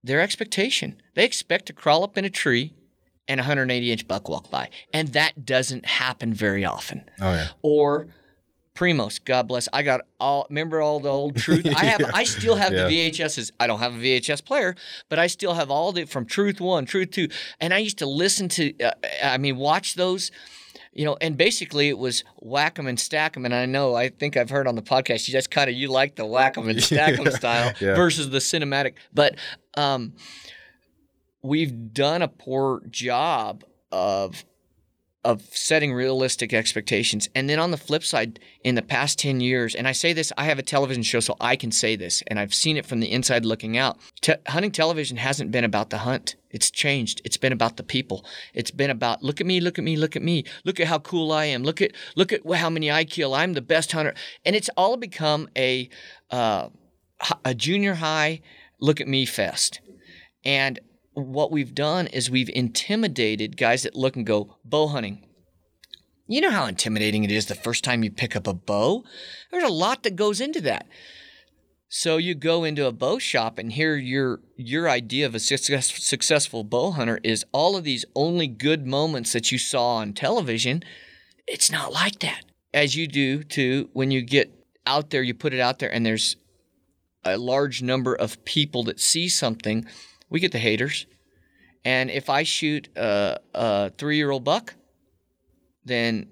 their 0.03 0.21
expectation. 0.21 1.01
They 1.15 1.25
expect 1.25 1.67
to 1.67 1.73
crawl 1.73 2.05
up 2.05 2.17
in 2.17 2.25
a 2.25 2.31
tree 2.31 2.75
and 3.29 3.41
a 3.41 3.43
180 3.43 3.93
inch 3.93 4.09
buck 4.09 4.29
walk 4.29 4.51
by. 4.51 4.71
And 4.93 5.09
that 5.09 5.45
doesn't 5.45 5.87
happen 5.87 6.33
very 6.33 6.65
often. 6.65 7.05
Oh, 7.21 7.33
yeah. 7.33 7.49
Or 7.63 8.09
Primos, 8.77 9.25
God 9.25 9.49
bless. 9.49 9.69
I 9.73 9.83
got 9.83 10.03
all 10.21 10.47
remember 10.51 10.81
all 10.83 11.01
the 11.01 11.09
old 11.09 11.37
truth. 11.37 11.67
I 11.67 11.85
have 11.87 12.01
yeah. 12.03 12.11
I 12.13 12.25
still 12.25 12.57
have 12.57 12.73
yeah. 12.73 12.87
the 12.87 13.11
VHSs. 13.11 13.51
I 13.59 13.67
don't 13.67 13.79
have 13.79 13.95
a 13.95 13.99
VHS 13.99 14.45
player, 14.45 14.77
but 15.09 15.19
I 15.19 15.27
still 15.27 15.55
have 15.55 15.71
all 15.71 15.93
the 15.93 16.05
from 16.05 16.27
Truth 16.27 16.61
1, 16.61 16.85
Truth 16.85 17.11
2. 17.13 17.29
And 17.59 17.73
I 17.73 17.79
used 17.79 17.99
to 17.99 18.07
listen 18.07 18.49
to 18.51 18.79
uh, 18.83 18.93
I 19.23 19.39
mean 19.39 19.57
watch 19.57 19.95
those 19.95 20.31
you 20.93 21.05
know, 21.05 21.17
and 21.21 21.37
basically 21.37 21.91
it 21.91 21.99
was 21.99 22.25
whack 22.41 22.79
'em 22.79 22.87
and 22.87 22.99
stack 22.99 23.37
'em. 23.37 23.45
And 23.45 23.55
I 23.55 23.67
know, 23.67 23.95
I 23.95 24.09
think 24.09 24.37
I've 24.37 24.49
heard 24.49 24.67
on 24.67 24.77
the 24.77 24.83
podcast, 24.83 25.29
you 25.29 25.33
just 25.33 25.51
kind 25.51 25.69
of 25.69 25.77
you 25.77 25.89
like 25.89 26.17
the 26.17 26.25
whack 26.25 26.57
'em 26.57 26.71
and 26.71 26.83
stack 26.83 27.19
'em 27.19 27.31
style 27.33 27.75
yeah. 27.81 27.95
versus 27.95 28.31
the 28.31 28.39
cinematic. 28.39 28.95
But 29.13 29.37
um, 29.75 30.15
we've 31.47 31.93
done 31.93 32.23
a 32.23 32.29
poor 32.29 32.83
job 32.91 33.65
of 33.93 34.45
of 35.27 35.43
setting 35.51 35.93
realistic 35.93 36.55
expectations. 36.55 37.29
And 37.35 37.51
then 37.51 37.59
on 37.59 37.73
the 37.73 37.77
flip 37.77 38.05
side, 38.05 38.39
in 38.63 38.77
the 38.77 38.83
past 38.83 39.19
10 39.19 39.41
years, 39.41 39.75
and 39.75 39.89
I 39.89 39.91
say 39.91 40.13
this, 40.13 40.33
I 40.39 40.45
have 40.45 40.61
a 40.61 40.63
television 40.63 41.03
show, 41.03 41.19
so 41.19 41.35
I 41.41 41.57
can 41.57 41.73
say 41.73 41.97
this, 41.97 42.23
and 42.29 42.39
I've 42.39 42.55
seen 42.55 42.77
it 42.77 42.87
from 42.87 43.01
the 43.01 43.11
inside 43.11 43.45
looking 43.45 43.77
out. 43.77 43.99
Te- 44.21 44.35
hunting 44.47 44.71
television 44.71 45.17
hasn't 45.17 45.51
been 45.51 45.65
about 45.65 45.91
the 45.91 45.99
hunt. 45.99 46.37
It's 46.51 46.71
changed. 46.71 47.23
It's 47.25 47.37
been 47.37 47.53
about 47.53 47.77
the 47.77 47.83
people. 47.83 48.25
It's 48.55 48.71
been 48.71 48.89
about 48.89 49.25
look 49.25 49.41
at 49.41 49.49
me, 49.49 49.59
look 49.59 49.79
at 49.79 49.85
me, 49.85 49.97
look 49.97 50.15
at 50.15 50.23
me. 50.23 50.45
Look 50.65 50.79
at 50.79 50.87
how 50.87 51.01
cool 51.01 51.33
I 51.33 51.47
am. 51.47 51.65
Look 51.65 51.83
at 51.83 51.91
look 52.15 52.33
at 52.33 52.43
how 52.55 52.71
many 52.71 52.93
I 52.93 53.05
kill. 53.05 53.35
I'm 53.35 53.55
the 53.55 53.61
best 53.61 53.91
hunter. 53.91 54.15
And 54.45 54.55
it's 54.55 54.71
all 54.77 54.97
become 54.97 55.49
a 55.57 55.89
uh, 56.31 56.69
a 57.45 57.53
junior 57.53 57.95
high 57.95 58.43
look 58.81 59.01
at 59.01 59.09
me 59.09 59.27
fest. 59.27 59.81
And 60.45 60.79
what 61.17 61.51
we've 61.51 61.75
done 61.75 62.07
is 62.09 62.31
we've 62.31 62.51
intimidated 62.51 63.57
guys 63.57 63.85
that 63.85 63.97
look 63.97 64.17
and 64.17 64.27
go 64.27 64.59
bow 64.65 64.89
hunting. 64.89 65.27
You 66.29 66.43
know 66.43 66.51
how 66.51 66.67
intimidating 66.67 67.25
it 67.25 67.31
is 67.31 67.47
the 67.47 67.55
first 67.55 67.85
time 67.85 68.05
you 68.05 68.11
pick 68.11 68.37
up 68.37 68.47
a 68.47 68.53
bow? 68.53 69.03
There's 69.51 69.65
a 69.65 69.73
lot 69.73 70.03
that 70.03 70.17
goes 70.17 70.41
into 70.43 70.61
that. 70.63 70.87
So 71.89 72.19
you 72.19 72.35
go 72.35 72.65
into 72.65 72.87
a 72.87 72.93
bow 72.93 73.19
shop 73.19 73.59
and 73.59 73.73
here 73.73 73.97
your 73.97 74.41
your 74.57 74.91
idea 74.91 75.25
of 75.25 75.35
a 75.35 75.41
success, 75.41 75.87
successful 75.87 76.65
bow 76.65 76.91
hunter 76.91 77.19
is 77.23 77.47
all 77.53 77.77
of 77.77 77.85
these 77.85 78.05
only 78.15 78.47
good 78.47 78.87
moments 78.87 79.33
that 79.33 79.51
you 79.51 79.57
saw 79.57 79.97
on 79.97 80.13
television. 80.13 80.83
It's 81.47 81.71
not 81.71 81.93
like 81.93 82.19
that. 82.19 82.43
As 82.75 82.95
you 82.95 83.07
do 83.07 83.43
to 83.45 83.89
when 83.95 84.11
you 84.11 84.21
get 84.21 84.53
out 84.85 85.11
there, 85.11 85.23
you 85.23 85.33
put 85.33 85.55
it 85.55 85.61
out 85.61 85.79
there 85.79 85.93
and 85.93 86.05
there's 86.05 86.37
a 87.25 87.39
large 87.39 87.81
number 87.81 88.15
of 88.15 88.45
people 88.45 88.83
that 88.85 89.01
see 89.01 89.29
something 89.29 89.87
we 90.31 90.41
get 90.41 90.53
the 90.53 90.59
haters. 90.59 91.07
And 91.85 92.11
if 92.11 92.29
I 92.29 92.43
shoot 92.43 92.89
a, 92.97 93.39
a 93.55 93.91
three 93.91 94.17
year 94.17 94.31
old 94.31 94.45
buck, 94.45 94.75
then 95.85 96.29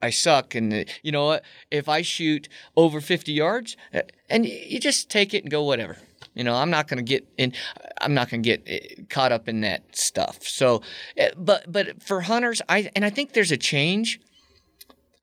I 0.00 0.10
suck. 0.10 0.54
And 0.54 0.86
you 1.02 1.12
know 1.12 1.26
what? 1.26 1.44
If 1.70 1.88
I 1.88 2.02
shoot 2.02 2.48
over 2.76 3.00
50 3.00 3.32
yards, 3.32 3.76
uh, 3.94 4.02
and 4.28 4.46
you 4.46 4.80
just 4.80 5.10
take 5.10 5.34
it 5.34 5.42
and 5.42 5.50
go 5.50 5.62
whatever. 5.62 5.98
You 6.34 6.44
know, 6.44 6.54
I'm 6.54 6.70
not 6.70 6.88
going 6.88 6.98
to 6.98 7.02
get 7.02 7.26
in. 7.38 7.52
I'm 8.00 8.14
not 8.14 8.28
going 8.28 8.42
to 8.42 8.56
get 8.56 8.68
uh, 8.68 9.02
caught 9.08 9.32
up 9.32 9.48
in 9.48 9.62
that 9.62 9.96
stuff. 9.96 10.42
So, 10.42 10.82
uh, 11.18 11.28
but 11.36 11.70
but 11.70 12.02
for 12.02 12.22
hunters, 12.22 12.60
I 12.68 12.90
and 12.94 13.04
I 13.04 13.10
think 13.10 13.32
there's 13.32 13.52
a 13.52 13.56
change. 13.56 14.20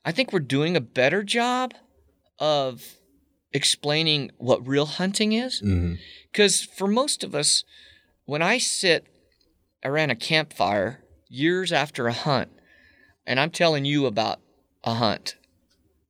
I 0.05 0.11
think 0.11 0.33
we're 0.33 0.39
doing 0.39 0.75
a 0.75 0.81
better 0.81 1.23
job 1.23 1.73
of 2.39 2.95
explaining 3.53 4.31
what 4.37 4.67
real 4.67 4.87
hunting 4.87 5.33
is, 5.33 5.61
because 6.31 6.61
mm-hmm. 6.61 6.75
for 6.75 6.87
most 6.87 7.23
of 7.23 7.35
us, 7.35 7.63
when 8.25 8.41
I 8.41 8.57
sit 8.57 9.07
around 9.83 10.11
a 10.11 10.15
campfire 10.15 11.03
years 11.27 11.71
after 11.71 12.07
a 12.07 12.13
hunt 12.13 12.49
and 13.25 13.39
I'm 13.39 13.49
telling 13.49 13.85
you 13.85 14.05
about 14.05 14.39
a 14.83 14.95
hunt, 14.95 15.35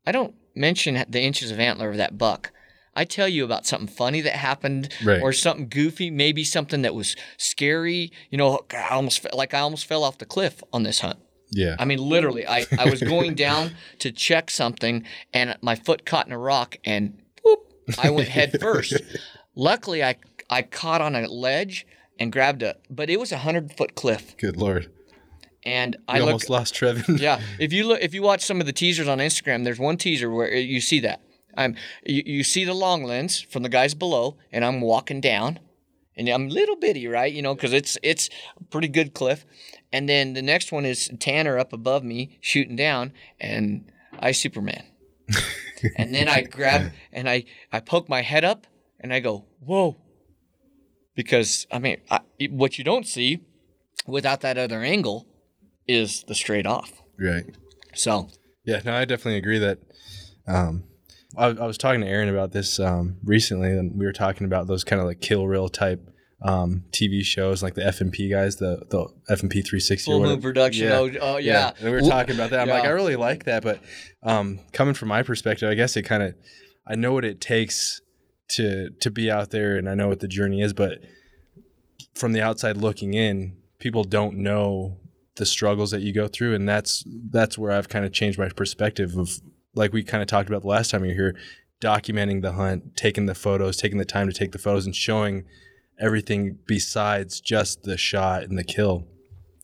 I 0.05 0.11
don't 0.11 0.35
mention 0.55 1.03
the 1.07 1.21
inches 1.21 1.51
of 1.51 1.59
antler 1.59 1.89
of 1.89 1.97
that 1.97 2.17
buck. 2.17 2.51
I 2.95 3.05
tell 3.05 3.27
you 3.27 3.43
about 3.43 3.65
something 3.65 3.87
funny 3.87 4.21
that 4.21 4.33
happened 4.33 4.93
right. 5.03 5.21
or 5.21 5.33
something 5.33 5.67
goofy, 5.67 6.11
maybe 6.11 6.43
something 6.43 6.83
that 6.83 6.93
was 6.93 7.15
scary. 7.37 8.11
You 8.29 8.37
know, 8.37 8.59
I 8.71 8.89
almost 8.89 9.25
like 9.33 9.53
I 9.53 9.59
almost 9.59 9.87
fell 9.87 10.03
off 10.03 10.19
the 10.19 10.25
cliff 10.25 10.61
on 10.71 10.83
this 10.83 10.99
hunt. 10.99 11.19
Yeah. 11.49 11.75
I 11.79 11.85
mean, 11.85 11.99
literally, 11.99 12.47
I, 12.47 12.65
I 12.77 12.89
was 12.89 13.01
going 13.01 13.35
down 13.35 13.71
to 13.99 14.11
check 14.11 14.51
something 14.51 15.05
and 15.33 15.57
my 15.61 15.75
foot 15.75 16.05
caught 16.05 16.27
in 16.27 16.33
a 16.33 16.37
rock 16.37 16.77
and 16.83 17.19
whoop, 17.43 17.73
I 18.01 18.09
went 18.11 18.29
head 18.29 18.59
first. 18.59 19.01
Luckily, 19.55 20.03
I, 20.03 20.15
I 20.49 20.61
caught 20.61 21.01
on 21.01 21.15
a 21.15 21.27
ledge 21.27 21.85
and 22.19 22.31
grabbed 22.31 22.63
a, 22.63 22.77
but 22.89 23.09
it 23.09 23.19
was 23.19 23.31
a 23.31 23.39
hundred 23.39 23.73
foot 23.73 23.95
cliff. 23.95 24.35
Good 24.37 24.57
lord. 24.57 24.91
And 25.65 25.95
I 26.07 26.19
almost 26.19 26.49
lost 26.49 26.75
Trevin. 26.75 27.19
yeah, 27.19 27.41
if 27.59 27.71
you 27.71 27.87
look, 27.87 28.01
if 28.01 28.13
you 28.13 28.21
watch 28.21 28.43
some 28.43 28.59
of 28.59 28.65
the 28.65 28.73
teasers 28.73 29.07
on 29.07 29.19
Instagram, 29.19 29.63
there's 29.63 29.79
one 29.79 29.97
teaser 29.97 30.29
where 30.29 30.51
uh, 30.51 30.57
you 30.57 30.81
see 30.81 30.99
that. 31.01 31.21
I'm, 31.55 31.75
you, 32.05 32.23
you 32.25 32.43
see 32.43 32.65
the 32.65 32.73
long 32.73 33.03
lens 33.03 33.39
from 33.39 33.63
the 33.63 33.69
guys 33.69 33.93
below, 33.93 34.37
and 34.51 34.65
I'm 34.65 34.81
walking 34.81 35.21
down, 35.21 35.59
and 36.17 36.27
I'm 36.27 36.49
little 36.49 36.75
bitty, 36.75 37.07
right? 37.07 37.31
You 37.31 37.41
know, 37.41 37.55
because 37.55 37.71
it's 37.71 37.97
it's 38.03 38.29
a 38.59 38.63
pretty 38.65 38.89
good 38.89 39.13
cliff. 39.13 39.45
And 39.93 40.09
then 40.09 40.33
the 40.33 40.41
next 40.41 40.71
one 40.71 40.85
is 40.85 41.09
Tanner 41.19 41.57
up 41.57 41.71
above 41.71 42.03
me 42.03 42.37
shooting 42.41 42.75
down, 42.75 43.13
and 43.39 43.89
I 44.19 44.31
Superman. 44.31 44.83
and 45.95 46.13
then 46.13 46.27
I 46.27 46.41
grab 46.41 46.91
and 47.13 47.29
I 47.29 47.45
I 47.71 47.79
poke 47.79 48.09
my 48.09 48.21
head 48.21 48.43
up, 48.43 48.67
and 48.99 49.13
I 49.13 49.21
go, 49.21 49.45
whoa 49.61 49.97
because 51.15 51.67
I 51.71 51.79
mean, 51.79 51.97
I, 52.09 52.21
what 52.49 52.77
you 52.77 52.83
don't 52.83 53.07
see 53.07 53.41
without 54.07 54.41
that 54.41 54.57
other 54.57 54.81
angle 54.81 55.27
is 55.87 56.23
the 56.23 56.35
straight 56.35 56.65
off. 56.65 57.01
Right. 57.19 57.45
So. 57.93 58.29
Yeah, 58.65 58.81
no, 58.85 58.93
I 58.95 59.05
definitely 59.05 59.37
agree 59.37 59.59
that. 59.59 59.79
Um, 60.47 60.85
I, 61.37 61.47
I, 61.47 61.65
was 61.65 61.77
talking 61.77 62.01
to 62.01 62.07
Aaron 62.07 62.29
about 62.29 62.51
this 62.51 62.79
um, 62.79 63.17
recently, 63.23 63.71
and 63.71 63.97
we 63.97 64.05
were 64.05 64.13
talking 64.13 64.45
about 64.45 64.67
those 64.67 64.83
kind 64.83 65.01
of 65.01 65.07
like 65.07 65.19
kill 65.19 65.47
reel 65.47 65.67
type 65.67 66.09
um, 66.43 66.83
TV 66.91 67.23
shows, 67.23 67.63
like 67.63 67.73
the 67.75 67.81
FMP 67.81 68.29
guys, 68.29 68.57
the 68.57 68.83
the 68.89 69.05
FMP 69.29 69.65
360 69.65 70.11
Full 70.11 70.21
Moon 70.21 70.41
Production. 70.41 70.87
Yeah. 70.87 70.97
Oh, 70.97 71.11
oh 71.21 71.37
yeah. 71.37 71.53
yeah. 71.53 71.71
And 71.79 71.85
we 71.85 71.91
were 71.91 72.07
talking 72.07 72.35
about 72.35 72.51
that. 72.51 72.61
I'm 72.61 72.67
yeah. 72.67 72.75
like, 72.75 72.85
I 72.85 72.89
really 72.89 73.15
like 73.15 73.45
that, 73.45 73.63
but 73.63 73.79
um, 74.21 74.59
coming 74.71 74.93
from 74.93 75.09
my 75.09 75.23
perspective, 75.23 75.69
I 75.69 75.73
guess 75.73 75.97
it 75.97 76.03
kind 76.03 76.23
of, 76.23 76.35
I 76.87 76.95
know 76.95 77.13
what 77.13 77.25
it 77.25 77.41
takes 77.41 78.01
to 78.55 78.89
to 78.89 79.11
be 79.11 79.29
out 79.29 79.51
there 79.51 79.75
and 79.75 79.89
I 79.89 79.95
know 79.95 80.07
what 80.07 80.19
the 80.19 80.27
journey 80.27 80.61
is, 80.61 80.73
but 80.73 80.99
from 82.15 82.33
the 82.33 82.41
outside 82.41 82.77
looking 82.77 83.13
in, 83.13 83.57
people 83.79 84.03
don't 84.03 84.37
know 84.37 84.97
the 85.35 85.45
struggles 85.45 85.91
that 85.91 86.01
you 86.01 86.13
go 86.13 86.27
through 86.27 86.53
and 86.53 86.69
that's 86.69 87.03
that's 87.31 87.57
where 87.57 87.71
I've 87.71 87.89
kind 87.89 88.05
of 88.05 88.13
changed 88.13 88.37
my 88.37 88.49
perspective 88.49 89.17
of 89.17 89.29
like 89.75 89.93
we 89.93 90.03
kind 90.03 90.21
of 90.21 90.27
talked 90.27 90.49
about 90.49 90.61
the 90.61 90.67
last 90.67 90.91
time 90.91 91.03
you 91.03 91.09
were 91.09 91.15
here, 91.15 91.35
documenting 91.81 92.41
the 92.41 92.53
hunt, 92.53 92.95
taking 92.95 93.25
the 93.25 93.35
photos, 93.35 93.77
taking 93.77 93.97
the 93.97 94.05
time 94.05 94.27
to 94.27 94.33
take 94.33 94.51
the 94.51 94.59
photos, 94.59 94.85
and 94.85 94.95
showing 94.95 95.45
everything 95.99 96.57
besides 96.67 97.41
just 97.41 97.83
the 97.83 97.97
shot 97.97 98.43
and 98.43 98.57
the 98.57 98.63
kill. 98.63 99.07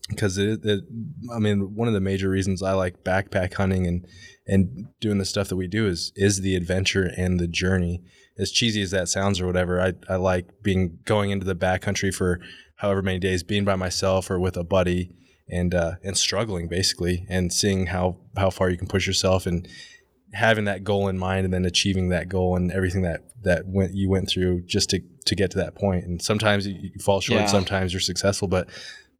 Because 0.08 0.38
it, 0.38 0.64
it, 0.64 0.84
I 1.32 1.38
mean, 1.38 1.74
one 1.76 1.86
of 1.86 1.94
the 1.94 2.00
major 2.00 2.28
reasons 2.28 2.62
I 2.62 2.72
like 2.72 3.04
backpack 3.04 3.54
hunting 3.54 3.86
and 3.86 4.06
and 4.46 4.88
doing 5.00 5.18
the 5.18 5.24
stuff 5.24 5.48
that 5.48 5.56
we 5.56 5.68
do 5.68 5.86
is 5.86 6.12
is 6.16 6.40
the 6.40 6.56
adventure 6.56 7.10
and 7.16 7.38
the 7.38 7.46
journey. 7.46 8.02
As 8.40 8.50
cheesy 8.50 8.82
as 8.82 8.90
that 8.92 9.08
sounds 9.08 9.40
or 9.40 9.46
whatever, 9.46 9.80
I, 9.80 9.92
I 10.08 10.16
like 10.16 10.62
being 10.62 10.98
going 11.04 11.30
into 11.30 11.44
the 11.44 11.54
backcountry 11.56 12.14
for 12.14 12.40
however 12.76 13.02
many 13.02 13.18
days, 13.18 13.42
being 13.42 13.64
by 13.64 13.76
myself 13.76 14.30
or 14.30 14.38
with 14.38 14.56
a 14.56 14.64
buddy, 14.64 15.12
and 15.48 15.74
uh, 15.74 15.92
and 16.02 16.16
struggling 16.16 16.68
basically, 16.68 17.26
and 17.28 17.52
seeing 17.52 17.86
how 17.86 18.18
how 18.36 18.50
far 18.50 18.70
you 18.70 18.78
can 18.78 18.86
push 18.88 19.06
yourself 19.06 19.46
and 19.46 19.68
having 20.32 20.64
that 20.64 20.84
goal 20.84 21.08
in 21.08 21.18
mind 21.18 21.44
and 21.44 21.52
then 21.52 21.64
achieving 21.64 22.08
that 22.10 22.28
goal 22.28 22.56
and 22.56 22.70
everything 22.70 23.02
that 23.02 23.20
that 23.42 23.66
went 23.66 23.94
you 23.94 24.08
went 24.08 24.28
through 24.28 24.62
just 24.62 24.88
to 24.90 25.00
to 25.26 25.34
get 25.34 25.50
to 25.50 25.58
that 25.58 25.74
point. 25.74 26.02
point 26.02 26.04
and 26.04 26.22
sometimes 26.22 26.66
you, 26.66 26.74
you 26.80 27.00
fall 27.00 27.20
short 27.20 27.40
Yeah. 27.40 27.46
sometimes 27.46 27.92
you're 27.92 28.00
successful 28.00 28.46
but 28.46 28.68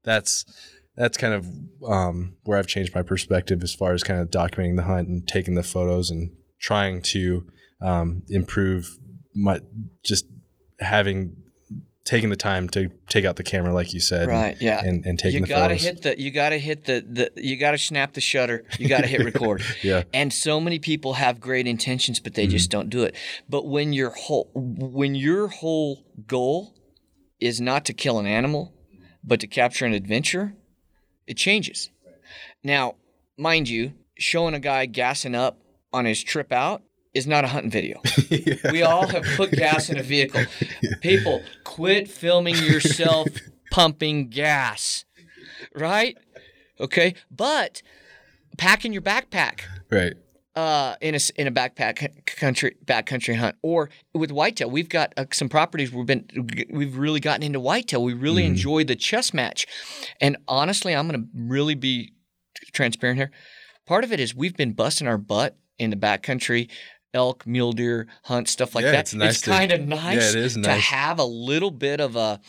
that's 0.04 0.44
that's 0.96 1.16
kind 1.16 1.34
of 1.34 1.46
um, 1.90 2.36
where 2.44 2.58
I've 2.58 2.66
changed 2.66 2.94
my 2.94 3.02
perspective 3.02 3.62
as 3.62 3.74
far 3.74 3.92
as 3.92 4.02
kind 4.02 4.20
of 4.20 4.28
documenting 4.30 4.76
the 4.76 4.82
hunt 4.82 5.08
and 5.08 5.26
taking 5.26 5.54
the 5.54 5.62
photos 5.62 6.10
and 6.10 6.30
trying 6.60 7.00
to 7.02 7.46
um, 7.80 8.22
improve 8.28 8.98
my 9.34 9.60
just 10.02 10.26
having 10.80 11.36
taking 12.04 12.30
the 12.30 12.36
time 12.36 12.68
to 12.68 12.90
take 13.08 13.24
out 13.24 13.36
the 13.36 13.42
camera 13.42 13.72
like 13.72 13.92
you 13.92 14.00
said 14.00 14.28
Right. 14.28 14.56
Yeah. 14.60 14.82
and, 14.84 15.04
and 15.06 15.18
taking 15.18 15.40
you 15.40 15.46
the 15.46 15.48
gotta 15.48 15.74
photos 15.74 15.84
hit 15.84 16.02
the. 16.02 16.20
You 16.20 16.30
gotta 16.30 16.58
hit 16.58 16.84
the. 16.84 17.04
The. 17.08 17.30
You 17.36 17.56
gotta 17.56 17.78
snap 17.78 18.14
the 18.14 18.20
shutter. 18.20 18.64
You 18.78 18.88
gotta 18.88 19.06
hit 19.06 19.24
record. 19.24 19.62
yeah 19.82 20.04
And 20.12 20.32
so 20.32 20.60
many 20.60 20.78
people 20.78 21.14
have 21.14 21.40
great 21.40 21.66
intentions, 21.66 22.18
but 22.18 22.34
they 22.34 22.46
just 22.46 22.70
mm-hmm. 22.70 22.80
don't 22.80 22.90
do 22.90 23.04
it. 23.04 23.14
But 23.48 23.66
when 23.66 23.92
your 23.92 24.10
whole 24.10 24.50
when 24.54 25.14
your 25.14 25.48
whole 25.48 26.04
goal 26.26 26.74
is 27.38 27.60
not 27.60 27.84
to 27.86 27.92
kill 27.92 28.18
an 28.18 28.26
animal, 28.26 28.74
but 29.22 29.40
to 29.40 29.46
capture 29.46 29.86
an 29.86 29.92
adventure, 29.92 30.54
it 31.26 31.36
changes. 31.36 31.90
Now, 32.62 32.96
mind 33.38 33.68
you, 33.68 33.92
showing 34.18 34.54
a 34.54 34.60
guy 34.60 34.86
gassing 34.86 35.34
up 35.34 35.58
on 35.92 36.04
his 36.04 36.22
trip 36.22 36.52
out 36.52 36.82
is 37.14 37.26
not 37.26 37.44
a 37.44 37.48
hunting 37.48 37.70
video. 37.70 38.00
We 38.72 38.82
all 38.82 39.06
have 39.08 39.24
put 39.36 39.50
gas 39.50 39.90
in 39.90 39.98
a 39.98 40.02
vehicle. 40.02 40.44
People, 41.00 41.42
quit 41.64 42.08
filming 42.08 42.56
yourself 42.56 43.28
pumping 43.70 44.28
gas. 44.28 45.04
Right? 45.74 46.16
Okay? 46.78 47.14
But 47.30 47.82
pack 48.56 48.84
in 48.84 48.92
your 48.92 49.02
backpack 49.02 49.62
right 49.90 50.14
uh, 50.56 50.96
in 51.00 51.14
a 51.14 51.20
in 51.36 51.46
a 51.46 51.52
backpack 51.52 52.26
country 52.26 52.76
backcountry 52.84 53.36
hunt, 53.36 53.56
or 53.62 53.88
with 54.12 54.30
whitetail. 54.30 54.70
We've 54.70 54.88
got 54.88 55.12
uh, 55.16 55.26
some 55.32 55.48
properties 55.48 55.92
we've 55.92 56.06
been 56.06 56.26
we've 56.70 56.96
really 56.96 57.20
gotten 57.20 57.42
into 57.42 57.60
whitetail. 57.60 58.02
We 58.02 58.14
really 58.14 58.44
enjoy 58.44 58.84
the 58.84 58.96
chess 58.96 59.32
match, 59.32 59.66
and 60.20 60.36
honestly, 60.48 60.94
I'm 60.94 61.08
going 61.08 61.22
to 61.22 61.28
really 61.34 61.74
be 61.74 62.12
transparent 62.72 63.18
here. 63.18 63.30
Part 63.86 64.04
of 64.04 64.12
it 64.12 64.20
is 64.20 64.34
we've 64.34 64.56
been 64.56 64.72
busting 64.72 65.06
our 65.06 65.18
butt 65.18 65.56
in 65.78 65.90
the 65.90 65.96
backcountry. 65.96 66.68
Elk, 67.12 67.46
mule 67.46 67.72
deer 67.72 68.06
hunt, 68.24 68.48
stuff 68.48 68.74
like 68.74 68.84
Yeah, 68.84 68.92
that. 68.92 69.00
it's 69.00 69.14
nice 69.14 69.40
to- 69.42 69.50
kind 69.50 69.72
of 69.72 69.80
nice 69.80 70.34
yeah, 70.34 70.40
it 70.40 70.44
is 70.44 70.56
nice 70.56 70.66
to 70.66 70.80
have 70.94 71.18
a 71.18 71.24
little 71.24 71.70
bit 71.70 72.00
of 72.00 72.16
a 72.16 72.40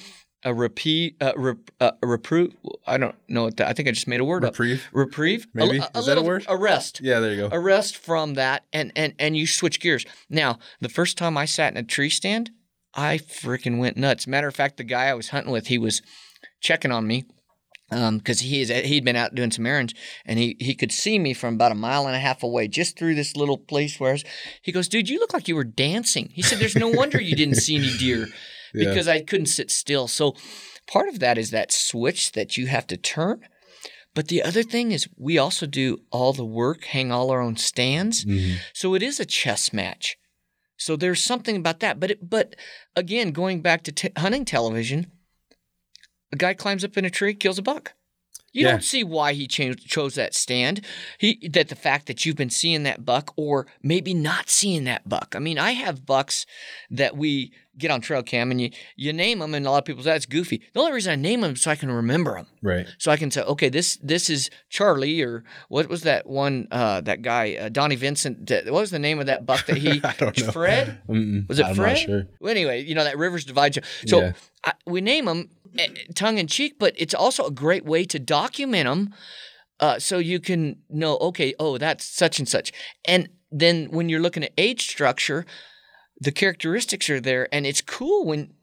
a 0.43 0.51
repeat, 0.55 1.17
uh, 1.21 1.33
uh, 1.79 1.91
a 2.01 2.07
reproof. 2.07 2.51
I 2.87 2.97
don't 2.97 3.13
know 3.29 3.43
what 3.43 3.57
that. 3.57 3.67
I 3.67 3.73
think 3.73 3.87
I 3.87 3.91
just 3.91 4.07
made 4.07 4.19
a 4.19 4.25
word 4.25 4.41
reprieve 4.41 4.87
up. 4.87 4.95
Reprieve, 4.95 5.43
A- 5.43 5.47
Maybe. 5.53 5.77
a, 5.77 5.97
Is 5.99 6.07
that 6.07 6.17
a 6.17 6.21
word? 6.23 6.45
Arrest 6.49 6.99
yeah 7.01 7.19
there 7.19 7.31
you 7.33 7.47
go 7.47 7.49
arrest 7.55 7.95
from 7.95 8.33
that 8.33 8.63
and 8.73 8.91
and 8.95 9.13
and 9.19 9.37
you 9.37 9.45
switch 9.45 9.79
gears 9.79 10.03
now 10.31 10.57
the 10.79 10.89
first 10.89 11.15
time 11.17 11.37
i 11.37 11.45
sat 11.45 11.71
in 11.73 11.77
a 11.77 11.83
tree 11.83 12.09
stand 12.09 12.49
i 12.95 13.19
freaking 13.19 13.77
went 13.77 13.97
nuts 13.97 14.25
matter 14.25 14.47
of 14.47 14.55
fact 14.55 14.77
the 14.77 14.83
guy 14.83 15.05
i 15.09 15.13
was 15.13 15.29
hunting 15.29 15.51
with 15.51 15.67
he 15.67 15.77
was 15.77 16.01
checking 16.59 16.91
on 16.91 17.05
me 17.05 17.23
because 17.91 18.39
he 18.39 18.61
is 18.61 18.69
he'd 18.69 19.03
been 19.03 19.15
out 19.17 19.35
doing 19.35 19.51
some 19.51 19.65
errands 19.67 19.93
and 20.25 20.39
he 20.39 20.55
he 20.59 20.73
could 20.73 20.91
see 20.91 21.19
me 21.19 21.33
from 21.33 21.55
about 21.55 21.71
a 21.73 21.75
mile 21.75 22.07
and 22.07 22.15
a 22.15 22.19
half 22.19 22.41
away 22.41 22.67
just 22.67 22.97
through 22.97 23.13
this 23.15 23.35
little 23.35 23.57
place 23.57 23.99
where 23.99 24.11
I 24.11 24.13
was, 24.13 24.23
he 24.61 24.71
goes 24.71 24.87
dude 24.87 25.09
you 25.09 25.19
look 25.19 25.33
like 25.33 25.47
you 25.49 25.55
were 25.55 25.65
dancing 25.65 26.29
he 26.31 26.41
said 26.41 26.59
there's 26.59 26.75
no 26.75 26.87
wonder 26.87 27.21
you 27.21 27.35
didn't 27.35 27.55
see 27.55 27.75
any 27.75 27.97
deer 27.97 28.27
Yeah. 28.73 28.87
because 28.89 29.09
i 29.09 29.19
couldn't 29.21 29.47
sit 29.47 29.69
still 29.69 30.07
so 30.07 30.33
part 30.87 31.09
of 31.09 31.19
that 31.19 31.37
is 31.37 31.51
that 31.51 31.73
switch 31.73 32.31
that 32.31 32.55
you 32.55 32.67
have 32.67 32.87
to 32.87 32.95
turn 32.95 33.41
but 34.13 34.27
the 34.27 34.43
other 34.43 34.61
thing 34.63 34.91
is, 34.91 35.07
we 35.17 35.37
also 35.37 35.65
do 35.65 35.99
all 36.11 36.33
the 36.33 36.43
work, 36.45 36.83
hang 36.83 37.13
all 37.13 37.31
our 37.31 37.39
own 37.39 37.55
stands. 37.55 38.25
Mhm. 38.25 38.57
So 38.73 38.93
it 38.93 39.01
is 39.01 39.21
a 39.21 39.25
chess 39.25 39.71
match. 39.71 40.17
So 40.75 40.97
there's 40.97 41.23
something 41.23 41.55
about 41.55 41.79
that. 41.79 41.97
But 41.97 42.11
it, 42.11 42.29
but 42.29 42.57
again, 42.93 43.31
going 43.31 43.61
back 43.61 43.83
to 43.83 43.91
t- 43.93 44.09
hunting 44.17 44.43
television, 44.43 45.11
a 46.31 46.35
guy 46.35 46.53
climbs 46.53 46.83
up 46.83 46.97
in 46.97 47.05
a 47.05 47.09
tree, 47.09 47.33
kills 47.33 47.57
a 47.57 47.61
buck. 47.61 47.93
You 48.53 48.65
Yeah. 48.65 48.71
don't 48.71 48.83
see 48.83 49.03
why 49.03 49.31
he 49.33 49.47
changed, 49.47 49.87
chose 49.87 50.15
that 50.15 50.33
stand. 50.33 50.85
He 51.17 51.47
that 51.53 51.69
the 51.69 51.75
fact 51.75 52.07
that 52.07 52.25
you've 52.25 52.35
been 52.35 52.49
seeing 52.49 52.83
that 52.83 53.05
buck, 53.05 53.33
or 53.37 53.65
maybe 53.81 54.13
not 54.13 54.49
seeing 54.49 54.83
that 54.85 55.07
buck. 55.07 55.33
I 55.35 55.39
mean, 55.39 55.57
I 55.57 55.71
have 55.71 56.05
bucks 56.05 56.45
that 56.89 57.15
we 57.15 57.53
get 57.77 57.89
on 57.91 58.01
trail 58.01 58.21
cam, 58.23 58.51
and 58.51 58.59
you 58.61 58.69
you 58.95 59.13
name 59.13 59.39
them, 59.39 59.53
and 59.53 59.65
a 59.65 59.71
lot 59.71 59.77
of 59.79 59.85
people 59.85 60.03
say 60.03 60.11
that's 60.11 60.25
goofy. 60.25 60.61
The 60.73 60.79
only 60.79 60.91
reason 60.91 61.11
I 61.13 61.15
name 61.15 61.41
them 61.41 61.53
is 61.53 61.61
so 61.61 61.71
I 61.71 61.75
can 61.75 61.91
remember 61.91 62.33
them 62.35 62.47
right 62.61 62.85
so 62.97 63.11
I 63.11 63.17
can 63.17 63.31
say, 63.31 63.41
okay, 63.41 63.69
this 63.69 63.97
this 64.03 64.29
is 64.29 64.49
Charlie, 64.69 65.21
or 65.21 65.43
what 65.69 65.87
was 65.89 66.01
that 66.03 66.27
one? 66.27 66.67
Uh, 66.71 67.01
that 67.01 67.21
guy, 67.21 67.55
uh, 67.55 67.69
Donnie 67.69 67.95
Vincent. 67.95 68.47
that- 68.47 68.65
What 68.65 68.81
was 68.81 68.91
the 68.91 68.99
name 68.99 69.19
of 69.19 69.25
that 69.27 69.45
buck 69.45 69.65
that 69.67 69.77
he? 69.77 70.01
I 70.03 70.13
don't 70.17 70.37
know. 70.37 70.51
Fred. 70.51 71.01
Mm-mm. 71.09 71.47
Was 71.47 71.59
it 71.59 71.65
I'm 71.65 71.75
Fred? 71.75 71.89
not 71.93 71.97
sure 71.97 72.23
Well, 72.39 72.51
anyway, 72.51 72.83
you 72.83 72.95
know 72.95 73.03
that 73.03 73.17
Rivers 73.17 73.45
Divide. 73.45 73.75
you. 73.77 73.81
So 74.07 74.19
Yeah. 74.21 74.33
I, 74.65 74.73
we 74.85 75.01
name 75.01 75.25
them 75.25 75.49
tongue 76.15 76.37
in 76.37 76.47
cheek, 76.47 76.75
but 76.77 76.93
it's 76.97 77.13
also 77.13 77.45
a 77.45 77.51
great 77.51 77.85
way 77.85 78.03
to 78.05 78.19
document 78.19 78.85
them, 78.87 79.13
uh, 79.79 79.97
so 79.99 80.17
you 80.19 80.39
can 80.39 80.77
know, 80.89 81.17
okay, 81.17 81.53
oh, 81.59 81.77
that's 81.77 82.05
such 82.05 82.37
and 82.39 82.47
such. 82.47 82.71
And 83.05 83.29
then 83.51 83.85
when 83.91 84.09
you're 84.09 84.19
looking 84.21 84.43
at 84.43 84.51
age 84.57 84.87
structure, 84.87 85.45
the 86.21 86.31
characteristics 86.31 87.09
are 87.09 87.19
there, 87.19 87.53
and 87.53 87.65
it's 87.65 87.81
cool 87.81 88.25
when 88.25 88.53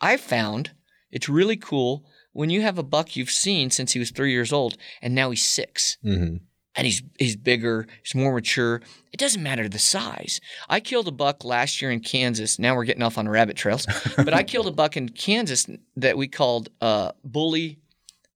I 0.00 0.16
found 0.16 0.70
it's 1.10 1.28
really 1.28 1.56
cool 1.56 2.06
when 2.32 2.48
you 2.48 2.62
have 2.62 2.78
a 2.78 2.82
buck 2.82 3.16
you've 3.16 3.30
seen 3.30 3.70
since 3.70 3.92
he 3.92 3.98
was 3.98 4.10
three 4.10 4.32
years 4.32 4.52
old, 4.52 4.78
and 5.02 5.14
now 5.14 5.28
he's 5.30 5.44
six 5.44 5.98
hmm 6.02 6.36
and 6.78 6.86
he's 6.86 7.02
he's 7.18 7.34
bigger, 7.34 7.86
he's 8.04 8.14
more 8.14 8.32
mature. 8.32 8.80
It 9.12 9.18
doesn't 9.18 9.42
matter 9.42 9.68
the 9.68 9.80
size. 9.80 10.40
I 10.68 10.78
killed 10.78 11.08
a 11.08 11.12
buck 11.12 11.44
last 11.44 11.82
year 11.82 11.90
in 11.90 11.98
Kansas. 11.98 12.56
Now 12.58 12.76
we're 12.76 12.84
getting 12.84 13.02
off 13.02 13.18
on 13.18 13.28
rabbit 13.28 13.56
trails, 13.56 13.84
but 14.16 14.32
I 14.32 14.44
killed 14.44 14.68
a 14.68 14.70
buck 14.70 14.96
in 14.96 15.08
Kansas 15.08 15.66
that 15.96 16.16
we 16.16 16.28
called 16.28 16.68
uh, 16.80 17.12
Bully 17.24 17.80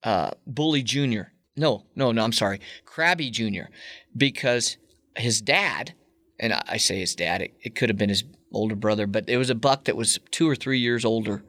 uh, 0.03 0.33
Bully 0.45 0.83
Junior. 0.83 1.33
No, 1.57 1.85
no, 1.95 2.11
no. 2.11 2.25
I'm 2.25 2.33
sorry, 2.33 2.61
crabby 2.85 3.31
Junior, 3.31 3.71
because 4.17 4.77
his 5.17 5.41
dad, 5.41 5.95
and 6.41 6.53
I 6.53 6.63
I 6.67 6.77
say 6.79 6.99
his 6.99 7.15
dad. 7.15 7.43
It, 7.43 7.55
it 7.61 7.75
could 7.77 7.91
have 7.91 7.99
been 7.99 8.09
his 8.09 8.25
older 8.55 8.75
brother, 8.77 9.07
but 9.07 9.29
it 9.29 9.37
was 9.37 9.51
a 9.51 9.55
buck 9.55 9.85
that 9.85 9.97
was 9.97 10.19
two 10.31 10.49
or 10.49 10.55
three 10.57 10.79
years 10.79 11.05
older. 11.05 11.43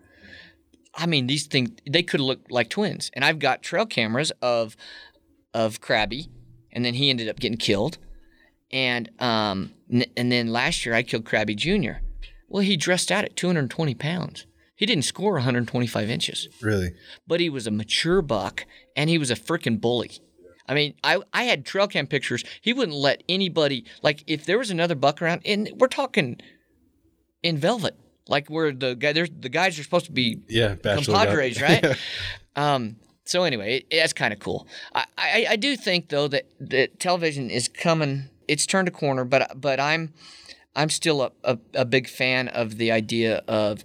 I 0.95 1.06
mean, 1.06 1.28
these 1.28 1.47
things 1.47 1.72
they 1.89 2.04
could 2.04 2.20
look 2.20 2.39
like 2.49 2.70
twins, 2.70 3.10
and 3.14 3.26
I've 3.26 3.39
got 3.39 3.64
trail 3.64 3.86
cameras 3.86 4.32
of 4.41 4.76
of 5.54 5.82
Krabby, 5.82 6.28
and 6.72 6.84
then 6.86 6.93
he 6.95 7.10
ended 7.10 7.30
up 7.30 7.39
getting 7.39 7.58
killed. 7.58 7.97
And 8.72 9.10
um, 9.20 9.72
n- 9.91 10.06
and 10.18 10.32
then 10.32 10.47
last 10.47 10.86
year 10.86 10.95
I 10.95 11.04
killed 11.04 11.26
Krabby 11.26 11.56
Jr. 11.56 11.99
Well, 12.47 12.64
he 12.64 12.78
dressed 12.78 13.12
out 13.12 13.24
at 13.26 13.36
220 13.36 13.95
pounds. 13.95 14.45
He 14.76 14.86
didn't 14.86 15.06
score 15.06 15.34
125 15.34 16.10
inches, 16.10 16.49
really 16.62 16.93
but 17.28 17.39
he 17.39 17.49
was 17.49 17.68
a 17.68 17.72
mature 17.72 18.22
buck, 18.22 18.66
and 18.95 19.10
he 19.10 19.18
was 19.18 19.32
a 19.32 19.36
freaking 19.36 19.80
bully. 19.80 20.12
I 20.68 20.74
mean, 20.74 20.93
I, 21.04 21.20
I 21.34 21.43
had 21.43 21.66
trail 21.66 21.88
cam 21.88 22.08
pictures. 22.08 22.43
He 22.62 22.74
wouldn't 22.74 22.97
let 22.97 23.24
anybody 23.28 23.86
like 24.01 24.24
if 24.28 24.45
there 24.45 24.58
was 24.58 24.72
another 24.72 24.95
buck 24.95 25.22
around, 25.22 25.41
and 25.45 25.70
we're 25.78 25.88
talking 25.88 26.39
in 27.44 27.58
velvet, 27.58 27.96
like 28.28 28.50
where 28.50 28.72
the 28.72 28.96
guy 28.96 29.14
there's 29.14 29.30
the 29.38 29.50
guys 29.50 29.78
are 29.78 29.84
supposed 29.84 30.06
to 30.06 30.12
be 30.12 30.39
yeah 30.48 30.76
guy. 30.76 30.96
compadres, 30.96 31.62
right? 31.62 31.86
um, 32.56 32.96
so 33.26 33.44
anyway, 33.44 33.86
it, 33.89 33.98
that's 33.98 34.14
kind 34.14 34.34
of 34.34 34.39
cool. 34.39 34.68
I, 34.94 35.06
I, 35.18 35.46
I 35.52 35.56
do 35.56 35.76
think 35.76 36.10
though 36.10 36.28
that, 36.30 36.46
that 36.60 37.00
television 37.00 37.50
is 37.50 37.68
coming. 37.68 38.30
It's 38.48 38.66
turned 38.66 38.88
a 38.88 38.91
corner, 38.91 39.24
but 39.26 39.60
but 39.60 39.80
I'm 39.80 40.14
I'm 40.76 40.89
still 40.89 41.22
a, 41.22 41.32
a, 41.44 41.58
a 41.74 41.86
big 41.86 42.08
fan 42.08 42.48
of 42.48 42.78
the 42.78 42.91
idea 42.91 43.44
of 43.48 43.84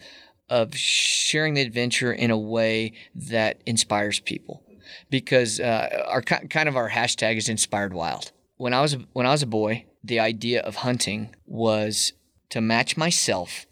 of 0.48 0.74
sharing 0.74 1.54
the 1.54 1.60
adventure 1.60 2.12
in 2.12 2.30
a 2.30 2.38
way 2.38 2.92
that 3.14 3.60
inspires 3.66 4.18
people, 4.20 4.62
because 5.10 5.60
uh, 5.60 6.04
our 6.06 6.22
kind 6.22 6.68
of 6.68 6.76
our 6.76 6.90
hashtag 6.90 7.36
is 7.36 7.48
inspired 7.48 7.92
wild. 7.92 8.32
When 8.56 8.74
I 8.74 8.80
was 8.80 8.96
when 9.12 9.26
I 9.26 9.30
was 9.30 9.42
a 9.42 9.46
boy, 9.46 9.84
the 10.02 10.18
idea 10.18 10.60
of 10.62 10.76
hunting 10.76 11.34
was 11.46 12.12
to 12.50 12.60
match 12.60 12.96
myself 12.96 13.66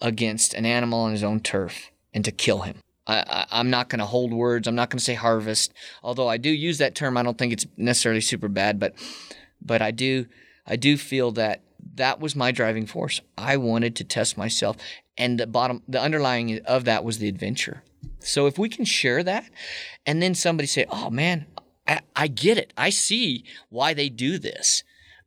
against 0.00 0.54
an 0.54 0.66
animal 0.66 1.00
on 1.00 1.12
his 1.12 1.24
own 1.24 1.40
turf 1.40 1.90
and 2.12 2.24
to 2.24 2.30
kill 2.30 2.60
him. 2.62 2.76
I, 3.06 3.46
I'm 3.50 3.70
not 3.70 3.88
going 3.88 4.00
to 4.00 4.06
hold 4.06 4.32
words. 4.32 4.66
I'm 4.66 4.74
not 4.74 4.90
going 4.90 4.98
to 4.98 5.04
say 5.04 5.14
harvest, 5.14 5.72
although 6.02 6.28
I 6.28 6.38
do 6.38 6.50
use 6.50 6.78
that 6.78 6.94
term. 6.94 7.16
I 7.16 7.22
don't 7.22 7.38
think 7.38 7.52
it's 7.52 7.66
necessarily 7.76 8.20
super 8.20 8.48
bad, 8.48 8.80
but 8.80 8.94
but 9.62 9.80
I 9.80 9.90
do 9.90 10.26
I 10.66 10.76
do 10.76 10.96
feel 10.96 11.30
that 11.32 11.62
that 11.94 12.20
was 12.20 12.34
my 12.34 12.50
driving 12.50 12.86
force. 12.86 13.20
I 13.38 13.56
wanted 13.56 13.94
to 13.96 14.04
test 14.04 14.36
myself, 14.36 14.76
and 15.16 15.38
the 15.38 15.46
bottom, 15.46 15.82
the 15.86 16.00
underlying 16.00 16.60
of 16.64 16.84
that 16.84 17.04
was 17.04 17.18
the 17.18 17.28
adventure. 17.28 17.82
So 18.18 18.46
if 18.46 18.58
we 18.58 18.68
can 18.68 18.84
share 18.84 19.22
that, 19.22 19.48
and 20.04 20.20
then 20.20 20.34
somebody 20.34 20.66
say, 20.66 20.86
"Oh 20.90 21.10
man, 21.10 21.46
I, 21.86 22.00
I 22.16 22.26
get 22.26 22.58
it. 22.58 22.72
I 22.76 22.90
see 22.90 23.44
why 23.68 23.94
they 23.94 24.08
do 24.08 24.38
this," 24.38 24.82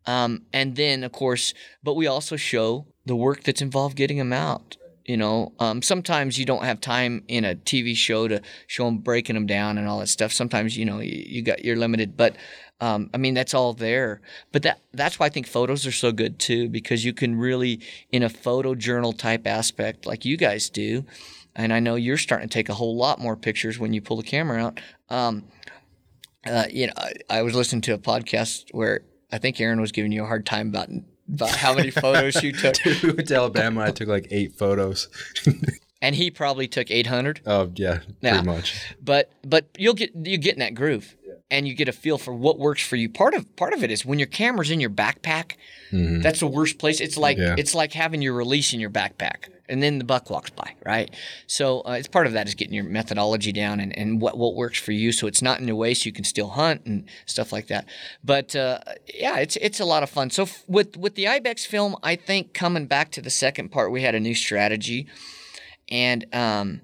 um, 0.05 0.43
and 0.53 0.75
then 0.75 1.03
of 1.03 1.11
course, 1.11 1.53
but 1.83 1.95
we 1.95 2.07
also 2.07 2.35
show 2.35 2.87
the 3.05 3.15
work 3.15 3.43
that's 3.43 3.61
involved 3.61 3.95
getting 3.95 4.17
them 4.17 4.33
out. 4.33 4.77
You 5.05 5.17
know, 5.17 5.53
um, 5.59 5.81
sometimes 5.81 6.37
you 6.37 6.45
don't 6.45 6.63
have 6.63 6.79
time 6.81 7.23
in 7.27 7.43
a 7.43 7.55
TV 7.55 7.95
show 7.95 8.27
to 8.27 8.41
show 8.67 8.85
them 8.85 8.99
breaking 8.99 9.33
them 9.33 9.47
down 9.47 9.79
and 9.79 9.87
all 9.87 9.99
that 9.99 10.07
stuff. 10.07 10.31
Sometimes 10.31 10.77
you 10.77 10.85
know 10.85 10.99
you, 10.99 11.23
you 11.25 11.41
got 11.41 11.65
you're 11.65 11.75
limited, 11.75 12.15
but 12.15 12.35
um, 12.79 13.09
I 13.13 13.17
mean 13.17 13.33
that's 13.33 13.55
all 13.55 13.73
there. 13.73 14.21
But 14.51 14.61
that 14.63 14.81
that's 14.93 15.17
why 15.17 15.25
I 15.25 15.29
think 15.29 15.47
photos 15.47 15.87
are 15.87 15.91
so 15.91 16.11
good 16.11 16.37
too 16.37 16.69
because 16.69 17.03
you 17.03 17.13
can 17.13 17.35
really 17.35 17.81
in 18.11 18.21
a 18.21 18.29
photo 18.29 18.75
journal 18.75 19.13
type 19.13 19.47
aspect 19.47 20.05
like 20.05 20.25
you 20.25 20.37
guys 20.37 20.69
do, 20.69 21.05
and 21.55 21.73
I 21.73 21.79
know 21.79 21.95
you're 21.95 22.17
starting 22.17 22.47
to 22.47 22.53
take 22.53 22.69
a 22.69 22.75
whole 22.75 22.95
lot 22.95 23.19
more 23.19 23.35
pictures 23.35 23.79
when 23.79 23.93
you 23.93 24.01
pull 24.01 24.17
the 24.17 24.23
camera 24.23 24.63
out. 24.63 24.79
Um, 25.09 25.45
uh, 26.45 26.65
you 26.69 26.87
know, 26.87 26.93
I, 26.95 27.13
I 27.29 27.41
was 27.41 27.55
listening 27.55 27.81
to 27.81 27.93
a 27.93 27.97
podcast 27.97 28.65
where 28.71 29.01
I 29.31 29.37
think 29.37 29.59
Aaron 29.61 29.79
was 29.81 29.91
giving 29.91 30.11
you 30.11 30.23
a 30.23 30.27
hard 30.27 30.45
time 30.45 30.69
about 30.69 30.89
about 31.31 31.51
how 31.51 31.73
many 31.75 31.91
photos 31.91 32.41
you 32.41 32.51
took. 32.51 32.73
Dude, 32.83 33.03
went 33.17 33.27
to 33.27 33.35
Alabama. 33.35 33.81
I 33.81 33.91
took 33.91 34.07
like 34.07 34.27
eight 34.31 34.53
photos. 34.57 35.07
and 36.01 36.15
he 36.15 36.31
probably 36.31 36.67
took 36.67 36.89
800. 36.89 37.41
Oh 37.45 37.71
yeah, 37.75 37.99
Yeah. 38.21 38.31
pretty 38.41 38.45
much. 38.47 38.95
But 39.01 39.31
but 39.43 39.67
you'll 39.77 39.93
get 39.93 40.11
you 40.15 40.37
get 40.37 40.53
in 40.53 40.59
that 40.59 40.73
groove, 40.73 41.15
and 41.51 41.67
you 41.67 41.75
get 41.75 41.87
a 41.87 41.91
feel 41.91 42.17
for 42.17 42.33
what 42.33 42.57
works 42.57 42.81
for 42.85 42.95
you. 42.95 43.09
Part 43.09 43.33
of 43.35 43.55
part 43.55 43.73
of 43.73 43.83
it 43.83 43.91
is 43.91 44.03
when 44.05 44.17
your 44.17 44.27
camera's 44.27 44.71
in 44.71 44.79
your 44.79 44.89
backpack. 44.89 45.53
Mhm. 45.91 46.23
That's 46.23 46.39
the 46.39 46.47
worst 46.47 46.79
place. 46.79 46.99
It's 46.99 47.17
like 47.17 47.37
Yeah. 47.37 47.55
it's 47.57 47.75
like 47.75 47.93
having 47.93 48.21
your 48.23 48.33
release 48.33 48.73
in 48.73 48.79
your 48.79 48.89
backpack, 48.89 49.49
and 49.69 49.81
then 49.81 49.99
the 49.99 50.03
buck 50.03 50.29
walks 50.29 50.49
by, 50.49 50.73
right? 50.85 51.13
So 51.47 51.81
uh, 51.81 51.91
it's 51.91 52.07
part 52.07 52.27
of 52.27 52.33
that 52.33 52.47
is 52.47 52.55
getting 52.55 52.73
your 52.73 52.83
methodology 52.83 53.51
down 53.51 53.79
and, 53.79 53.97
and 53.97 54.21
what 54.21 54.37
what 54.37 54.55
works 54.55 54.79
for 54.79 54.91
you, 54.91 55.11
so 55.11 55.27
it's 55.27 55.41
not 55.41 55.59
in 55.59 55.67
your 55.67 55.75
way, 55.75 55.93
so 55.93 56.05
you 56.05 56.11
can 56.11 56.23
still 56.23 56.49
hunt 56.49 56.85
and 56.85 57.05
stuff 57.25 57.51
like 57.51 57.67
that. 57.67 57.85
But 58.23 58.55
uh, 58.55 58.79
yeah, 59.13 59.37
it's 59.37 59.55
it's 59.57 59.79
a 59.79 59.85
lot 59.85 60.03
of 60.03 60.09
fun. 60.09 60.29
So 60.29 60.43
f- 60.43 60.65
with 60.67 60.97
with 60.97 61.15
the 61.15 61.27
ibex 61.27 61.65
film, 61.65 61.95
I 62.03 62.15
think 62.15 62.53
coming 62.53 62.87
back 62.87 63.11
to 63.11 63.21
the 63.21 63.29
second 63.29 63.69
part, 63.69 63.91
we 63.91 64.01
had 64.01 64.15
a 64.15 64.19
new 64.19 64.35
strategy, 64.35 65.07
and 65.87 66.25
um, 66.33 66.81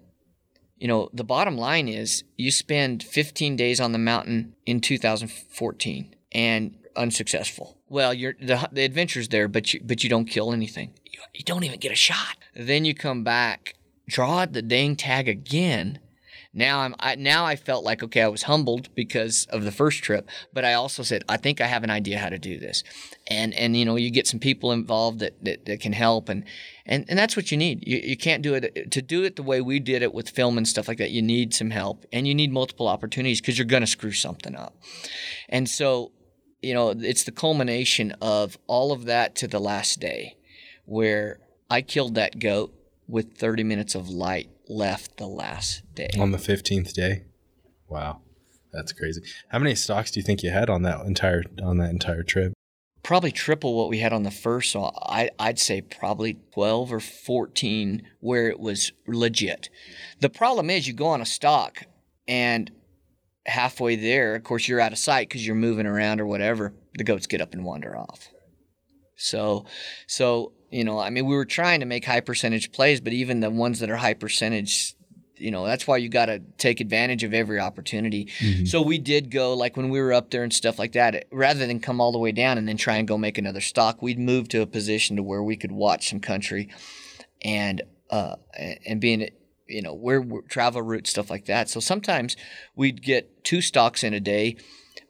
you 0.78 0.88
know, 0.88 1.10
the 1.14 1.24
bottom 1.24 1.58
line 1.58 1.88
is 1.88 2.24
you 2.38 2.52
spend 2.52 3.02
15 3.02 3.56
days 3.56 3.80
on 3.80 3.92
the 3.92 3.98
mountain 3.98 4.56
in 4.66 4.82
2014 4.82 6.16
and 6.32 6.78
unsuccessful. 6.96 7.78
Well, 7.88 8.14
you're 8.14 8.36
the, 8.40 8.68
the 8.72 8.84
adventure's 8.84 9.30
there, 9.30 9.48
but 9.48 9.74
you 9.74 9.82
but 9.84 10.04
you 10.04 10.10
don't 10.10 10.26
kill 10.26 10.52
anything. 10.52 10.94
You, 11.06 11.20
you 11.34 11.44
don't 11.44 11.64
even 11.64 11.80
get 11.80 11.92
a 11.92 11.96
shot. 11.96 12.38
Then 12.56 12.86
you 12.86 12.96
come 12.96 13.24
back, 13.24 13.76
draw 14.08 14.46
the 14.46 14.62
dang 14.62 14.96
tag 14.96 15.28
again. 15.28 16.00
Now 16.58 16.80
I'm 16.80 16.96
I, 17.02 17.16
now 17.16 17.46
I 17.46 17.58
felt 17.58 17.84
like 17.84 18.02
okay, 18.02 18.22
I 18.22 18.30
was 18.30 18.44
humbled 18.44 18.88
because 18.96 19.46
of 19.50 19.66
the 19.66 19.74
first 19.74 20.02
trip, 20.02 20.30
but 20.54 20.64
I 20.64 20.74
also 20.74 21.04
said 21.04 21.26
I 21.28 21.36
think 21.36 21.60
I 21.60 21.68
have 21.68 21.84
an 21.84 21.90
idea 21.90 22.18
how 22.18 22.30
to 22.30 22.40
do 22.40 22.58
this, 22.58 22.82
and 23.30 23.54
and 23.56 23.76
you 23.76 23.84
know 23.84 23.98
you 23.98 24.10
get 24.10 24.26
some 24.26 24.40
people 24.40 24.72
involved 24.72 25.20
that 25.20 25.44
that, 25.44 25.66
that 25.66 25.82
can 25.82 25.92
help, 25.92 26.30
and 26.30 26.46
and 26.86 27.04
and 27.10 27.20
that's 27.20 27.36
what 27.36 27.52
you 27.52 27.58
need. 27.58 27.86
You, 27.86 27.98
you 27.98 28.16
can't 28.16 28.42
do 28.42 28.54
it 28.54 28.90
to 28.90 29.02
do 29.02 29.26
it 29.26 29.36
the 29.36 29.44
way 29.44 29.60
we 29.60 29.82
did 29.82 30.02
it 30.02 30.14
with 30.14 30.30
film 30.30 30.58
and 30.58 30.66
stuff 30.66 30.88
like 30.88 30.98
that. 31.00 31.12
You 31.12 31.22
need 31.22 31.54
some 31.54 31.72
help, 31.72 32.06
and 32.14 32.26
you 32.26 32.34
need 32.34 32.54
multiple 32.54 32.88
opportunities 32.88 33.42
because 33.42 33.58
you're 33.58 33.66
gonna 33.66 33.86
screw 33.86 34.14
something 34.14 34.56
up, 34.56 34.78
and 35.50 35.70
so 35.70 36.14
you 36.62 36.74
know 36.74 36.92
it's 36.92 37.26
the 37.26 37.34
culmination 37.34 38.14
of 38.22 38.58
all 38.68 38.94
of 38.94 39.04
that 39.06 39.36
to 39.36 39.48
the 39.50 39.60
last 39.60 40.00
day, 40.00 40.38
where 40.86 41.42
I 41.70 41.82
killed 41.82 42.16
that 42.16 42.40
goat 42.40 42.74
with 43.08 43.38
30 43.38 43.64
minutes 43.64 43.96
of 43.96 44.10
light 44.10 44.50
left 44.68 45.18
the 45.18 45.28
last 45.28 45.84
day. 45.94 46.10
On 46.20 46.32
the 46.32 46.38
fifteenth 46.38 46.94
day. 46.94 47.26
Wow, 47.88 48.22
that's 48.74 48.92
crazy. 48.94 49.22
How 49.50 49.60
many 49.60 49.76
stocks 49.76 50.12
do 50.12 50.20
you 50.20 50.24
think 50.26 50.44
you 50.44 50.50
had 50.50 50.70
on 50.70 50.82
that 50.84 51.06
entire 51.06 51.44
on 51.62 51.78
that 51.78 51.92
entire 51.92 52.24
trip? 52.24 52.54
probably 53.06 53.32
triple 53.32 53.76
what 53.76 53.88
we 53.88 54.00
had 54.00 54.12
on 54.12 54.24
the 54.24 54.32
first. 54.32 54.72
So 54.72 54.92
I, 54.96 55.30
I'd 55.38 55.60
say 55.60 55.80
probably 55.80 56.40
12 56.54 56.92
or 56.92 57.00
14 57.00 58.02
where 58.20 58.50
it 58.50 58.60
was 58.60 58.92
legit. 59.08 59.70
The 60.22 60.30
problem 60.30 60.72
is 60.72 60.88
you 60.88 60.94
go 60.94 61.06
on 61.06 61.22
a 61.22 61.26
stock 61.26 61.84
and 62.28 62.72
halfway 63.46 63.96
there, 63.96 64.34
of 64.34 64.44
course, 64.44 64.68
you're 64.68 64.80
out 64.80 64.92
of 64.92 64.98
sight 64.98 65.30
because 65.30 65.46
you're 65.46 65.56
moving 65.56 65.86
around 65.86 66.20
or 66.20 66.26
whatever. 66.26 66.74
The 66.98 67.04
goats 67.04 67.28
get 67.28 67.42
up 67.42 67.54
and 67.54 67.64
wander 67.64 67.96
off. 67.96 68.30
So, 69.16 69.66
so 70.08 70.54
you 70.76 70.84
know, 70.84 71.00
I 71.00 71.10
mean, 71.10 71.26
we 71.26 71.36
were 71.36 71.46
trying 71.46 71.80
to 71.80 71.86
make 71.86 72.04
high 72.04 72.20
percentage 72.20 72.74
plays, 72.74 73.00
but 73.00 73.14
even 73.14 73.40
the 73.40 73.50
ones 73.50 73.80
that 73.80 73.90
are 73.90 73.96
high 73.96 74.14
percentage, 74.14 74.94
you 75.38 75.50
know, 75.50 75.66
that's 75.66 75.88
why 75.88 75.96
you 75.96 76.10
got 76.10 76.26
to 76.26 76.40
take 76.58 76.82
advantage 76.82 77.24
of 77.24 77.34
every 77.34 77.62
opportunity. 77.62 78.28
So 78.66 78.82
we 78.82 78.98
did 78.98 79.32
go 79.32 79.54
like 79.54 79.78
when 79.78 79.88
we 79.88 80.02
were 80.02 80.12
up 80.12 80.32
there 80.32 80.44
and 80.44 80.52
stuff 80.52 80.78
like 80.78 80.92
that. 80.92 81.28
Rather 81.32 81.66
than 81.66 81.80
come 81.80 82.02
all 82.02 82.12
the 82.12 82.20
way 82.20 82.34
down 82.34 82.58
and 82.58 82.68
then 82.68 82.76
try 82.76 82.98
and 82.98 83.08
go 83.08 83.18
make 83.18 83.38
another 83.38 83.62
stock, 83.62 84.02
we'd 84.02 84.20
move 84.20 84.50
to 84.50 84.62
a 84.62 84.68
position 84.68 85.16
to 85.16 85.24
where 85.24 85.42
we 85.42 85.56
could 85.56 85.72
watch 85.72 86.10
some 86.10 86.20
country, 86.20 86.68
and 87.42 87.82
uh, 88.10 88.36
and 88.86 89.00
being 89.00 89.30
you 89.68 89.82
know 89.82 89.94
where 89.94 90.26
travel 90.50 90.82
route 90.82 91.08
stuff 91.08 91.30
like 91.30 91.46
that. 91.46 91.70
So 91.70 91.80
sometimes 91.80 92.36
we'd 92.76 93.02
get 93.02 93.46
two 93.46 93.62
stocks 93.62 94.04
in 94.04 94.14
a 94.14 94.20
day, 94.20 94.58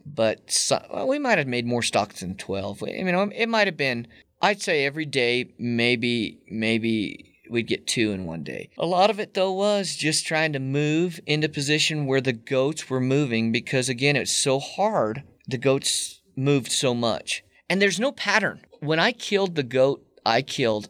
but 0.04 0.48
so, 0.48 0.80
well, 0.92 1.08
we 1.08 1.18
might 1.18 1.38
have 1.38 1.48
made 1.48 1.66
more 1.66 1.82
stocks 1.82 2.20
than 2.20 2.36
twelve. 2.36 2.84
I 2.84 3.02
mean, 3.02 3.32
it 3.34 3.48
might 3.48 3.66
have 3.66 3.76
been. 3.76 4.06
I'd 4.40 4.62
say 4.62 4.84
every 4.84 5.06
day, 5.06 5.52
maybe 5.58 6.38
maybe 6.48 7.38
we'd 7.50 7.66
get 7.66 7.86
two 7.86 8.12
in 8.12 8.24
one 8.24 8.42
day. 8.42 8.70
A 8.78 8.86
lot 8.86 9.10
of 9.10 9.20
it 9.20 9.34
though 9.34 9.52
was 9.52 9.96
just 9.96 10.26
trying 10.26 10.52
to 10.52 10.58
move 10.58 11.20
into 11.26 11.48
position 11.48 12.06
where 12.06 12.20
the 12.20 12.32
goats 12.32 12.90
were 12.90 13.00
moving 13.00 13.52
because 13.52 13.88
again 13.88 14.16
it's 14.16 14.36
so 14.36 14.58
hard. 14.58 15.22
The 15.46 15.58
goats 15.58 16.20
moved 16.36 16.72
so 16.72 16.94
much. 16.94 17.44
And 17.68 17.80
there's 17.80 18.00
no 18.00 18.12
pattern. 18.12 18.60
When 18.80 19.00
I 19.00 19.12
killed 19.12 19.54
the 19.54 19.62
goat 19.62 20.04
I 20.24 20.42
killed, 20.42 20.88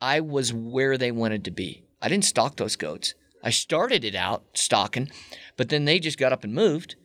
I 0.00 0.20
was 0.20 0.52
where 0.52 0.98
they 0.98 1.12
wanted 1.12 1.44
to 1.44 1.50
be. 1.50 1.84
I 2.02 2.08
didn't 2.08 2.24
stalk 2.24 2.56
those 2.56 2.76
goats. 2.76 3.14
I 3.42 3.50
started 3.50 4.04
it 4.04 4.14
out 4.14 4.44
stalking, 4.54 5.10
but 5.56 5.68
then 5.68 5.84
they 5.84 5.98
just 5.98 6.18
got 6.18 6.32
up 6.32 6.44
and 6.44 6.54
moved. 6.54 6.96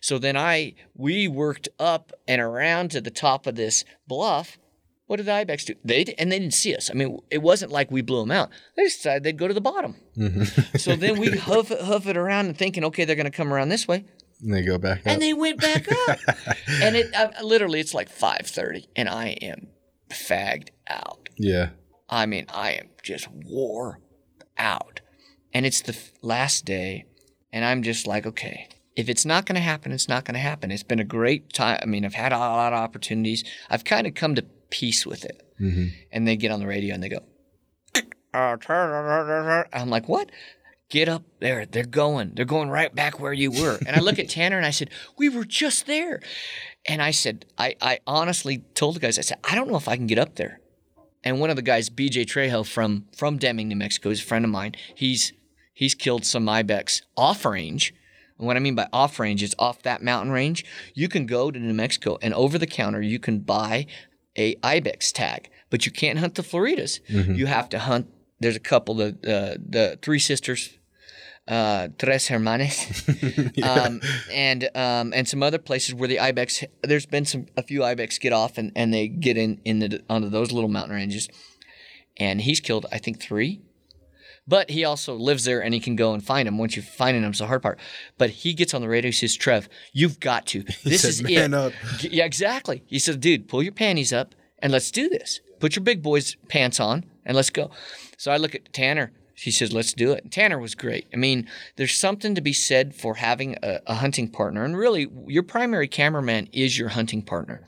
So 0.00 0.18
then 0.18 0.36
I 0.36 0.74
we 0.94 1.28
worked 1.28 1.68
up 1.78 2.12
and 2.26 2.40
around 2.40 2.90
to 2.90 3.00
the 3.00 3.10
top 3.10 3.46
of 3.46 3.54
this 3.54 3.84
bluff. 4.06 4.58
What 5.10 5.16
did 5.16 5.26
the 5.26 5.32
ibex 5.32 5.64
do? 5.64 5.74
They 5.84 6.04
and 6.18 6.30
they 6.30 6.38
didn't 6.38 6.54
see 6.54 6.72
us. 6.72 6.88
I 6.88 6.94
mean, 6.94 7.18
it 7.32 7.42
wasn't 7.42 7.72
like 7.72 7.90
we 7.90 8.00
blew 8.00 8.20
them 8.20 8.30
out. 8.30 8.48
They 8.76 8.84
decided 8.84 9.24
they'd 9.24 9.36
go 9.36 9.48
to 9.48 9.52
the 9.52 9.60
bottom. 9.60 9.96
so 10.76 10.94
then 10.94 11.18
we 11.18 11.30
hoof 11.36 11.72
it, 11.72 11.80
hoof 11.80 12.06
it 12.06 12.16
around 12.16 12.46
and 12.46 12.56
thinking, 12.56 12.84
okay, 12.84 13.04
they're 13.04 13.16
going 13.16 13.24
to 13.24 13.36
come 13.36 13.52
around 13.52 13.70
this 13.70 13.88
way, 13.88 14.04
And 14.40 14.54
they 14.54 14.62
go 14.62 14.78
back 14.78 15.00
up. 15.00 15.06
and 15.08 15.20
they 15.20 15.34
went 15.34 15.60
back 15.60 15.88
up. 15.90 16.18
and 16.80 16.94
it 16.94 17.12
uh, 17.12 17.30
literally, 17.42 17.80
it's 17.80 17.92
like 17.92 18.08
five 18.08 18.42
thirty, 18.46 18.88
and 18.94 19.08
I 19.08 19.30
am 19.42 19.66
fagged 20.10 20.68
out. 20.88 21.28
yeah. 21.36 21.70
I 22.08 22.26
mean, 22.26 22.46
I 22.48 22.74
am 22.74 22.90
just 23.02 23.26
wore 23.32 23.98
out. 24.58 25.00
And 25.52 25.66
it's 25.66 25.80
the 25.80 25.98
last 26.22 26.64
day, 26.64 27.06
and 27.52 27.64
I'm 27.64 27.82
just 27.82 28.06
like, 28.06 28.26
okay, 28.26 28.68
if 28.94 29.08
it's 29.08 29.24
not 29.24 29.44
going 29.44 29.56
to 29.56 29.60
happen, 29.60 29.90
it's 29.90 30.08
not 30.08 30.24
going 30.24 30.34
to 30.34 30.40
happen. 30.40 30.70
It's 30.70 30.84
been 30.84 31.00
a 31.00 31.04
great 31.04 31.52
time. 31.52 31.80
I 31.82 31.86
mean, 31.86 32.04
I've 32.04 32.14
had 32.14 32.32
a 32.32 32.38
lot 32.38 32.72
of 32.72 32.78
opportunities. 32.78 33.42
I've 33.68 33.82
kind 33.82 34.06
of 34.06 34.14
come 34.14 34.36
to 34.36 34.44
peace 34.70 35.04
with 35.06 35.24
it. 35.24 35.42
hmm 35.58 35.88
And 36.12 36.26
they 36.26 36.36
get 36.36 36.50
on 36.50 36.60
the 36.60 36.66
radio 36.66 36.94
and 36.94 37.02
they 37.02 37.08
go, 37.08 37.20
I'm 39.72 39.90
like, 39.90 40.08
what? 40.08 40.30
Get 40.88 41.08
up 41.08 41.22
there. 41.40 41.66
They're 41.66 41.84
going. 41.84 42.32
They're 42.34 42.44
going 42.44 42.68
right 42.70 42.92
back 42.94 43.20
where 43.20 43.32
you 43.32 43.50
were. 43.50 43.78
And 43.86 43.96
I 43.96 44.00
look 44.00 44.18
at 44.18 44.28
Tanner 44.36 44.56
and 44.56 44.66
I 44.66 44.70
said, 44.70 44.90
we 45.16 45.28
were 45.28 45.44
just 45.44 45.86
there. 45.86 46.20
And 46.86 47.00
I 47.02 47.10
said, 47.10 47.46
I, 47.58 47.76
I 47.80 48.00
honestly 48.06 48.58
told 48.74 48.96
the 48.96 49.00
guys, 49.00 49.18
I 49.18 49.22
said, 49.22 49.38
I 49.44 49.54
don't 49.54 49.68
know 49.68 49.76
if 49.76 49.88
I 49.88 49.96
can 49.96 50.06
get 50.06 50.18
up 50.18 50.36
there. 50.36 50.60
And 51.22 51.38
one 51.38 51.50
of 51.50 51.56
the 51.56 51.62
guys, 51.62 51.90
BJ 51.90 52.24
Trejo 52.24 52.66
from 52.66 53.04
from 53.14 53.36
Deming, 53.36 53.68
New 53.68 53.76
Mexico, 53.76 54.08
is 54.08 54.20
a 54.20 54.24
friend 54.24 54.44
of 54.44 54.50
mine. 54.50 54.74
He's 54.94 55.34
he's 55.74 55.94
killed 55.94 56.24
some 56.24 56.48
ibex 56.48 57.02
off 57.16 57.44
range. 57.44 57.92
And 58.38 58.46
what 58.46 58.56
I 58.56 58.60
mean 58.60 58.74
by 58.74 58.88
off 58.90 59.20
range 59.20 59.42
is 59.42 59.54
off 59.58 59.82
that 59.82 60.02
mountain 60.02 60.32
range. 60.32 60.64
You 60.94 61.08
can 61.08 61.26
go 61.26 61.50
to 61.50 61.58
New 61.58 61.74
Mexico 61.74 62.16
and 62.22 62.32
over 62.32 62.56
the 62.56 62.66
counter 62.66 63.02
you 63.02 63.18
can 63.18 63.40
buy 63.40 63.86
a 64.36 64.56
ibex 64.62 65.12
tag, 65.12 65.50
but 65.70 65.86
you 65.86 65.92
can't 65.92 66.18
hunt 66.18 66.34
the 66.34 66.42
Floridas. 66.42 67.00
You 67.36 67.46
have 67.46 67.68
to 67.70 67.78
hunt. 67.78 68.08
There's 68.40 68.56
a 68.56 68.60
couple 68.60 68.94
the 68.94 69.08
uh, 69.08 69.58
the 69.68 69.98
three 70.00 70.18
sisters, 70.18 70.78
uh, 71.48 71.88
tres 71.98 72.28
hermanas, 72.28 73.08
um, 73.62 74.00
and 74.32 74.64
um, 74.74 75.12
and 75.14 75.28
some 75.28 75.42
other 75.42 75.58
places 75.58 75.94
where 75.94 76.08
the 76.08 76.18
ibex. 76.20 76.64
There's 76.82 77.06
been 77.06 77.24
some 77.24 77.46
a 77.56 77.62
few 77.62 77.84
ibex 77.84 78.18
get 78.18 78.32
off 78.32 78.56
and, 78.56 78.72
and 78.74 78.94
they 78.94 79.08
get 79.08 79.36
in 79.36 79.60
in 79.64 79.80
the 79.80 80.02
onto 80.08 80.28
those 80.30 80.52
little 80.52 80.70
mountain 80.70 80.94
ranges, 80.94 81.28
and 82.16 82.40
he's 82.40 82.60
killed 82.60 82.86
I 82.90 82.98
think 82.98 83.20
three, 83.20 83.60
But 84.50 84.70
he 84.70 84.84
also 84.84 85.14
lives 85.14 85.44
there 85.44 85.62
and 85.62 85.72
he 85.72 85.78
can 85.78 85.94
go 85.94 86.12
and 86.12 86.24
find 86.24 86.48
him. 86.48 86.58
Once 86.58 86.74
you 86.74 86.82
find 86.82 87.16
him, 87.16 87.22
it's 87.22 87.38
the 87.38 87.46
hard 87.46 87.62
part. 87.62 87.78
But 88.18 88.30
he 88.30 88.52
gets 88.52 88.74
on 88.74 88.82
the 88.82 88.88
radio. 88.88 89.10
He 89.10 89.12
says, 89.12 89.36
"Trev, 89.36 89.68
you've 89.92 90.18
got 90.18 90.44
to. 90.46 90.64
This 90.82 91.02
said, 91.02 91.08
is 91.10 91.22
"Man 91.22 91.54
it." 91.54 91.54
up. 91.54 91.72
Yeah, 92.02 92.24
exactly. 92.24 92.82
He 92.86 92.98
says, 92.98 93.16
"Dude, 93.16 93.46
pull 93.46 93.62
your 93.62 93.72
panties 93.72 94.12
up 94.12 94.34
and 94.58 94.72
let's 94.72 94.90
do 94.90 95.08
this. 95.08 95.40
Put 95.60 95.76
your 95.76 95.84
big 95.84 96.02
boys 96.02 96.36
pants 96.48 96.80
on 96.80 97.04
and 97.24 97.36
let's 97.36 97.50
go." 97.50 97.70
So 98.18 98.32
I 98.32 98.38
look 98.38 98.56
at 98.56 98.72
Tanner. 98.72 99.12
He 99.34 99.52
says, 99.52 99.72
"Let's 99.72 99.92
do 99.92 100.10
it." 100.10 100.24
And 100.24 100.32
Tanner 100.32 100.58
was 100.58 100.74
great. 100.74 101.06
I 101.14 101.16
mean, 101.16 101.46
there's 101.76 101.96
something 101.96 102.34
to 102.34 102.40
be 102.40 102.52
said 102.52 102.92
for 102.96 103.14
having 103.14 103.56
a, 103.62 103.78
a 103.86 103.94
hunting 103.94 104.28
partner, 104.28 104.64
and 104.64 104.76
really, 104.76 105.06
your 105.28 105.44
primary 105.44 105.86
cameraman 105.86 106.48
is 106.52 106.76
your 106.76 106.88
hunting 106.88 107.22
partner. 107.22 107.64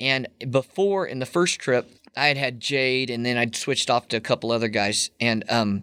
And 0.00 0.28
before 0.50 1.06
in 1.06 1.18
the 1.18 1.26
first 1.26 1.58
trip, 1.58 1.90
I 2.16 2.28
had 2.28 2.38
had 2.38 2.60
Jade, 2.60 3.10
and 3.10 3.26
then 3.26 3.36
I'd 3.36 3.54
switched 3.54 3.90
off 3.90 4.08
to 4.08 4.16
a 4.16 4.20
couple 4.20 4.50
other 4.50 4.68
guys, 4.68 5.10
and 5.20 5.44
um, 5.50 5.82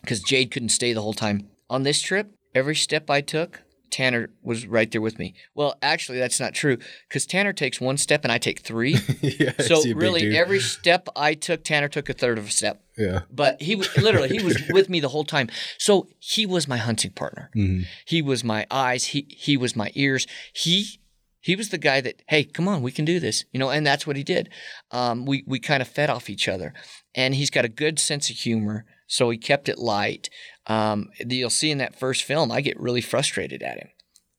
because 0.00 0.20
Jade 0.22 0.50
couldn't 0.50 0.70
stay 0.70 0.92
the 0.92 1.02
whole 1.02 1.12
time. 1.14 1.48
On 1.68 1.82
this 1.82 2.00
trip, 2.00 2.32
every 2.54 2.74
step 2.74 3.08
I 3.10 3.20
took, 3.20 3.62
Tanner 3.90 4.30
was 4.42 4.66
right 4.66 4.90
there 4.90 5.00
with 5.00 5.18
me. 5.18 5.34
Well, 5.54 5.76
actually, 5.82 6.18
that's 6.18 6.38
not 6.38 6.54
true 6.54 6.78
because 7.08 7.26
Tanner 7.26 7.52
takes 7.52 7.80
one 7.80 7.96
step 7.96 8.24
and 8.24 8.32
I 8.32 8.38
take 8.38 8.60
three. 8.60 8.96
yeah, 9.20 9.52
so 9.58 9.80
see 9.80 9.90
a 9.90 9.94
big 9.94 10.02
really, 10.02 10.36
every 10.36 10.60
step 10.60 11.08
I 11.16 11.34
took, 11.34 11.64
Tanner 11.64 11.88
took 11.88 12.08
a 12.08 12.12
third 12.12 12.38
of 12.38 12.46
a 12.46 12.50
step. 12.50 12.82
yeah. 12.96 13.20
But 13.30 13.60
he 13.60 13.74
was 13.74 13.94
literally 13.96 14.28
he 14.28 14.42
was 14.44 14.60
with 14.70 14.88
me 14.88 15.00
the 15.00 15.08
whole 15.08 15.24
time. 15.24 15.48
So 15.78 16.06
he 16.18 16.46
was 16.46 16.68
my 16.68 16.76
hunting 16.76 17.10
partner. 17.12 17.50
Mhm. 17.56 17.86
He 18.04 18.22
was 18.22 18.44
my 18.44 18.64
eyes. 18.70 19.06
He 19.06 19.26
he 19.28 19.56
was 19.56 19.74
my 19.74 19.90
ears. 19.94 20.26
He 20.52 21.00
he 21.40 21.56
was 21.56 21.70
the 21.70 21.78
guy 21.78 22.00
that 22.00 22.22
hey, 22.28 22.44
come 22.44 22.68
on, 22.68 22.82
we 22.82 22.92
can 22.92 23.04
do 23.04 23.18
this. 23.18 23.44
You 23.52 23.58
know, 23.58 23.70
and 23.70 23.84
that's 23.84 24.06
what 24.06 24.16
he 24.16 24.22
did. 24.22 24.50
Um, 24.92 25.24
we 25.26 25.42
we 25.46 25.58
kind 25.58 25.82
of 25.82 25.88
fed 25.88 26.10
off 26.10 26.30
each 26.30 26.46
other, 26.48 26.74
and 27.14 27.34
he's 27.34 27.50
got 27.50 27.64
a 27.64 27.68
good 27.68 27.98
sense 27.98 28.30
of 28.30 28.36
humor. 28.36 28.84
So 29.12 29.28
he 29.30 29.38
kept 29.38 29.68
it 29.68 29.76
light. 29.78 30.30
Um, 30.68 31.08
you'll 31.18 31.50
see 31.50 31.72
in 31.72 31.78
that 31.78 31.98
first 31.98 32.22
film, 32.22 32.52
I 32.52 32.60
get 32.60 32.78
really 32.78 33.00
frustrated 33.00 33.60
at 33.60 33.76
him 33.78 33.88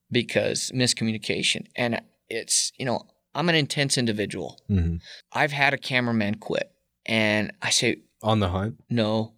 because 0.10 0.72
miscommunication, 0.74 1.68
and 1.76 2.02
it's 2.30 2.72
you 2.78 2.86
know 2.86 3.02
I'm 3.36 3.50
an 3.50 3.56
intense 3.56 3.98
individual. 3.98 4.60
Mhm. 4.70 5.02
I've 5.34 5.52
had 5.52 5.74
a 5.74 5.78
cameraman 5.78 6.36
quit, 6.36 6.72
and 7.06 7.52
I 7.62 7.70
say 7.70 7.98
On 8.24 8.40
the 8.40 8.50
hunt. 8.50 8.76
no. 8.90 9.34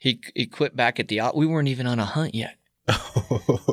He 0.00 0.20
he 0.34 0.46
quit 0.46 0.74
back 0.76 0.98
at 1.00 1.08
the 1.08 1.20
we 1.34 1.44
weren't 1.44 1.68
even 1.68 1.86
on 1.86 1.98
a 1.98 2.04
hunt 2.04 2.34
yet. 2.34 2.56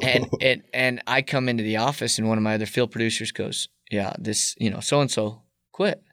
And 0.01 0.27
and 0.41 0.63
and 0.73 1.01
I 1.07 1.21
come 1.21 1.47
into 1.47 1.63
the 1.63 1.77
office 1.77 2.17
and 2.19 2.27
one 2.27 2.37
of 2.37 2.43
my 2.43 2.55
other 2.55 2.65
field 2.65 2.91
producers 2.91 3.31
goes, 3.31 3.69
"Yeah, 3.89 4.13
this, 4.19 4.55
you 4.59 4.69
know, 4.69 4.81
so 4.81 4.99
and 5.01 5.09
so 5.09 5.43
quit." 5.71 6.03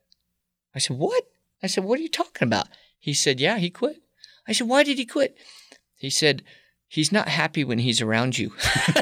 I 0.75 0.79
said, 0.79 0.97
"What?" 0.99 1.25
I 1.63 1.67
said, 1.67 1.85
"What 1.85 1.99
are 1.99 2.03
you 2.03 2.09
talking 2.09 2.47
about?" 2.47 2.69
He 3.01 3.15
said, 3.15 3.41
"Yeah, 3.41 3.59
he 3.59 3.71
quit." 3.71 3.97
I 4.47 4.53
said, 4.53 4.69
"Why 4.69 4.83
did 4.83 4.99
he 4.99 5.07
quit?" 5.07 5.37
He 5.97 6.11
said, 6.11 6.43
"He's 6.89 7.13
not 7.13 7.29
happy 7.29 7.65
when 7.65 7.79
he's 7.79 8.01
around 8.01 8.39
you." 8.39 8.53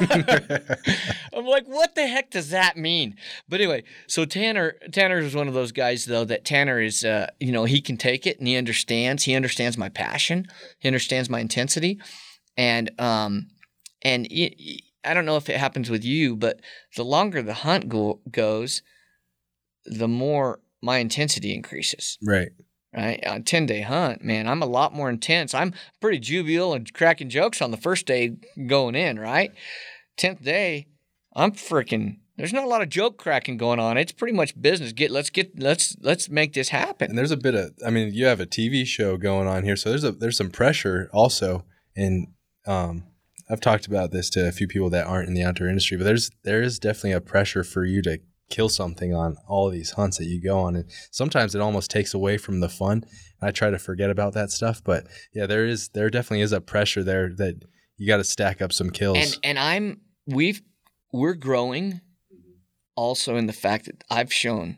I'm 1.32 1.46
like, 1.46 1.66
what 1.66 1.94
the 1.94 2.06
heck 2.06 2.30
does 2.30 2.50
that 2.50 2.76
mean? 2.76 3.16
But 3.48 3.60
anyway, 3.60 3.84
so 4.06 4.24
Tanner 4.24 4.76
Tanner 4.92 5.18
is 5.18 5.34
one 5.34 5.48
of 5.48 5.54
those 5.54 5.72
guys 5.72 6.04
though 6.04 6.24
that 6.24 6.44
Tanner 6.44 6.80
is 6.80 7.04
uh, 7.04 7.28
you 7.38 7.52
know, 7.52 7.64
he 7.64 7.80
can 7.80 7.96
take 7.96 8.26
it 8.26 8.38
and 8.38 8.46
he 8.46 8.56
understands. 8.56 9.24
He 9.24 9.34
understands 9.34 9.78
my 9.78 9.88
passion. 9.88 10.46
He 10.78 10.88
understands 10.88 11.30
my 11.30 11.40
intensity. 11.40 11.98
And 12.56 12.90
um 13.00 13.48
and 14.02 14.26
I 14.30 15.14
don't 15.14 15.26
know 15.26 15.36
if 15.36 15.48
it 15.48 15.56
happens 15.56 15.88
with 15.88 16.04
you, 16.04 16.36
but 16.36 16.60
the 16.96 17.04
longer 17.04 17.42
the 17.42 17.54
hunt 17.54 17.88
go- 17.88 18.20
goes, 18.30 18.82
the 19.84 20.08
more 20.08 20.60
my 20.82 20.98
intensity 20.98 21.54
increases 21.54 22.18
right. 22.22 22.50
Right? 22.94 23.20
A 23.24 23.40
10 23.40 23.66
day 23.66 23.82
hunt, 23.82 24.22
man, 24.22 24.48
I'm 24.48 24.62
a 24.62 24.66
lot 24.66 24.94
more 24.94 25.08
intense. 25.08 25.54
I'm 25.54 25.74
pretty 26.00 26.18
jubilant 26.18 26.88
and 26.88 26.94
cracking 26.94 27.28
jokes 27.28 27.62
on 27.62 27.70
the 27.70 27.76
first 27.76 28.06
day 28.06 28.36
going 28.66 28.94
in, 28.94 29.18
right? 29.18 29.52
10th 30.18 30.42
day, 30.42 30.86
I'm 31.34 31.52
freaking 31.52 32.16
there's 32.40 32.54
not 32.54 32.64
a 32.64 32.68
lot 32.68 32.80
of 32.80 32.88
joke 32.88 33.18
cracking 33.18 33.58
going 33.58 33.78
on. 33.78 33.98
It's 33.98 34.12
pretty 34.12 34.32
much 34.32 34.58
business. 34.58 34.92
Get 34.92 35.10
let's 35.10 35.28
get 35.28 35.60
let's 35.60 35.94
let's 36.00 36.30
make 36.30 36.54
this 36.54 36.70
happen. 36.70 37.10
And 37.10 37.18
there's 37.18 37.30
a 37.30 37.36
bit 37.36 37.54
of, 37.54 37.72
I 37.86 37.90
mean, 37.90 38.14
you 38.14 38.24
have 38.24 38.40
a 38.40 38.46
TV 38.46 38.86
show 38.86 39.18
going 39.18 39.46
on 39.46 39.62
here, 39.62 39.76
so 39.76 39.90
there's 39.90 40.04
a 40.04 40.12
there's 40.12 40.38
some 40.38 40.50
pressure 40.50 41.10
also. 41.12 41.66
And 41.94 42.28
um, 42.66 43.04
I've 43.50 43.60
talked 43.60 43.86
about 43.86 44.10
this 44.10 44.30
to 44.30 44.48
a 44.48 44.52
few 44.52 44.66
people 44.66 44.88
that 44.88 45.06
aren't 45.06 45.28
in 45.28 45.34
the 45.34 45.42
outdoor 45.42 45.68
industry, 45.68 45.98
but 45.98 46.04
there's 46.04 46.30
there 46.42 46.62
is 46.62 46.78
definitely 46.78 47.12
a 47.12 47.20
pressure 47.20 47.62
for 47.62 47.84
you 47.84 48.00
to 48.02 48.20
kill 48.50 48.68
something 48.68 49.14
on 49.14 49.36
all 49.46 49.70
these 49.70 49.92
hunts 49.92 50.18
that 50.18 50.26
you 50.26 50.42
go 50.42 50.58
on, 50.58 50.76
and 50.76 50.90
sometimes 51.10 51.54
it 51.54 51.60
almost 51.60 51.90
takes 51.90 52.12
away 52.12 52.36
from 52.36 52.60
the 52.60 52.68
fun. 52.68 53.04
I 53.40 53.50
try 53.50 53.70
to 53.70 53.78
forget 53.78 54.10
about 54.10 54.34
that 54.34 54.50
stuff, 54.50 54.82
but 54.84 55.06
yeah, 55.32 55.46
there 55.46 55.64
is 55.64 55.88
there 55.90 56.10
definitely 56.10 56.42
is 56.42 56.52
a 56.52 56.60
pressure 56.60 57.02
there 57.02 57.30
that 57.36 57.62
you 57.96 58.06
got 58.06 58.18
to 58.18 58.24
stack 58.24 58.60
up 58.60 58.72
some 58.72 58.90
kills. 58.90 59.18
And 59.18 59.38
and 59.42 59.58
I'm 59.58 60.00
we've 60.26 60.62
we're 61.12 61.34
growing 61.34 62.00
also 62.96 63.36
in 63.36 63.46
the 63.46 63.52
fact 63.52 63.86
that 63.86 64.04
I've 64.10 64.32
shown 64.32 64.76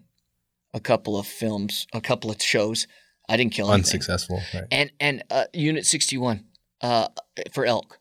a 0.72 0.80
couple 0.80 1.18
of 1.18 1.26
films, 1.26 1.86
a 1.92 2.00
couple 2.00 2.30
of 2.30 2.40
shows. 2.40 2.86
I 3.28 3.36
didn't 3.36 3.52
kill 3.52 3.72
anything. 3.72 3.80
Unsuccessful, 3.80 4.40
right? 4.54 4.64
And 4.70 4.92
and 5.00 5.24
uh, 5.30 5.44
Unit 5.52 5.86
61 5.86 6.44
uh, 6.82 7.08
for 7.52 7.64
elk 7.64 7.98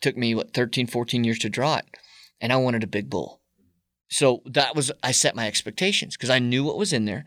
took 0.00 0.16
me 0.16 0.34
what 0.34 0.52
13 0.52 0.86
14 0.86 1.24
years 1.24 1.38
to 1.38 1.48
draw 1.48 1.76
it 1.76 1.86
and 2.40 2.52
I 2.52 2.56
wanted 2.56 2.82
a 2.82 2.86
big 2.86 3.08
bull. 3.08 3.40
So 4.08 4.42
that 4.46 4.76
was 4.76 4.92
I 5.02 5.12
set 5.12 5.34
my 5.34 5.46
expectations 5.46 6.16
because 6.16 6.30
I 6.30 6.38
knew 6.38 6.64
what 6.64 6.78
was 6.78 6.92
in 6.92 7.04
there. 7.04 7.24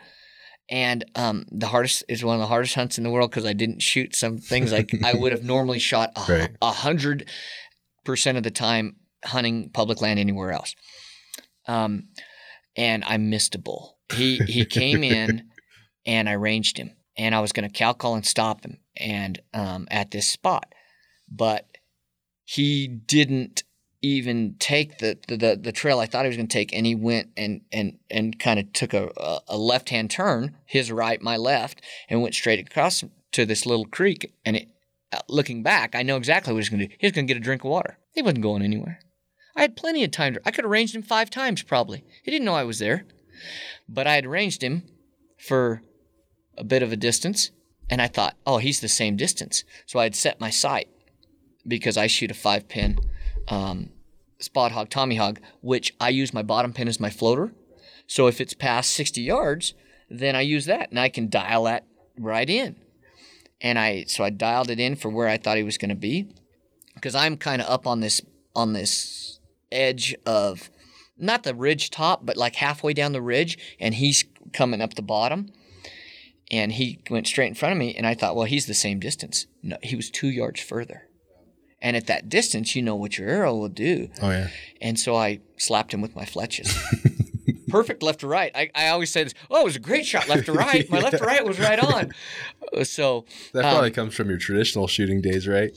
And 0.70 1.06
um, 1.16 1.46
the 1.50 1.68
hardest 1.68 2.04
is 2.10 2.26
one 2.26 2.36
of 2.36 2.42
the 2.42 2.48
hardest 2.48 2.76
hunts 2.76 2.98
in 2.98 3.04
the 3.04 3.10
world 3.10 3.32
because 3.32 3.46
I 3.46 3.54
didn't 3.54 3.82
shoot 3.82 4.16
some 4.16 4.38
things 4.38 4.72
like 4.72 4.92
I 5.04 5.14
would 5.14 5.32
have 5.32 5.44
normally 5.44 5.80
shot 5.92 6.12
a, 6.62 6.72
hundred 6.72 7.30
percent 8.04 8.38
of 8.38 8.44
the 8.44 8.52
time 8.52 8.98
hunting 9.24 9.70
public 9.70 10.02
land 10.02 10.20
anywhere 10.20 10.52
else. 10.52 10.76
Um, 11.68 12.10
and 12.76 13.04
I 13.06 13.18
missed 13.18 13.56
a 13.56 13.60
bull. 13.60 13.98
He 14.14 14.38
he 14.38 14.66
came 14.66 15.04
in, 15.04 15.50
and 16.06 16.28
I 16.28 16.34
ranged 16.34 16.78
him, 16.78 16.92
and 17.18 17.34
I 17.34 17.40
was 17.40 17.54
going 17.54 17.68
to 17.68 17.74
cow 17.74 17.94
call 17.94 18.16
and 18.16 18.26
stop 18.26 18.66
him, 18.66 18.80
and 18.98 19.40
um, 19.54 19.88
at 19.90 20.12
this 20.12 20.30
spot, 20.30 20.74
but 21.30 21.66
he 22.44 22.88
didn't 22.88 23.64
even 24.02 24.56
take 24.60 25.00
the, 25.00 25.18
the, 25.28 25.60
the, 25.62 25.72
trail 25.72 26.00
I 26.00 26.06
thought 26.06 26.26
he 26.26 26.30
was 26.30 26.38
going 26.38 26.48
to 26.48 26.54
take, 26.54 26.74
and 26.74 26.86
he 26.86 26.94
went 26.94 27.30
and 27.36 27.62
and 27.72 27.98
and 28.12 28.38
kind 28.38 28.60
of 28.60 28.72
took 28.74 28.94
a, 28.94 29.12
a, 29.48 29.58
left 29.58 29.90
hand 29.90 30.12
turn, 30.12 30.56
his 30.66 30.92
right, 30.92 31.22
my 31.22 31.36
left, 31.36 31.82
and 32.10 32.22
went 32.22 32.36
straight 32.36 32.60
across 32.60 33.04
to 33.32 33.46
this 33.46 33.66
little 33.66 33.86
creek. 33.86 34.34
And 34.46 34.58
it, 34.58 34.70
uh, 35.12 35.20
looking 35.28 35.64
back, 35.64 35.96
I 35.96 36.04
know 36.04 36.18
exactly 36.18 36.54
what 36.54 36.58
he 36.58 36.62
was 36.62 36.70
going 36.70 36.82
to 36.82 36.88
do. 36.88 36.96
He 37.00 37.08
was 37.08 37.14
going 37.14 37.26
to 37.26 37.34
get 37.34 37.40
a 37.40 37.44
drink 37.44 37.64
of 37.64 37.72
water. 37.72 37.98
He 38.14 38.22
wasn't 38.22 38.44
going 38.44 38.62
anywhere. 38.62 39.00
I 39.56 39.62
had 39.62 39.76
plenty 39.76 40.04
of 40.04 40.12
time. 40.12 40.36
To, 40.36 40.42
I 40.46 40.52
could 40.52 40.64
have 40.64 40.72
ranged 40.72 40.96
him 40.96 41.02
five 41.02 41.30
times 41.32 41.64
probably. 41.64 42.04
He 42.24 42.30
didn't 42.30 42.46
know 42.46 42.54
I 42.54 42.64
was 42.64 42.80
there, 42.80 43.06
but 43.90 44.06
I 44.06 44.14
had 44.14 44.28
ranged 44.28 44.64
him 44.64 44.84
for 45.40 45.82
a 46.56 46.64
bit 46.64 46.84
of 46.84 46.92
a 46.92 46.98
distance, 46.98 47.50
and 47.90 48.02
I 48.02 48.08
thought, 48.08 48.36
oh, 48.46 48.60
he's 48.60 48.80
the 48.80 48.88
same 48.88 49.16
distance. 49.16 49.64
So 49.88 49.98
I 49.98 50.04
had 50.04 50.16
set 50.16 50.40
my 50.40 50.52
sight 50.52 50.90
because 51.68 51.98
I 51.98 52.06
shoot 52.06 52.32
a 52.32 52.36
five 52.36 52.68
pin 52.68 53.00
um, 53.48 53.90
Spot 54.40 54.72
Hogg, 54.72 54.90
Tommy 54.90 55.16
Hogg, 55.16 55.40
which 55.62 55.94
I 56.00 56.10
use 56.10 56.34
my 56.34 56.44
bottom 56.44 56.74
pin 56.74 56.88
as 56.88 57.00
my 57.00 57.10
floater. 57.10 57.54
So 58.06 58.28
if 58.28 58.40
it's 58.40 58.54
past 58.54 58.94
60 58.94 59.22
yards, 59.22 59.74
then 60.10 60.36
I 60.36 60.42
use 60.42 60.66
that 60.66 60.90
and 60.90 61.00
I 61.00 61.10
can 61.10 61.30
dial 61.30 61.64
that 61.66 61.86
right 62.18 62.50
in. 62.50 62.76
And 63.60 63.80
I 63.80 64.04
so 64.08 64.24
I 64.24 64.30
dialed 64.30 64.70
it 64.70 64.80
in 64.80 64.96
for 64.96 65.10
where 65.10 65.28
I 65.28 65.38
thought 65.38 65.58
he 65.58 65.64
was 65.64 65.80
going 65.80 65.90
to 65.90 65.96
be 65.96 66.28
because 66.94 67.16
I'm 67.16 67.38
kind 67.38 67.62
of 67.62 67.68
up 67.68 67.88
on 67.88 68.02
this 68.02 68.22
on 68.56 68.74
this 68.74 69.40
edge 69.72 70.16
of 70.26 70.70
not 71.18 71.44
the 71.44 71.56
ridge 71.56 71.90
top, 71.90 72.26
but 72.26 72.38
like 72.38 72.56
halfway 72.56 72.94
down 72.94 73.12
the 73.12 73.22
ridge, 73.22 73.58
and 73.80 73.96
he's 73.96 74.26
coming 74.54 74.82
up 74.82 74.94
the 74.94 75.02
bottom. 75.02 75.52
And 76.50 76.72
he 76.72 77.00
went 77.10 77.28
straight 77.28 77.48
in 77.48 77.56
front 77.56 77.74
of 77.74 77.78
me, 77.78 77.94
and 77.96 78.08
I 78.08 78.14
thought, 78.14 78.36
well, 78.36 78.46
he's 78.46 78.68
the 78.68 78.74
same 78.74 79.00
distance. 79.00 79.48
No, 79.62 79.78
he 79.84 79.98
was 79.98 80.10
two 80.10 80.30
yards 80.30 80.62
further. 80.62 81.07
And 81.82 81.96
at 81.96 82.08
that 82.08 82.28
distance, 82.30 82.76
you 82.76 82.82
know 82.82 82.96
what 82.96 83.18
your 83.18 83.30
arrow 83.30 83.56
will 83.56 83.70
do. 83.70 84.10
oh 84.22 84.30
yeah, 84.32 84.48
And 84.82 85.00
so 85.00 85.16
I 85.16 85.40
slapped 85.58 85.94
him 85.94 86.02
with 86.02 86.16
my 86.16 86.26
fletches. 86.26 86.76
Perfect 87.70 88.02
left 88.02 88.22
to 88.22 88.28
right. 88.28 88.52
I, 88.56 88.70
I 88.74 88.88
always 88.90 89.12
say 89.12 89.24
this. 89.26 89.34
Oh, 89.52 89.62
it 89.62 89.66
was 89.66 89.76
a 89.76 89.80
great 89.80 90.06
shot 90.06 90.28
left 90.30 90.46
to 90.46 90.54
right. 90.66 90.90
My 90.90 91.00
left 91.00 91.18
to 91.18 91.24
right 91.26 91.46
was 91.46 91.60
right 91.60 91.80
on. 91.80 92.12
So 92.84 93.26
that 93.54 93.64
Um, 93.64 93.72
probably 93.72 93.92
comes 93.92 94.14
from 94.16 94.28
your 94.30 94.38
traditional 94.38 94.88
shooting 94.88 95.22
days, 95.22 95.48
right? 95.48 95.72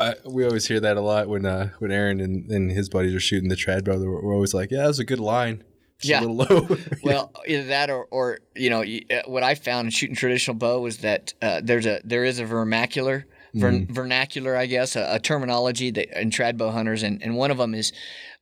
I, 0.00 0.14
we 0.24 0.44
always 0.44 0.66
hear 0.68 0.78
that 0.78 0.96
a 0.96 1.00
lot 1.00 1.28
when 1.28 1.44
uh, 1.44 1.70
when 1.80 1.90
Aaron 1.90 2.20
and, 2.20 2.48
and 2.50 2.70
his 2.70 2.88
buddies 2.88 3.12
are 3.14 3.20
shooting 3.20 3.48
the 3.48 3.56
trad 3.56 3.82
brother. 3.82 4.08
We're, 4.08 4.32
always 4.32 4.54
like, 4.54 4.70
"Yeah, 4.70 4.82
that 4.82 4.86
was 4.86 5.00
a 5.00 5.04
good 5.04 5.18
line." 5.18 5.64
Just 5.98 6.10
Yeah. 6.10 6.20
a 6.20 6.26
little 6.30 6.58
low. 6.68 6.76
Well, 7.02 7.32
either 7.48 7.64
that 7.64 7.90
or, 7.90 8.04
or 8.12 8.38
you 8.54 8.70
know, 8.70 8.82
uh, 8.82 9.22
what 9.26 9.42
I 9.42 9.56
found 9.56 9.86
in 9.86 9.90
shooting 9.90 10.14
traditional 10.14 10.54
bow 10.54 10.80
was 10.80 10.98
that 10.98 11.34
uh, 11.42 11.60
there's 11.64 11.86
a 11.86 12.00
there 12.04 12.24
is 12.24 12.38
a 12.38 12.44
vernacular, 12.44 13.26
vern, 13.54 13.86
vernacular, 13.90 14.56
I 14.56 14.66
guess, 14.66 14.96
a, 14.96 15.14
a 15.14 15.18
terminology 15.18 15.90
that 15.92 16.20
in 16.20 16.30
trad 16.30 16.56
bow 16.56 16.70
hunters, 16.70 17.02
and, 17.02 17.22
and 17.22 17.36
one 17.36 17.50
of 17.50 17.58
them 17.58 17.74
is 17.74 17.92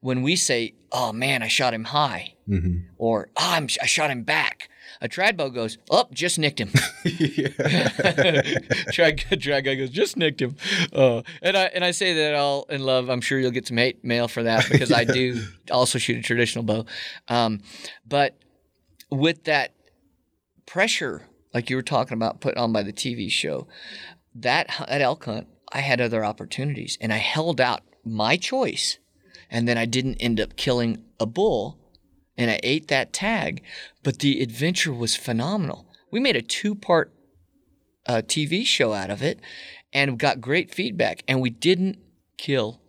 when 0.01 0.23
we 0.23 0.37
say, 0.37 0.75
"Oh 0.91 1.13
man, 1.13 1.43
I 1.43 1.49
shot 1.49 1.75
him 1.75 1.85
high," 1.85 2.35
hmm 2.47 2.79
or 2.99 3.29
"Oh, 3.37 3.51
I'm, 3.53 3.69
I 3.81 3.87
shot 3.87 4.11
him 4.11 4.23
back." 4.25 4.69
A 5.01 5.09
trad 5.09 5.37
bow 5.37 5.49
goes, 5.49 5.79
oh, 5.91 6.07
just 6.13 6.39
nicked 6.39 6.61
him. 6.61 6.69
trad, 8.93 9.19
trad 9.19 9.65
guy 9.65 9.75
goes, 9.75 9.91
just 9.91 10.17
nicked 10.17 10.41
him. 10.41 10.55
Uh, 10.93 11.23
and 11.43 11.57
I 11.57 11.65
and 11.65 11.85
I 11.85 11.91
say 11.91 12.15
that 12.15 12.35
all 12.37 12.67
in 12.71 12.85
love. 12.85 13.09
I'm 13.09 13.21
sure 13.21 13.41
you'll 13.41 13.51
get 13.51 13.67
some 13.67 13.79
hate 13.79 14.05
mail 14.05 14.29
for 14.29 14.45
that 14.45 14.69
because 14.71 14.93
I 14.93 15.03
do 15.03 15.43
also 15.73 15.99
shoot 15.99 16.19
a 16.19 16.23
traditional 16.23 16.63
bow. 16.65 16.87
Um, 17.27 17.63
but 18.07 18.39
with 19.11 19.43
that 19.45 19.75
pressure, 20.67 21.27
like 21.53 21.69
you 21.69 21.75
were 21.75 21.83
talking 21.83 22.15
about, 22.17 22.41
put 22.41 22.57
on 22.57 22.73
by 22.73 22.85
the 22.85 22.93
TV 22.93 23.29
show, 23.29 23.67
that 24.35 24.69
that 24.89 25.01
elk 25.01 25.25
hunt, 25.25 25.49
I 25.73 25.81
had 25.81 26.01
other 26.01 26.25
opportunities, 26.25 26.99
and 27.01 27.13
I 27.13 27.19
held 27.19 27.61
out 27.61 27.83
my 28.05 28.37
choice, 28.37 28.99
and 29.51 29.69
then 29.69 29.79
I 29.79 29.87
didn't 29.87 30.17
end 30.17 30.41
up 30.41 30.57
killing 30.57 31.05
a 31.21 31.27
bull, 31.27 31.79
and 32.37 32.51
I 32.51 32.61
ate 32.63 32.89
that 32.89 33.13
tag, 33.13 33.63
but 34.03 34.19
the 34.19 34.43
adventure 34.43 34.93
was 34.93 35.17
phenomenal. 35.17 35.87
We 36.11 36.21
made 36.21 36.37
a 36.37 36.43
two-part 36.43 37.13
uh, 38.07 38.23
TV 38.25 38.67
show 38.67 38.93
out 38.93 39.11
of 39.11 39.23
it, 39.23 39.41
and 39.93 40.19
got 40.19 40.41
great 40.41 40.75
feedback, 40.75 41.23
and 41.29 41.41
we 41.41 41.51
didn't 41.51 41.99
kill 42.39 42.81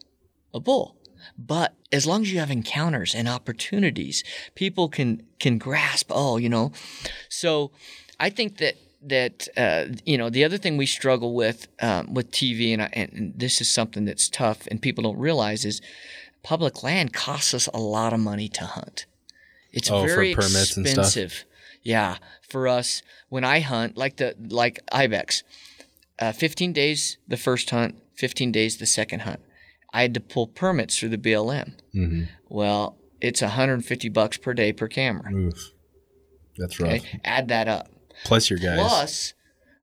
a 0.54 0.60
bull. 0.60 0.98
But 1.38 1.76
as 1.92 2.06
long 2.06 2.24
as 2.24 2.34
you 2.34 2.40
have 2.40 2.52
encounters 2.52 3.16
and 3.16 3.28
opportunities, 3.28 4.24
people 4.56 4.90
can 4.90 5.24
can 5.40 5.58
grasp. 5.58 6.12
Oh, 6.14 6.38
you 6.38 6.50
know, 6.50 6.72
so 7.30 7.72
I 8.20 8.30
think 8.30 8.58
that 8.58 8.76
that 9.08 9.48
uh, 9.58 9.86
you 10.06 10.18
know 10.18 10.30
the 10.30 10.44
other 10.44 10.58
thing 10.58 10.78
we 10.78 10.86
struggle 10.86 11.34
with 11.34 11.68
um, 11.82 12.14
with 12.14 12.32
TV, 12.32 12.74
and, 12.74 12.82
I, 12.82 12.90
and 12.94 13.34
this 13.36 13.62
is 13.62 13.70
something 13.70 14.06
that's 14.06 14.30
tough, 14.30 14.68
and 14.68 14.82
people 14.82 15.04
don't 15.04 15.18
realize 15.18 15.66
is 15.66 15.82
public 16.44 16.84
land 16.84 17.14
costs 17.14 17.54
us 17.54 17.68
a 17.74 17.80
lot 17.80 18.14
of 18.14 18.20
money 18.20 18.48
to 18.50 18.66
hunt. 18.66 19.06
It's 19.72 19.90
Oh, 19.90 20.02
for 20.02 20.08
very 20.08 20.36
permits 20.36 20.78
and 20.78 20.88
stuff? 20.88 21.06
expensive. 21.06 21.46
Yeah, 21.82 22.18
for 22.48 22.68
us 22.68 23.02
when 23.30 23.44
I 23.44 23.60
hunt, 23.60 23.98
like 23.98 24.18
the 24.18 24.36
like 24.50 24.80
ibex, 24.92 25.44
uh, 26.20 26.32
15 26.32 26.72
days 26.74 27.18
the 27.28 27.38
first 27.38 27.70
hunt, 27.72 28.02
15 28.16 28.52
days 28.52 28.78
the 28.78 28.86
second 28.86 29.22
hunt. 29.22 29.42
I 29.96 30.02
had 30.04 30.14
to 30.16 30.20
pull 30.20 30.48
permits 30.48 30.98
through 30.98 31.10
the 31.10 31.18
BLM. 31.18 31.74
hmm 31.92 32.24
Well, 32.50 32.98
it's 33.22 33.42
150 33.42 34.10
bucks 34.10 34.38
per 34.38 34.54
day 34.54 34.74
per 34.74 34.88
camera. 34.88 35.32
Oof. 35.34 35.72
That's 36.58 36.80
right. 36.80 37.00
Okay, 37.02 37.20
add 37.24 37.48
that 37.50 37.68
up. 37.68 37.90
Plus 38.24 38.50
your 38.50 38.60
guys. 38.60 38.80
Plus, 38.80 39.34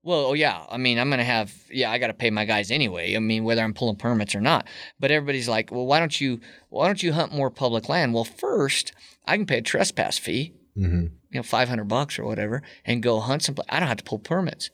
well, 0.03 0.26
oh 0.26 0.32
yeah, 0.32 0.64
I 0.70 0.78
mean, 0.78 0.99
I'm 0.99 1.11
gonna 1.11 1.24
have, 1.24 1.53
yeah, 1.70 1.91
I 1.91 1.99
got 1.99 2.07
to 2.09 2.14
pay 2.14 2.30
my 2.30 2.45
guys 2.45 2.70
anyway. 2.70 3.14
I 3.14 3.18
mean, 3.18 3.45
whether 3.45 3.62
I'm 3.62 3.74
pulling 3.74 3.97
permits 3.97 4.34
or 4.34 4.41
not. 4.41 4.66
But 4.99 5.11
everybody's 5.11 5.49
like, 5.49 5.70
well, 5.70 5.86
why 5.86 5.99
don't 5.99 6.18
you, 6.20 6.41
why 6.70 6.86
don't 6.86 7.03
you 7.03 7.12
hunt 7.12 7.32
more 7.32 7.51
public 7.51 7.88
land? 7.88 8.14
Well, 8.14 8.24
first, 8.24 8.93
I 9.26 9.36
can 9.36 9.47
pay 9.47 9.59
a 9.59 9.62
trespass 9.62 10.18
fee, 10.18 10.55
hmm 10.74 11.07
you 11.32 11.38
know, 11.38 11.45
500 11.45 11.84
bucks 11.84 12.18
or 12.18 12.24
whatever, 12.24 12.61
and 12.84 13.03
go 13.03 13.20
hunt 13.20 13.45
some. 13.45 13.55
I 13.68 13.78
don't 13.78 13.88
have 13.88 13.99
to 13.99 14.05
pull 14.05 14.18
permits. 14.18 14.70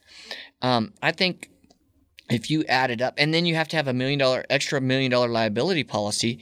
Um, 0.62 0.94
I 1.02 1.12
think 1.12 1.50
if 2.30 2.50
you 2.50 2.64
add 2.64 2.90
it 2.90 3.02
up, 3.02 3.14
and 3.18 3.34
then 3.34 3.44
you 3.44 3.54
have 3.56 3.68
to 3.68 3.76
have 3.76 3.88
a 3.88 3.92
million 3.92 4.18
dollar 4.18 4.44
extra 4.48 4.80
million 4.80 5.10
dollar 5.10 5.28
liability 5.28 5.84
policy. 5.84 6.40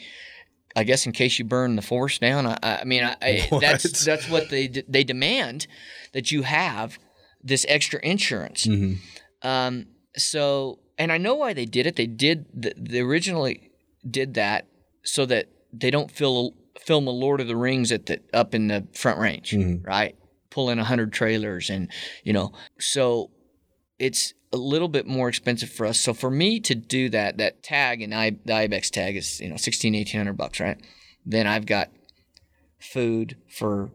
I 0.77 0.83
guess 0.85 1.07
in 1.07 1.13
case 1.13 1.39
you 1.39 1.45
burn 1.45 1.77
the 1.77 1.83
forest 1.83 2.21
down. 2.21 2.47
I, 2.47 2.59
I 2.63 2.85
mean, 2.85 3.05
I, 3.05 3.17
I, 3.23 3.49
that's 3.61 4.05
that's 4.05 4.29
what 4.29 4.51
they 4.51 4.69
d- 4.69 4.83
they 4.89 5.05
demand 5.05 5.67
that 6.13 6.31
you 6.33 6.43
have 6.43 6.99
this 7.45 7.65
extra 7.69 8.01
insurance. 8.03 8.65
hmm 8.65 8.95
Um, 9.43 9.87
so, 10.17 10.79
and 10.99 11.13
I 11.13 11.19
know 11.19 11.35
why 11.35 11.53
they 11.53 11.67
did 11.67 11.87
it. 11.87 11.97
They 11.97 12.07
did. 12.07 12.47
th- 12.63 12.75
They 12.79 13.01
originally 13.01 13.71
did 14.09 14.35
that 14.35 14.67
so 15.05 15.27
that 15.27 15.47
they 15.73 15.91
don't 15.91 16.11
fil- 16.11 16.55
film 16.81 17.07
a 17.07 17.11
Lord 17.11 17.41
of 17.41 17.47
the 17.49 17.57
Rings 17.57 17.93
at 17.93 18.07
the 18.07 18.21
up 18.33 18.55
in 18.55 18.69
the 18.69 18.87
Front 18.95 19.19
Range, 19.19 19.51
Mhm. 19.51 19.85
right? 19.87 20.15
Pull 20.51 20.71
in 20.71 20.79
a 20.79 20.85
hundred 20.85 21.13
trailers, 21.13 21.69
and 21.69 21.91
you 22.25 22.33
know, 22.33 22.53
so 22.79 23.31
it's 23.99 24.33
a 24.53 24.57
little 24.57 24.89
bit 24.89 25.07
more 25.07 25.29
expensive 25.29 25.69
for 25.71 25.85
us. 25.85 25.99
So 25.99 26.15
for 26.15 26.31
me 26.31 26.61
to 26.61 26.75
do 26.77 27.09
that, 27.11 27.37
that 27.39 27.63
tag 27.63 28.01
and 28.03 28.15
I, 28.15 28.31
the 28.45 28.53
IBEX 28.55 28.89
tag 28.91 29.17
is 29.17 29.41
you 29.41 29.49
know 29.51 29.57
16, 29.57 29.95
1800 29.95 30.37
bucks, 30.37 30.61
right? 30.61 30.79
Then 31.27 31.47
I've 31.49 31.67
got 31.67 31.91
food 32.81 33.37
for 33.49 33.91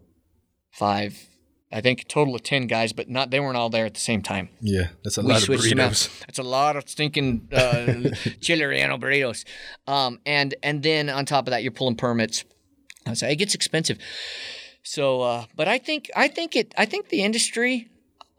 five. 0.72 1.29
I 1.72 1.82
think 1.82 2.02
a 2.02 2.06
total 2.06 2.34
of 2.36 2.44
ten 2.44 2.68
guys, 2.68 2.94
but 2.94 3.10
not 3.10 3.30
they 3.30 3.40
weren't 3.40 3.58
all 3.58 3.70
there 3.70 3.86
at 3.86 3.94
the 3.94 4.00
same 4.00 4.22
time. 4.22 4.50
Yeah, 4.60 4.88
that's 5.04 5.18
a 5.18 5.22
We 5.22 5.28
lot 5.28 5.44
of 5.44 5.50
burritos. 5.50 6.20
That's 6.22 6.40
a 6.40 6.44
lot 6.44 6.76
of 6.76 6.90
stinking 6.90 7.50
uh, 7.52 8.10
chili 8.42 8.62
relleno 8.62 9.00
burritos. 9.00 9.46
Um, 9.88 10.20
and 10.26 10.56
and 10.64 10.82
then 10.82 11.10
on 11.10 11.26
top 11.26 11.48
of 11.48 11.52
that, 11.52 11.62
you're 11.62 11.72
pulling 11.72 11.96
permits. 11.96 12.44
So 13.14 13.28
it 13.28 13.36
gets 13.36 13.56
expensive. 13.56 13.98
So, 14.84 15.22
uh, 15.22 15.46
but 15.56 15.68
I 15.68 15.78
think 15.78 16.10
I 16.16 16.28
think 16.28 16.56
it 16.56 16.74
I 16.78 16.86
think 16.86 17.10
the 17.10 17.24
industry. 17.24 17.90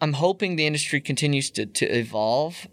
I'm 0.01 0.15
hoping 0.15 0.57
the 0.57 0.67
industry 0.67 1.01
continues 1.01 1.51
to 1.53 1.67
to 1.67 1.87
evolve 1.87 2.67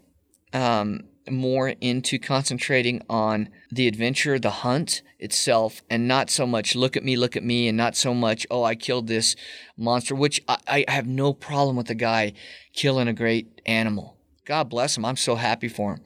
um, 0.52 1.07
more 1.32 1.70
into 1.80 2.18
concentrating 2.18 3.02
on 3.08 3.48
the 3.70 3.86
adventure, 3.86 4.38
the 4.38 4.50
hunt 4.50 5.02
itself, 5.18 5.82
and 5.90 6.06
not 6.06 6.30
so 6.30 6.46
much 6.46 6.74
look 6.74 6.96
at 6.96 7.04
me, 7.04 7.16
look 7.16 7.36
at 7.36 7.44
me, 7.44 7.68
and 7.68 7.76
not 7.76 7.96
so 7.96 8.14
much 8.14 8.46
oh 8.50 8.64
I 8.64 8.74
killed 8.74 9.06
this 9.06 9.36
monster. 9.76 10.14
Which 10.14 10.42
I, 10.48 10.84
I 10.88 10.92
have 10.92 11.06
no 11.06 11.32
problem 11.32 11.76
with 11.76 11.86
the 11.86 11.94
guy 11.94 12.32
killing 12.72 13.08
a 13.08 13.12
great 13.12 13.60
animal. 13.66 14.16
God 14.44 14.68
bless 14.70 14.96
him. 14.96 15.04
I'm 15.04 15.16
so 15.16 15.34
happy 15.34 15.68
for 15.68 15.94
him. 15.94 16.04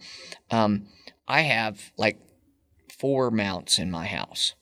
Um, 0.51 0.87
I 1.29 1.43
have 1.43 1.93
like 1.97 2.19
four 2.91 3.31
mounts 3.31 3.79
in 3.79 3.91
my 3.91 4.07
house. 4.07 4.55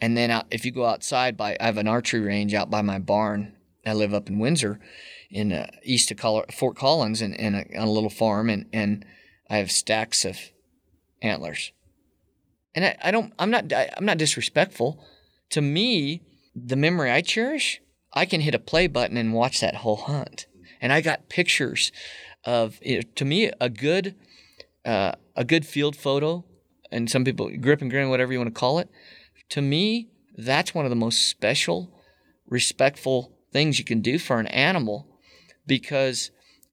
And 0.00 0.16
then 0.16 0.30
out, 0.32 0.46
if 0.50 0.64
you 0.64 0.72
go 0.72 0.86
outside 0.86 1.36
by, 1.36 1.56
I 1.60 1.66
have 1.66 1.78
an 1.78 1.86
archery 1.86 2.20
range 2.20 2.54
out 2.54 2.70
by 2.70 2.82
my 2.82 2.98
barn. 2.98 3.54
I 3.86 3.92
live 3.92 4.12
up 4.12 4.28
in 4.28 4.38
Windsor, 4.38 4.80
in 5.30 5.52
uh, 5.52 5.70
east 5.84 6.10
of 6.10 6.16
Colo- 6.16 6.44
Fort 6.52 6.76
Collins, 6.76 7.22
and 7.22 7.34
in, 7.34 7.54
a, 7.54 7.64
on 7.78 7.88
a 7.88 7.90
little 7.90 8.10
farm, 8.10 8.50
and 8.50 8.66
and 8.72 9.04
I 9.52 9.58
have 9.58 9.70
stacks 9.70 10.24
of 10.24 10.38
antlers. 11.20 11.72
And 12.74 12.86
I, 12.86 12.96
I 13.04 13.10
don't, 13.10 13.34
I'm 13.38 13.50
not, 13.50 13.70
I, 13.70 13.90
I'm 13.94 14.06
not 14.06 14.16
disrespectful. 14.16 15.04
To 15.50 15.60
me, 15.60 16.22
the 16.56 16.74
memory 16.74 17.10
I 17.10 17.20
cherish, 17.20 17.82
I 18.14 18.24
can 18.24 18.40
hit 18.40 18.54
a 18.54 18.58
play 18.58 18.86
button 18.86 19.18
and 19.18 19.34
watch 19.34 19.60
that 19.60 19.76
whole 19.76 19.96
hunt. 19.96 20.46
And 20.80 20.90
I 20.90 21.02
got 21.02 21.28
pictures 21.28 21.92
of, 22.46 22.80
to 22.80 23.24
me, 23.26 23.50
a 23.60 23.68
good, 23.68 24.14
uh, 24.86 25.12
a 25.36 25.44
good 25.44 25.66
field 25.66 25.96
photo, 25.96 26.46
and 26.90 27.10
some 27.10 27.22
people 27.22 27.54
grip 27.58 27.82
and 27.82 27.90
grin, 27.90 28.08
whatever 28.08 28.32
you 28.32 28.38
want 28.38 28.54
to 28.54 28.58
call 28.58 28.78
it. 28.78 28.88
To 29.50 29.60
me, 29.60 30.08
that's 30.34 30.74
one 30.74 30.86
of 30.86 30.90
the 30.90 30.96
most 30.96 31.28
special, 31.28 31.94
respectful 32.46 33.36
things 33.52 33.78
you 33.78 33.84
can 33.84 34.00
do 34.00 34.18
for 34.18 34.40
an 34.40 34.46
animal, 34.46 35.06
because 35.66 36.30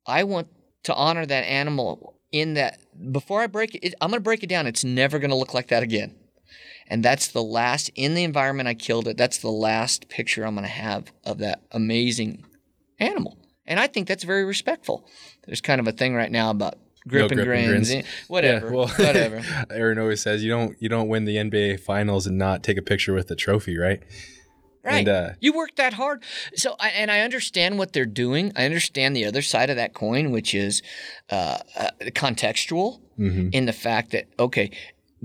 I 0.08 0.24
want 0.24 0.48
to 0.84 0.96
honor 0.96 1.26
that 1.26 1.44
animal 1.44 2.16
in 2.32 2.54
that. 2.56 2.80
Before 3.12 3.42
I 3.42 3.48
break 3.48 3.76
it, 3.76 3.94
I'm 4.02 4.10
going 4.10 4.20
to 4.20 4.24
break 4.24 4.44
it 4.44 4.48
down. 4.50 4.68
It's 4.68 4.84
never 4.84 5.20
going 5.20 5.30
to 5.32 5.36
look 5.38 5.54
like 5.54 5.68
that 5.70 5.84
again. 5.84 6.16
And 6.88 7.04
that's 7.06 7.28
the 7.28 7.44
last, 7.44 7.90
in 7.96 8.14
the 8.16 8.24
environment 8.24 8.68
I 8.68 8.74
killed 8.74 9.08
it, 9.08 9.16
that's 9.16 9.38
the 9.38 9.52
last 9.52 10.10
picture 10.10 10.44
I'm 10.46 10.56
going 10.56 10.66
to 10.66 10.72
have 10.72 11.12
of 11.24 11.38
that 11.38 11.62
amazing 11.72 12.44
animal. 13.00 13.38
And 13.68 13.80
I 13.80 13.86
think 13.88 14.08
that's 14.08 14.24
very 14.24 14.44
respectful. 14.44 15.08
There's 15.46 15.62
kind 15.62 15.80
of 15.80 15.88
a 15.88 15.92
thing 15.92 16.16
right 16.16 16.32
now 16.32 16.50
about 16.50 16.80
grip, 17.08 17.22
No 17.22 17.26
and, 17.28 17.36
grip 17.46 17.58
and 17.60 17.68
grins. 17.68 17.90
grins. 17.92 18.06
eh, 18.06 18.10
Whatever. 18.28 18.68
Yeah, 18.68 18.74
well, 18.74 18.88
whatever. 18.98 19.42
Aaron 19.70 20.00
always 20.00 20.22
says 20.22 20.44
you 20.44 20.50
don't 20.50 20.76
you 20.82 20.90
don't 20.90 21.08
win 21.08 21.26
the 21.26 21.36
NBA 21.36 21.80
finals 21.82 22.26
and 22.26 22.38
not 22.40 22.64
take 22.64 22.78
a 22.78 22.82
picture 22.82 23.14
with 23.14 23.28
the 23.28 23.36
trophy, 23.36 23.78
right? 23.78 24.02
Right. 24.84 25.00
And, 25.00 25.10
uh, 25.10 25.30
you 25.40 25.54
worked 25.54 25.76
that 25.76 25.94
hard. 25.94 26.24
So, 26.56 26.76
and 26.82 27.12
I 27.12 27.22
understand 27.22 27.78
what 27.78 27.94
they're 27.94 28.06
doing. 28.06 28.54
I 28.56 28.66
understand 28.66 29.16
the 29.16 29.26
other 29.26 29.42
side 29.42 29.70
of 29.70 29.76
that 29.76 29.94
coin, 29.94 30.32
which 30.32 30.56
is 30.56 30.82
uh, 31.30 31.58
uh, 31.78 31.90
contextual 32.12 33.02
mhm. 33.18 33.54
in 33.54 33.66
the 33.66 33.74
fact 33.74 34.12
that, 34.12 34.28
okay, 34.40 34.72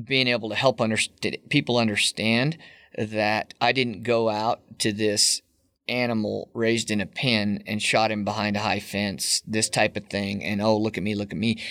being 0.02 0.26
able 0.26 0.48
to 0.48 0.57
help 0.57 0.80
understand 0.80 1.36
people 1.50 1.78
understand 1.78 2.59
that 2.98 3.55
I 3.61 3.72
didn't 3.72 4.02
go 4.02 4.28
out 4.28 4.61
to 4.80 4.92
this 4.92 5.40
animal 5.88 6.50
raised 6.55 6.90
in 6.90 7.00
a 7.00 7.07
pen 7.07 7.62
and 7.66 7.80
shot 7.80 8.11
him 8.11 8.24
behind 8.24 8.57
a 8.57 8.61
high 8.61 8.80
fence, 8.80 9.42
this 9.46 9.68
type 9.68 9.96
of 9.96 10.07
thing, 10.07 10.42
and 10.42 10.61
oh, 10.62 10.76
look 10.76 10.96
at 10.96 11.02
me, 11.05 11.14
look 11.14 11.32
at 11.32 11.38
me. 11.38 11.62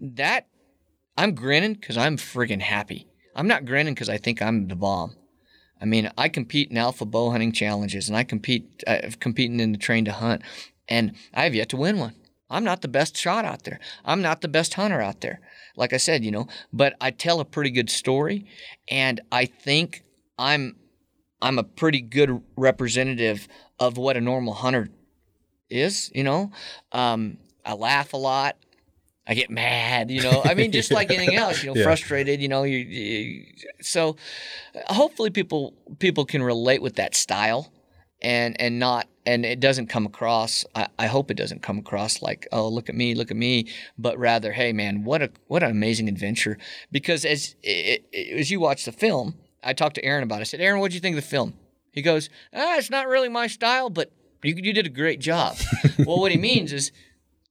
That 0.00 0.46
I'm 1.16 1.34
grinning 1.34 1.74
because 1.74 1.96
I'm 1.96 2.16
friggin' 2.16 2.62
happy. 2.62 3.06
I'm 3.34 3.48
not 3.48 3.64
grinning 3.64 3.94
because 3.94 4.08
I 4.08 4.18
think 4.18 4.40
I'm 4.40 4.68
the 4.68 4.76
bomb. 4.76 5.16
I 5.80 5.84
mean, 5.84 6.10
I 6.18 6.28
compete 6.28 6.70
in 6.70 6.76
alpha 6.76 7.04
bow 7.04 7.30
hunting 7.30 7.52
challenges, 7.52 8.08
and 8.08 8.16
I 8.16 8.24
compete, 8.24 8.82
I've 8.86 9.20
competing 9.20 9.60
in 9.60 9.72
the 9.72 9.78
train 9.78 10.04
to 10.06 10.12
hunt, 10.12 10.42
and 10.88 11.14
I 11.34 11.44
have 11.44 11.54
yet 11.54 11.68
to 11.70 11.76
win 11.76 11.98
one. 11.98 12.14
I'm 12.50 12.64
not 12.64 12.80
the 12.80 12.88
best 12.88 13.16
shot 13.16 13.44
out 13.44 13.64
there. 13.64 13.78
I'm 14.04 14.22
not 14.22 14.40
the 14.40 14.48
best 14.48 14.74
hunter 14.74 15.00
out 15.00 15.20
there. 15.20 15.40
Like 15.76 15.92
I 15.92 15.98
said, 15.98 16.24
you 16.24 16.30
know, 16.30 16.48
but 16.72 16.94
I 17.00 17.10
tell 17.10 17.40
a 17.40 17.44
pretty 17.44 17.70
good 17.70 17.90
story, 17.90 18.46
and 18.90 19.20
I 19.30 19.44
think 19.44 20.02
I'm, 20.38 20.76
I'm 21.40 21.58
a 21.58 21.64
pretty 21.64 22.00
good 22.00 22.42
representative 22.56 23.46
of 23.78 23.96
what 23.96 24.16
a 24.16 24.20
normal 24.20 24.54
hunter 24.54 24.88
is. 25.70 26.10
You 26.14 26.24
know, 26.24 26.50
um, 26.92 27.38
I 27.64 27.74
laugh 27.74 28.12
a 28.12 28.16
lot. 28.16 28.56
I 29.28 29.34
get 29.34 29.50
mad, 29.50 30.10
you 30.10 30.22
know. 30.22 30.42
I 30.42 30.54
mean, 30.54 30.72
just 30.72 30.90
like 30.90 31.10
anything 31.10 31.36
else, 31.36 31.62
you 31.62 31.68
know, 31.70 31.76
Yeah. 31.76 31.84
frustrated, 31.84 32.40
you 32.40 32.48
know. 32.48 32.62
You, 32.62 32.78
you, 32.78 33.44
so, 33.82 34.16
uh, 34.74 34.94
hopefully, 34.94 35.30
people 35.30 35.74
people 35.98 36.24
can 36.24 36.42
relate 36.42 36.80
with 36.80 36.94
that 36.96 37.14
style, 37.14 37.70
and 38.22 38.58
and 38.60 38.78
not 38.78 39.06
and 39.26 39.44
it 39.44 39.60
doesn't 39.60 39.88
come 39.88 40.06
across. 40.06 40.64
I, 40.74 40.88
I 40.98 41.06
hope 41.08 41.30
it 41.30 41.36
doesn't 41.36 41.62
come 41.62 41.78
across 41.78 42.22
like, 42.22 42.48
oh, 42.52 42.66
look 42.68 42.88
at 42.88 42.94
me, 42.94 43.14
look 43.14 43.30
at 43.30 43.36
me, 43.36 43.68
but 43.98 44.18
rather, 44.18 44.52
hey, 44.52 44.72
man, 44.72 45.04
what 45.04 45.22
a 45.22 45.30
what 45.46 45.62
an 45.62 45.70
amazing 45.70 46.08
adventure. 46.08 46.56
Because 46.90 47.26
as 47.26 47.54
it, 47.62 48.06
it, 48.12 48.38
as 48.40 48.50
you 48.50 48.60
watch 48.60 48.86
the 48.86 48.92
film, 48.92 49.34
I 49.62 49.74
talked 49.74 49.96
to 49.96 50.04
Aaron 50.04 50.22
about. 50.22 50.38
it. 50.38 50.40
I 50.42 50.44
said, 50.44 50.60
Aaron, 50.62 50.80
what 50.80 50.90
do 50.90 50.94
you 50.94 51.00
think 51.02 51.16
of 51.18 51.22
the 51.22 51.28
film? 51.28 51.52
He 51.92 52.00
goes, 52.00 52.30
ah, 52.54 52.76
it's 52.78 52.88
not 52.90 53.08
really 53.08 53.28
my 53.28 53.46
style, 53.48 53.90
but 53.90 54.10
you 54.42 54.54
you 54.56 54.72
did 54.72 54.86
a 54.86 54.90
great 54.90 55.20
job. 55.20 55.56
well, 55.98 56.18
what 56.20 56.32
he 56.32 56.38
means 56.38 56.72
is, 56.72 56.92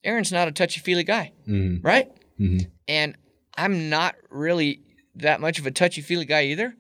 Aaron's 0.07 0.31
not 0.31 0.47
a 0.47 0.51
touchy 0.53 0.79
feely 0.79 1.03
guy, 1.03 1.33
Mhm. 1.47 1.83
right? 1.83 2.09
Mhm. 2.39 2.71
And 2.87 3.15
I'm 3.57 3.89
not 3.89 4.15
really 4.29 4.79
that 5.15 5.41
much 5.41 5.59
of 5.59 5.67
a 5.67 5.71
touchy 5.71 6.01
feely 6.01 6.25
guy 6.25 6.45
either, 6.45 6.75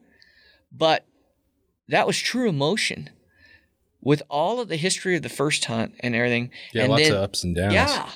but 0.71 1.05
that 1.89 2.07
was 2.07 2.17
true 2.17 2.47
emotion. 2.49 3.09
With 4.01 4.21
all 4.29 4.61
of 4.61 4.69
the 4.69 4.77
history 4.77 5.15
of 5.17 5.23
the 5.23 5.29
first 5.29 5.65
hunt 5.65 5.95
and 5.99 6.15
everything, 6.15 6.51
Yeah, 6.71 6.83
and 6.83 6.91
lots 6.91 7.03
then, 7.03 7.11
of 7.11 7.17
ups 7.17 7.43
and 7.43 7.55
downs. 7.55 7.73
yeah, 7.73 8.09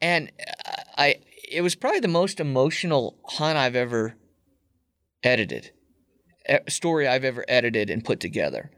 and 0.00 0.32
I 0.96 1.16
it 1.50 1.60
was 1.60 1.74
probably 1.74 2.00
the 2.00 2.08
most 2.08 2.40
emotional 2.40 3.18
hunt 3.26 3.58
I've 3.58 3.76
ever 3.76 4.14
edited, 5.22 5.72
story 6.68 7.06
I've 7.06 7.24
ever 7.24 7.44
edited 7.48 7.90
and 7.90 8.02
put 8.04 8.18
together. 8.20 8.70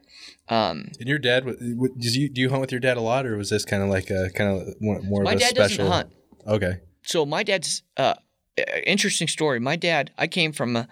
Um, 0.49 0.91
And 1.01 1.09
your 1.09 1.19
dad, 1.19 1.45
did 1.45 2.15
you 2.15 2.29
do 2.29 2.41
you 2.41 2.49
hunt 2.51 2.61
with 2.61 2.71
your 2.73 2.81
dad 2.81 2.97
a 2.97 3.01
lot, 3.01 3.27
or 3.27 3.37
was 3.37 3.51
this 3.51 3.65
kind 3.65 3.83
of 3.83 3.89
like 3.89 4.11
a 4.11 4.31
kind 4.31 4.51
of 4.61 4.81
more, 4.81 5.01
more 5.03 5.23
my 5.25 5.33
of 5.33 5.37
a 5.39 5.41
dad 5.41 5.51
special? 5.57 5.89
doesn't 5.89 5.93
hunt. 5.93 6.13
Okay. 6.47 6.75
so 7.03 7.27
my 7.27 7.43
dad's 7.43 7.83
uh, 7.97 8.15
uh, 8.59 8.63
interesting 8.87 9.29
story. 9.29 9.59
My 9.61 9.77
dad, 9.77 10.13
I 10.17 10.27
came 10.29 10.53
from 10.53 10.77
a, 10.77 10.89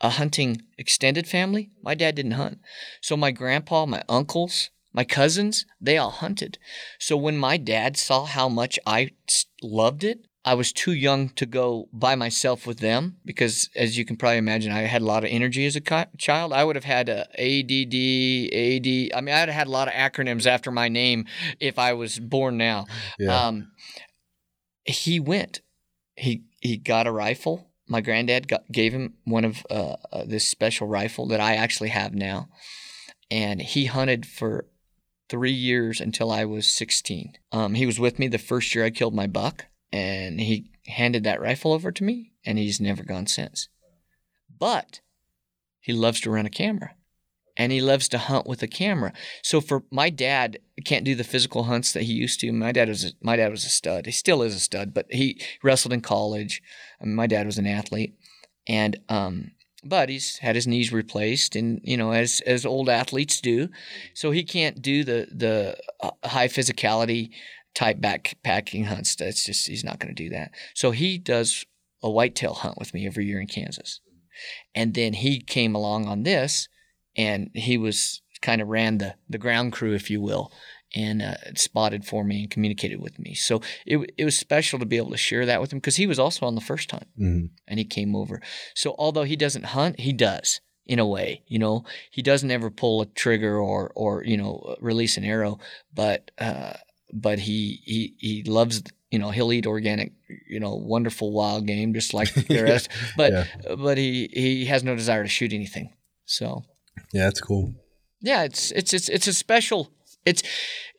a 0.00 0.10
hunting 0.10 0.62
extended 0.76 1.26
family. 1.26 1.70
My 1.82 1.94
dad 1.94 2.14
didn't 2.16 2.32
hunt, 2.32 2.58
so 3.00 3.16
my 3.16 3.30
grandpa, 3.30 3.86
my 3.86 4.02
uncles, 4.08 4.70
my 4.92 5.04
cousins, 5.04 5.64
they 5.80 5.96
all 5.96 6.10
hunted. 6.10 6.58
So 6.98 7.16
when 7.16 7.38
my 7.38 7.56
dad 7.56 7.96
saw 7.96 8.26
how 8.26 8.48
much 8.50 8.78
I 8.86 9.10
loved 9.62 10.04
it, 10.04 10.18
I 10.44 10.54
was 10.54 10.72
too 10.72 10.92
young 10.92 11.28
to 11.30 11.46
go 11.46 11.88
by 11.92 12.14
myself 12.14 12.66
with 12.66 12.78
them 12.78 13.16
because, 13.24 13.68
as 13.74 13.98
you 13.98 14.04
can 14.04 14.16
probably 14.16 14.38
imagine, 14.38 14.72
I 14.72 14.82
had 14.82 15.02
a 15.02 15.04
lot 15.04 15.24
of 15.24 15.30
energy 15.30 15.66
as 15.66 15.76
a 15.76 15.80
ki- 15.80 16.04
child. 16.16 16.52
I 16.52 16.64
would 16.64 16.76
have 16.76 16.84
had 16.84 17.08
a 17.08 17.26
ADD, 17.38 17.94
AD. 18.54 19.16
I 19.16 19.20
mean, 19.20 19.34
I'd 19.34 19.48
have 19.48 19.54
had 19.54 19.66
a 19.66 19.70
lot 19.70 19.88
of 19.88 19.94
acronyms 19.94 20.46
after 20.46 20.70
my 20.70 20.88
name 20.88 21.26
if 21.60 21.78
I 21.78 21.92
was 21.92 22.18
born 22.18 22.56
now. 22.56 22.86
Yeah. 23.18 23.46
Um, 23.46 23.72
he 24.84 25.20
went. 25.20 25.60
He 26.16 26.44
he 26.60 26.76
got 26.76 27.06
a 27.06 27.12
rifle. 27.12 27.70
My 27.86 28.00
granddad 28.00 28.48
got, 28.48 28.70
gave 28.70 28.92
him 28.92 29.14
one 29.24 29.44
of 29.44 29.66
uh, 29.70 29.96
uh, 30.12 30.24
this 30.26 30.46
special 30.46 30.86
rifle 30.86 31.26
that 31.28 31.40
I 31.40 31.54
actually 31.54 31.88
have 31.88 32.14
now, 32.14 32.48
and 33.30 33.62
he 33.62 33.86
hunted 33.86 34.26
for 34.26 34.66
three 35.28 35.52
years 35.52 36.00
until 36.00 36.30
I 36.30 36.44
was 36.44 36.66
16. 36.66 37.34
Um, 37.52 37.74
he 37.74 37.86
was 37.86 38.00
with 38.00 38.18
me 38.18 38.28
the 38.28 38.38
first 38.38 38.74
year 38.74 38.84
I 38.84 38.90
killed 38.90 39.14
my 39.14 39.26
buck, 39.26 39.66
and 39.92 40.40
he 40.40 40.70
handed 40.86 41.24
that 41.24 41.40
rifle 41.40 41.72
over 41.72 41.92
to 41.92 42.04
me, 42.04 42.32
and 42.44 42.58
he's 42.58 42.80
never 42.80 43.02
gone 43.02 43.26
since. 43.26 43.68
But 44.58 45.00
he 45.80 45.92
loves 45.92 46.20
to 46.20 46.30
run 46.30 46.46
a 46.46 46.50
camera 46.50 46.94
and 47.58 47.72
he 47.72 47.80
loves 47.82 48.08
to 48.08 48.18
hunt 48.18 48.46
with 48.46 48.62
a 48.62 48.68
camera. 48.68 49.12
So 49.42 49.60
for 49.60 49.82
my 49.90 50.08
dad 50.08 50.60
can't 50.84 51.04
do 51.04 51.16
the 51.16 51.24
physical 51.24 51.64
hunts 51.64 51.92
that 51.92 52.04
he 52.04 52.12
used 52.12 52.38
to. 52.40 52.52
My 52.52 52.70
dad 52.72 52.88
was 52.88 53.04
a, 53.04 53.10
my 53.20 53.36
dad 53.36 53.50
was 53.50 53.64
a 53.64 53.68
stud. 53.68 54.06
He 54.06 54.12
still 54.12 54.42
is 54.42 54.54
a 54.54 54.60
stud, 54.60 54.94
but 54.94 55.06
he 55.10 55.42
wrestled 55.62 55.92
in 55.92 56.00
college. 56.00 56.62
I 57.00 57.04
mean, 57.04 57.16
my 57.16 57.26
dad 57.26 57.46
was 57.46 57.58
an 57.58 57.66
athlete, 57.66 58.16
and 58.68 58.96
um, 59.08 59.50
but 59.84 60.08
he's 60.08 60.38
had 60.38 60.54
his 60.54 60.68
knees 60.68 60.92
replaced, 60.92 61.56
and 61.56 61.80
you 61.82 61.96
know 61.96 62.12
as 62.12 62.40
as 62.46 62.64
old 62.64 62.88
athletes 62.88 63.40
do, 63.40 63.68
so 64.14 64.30
he 64.30 64.44
can't 64.44 64.80
do 64.80 65.02
the 65.02 65.26
the 65.32 65.76
uh, 66.00 66.10
high 66.24 66.48
physicality 66.48 67.30
type 67.78 67.98
backpacking 68.00 68.84
hunts. 68.86 69.14
That's 69.14 69.44
just 69.44 69.68
he's 69.68 69.84
not 69.84 69.98
going 70.00 70.14
to 70.14 70.22
do 70.24 70.30
that. 70.30 70.50
So 70.74 70.90
he 70.90 71.18
does 71.18 71.64
a 72.02 72.10
whitetail 72.10 72.54
hunt 72.54 72.76
with 72.78 72.92
me 72.94 73.06
every 73.06 73.24
year 73.26 73.40
in 73.40 73.46
Kansas, 73.46 74.00
and 74.74 74.94
then 74.94 75.12
he 75.14 75.40
came 75.40 75.74
along 75.74 76.06
on 76.06 76.22
this 76.24 76.68
and 77.16 77.50
he 77.54 77.76
was 77.78 78.22
kind 78.40 78.60
of 78.62 78.68
ran 78.68 78.98
the 78.98 79.14
the 79.28 79.38
ground 79.38 79.72
crew, 79.72 79.94
if 79.94 80.10
you 80.10 80.20
will, 80.20 80.52
and 80.94 81.22
uh, 81.22 81.34
spotted 81.56 82.04
for 82.04 82.22
me 82.24 82.42
and 82.42 82.50
communicated 82.50 83.00
with 83.00 83.18
me. 83.18 83.34
So 83.34 83.60
it 83.86 83.96
it 84.16 84.24
was 84.24 84.36
special 84.38 84.78
to 84.78 84.86
be 84.86 84.96
able 84.96 85.10
to 85.10 85.16
share 85.28 85.46
that 85.46 85.60
with 85.60 85.72
him 85.72 85.78
because 85.78 85.96
he 85.96 86.06
was 86.06 86.18
also 86.18 86.46
on 86.46 86.54
the 86.54 86.60
first 86.70 86.90
hunt 86.90 87.08
Mhm. 87.18 87.50
and 87.68 87.78
he 87.78 87.84
came 87.84 88.14
over. 88.16 88.40
So 88.74 88.94
although 88.98 89.24
he 89.24 89.36
doesn't 89.36 89.66
hunt, 89.76 90.00
he 90.00 90.12
does 90.12 90.60
in 90.86 90.98
a 90.98 91.06
way. 91.06 91.42
You 91.46 91.58
know, 91.58 91.84
he 92.10 92.22
doesn't 92.22 92.50
ever 92.50 92.70
pull 92.70 93.00
a 93.02 93.06
trigger 93.06 93.58
or 93.58 93.92
or 93.94 94.24
you 94.24 94.36
know 94.36 94.76
release 94.80 95.16
an 95.16 95.24
arrow, 95.24 95.58
but 95.92 96.30
uh, 96.38 96.74
but 97.12 97.38
he 97.40 97.80
he 97.84 98.14
he 98.18 98.42
loves. 98.44 98.82
You 99.10 99.18
know, 99.18 99.30
he'll 99.30 99.52
eat 99.54 99.66
organic, 99.66 100.12
you 100.50 100.60
know, 100.60 100.74
wonderful 100.74 101.32
wild 101.32 101.66
game 101.66 101.94
just 101.94 102.12
like 102.12 102.32
the 102.48 102.62
rest. 102.62 102.90
But 103.16 103.32
Yeah. 103.32 103.44
but 103.76 103.96
he 103.96 104.28
he 104.32 104.66
has 104.66 104.84
no 104.84 104.94
desire 104.94 105.22
to 105.22 105.28
shoot 105.28 105.52
anything. 105.54 105.94
So 106.26 106.64
Yeah, 107.14 107.24
that's 107.24 107.40
cool. 107.40 107.72
yeah, 108.20 108.42
it's 108.44 108.70
it's 108.72 108.92
it's 108.92 109.08
it's 109.08 109.26
a 109.26 109.32
special. 109.32 109.90
It's 110.26 110.42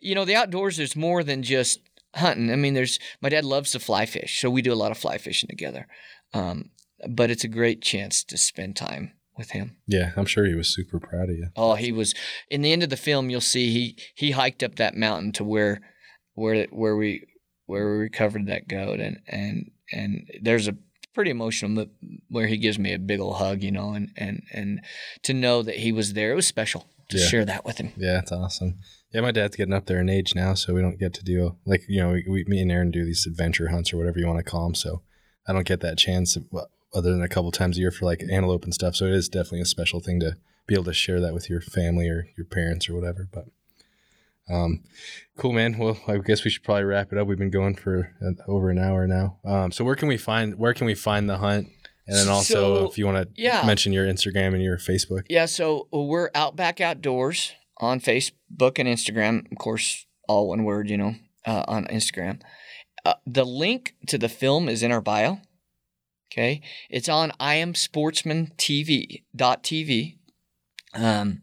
you 0.01 0.15
know 0.15 0.25
the 0.25 0.35
outdoors 0.35 0.79
is 0.79 0.95
more 0.95 1.23
than 1.23 1.43
just 1.43 1.81
hunting. 2.15 2.51
I 2.51 2.55
mean, 2.55 2.73
there's 2.73 2.97
my 3.21 3.29
dad 3.29 3.45
loves 3.45 3.71
to 3.73 3.79
fly 3.79 4.07
fish, 4.07 4.39
so 4.41 4.49
we 4.49 4.63
do 4.63 4.73
a 4.73 4.81
lot 4.83 4.89
of 4.91 4.97
fly 4.97 5.19
fishing 5.19 5.47
together. 5.49 5.85
Um, 6.33 6.71
but 7.07 7.29
it's 7.29 7.43
a 7.43 7.47
great 7.47 7.81
chance 7.83 8.23
to 8.23 8.37
spend 8.37 8.75
time 8.75 9.11
with 9.37 9.51
him. 9.51 9.77
Yeah, 9.87 10.13
I'm 10.17 10.25
sure 10.25 10.45
he 10.47 10.55
was 10.55 10.73
super 10.73 10.99
proud 10.99 11.29
of 11.29 11.35
you. 11.37 11.49
Oh, 11.55 11.75
he 11.75 11.91
was 11.91 12.15
in 12.49 12.63
the 12.63 12.73
end 12.73 12.81
of 12.81 12.89
the 12.89 12.97
film. 12.97 13.29
You'll 13.29 13.39
see 13.41 13.71
he 13.71 13.97
he 14.15 14.31
hiked 14.31 14.63
up 14.63 14.75
that 14.77 14.95
mountain 14.97 15.31
to 15.33 15.43
where 15.43 15.81
where 16.39 16.65
where 16.71 16.95
we 16.95 17.25
where 17.65 17.91
we 17.91 17.97
recovered 17.99 18.47
that 18.47 18.67
goat, 18.67 18.99
and 18.99 19.19
and 19.27 19.71
and 19.91 20.29
there's 20.41 20.67
a 20.67 20.75
pretty 21.13 21.31
emotional 21.31 21.71
mo- 21.71 21.89
where 22.29 22.47
he 22.47 22.57
gives 22.57 22.79
me 22.79 22.93
a 22.93 22.99
big 22.99 23.19
old 23.19 23.35
hug, 23.37 23.61
you 23.63 23.71
know, 23.71 23.91
and 23.93 24.11
and 24.17 24.43
and 24.53 24.81
to 25.23 25.33
know 25.33 25.61
that 25.63 25.75
he 25.77 25.91
was 25.91 26.13
there, 26.13 26.31
it 26.31 26.35
was 26.35 26.47
special 26.47 26.87
to 27.09 27.17
Yeah. 27.17 27.25
share 27.27 27.45
that 27.45 27.65
with 27.65 27.77
him. 27.79 27.91
Yeah, 27.97 28.13
that's 28.13 28.31
awesome. 28.31 28.79
Yeah, 29.13 29.21
my 29.21 29.31
dad's 29.31 29.55
getting 29.55 29.73
up 29.73 29.87
there 29.87 29.99
in 29.99 30.09
age 30.09 30.35
now, 30.35 30.53
so 30.53 30.73
we 30.73 30.81
don't 30.81 30.99
get 30.99 31.13
to 31.15 31.23
do 31.23 31.57
like 31.65 31.81
you 31.87 31.99
know 32.01 32.11
we, 32.11 32.25
we 32.29 32.43
me 32.45 32.61
and 32.61 32.71
Aaron 32.71 32.91
do 32.91 33.03
these 33.05 33.25
adventure 33.27 33.69
hunts 33.69 33.91
or 33.93 33.97
whatever 33.97 34.19
you 34.19 34.27
want 34.27 34.37
to 34.39 34.49
call 34.51 34.63
them. 34.65 34.75
So 34.75 35.01
I 35.47 35.53
don't 35.53 35.65
get 35.67 35.81
that 35.81 35.97
chance 35.97 36.37
other 36.93 37.11
than 37.11 37.21
a 37.21 37.27
couple 37.27 37.51
times 37.51 37.77
a 37.77 37.81
year 37.81 37.91
for 37.91 38.05
like 38.05 38.23
antelope 38.31 38.63
and 38.63 38.73
stuff. 38.73 38.95
So 38.95 39.05
it 39.05 39.13
is 39.13 39.29
definitely 39.29 39.61
a 39.61 39.65
special 39.65 39.99
thing 39.99 40.19
to 40.21 40.37
be 40.67 40.75
able 40.75 40.83
to 40.85 40.93
share 40.93 41.19
that 41.21 41.33
with 41.33 41.49
your 41.49 41.61
family 41.61 42.07
or 42.07 42.27
your 42.37 42.45
parents 42.45 42.87
or 42.89 42.93
whatever. 42.95 43.27
But 43.31 43.45
um, 44.49 44.83
cool, 45.37 45.53
man. 45.53 45.77
Well, 45.77 45.97
I 46.07 46.17
guess 46.17 46.43
we 46.43 46.51
should 46.51 46.63
probably 46.63 46.85
wrap 46.85 47.11
it 47.11 47.17
up. 47.17 47.27
We've 47.27 47.37
been 47.37 47.51
going 47.51 47.75
for 47.75 48.11
uh, 48.21 48.31
over 48.47 48.69
an 48.69 48.79
hour 48.79 49.07
now. 49.07 49.37
Um, 49.45 49.71
so 49.71 49.83
where 49.83 49.95
can 49.95 50.07
we 50.07 50.17
find 50.17 50.57
where 50.57 50.73
can 50.73 50.85
we 50.85 50.95
find 50.95 51.29
the 51.29 51.37
hunt? 51.37 51.67
And 52.07 52.17
then 52.17 52.27
also, 52.27 52.53
So, 52.53 52.89
if 52.89 52.97
you 52.97 53.05
want 53.05 53.17
to 53.17 53.27
yeah. 53.41 53.63
mention 53.65 53.93
your 53.93 54.07
Instagram 54.07 54.55
and 54.55 54.63
your 54.63 54.77
Facebook. 54.77 55.25
Yeah, 55.29 55.45
so 55.45 55.87
we're 55.91 56.31
Outback 56.33 56.81
Outdoors 56.81 57.53
on 57.77 57.99
Facebook 57.99 58.79
and 58.79 58.87
Instagram. 58.87 59.51
Of 59.51 59.59
course, 59.59 60.07
all 60.27 60.47
one 60.47 60.63
word, 60.63 60.89
you 60.89 60.97
know, 60.97 61.13
uh, 61.45 61.65
on 61.67 61.85
Instagram. 61.85 62.41
Uh, 63.05 63.13
the 63.27 63.45
link 63.45 63.93
to 64.07 64.17
the 64.17 64.27
film 64.27 64.67
is 64.67 64.81
in 64.81 64.91
our 64.91 65.01
bio. 65.01 65.39
Okay. 66.31 66.61
It's 66.89 67.09
on 67.09 67.31
iamsportsmantv.tv, 67.39 70.17
um, 70.93 71.41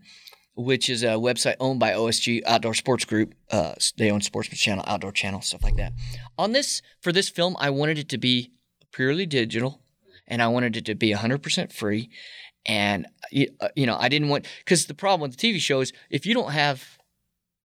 which 0.56 0.88
is 0.88 1.02
a 1.02 1.08
website 1.08 1.56
owned 1.60 1.78
by 1.78 1.92
OSG 1.92 2.42
Outdoor 2.46 2.74
Sports 2.74 3.04
Group. 3.04 3.34
Uh, 3.50 3.74
they 3.96 4.10
own 4.10 4.20
Sportsman 4.20 4.56
Channel, 4.56 4.84
Outdoor 4.86 5.12
Channel, 5.12 5.42
stuff 5.42 5.62
like 5.62 5.76
that. 5.76 5.92
On 6.38 6.52
this, 6.52 6.82
for 7.00 7.12
this 7.12 7.28
film, 7.28 7.56
I 7.58 7.70
wanted 7.70 7.98
it 7.98 8.08
to 8.10 8.18
be 8.18 8.52
purely 8.92 9.26
digital 9.26 9.82
and 10.26 10.42
I 10.42 10.48
wanted 10.48 10.76
it 10.76 10.86
to 10.86 10.94
be 10.94 11.12
100% 11.12 11.72
free. 11.72 12.10
And, 12.64 13.06
you 13.30 13.48
uh, 13.60 13.68
you 13.76 13.86
know, 13.86 13.96
I 13.98 14.08
didn't 14.08 14.28
want, 14.28 14.46
because 14.58 14.86
the 14.86 14.94
problem 14.94 15.28
with 15.28 15.36
the 15.36 15.52
TV 15.52 15.60
show 15.60 15.80
is 15.80 15.92
if 16.10 16.26
you 16.26 16.34
don't 16.34 16.50
have 16.52 16.98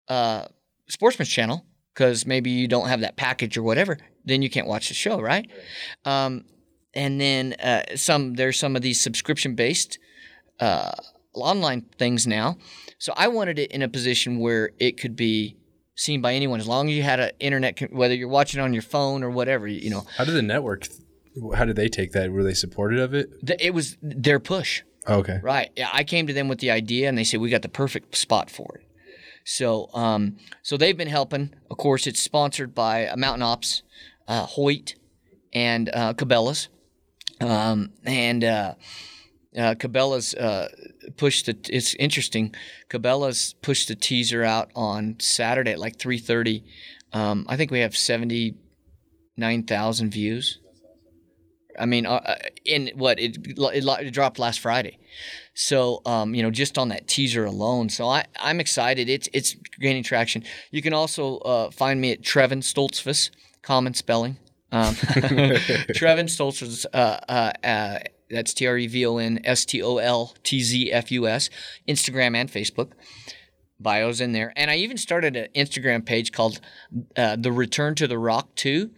uh, 0.09 0.47
Sportsman's 0.89 1.31
Channel, 1.31 1.65
because 1.95 2.27
maybe 2.27 2.51
you 2.51 2.69
don't 2.69 2.89
have 2.89 3.01
that 3.01 3.17
package 3.17 3.57
or 3.57 3.63
whatever, 3.63 3.99
then 4.25 4.43
you 4.43 4.51
can't 4.51 4.67
watch 4.67 4.89
the 4.89 4.95
show, 4.95 5.21
right? 5.21 5.49
Um, 6.05 6.45
and 6.93 7.21
then 7.21 7.55
uh, 7.55 7.83
some 7.97 8.35
there's 8.35 8.59
some 8.59 8.77
of 8.77 8.83
these 8.83 9.01
subscription 9.01 9.55
based 9.55 9.99
uh, 10.59 10.93
online 11.35 11.83
things 11.99 12.27
now. 12.27 12.57
So 12.99 13.13
I 13.17 13.29
wanted 13.29 13.59
it 13.59 13.71
in 13.73 13.83
a 13.83 13.89
position 13.89 14.39
where 14.41 14.71
it 14.79 14.99
could 15.01 15.17
be 15.17 15.57
seen 15.95 16.21
by 16.21 16.35
anyone 16.35 16.61
as 16.61 16.67
long 16.67 16.89
as 16.89 16.95
you 16.95 17.03
had 17.03 17.21
an 17.21 17.31
internet, 17.41 17.93
whether 17.93 18.15
you're 18.15 18.29
watching 18.29 18.61
on 18.61 18.73
your 18.73 18.83
phone 18.83 19.23
or 19.23 19.31
whatever. 19.31 19.67
You 19.67 19.91
know, 19.91 20.07
How 20.17 20.25
did 20.25 20.35
the 20.35 20.43
network? 20.43 20.89
How 21.55 21.65
did 21.65 21.77
they 21.77 21.89
take 21.89 22.13
that? 22.13 22.33
Were 22.33 22.43
they 22.43 22.55
supportive 22.55 23.01
of 23.01 23.15
it? 23.15 23.29
the, 23.45 23.65
it 23.65 23.73
was 23.75 23.97
their 24.03 24.41
push. 24.41 24.83
Oh, 25.07 25.19
okay. 25.19 25.39
Right. 25.43 25.71
Yeah, 25.77 25.89
I 25.93 26.05
came 26.05 26.27
to 26.27 26.33
them 26.33 26.49
with 26.49 26.59
the 26.59 26.71
idea, 26.71 27.09
and 27.09 27.17
they 27.17 27.25
said 27.25 27.41
we 27.41 27.49
got 27.51 27.63
the 27.63 27.69
perfect 27.69 28.17
spot 28.17 28.51
for 28.51 28.77
it. 28.81 28.87
So, 29.45 29.89
um, 29.95 30.37
so 30.63 30.77
they've 30.77 30.97
been 30.97 31.09
helping. 31.09 31.55
Of 31.71 31.79
course, 31.79 32.07
it's 32.07 32.21
sponsored 32.21 32.75
by 32.75 33.07
uh, 33.07 33.17
Mountain 33.17 33.43
Ops, 33.43 33.83
uh, 34.29 34.45
Hoyt, 34.45 34.97
and 35.53 35.89
uh, 35.89 36.13
Cabela's. 36.15 36.69
Um, 37.41 37.93
and 38.05 38.45
uh, 38.45 38.75
uh, 39.57 39.75
Cabela's 39.75 40.35
uh, 40.35 40.69
pushed 41.17 41.47
the. 41.47 41.57
It's 41.69 41.95
interesting. 41.95 42.55
Cabela's 42.89 43.55
pushed 43.63 43.89
the 43.89 43.95
teaser 43.95 44.45
out 44.45 44.71
on 44.75 45.17
Saturday 45.21 45.73
at 45.73 45.79
like 45.79 45.99
three 45.99 46.19
thirty. 46.19 46.65
Um, 47.13 47.47
I 47.49 47.57
think 47.57 47.71
we 47.71 47.81
have 47.81 47.97
seventy 47.97 48.57
nine 49.37 49.65
thousand 49.65 50.11
views. 50.11 50.59
I 51.79 51.87
mean, 51.87 52.07
uh, 52.07 52.15
uh, 52.15 52.37
in 52.65 52.91
what 52.95 53.19
it, 53.19 53.39
it, 53.47 53.85
it 53.85 54.11
dropped 54.13 54.39
last 54.39 54.61
Friday, 54.61 54.99
so 55.55 56.03
um, 56.05 56.35
you 56.35 56.43
know 56.43 56.51
just 56.51 56.79
on 56.79 56.89
that 56.89 57.07
teaser 57.07 57.45
alone. 57.45 57.89
So 57.89 58.09
I 58.09 58.25
I'm 58.39 58.61
excited. 58.61 59.09
It's 59.09 59.29
it's 59.33 59.57
gaining 59.81 60.03
traction. 60.03 60.45
You 60.71 60.83
can 60.83 60.93
also 60.93 61.39
uh, 61.39 61.71
find 61.71 62.01
me 62.01 62.13
at 62.13 62.23
Trevon 62.23 62.63
Stoltzfus, 62.63 63.31
common 63.63 63.95
spelling. 63.95 64.39
Um, 64.73 64.95
Trevon 64.95 66.29
Stoltzfus. 66.29 66.87
Uh, 66.93 67.19
uh, 67.29 67.53
uh, 67.65 67.99
that's 68.31 68.55
T 68.55 68.67
R 68.67 68.77
E 68.79 68.87
V 68.87 69.07
O 69.07 69.19
N 69.19 69.41
S 69.45 69.65
T 69.65 69.83
O 69.83 69.99
L 69.99 70.35
T 70.43 70.61
Z 70.61 70.93
F 70.93 71.11
U 71.13 71.27
S, 71.27 71.51
Instagram 71.89 72.37
and 72.37 72.51
Facebook. 72.51 72.93
Bios 73.83 74.21
in 74.21 74.33
there, 74.33 74.53
and 74.57 74.71
I 74.71 74.77
even 74.77 74.99
started 74.99 75.37
an 75.37 75.49
Instagram 75.57 76.05
page 76.05 76.33
called 76.33 76.61
uh, 77.17 77.37
"The 77.37 77.51
Return 77.51 77.95
to 77.95 78.07
the 78.07 78.19
Rock 78.19 78.55
2 78.57 78.91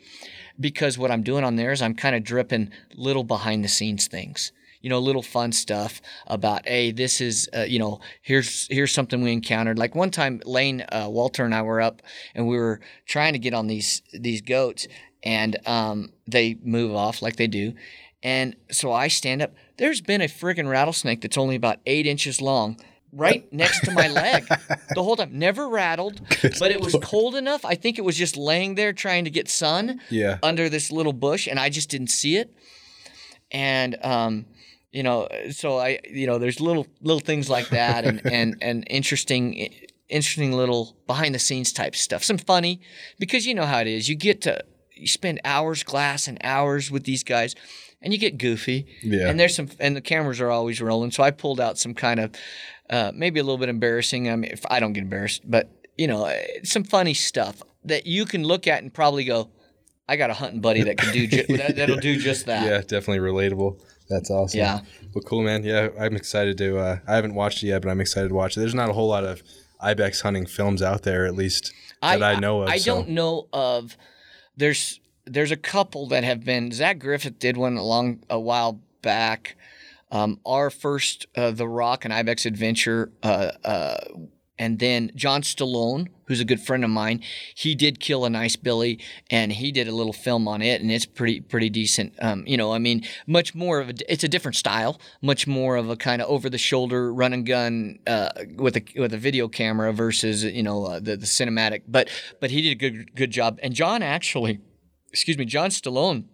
because 0.59 0.99
what 0.99 1.11
I'm 1.11 1.23
doing 1.23 1.45
on 1.45 1.57
there 1.57 1.73
is 1.73 1.83
I'm 1.83 1.95
kind 1.95 2.17
of 2.17 2.25
dripping 2.25 2.71
little 2.95 3.25
behind 3.25 3.65
the 3.65 3.69
scenes 3.69 4.07
things. 4.07 4.53
You 4.81 4.91
know, 4.91 4.99
little 4.99 5.23
fun 5.23 5.53
stuff 5.53 6.03
about, 6.27 6.67
hey, 6.67 6.91
this 6.91 7.21
is, 7.21 7.49
uh, 7.57 7.61
you 7.61 7.79
know, 7.79 8.01
here's 8.21 8.67
here's 8.69 8.91
something 8.91 9.23
we 9.23 9.33
encountered. 9.33 9.79
Like 9.79 9.95
one 9.95 10.11
time, 10.11 10.41
Lane 10.45 10.85
uh, 10.91 11.07
Walter 11.09 11.45
and 11.45 11.55
I 11.55 11.63
were 11.63 11.81
up, 11.81 12.03
and 12.35 12.49
we 12.49 12.57
were 12.57 12.81
trying 13.07 13.33
to 13.35 13.39
get 13.39 13.55
on 13.55 13.69
these 13.69 14.03
these 14.13 14.41
goats, 14.41 14.89
and 15.23 15.57
um, 15.69 16.13
they 16.27 16.57
move 16.65 16.97
off 16.97 17.23
like 17.23 17.37
they 17.37 17.47
do, 17.47 17.75
and 18.23 18.57
so 18.71 18.93
I 18.93 19.09
stand 19.09 19.43
up. 19.43 19.53
There's 19.79 20.01
been 20.01 20.21
a 20.21 20.27
friggin' 20.29 20.69
rattlesnake 20.69 21.21
that's 21.23 21.39
only 21.39 21.57
about 21.57 21.79
eight 21.87 22.07
inches 22.07 22.41
long 22.41 22.79
right 23.15 23.51
next 23.53 23.81
to 23.85 23.91
my 23.91 24.09
leg 24.09 24.47
the 24.95 25.03
whole 25.03 25.17
time. 25.17 25.39
Never 25.39 25.69
rattled, 25.69 26.21
but 26.59 26.71
it 26.71 26.81
was 26.81 26.97
cold 27.03 27.35
enough. 27.35 27.65
I 27.65 27.75
think 27.75 27.99
it 27.99 28.03
was 28.03 28.17
just 28.17 28.37
laying 28.37 28.75
there 28.77 28.93
trying 28.93 29.25
to 29.25 29.31
get 29.31 29.49
sun 29.49 30.01
Yeah. 30.11 30.39
under 30.43 30.69
this 30.69 30.91
little 30.93 31.13
bush, 31.13 31.47
and 31.47 31.59
I 31.59 31.69
just 31.69 31.91
didn't 31.91 32.09
see 32.11 32.37
it. 32.37 32.55
And 33.51 33.97
um, 34.03 34.47
you 34.93 35.03
know, 35.03 35.29
so 35.51 35.79
I, 35.79 35.99
you 36.11 36.27
know, 36.27 36.39
there's 36.39 36.61
little 36.61 36.87
little 37.01 37.21
things 37.21 37.51
like 37.51 37.69
that, 37.71 38.05
and 38.05 38.21
and 38.25 38.57
and 38.63 38.85
interesting, 38.89 39.71
interesting 40.09 40.53
little 40.53 40.97
behind 41.07 41.35
the 41.35 41.39
scenes 41.39 41.73
type 41.73 41.95
stuff. 41.97 42.25
Some 42.25 42.39
funny 42.39 42.81
because 43.19 43.47
you 43.47 43.55
know 43.55 43.67
how 43.67 43.81
it 43.81 43.87
is. 43.89 44.09
You 44.09 44.15
get 44.15 44.41
to 44.43 44.65
you 44.95 45.07
spend 45.07 45.41
hours 45.45 45.83
glass 45.83 46.29
and 46.29 46.39
hours 46.45 46.91
with 46.91 47.05
these 47.05 47.25
guys. 47.25 47.55
And 48.03 48.13
you 48.13 48.19
get 48.19 48.37
goofy, 48.39 48.87
Yeah. 49.03 49.29
and 49.29 49.39
there's 49.39 49.55
some, 49.55 49.69
and 49.79 49.95
the 49.95 50.01
cameras 50.01 50.41
are 50.41 50.51
always 50.51 50.81
rolling. 50.81 51.13
So 51.13 51.23
I 51.23 51.31
pulled 51.31 51.61
out 51.61 51.79
some 51.79 51.95
kind 51.95 52.19
of 52.21 52.31
uh, 52.91 53.13
maybe 53.15 53.39
a 53.41 53.43
little 53.45 53.59
bit 53.59 53.69
embarrassing. 53.69 54.29
I 54.29 54.37
mean, 54.37 54.51
if 54.51 54.65
I 54.69 54.81
don't 54.81 54.93
get 54.93 55.03
embarrassed, 55.03 55.43
but 55.45 55.71
you 55.97 56.07
know, 56.07 56.25
uh, 56.27 56.35
some 56.65 56.85
funny 56.85 57.15
stuff 57.15 57.63
that 57.85 58.07
you 58.07 58.25
can 58.25 58.45
look 58.45 58.67
at 58.67 58.83
and 58.83 58.93
probably 58.93 59.25
go, 59.25 59.51
"I 60.09 60.17
got 60.17 60.31
a 60.31 60.35
hunting 60.35 60.61
buddy 60.61 60.83
that 60.83 60.99
can 60.99 61.13
do 61.13 61.27
ju- 61.27 61.45
that, 61.57 61.77
that'll 61.77 61.97
do 61.97 62.19
just 62.19 62.47
that." 62.47 62.67
Yeah, 62.67 62.79
definitely 62.79 63.19
relatable. 63.19 63.81
That's 64.09 64.31
awesome. 64.31 64.59
Yeah. 64.59 64.81
Well, 65.15 65.23
cool, 65.23 65.43
man. 65.43 65.63
Yeah, 65.65 65.89
I'm 65.99 66.17
excited 66.17 66.59
to. 66.59 66.79
Uh, 66.79 66.99
I 67.07 67.15
haven't 67.15 67.35
watched 67.35 67.63
it 67.63 67.69
yet, 67.69 67.83
but 67.83 67.91
I'm 67.91 68.01
excited 68.01 68.29
to 68.29 68.35
watch 68.35 68.57
it. 68.57 68.61
There's 68.61 68.75
not 68.75 68.91
a 68.91 68.93
whole 68.93 69.09
lot 69.09 69.25
of 69.25 69.43
ibex 69.81 70.21
hunting 70.21 70.47
films 70.47 70.83
out 70.83 71.03
there, 71.03 71.25
at 71.25 71.35
least 71.35 71.73
that 72.03 72.23
I, 72.23 72.39
know 72.39 72.63
of. 72.63 72.69
I 72.69 72.79
so. 72.79 72.97
don't 72.97 73.11
know 73.11 73.49
of. 73.53 73.97
There's 74.57 75.01
there's 75.25 75.51
a 75.51 75.57
couple 75.57 76.07
that 76.09 76.25
have 76.25 76.45
been. 76.45 76.73
Zach 76.73 76.99
Griffith 76.99 77.39
did 77.39 77.57
one 77.57 77.77
a 77.77 77.85
long 77.85 78.21
a 78.29 78.41
while 78.41 78.81
back. 79.03 79.57
Um, 80.11 80.41
our 80.45 80.69
first, 80.69 81.27
uh, 81.37 81.53
The 81.53 81.67
Rock 81.67 82.05
and 82.05 82.13
Ibex 82.13 82.45
Adventure, 82.45 83.11
uh, 83.23 83.53
uh, 83.65 83.97
and 84.59 84.79
then 84.79 85.11
John 85.15 85.41
Stallone, 85.41 86.09
who's 86.27 86.39
a 86.39 86.45
good 86.45 86.61
friend 86.61 86.85
of 86.85 86.91
mine, 86.91 87.23
he 87.55 87.75
did 87.75 87.99
kill 87.99 88.27
a 88.27 88.31
nice 88.31 88.55
Billy, 88.55 89.01
and 89.31 89.51
he 89.51 89.73
did 89.73 89.89
a 89.89 89.93
little 89.93 90.13
film 90.13 90.47
on 90.47 90.61
it, 90.61 90.83
and 90.83 90.93
it's 90.93 91.07
pretty 91.07 91.41
pretty 91.41 91.71
decent. 91.71 92.13
Um, 92.21 92.45
you 92.47 92.59
know, 92.59 92.73
I 92.73 92.79
mean, 92.79 93.03
much 93.27 93.55
more 93.55 93.81
of 93.81 93.89
a, 93.89 93.95
it's 94.13 94.23
a 94.23 94.29
different 94.29 94.57
style, 94.57 95.01
much 95.23 95.47
more 95.47 95.77
of 95.77 95.89
a 95.89 95.97
kind 95.97 96.21
of 96.21 96.29
over 96.29 96.51
the 96.51 96.59
shoulder 96.59 97.13
run 97.13 97.33
and 97.33 97.47
gun 97.47 97.99
uh, 98.07 98.29
with 98.55 98.77
a 98.77 98.85
with 98.97 99.15
a 99.15 99.19
video 99.19 99.49
camera 99.49 99.93
versus 99.95 100.45
you 100.45 100.63
know 100.63 100.85
uh, 100.85 101.01
the 101.01 101.17
the 101.17 101.27
cinematic. 101.27 101.83
But 101.89 102.11
but 102.39 102.51
he 102.51 102.61
did 102.61 102.71
a 102.73 102.75
good 102.75 103.17
good 103.17 103.31
job, 103.31 103.59
and 103.63 103.73
John 103.73 104.03
actually, 104.03 104.61
excuse 105.13 105.39
me, 105.39 105.45
John 105.45 105.71
Stallone 105.71 106.25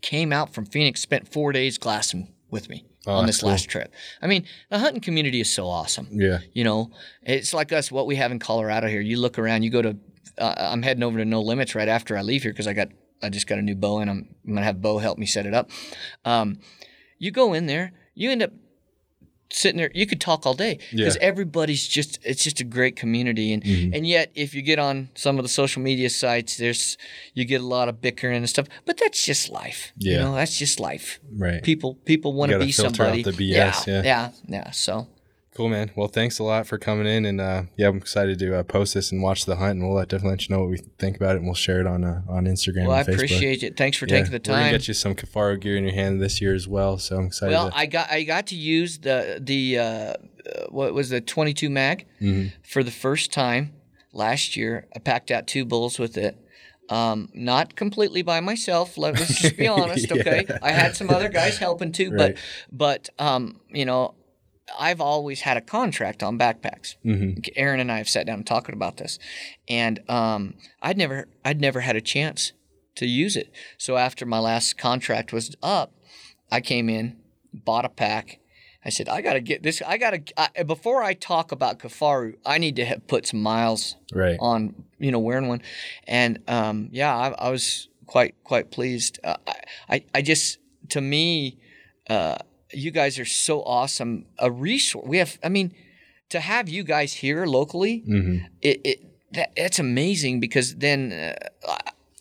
came 0.00 0.32
out 0.32 0.54
from 0.54 0.64
Phoenix, 0.66 1.00
spent 1.00 1.32
four 1.32 1.52
days 1.52 1.78
glassing 1.78 2.32
with 2.50 2.68
me 2.68 2.84
Oh, 3.06 3.12
on 3.12 3.26
this 3.26 3.40
cool. 3.40 3.50
last 3.50 3.68
trip. 3.70 3.92
I 4.20 4.26
mean, 4.26 4.44
the 4.70 4.78
hunting 4.78 5.00
community 5.00 5.40
is 5.40 5.50
so 5.50 5.66
awesome. 5.66 6.08
Yeah. 6.10 6.38
You 6.52 6.64
know, 6.64 6.90
it's 7.22 7.54
like 7.54 7.72
us, 7.72 7.90
what 7.90 8.06
we 8.06 8.16
have 8.16 8.30
in 8.32 8.38
Colorado 8.38 8.86
here. 8.88 9.00
You 9.00 9.18
look 9.18 9.38
around, 9.38 9.62
you 9.62 9.70
go 9.70 9.80
to, 9.82 9.96
uh, 10.36 10.54
I'm 10.58 10.82
heading 10.82 11.02
over 11.02 11.18
to 11.18 11.24
No 11.24 11.40
Limits 11.40 11.74
right 11.74 11.88
after 11.88 12.16
I 12.18 12.22
leave 12.22 12.42
here 12.42 12.52
because 12.52 12.66
I 12.66 12.74
got, 12.74 12.88
I 13.22 13.30
just 13.30 13.46
got 13.46 13.58
a 13.58 13.62
new 13.62 13.74
bow 13.74 14.00
and 14.00 14.10
I'm, 14.10 14.28
I'm 14.44 14.50
going 14.50 14.56
to 14.58 14.64
have 14.64 14.82
Bo 14.82 14.98
help 14.98 15.16
me 15.16 15.26
set 15.26 15.46
it 15.46 15.54
up. 15.54 15.70
Um, 16.24 16.58
you 17.18 17.30
go 17.30 17.54
in 17.54 17.66
there, 17.66 17.92
you 18.14 18.30
end 18.30 18.42
up 18.42 18.52
sitting 19.50 19.78
there, 19.78 19.90
you 19.94 20.06
could 20.06 20.20
talk 20.20 20.44
all 20.46 20.54
day 20.54 20.78
because 20.90 21.16
Yeah. 21.16 21.22
everybody's 21.22 21.86
just, 21.88 22.18
it's 22.22 22.44
just 22.44 22.60
a 22.60 22.64
great 22.64 22.96
community. 22.96 23.52
And, 23.52 23.62
and 23.94 24.06
yet, 24.06 24.30
if 24.34 24.54
you 24.54 24.62
get 24.62 24.78
on 24.78 25.08
some 25.14 25.38
of 25.38 25.44
the 25.44 25.48
social 25.48 25.80
media 25.82 26.10
sites, 26.10 26.56
there's, 26.58 26.98
you 27.34 27.44
get 27.44 27.60
a 27.60 27.66
lot 27.66 27.88
of 27.88 28.00
bickering 28.00 28.36
and 28.36 28.48
stuff, 28.48 28.66
but 28.84 28.98
that's 28.98 29.24
just 29.24 29.48
life. 29.48 29.92
You 29.98 30.12
Yeah. 30.12 30.18
know, 30.20 30.34
that's 30.34 30.56
just 30.58 30.80
life. 30.80 31.18
Right. 31.32 31.62
People, 31.62 31.94
people 32.04 32.32
want 32.34 32.52
to 32.52 32.58
be 32.58 32.72
somebody. 32.72 33.24
BS, 33.24 33.86
yeah. 33.86 34.02
yeah, 34.02 34.30
yeah. 34.46 34.70
So, 34.72 35.06
Cool, 35.58 35.70
man. 35.70 35.90
Well, 35.96 36.06
thanks 36.06 36.38
a 36.38 36.44
lot 36.44 36.68
for 36.68 36.78
coming 36.78 37.08
in, 37.08 37.24
and 37.26 37.40
uh, 37.40 37.64
yeah, 37.76 37.88
I'm 37.88 37.96
excited 37.96 38.38
to 38.38 38.60
uh, 38.60 38.62
post 38.62 38.94
this 38.94 39.10
and 39.10 39.20
watch 39.20 39.44
the 39.44 39.56
hunt, 39.56 39.80
and 39.80 39.88
we'll 39.88 39.98
uh, 39.98 40.04
definitely 40.04 40.30
let 40.30 40.48
you 40.48 40.54
know 40.54 40.60
what 40.60 40.70
we 40.70 40.76
think 41.00 41.16
about 41.16 41.34
it, 41.34 41.38
and 41.38 41.46
we'll 41.46 41.56
share 41.56 41.80
it 41.80 41.86
on 41.88 42.04
uh, 42.04 42.22
on 42.28 42.44
Instagram. 42.44 42.86
well, 42.86 42.92
I 42.96 43.02
Facebook. 43.02 43.14
appreciate 43.14 43.64
it. 43.64 43.76
Thanks 43.76 43.96
for 43.96 44.06
Yeah, 44.06 44.18
taking 44.18 44.30
the 44.30 44.38
time. 44.38 44.54
We're 44.54 44.58
gonna 44.66 44.70
get 44.78 44.86
you 44.86 44.94
some 44.94 45.16
Kifaru 45.16 45.58
gear 45.60 45.76
in 45.76 45.82
your 45.82 45.94
hand 45.94 46.22
this 46.22 46.40
year 46.40 46.54
as 46.54 46.68
well, 46.68 46.96
so 46.98 47.16
I'm 47.16 47.26
excited. 47.26 47.50
Well, 47.54 47.70
to, 47.70 47.76
I 47.76 47.86
got 47.86 48.08
I 48.08 48.22
got 48.22 48.46
to 48.46 48.54
use 48.54 48.98
the 48.98 49.40
the 49.42 49.78
uh, 49.80 50.12
what 50.68 50.94
was 50.94 51.10
the 51.10 51.20
22 51.20 51.68
mag 51.68 52.06
Mhm. 52.22 52.52
for 52.62 52.84
the 52.84 52.92
first 52.92 53.32
time 53.32 53.72
last 54.12 54.56
year. 54.56 54.86
I 54.94 55.00
packed 55.00 55.32
out 55.32 55.48
two 55.48 55.64
bulls 55.64 55.98
with 55.98 56.16
it. 56.16 56.38
Um, 56.88 57.30
not 57.34 57.74
completely 57.74 58.22
by 58.22 58.38
myself. 58.38 58.96
Let, 58.96 59.20
us 59.20 59.40
just 59.40 59.56
be 59.56 59.66
honest, 59.66 60.08
Yeah. 60.08 60.20
okay? 60.20 60.46
I 60.62 60.70
had 60.70 60.94
some 60.94 61.10
other 61.10 61.28
guys 61.28 61.58
helping 61.58 61.90
too, 61.90 62.12
Right. 62.12 62.36
but 62.70 63.08
but 63.18 63.22
um, 63.26 63.60
you 63.70 63.84
know, 63.84 64.14
I've 64.78 65.00
always 65.00 65.42
had 65.42 65.56
a 65.56 65.60
contract 65.60 66.22
on 66.22 66.38
backpacks. 66.38 66.96
Mhm. 67.04 67.48
Aaron 67.56 67.80
and 67.80 67.90
I 67.90 67.98
have 67.98 68.08
sat 68.08 68.26
down 68.26 68.38
and 68.38 68.46
talking 68.46 68.74
about 68.74 68.96
this, 68.96 69.18
and 69.68 70.00
um, 70.08 70.54
I'd 70.82 70.98
never 70.98 71.28
I'd 71.44 71.60
never 71.60 71.80
had 71.80 71.96
a 71.96 72.00
chance 72.00 72.52
to 72.96 73.06
use 73.06 73.36
it. 73.36 73.50
So 73.76 73.96
after 73.96 74.26
my 74.26 74.38
last 74.38 74.76
contract 74.76 75.32
was 75.32 75.54
up, 75.62 75.94
I 76.50 76.60
came 76.60 76.88
in, 76.88 77.16
bought 77.52 77.84
a 77.84 77.88
pack. 77.88 78.40
I 78.84 78.90
said, 78.90 79.08
I 79.08 79.20
gotta 79.20 79.40
get 79.40 79.62
this. 79.62 79.82
I 79.86 79.98
gotta 79.98 80.22
I, 80.36 80.62
before 80.62 81.02
I 81.02 81.14
talk 81.14 81.52
about 81.52 81.78
Kifaru, 81.78 82.36
I 82.46 82.58
need 82.58 82.76
to 82.76 82.84
have 82.84 83.06
put 83.06 83.26
some 83.26 83.42
miles 83.42 83.96
right. 84.12 84.36
on 84.40 84.84
you 84.98 85.10
know 85.10 85.18
wearing 85.18 85.48
one, 85.48 85.62
and 86.06 86.40
um, 86.48 86.88
yeah, 86.92 87.14
I, 87.14 87.28
I 87.30 87.50
was 87.50 87.88
quite 88.06 88.34
quite 88.44 88.70
pleased. 88.70 89.18
Uh, 89.22 89.36
I, 89.46 89.54
I 89.88 90.04
I 90.14 90.22
just 90.22 90.58
to 90.90 91.00
me, 91.00 91.58
uh, 92.08 92.38
you 92.72 92.90
guys 92.90 93.18
are 93.18 93.24
so 93.24 93.62
awesome. 93.62 94.26
A 94.38 94.50
resource 94.50 95.06
we 95.06 95.18
have. 95.18 95.38
I 95.42 95.48
mean, 95.48 95.72
to 96.30 96.40
have 96.40 96.68
you 96.68 96.84
guys 96.84 97.12
here 97.14 97.46
locally, 97.46 98.00
hmm 98.06 98.38
it, 98.60 98.80
it 98.84 99.04
that, 99.32 99.52
that's 99.56 99.78
amazing 99.78 100.40
because 100.40 100.76
then 100.76 101.12
uh, 101.66 101.76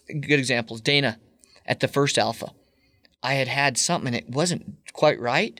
good 0.07 0.39
examples. 0.39 0.81
Dana 0.81 1.19
at 1.65 1.79
the 1.79 1.87
first 1.87 2.17
Alpha, 2.17 2.51
I 3.23 3.33
had 3.35 3.47
had 3.47 3.77
something 3.77 4.13
and 4.13 4.15
it 4.15 4.29
wasn't 4.29 4.75
quite 4.93 5.19
right. 5.19 5.59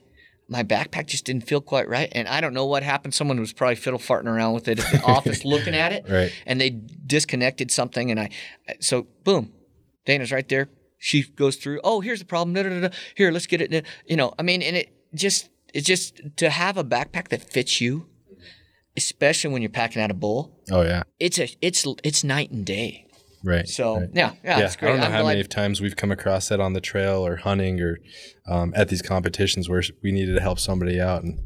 My 0.50 0.64
backpack 0.64 1.08
just 1.08 1.26
didn't 1.26 1.46
feel 1.46 1.60
quite 1.60 1.90
right, 1.90 2.08
and 2.14 2.26
I 2.26 2.40
don't 2.40 2.54
know 2.54 2.66
what 2.66 2.82
happened. 2.82 3.14
Someone 3.14 3.38
was 3.38 3.52
probably 3.52 3.76
fiddle 3.76 4.00
farting 4.00 4.28
around 4.28 4.54
with 4.54 4.70
it 4.70 4.80
at 4.80 4.90
the 4.94 5.04
office, 5.18 5.44
looking 5.44 5.74
at 5.76 5.92
it, 5.92 6.06
Right. 6.10 6.32
and 6.46 6.62
they 6.62 6.70
disconnected 6.70 7.70
something. 7.70 8.10
And 8.12 8.18
I, 8.18 8.30
so 8.80 9.08
boom, 9.26 9.52
Dana's 10.06 10.32
right 10.32 10.48
there. 10.48 10.70
She 10.98 11.24
goes 11.24 11.56
through. 11.58 11.80
Oh, 11.84 12.02
here's 12.02 12.20
the 12.20 12.26
problem. 12.26 12.54
Da, 12.54 12.64
da, 12.64 12.70
da, 12.70 12.88
da. 12.88 12.96
Here, 13.16 13.32
let's 13.32 13.48
get 13.48 13.62
it. 13.62 13.86
You 14.06 14.16
know, 14.18 14.34
I 14.40 14.44
mean, 14.44 14.62
and 14.62 14.76
it 14.76 14.90
just, 15.14 15.50
it's 15.74 15.86
just 15.86 16.22
to 16.38 16.50
have 16.50 16.78
a 16.78 16.84
backpack 16.84 17.28
that 17.30 17.44
fits 17.44 17.80
you, 17.80 18.08
especially 18.96 19.52
when 19.54 19.62
you're 19.62 19.70
packing 19.70 20.02
out 20.02 20.12
a 20.12 20.16
bull. 20.16 20.60
Oh 20.72 20.82
yeah. 20.82 21.04
It's 21.20 21.40
a, 21.40 21.48
it's, 21.62 21.86
it's 22.04 22.24
night 22.24 22.52
and 22.52 22.66
day. 22.66 23.06
Right. 23.44 23.68
So 23.68 24.00
right. 24.00 24.10
yeah, 24.14 24.32
yeah, 24.44 24.60
yeah, 24.60 24.66
it's 24.66 24.76
great. 24.76 24.90
I 24.90 24.92
don't 24.94 25.00
know 25.02 25.06
I'm 25.06 25.12
how 25.12 25.22
glad- 25.22 25.38
many 25.38 25.48
times 25.48 25.80
we've 25.80 25.96
come 25.96 26.12
across 26.12 26.50
that 26.50 26.60
on 26.60 26.74
the 26.74 26.82
trail 26.82 27.26
or 27.26 27.36
hunting 27.38 27.80
or 27.80 28.00
um, 28.48 28.74
at 28.76 28.90
these 28.90 29.02
competitions 29.04 29.70
where 29.70 29.84
we 30.02 30.12
needed 30.12 30.34
to 30.34 30.42
help 30.42 30.60
somebody 30.60 31.00
out, 31.00 31.24
and 31.24 31.40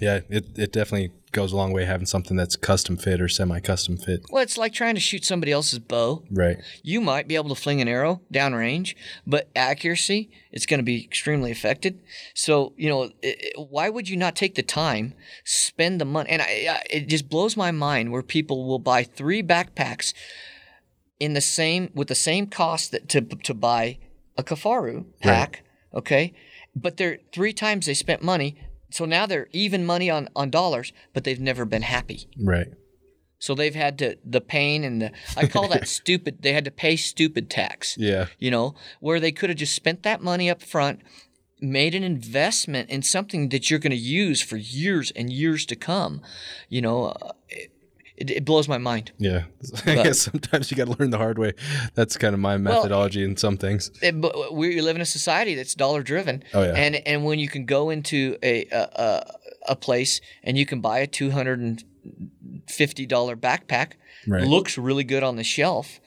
Yeah, 0.00 0.20
it, 0.28 0.58
it 0.58 0.72
definitely 0.72 1.12
goes 1.32 1.52
a 1.52 1.56
long 1.56 1.72
way 1.72 1.84
having 1.84 2.06
something 2.06 2.36
that's 2.36 2.56
custom 2.56 2.96
fit 2.96 3.20
or 3.20 3.28
semi 3.28 3.60
custom 3.60 3.96
fit. 3.96 4.24
Well, 4.30 4.42
it's 4.42 4.56
like 4.56 4.72
trying 4.72 4.94
to 4.94 5.00
shoot 5.00 5.24
somebody 5.24 5.52
else's 5.52 5.78
bow. 5.78 6.24
Right. 6.30 6.58
You 6.82 7.00
might 7.00 7.28
be 7.28 7.36
able 7.36 7.50
to 7.50 7.54
fling 7.54 7.80
an 7.80 7.88
arrow 7.88 8.22
downrange, 8.32 8.94
but 9.26 9.48
accuracy 9.54 10.30
it's 10.50 10.66
going 10.66 10.78
to 10.78 10.84
be 10.84 11.04
extremely 11.04 11.50
affected. 11.50 12.00
So 12.34 12.72
you 12.76 12.88
know, 12.88 13.10
it, 13.22 13.52
why 13.56 13.88
would 13.88 14.08
you 14.08 14.16
not 14.16 14.36
take 14.36 14.54
the 14.54 14.62
time, 14.62 15.14
spend 15.44 16.00
the 16.00 16.04
money? 16.04 16.30
And 16.30 16.42
I, 16.42 16.66
I, 16.70 16.82
it 16.90 17.08
just 17.08 17.28
blows 17.28 17.56
my 17.56 17.70
mind 17.70 18.12
where 18.12 18.22
people 18.22 18.66
will 18.66 18.78
buy 18.78 19.04
three 19.04 19.42
backpacks 19.42 20.14
in 21.20 21.34
the 21.34 21.40
same 21.40 21.90
with 21.94 22.08
the 22.08 22.14
same 22.14 22.46
cost 22.46 22.92
that 22.92 23.08
to 23.10 23.20
to 23.20 23.54
buy 23.54 23.98
a 24.36 24.42
Kifaru 24.42 25.04
pack. 25.20 25.64
Okay, 25.94 26.32
but 26.74 26.96
they're 26.96 27.18
three 27.32 27.52
times 27.52 27.86
they 27.86 27.94
spent 27.94 28.22
money. 28.22 28.56
So 28.90 29.04
now 29.04 29.26
they're 29.26 29.48
even 29.52 29.84
money 29.84 30.10
on, 30.10 30.28
on 30.34 30.50
dollars, 30.50 30.92
but 31.12 31.24
they've 31.24 31.40
never 31.40 31.64
been 31.64 31.82
happy. 31.82 32.28
Right. 32.40 32.68
So 33.38 33.54
they've 33.54 33.74
had 33.74 33.98
to 33.98 34.16
the 34.24 34.40
pain 34.40 34.82
and 34.82 35.00
the 35.00 35.12
I 35.36 35.46
call 35.46 35.68
that 35.68 35.86
stupid. 35.88 36.42
They 36.42 36.52
had 36.52 36.64
to 36.64 36.70
pay 36.70 36.96
stupid 36.96 37.48
tax. 37.50 37.96
Yeah. 37.98 38.26
You 38.38 38.50
know, 38.50 38.74
where 39.00 39.20
they 39.20 39.32
could 39.32 39.50
have 39.50 39.58
just 39.58 39.74
spent 39.74 40.02
that 40.02 40.22
money 40.22 40.50
up 40.50 40.62
front, 40.62 41.00
made 41.60 41.94
an 41.94 42.02
investment 42.02 42.90
in 42.90 43.02
something 43.02 43.50
that 43.50 43.70
you're 43.70 43.78
going 43.78 43.90
to 43.90 43.96
use 43.96 44.42
for 44.42 44.56
years 44.56 45.12
and 45.12 45.32
years 45.32 45.64
to 45.66 45.76
come. 45.76 46.20
You 46.68 46.82
know, 46.82 47.06
uh, 47.06 47.32
it, 47.48 47.72
it, 48.20 48.30
it 48.30 48.44
blows 48.44 48.68
my 48.68 48.78
mind. 48.78 49.12
Yeah. 49.18 49.44
I 49.86 49.94
But- 49.96 50.04
guess 50.04 50.20
sometimes 50.20 50.70
you 50.70 50.76
got 50.76 50.86
to 50.88 50.96
learn 50.98 51.10
the 51.10 51.18
hard 51.18 51.38
way. 51.38 51.52
That's 51.94 52.16
kind 52.16 52.34
of 52.34 52.40
my 52.40 52.56
methodology 52.56 53.22
in 53.24 53.36
some 53.36 53.56
things. 53.56 53.90
It, 54.02 54.20
but 54.20 54.54
we 54.54 54.80
live 54.80 54.96
in 54.96 55.02
a 55.02 55.06
society 55.06 55.54
that's 55.54 55.74
dollar 55.74 56.02
driven. 56.02 56.42
Oh, 56.54 56.62
yeah. 56.62 56.74
And 56.74 56.96
and 57.06 57.24
when 57.24 57.38
you 57.38 57.48
can 57.48 57.64
go 57.66 57.90
into 57.90 58.36
a 58.42 58.66
a, 58.72 58.82
a, 58.82 59.32
a 59.70 59.76
place 59.76 60.20
and 60.42 60.58
you 60.58 60.66
can 60.66 60.80
buy 60.80 60.98
a 60.98 61.06
two 61.06 61.30
hundred 61.30 61.60
and 61.60 61.82
fifty 62.68 63.06
dollar 63.06 63.36
backpack, 63.36 63.92
Right. 64.26 64.42
looks 64.44 64.76
really 64.76 65.04
good 65.04 65.22
on 65.22 65.36
the 65.36 65.44
shelf. 65.44 66.00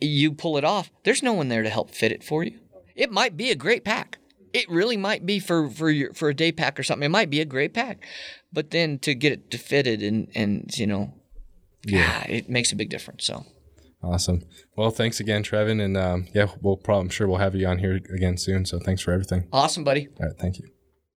You 0.00 0.32
pull 0.32 0.58
it 0.58 0.64
off. 0.64 0.90
There's 1.04 1.22
no 1.22 1.32
one 1.32 1.48
there 1.48 1.62
to 1.62 1.70
help 1.70 1.90
fit 1.90 2.12
it 2.12 2.22
for 2.22 2.44
you. 2.44 2.58
It 2.94 3.10
might 3.10 3.36
be 3.36 3.50
a 3.50 3.54
great 3.54 3.84
pack. 3.84 4.18
It 4.56 4.70
really 4.70 4.96
might 4.96 5.26
be 5.26 5.38
for 5.38 5.68
for 5.68 5.90
your 5.90 6.14
for 6.14 6.28
a 6.30 6.34
day 6.34 6.52
pack 6.52 6.78
or 6.78 6.82
something. 6.82 7.04
It 7.04 7.10
might 7.10 7.30
be 7.30 7.40
a 7.40 7.44
great 7.44 7.74
pack, 7.74 8.04
but 8.52 8.70
then 8.70 8.98
to 9.00 9.14
get 9.14 9.32
it 9.32 9.50
to 9.50 9.58
fitted 9.58 10.02
and 10.02 10.28
and 10.34 10.70
you 10.78 10.86
know, 10.86 11.12
yeah, 11.84 12.24
it 12.28 12.48
makes 12.48 12.72
a 12.72 12.76
big 12.76 12.88
difference. 12.88 13.24
So. 13.24 13.44
Awesome. 14.02 14.42
Well, 14.76 14.90
thanks 14.90 15.20
again, 15.20 15.42
Trevon. 15.42 15.82
And 15.82 15.96
um, 15.96 16.28
yeah, 16.32 16.48
we'll 16.60 16.76
probably, 16.76 17.06
I'm 17.06 17.08
sure 17.08 17.26
we'll 17.26 17.38
have 17.38 17.56
you 17.56 17.66
on 17.66 17.78
here 17.78 17.94
again 18.14 18.36
soon. 18.36 18.64
So 18.64 18.78
thanks 18.78 19.02
for 19.02 19.10
everything. 19.10 19.48
Awesome, 19.52 19.82
buddy. 19.82 20.08
All 20.20 20.26
right. 20.26 20.38
Thank 20.38 20.58
you. 20.58 20.68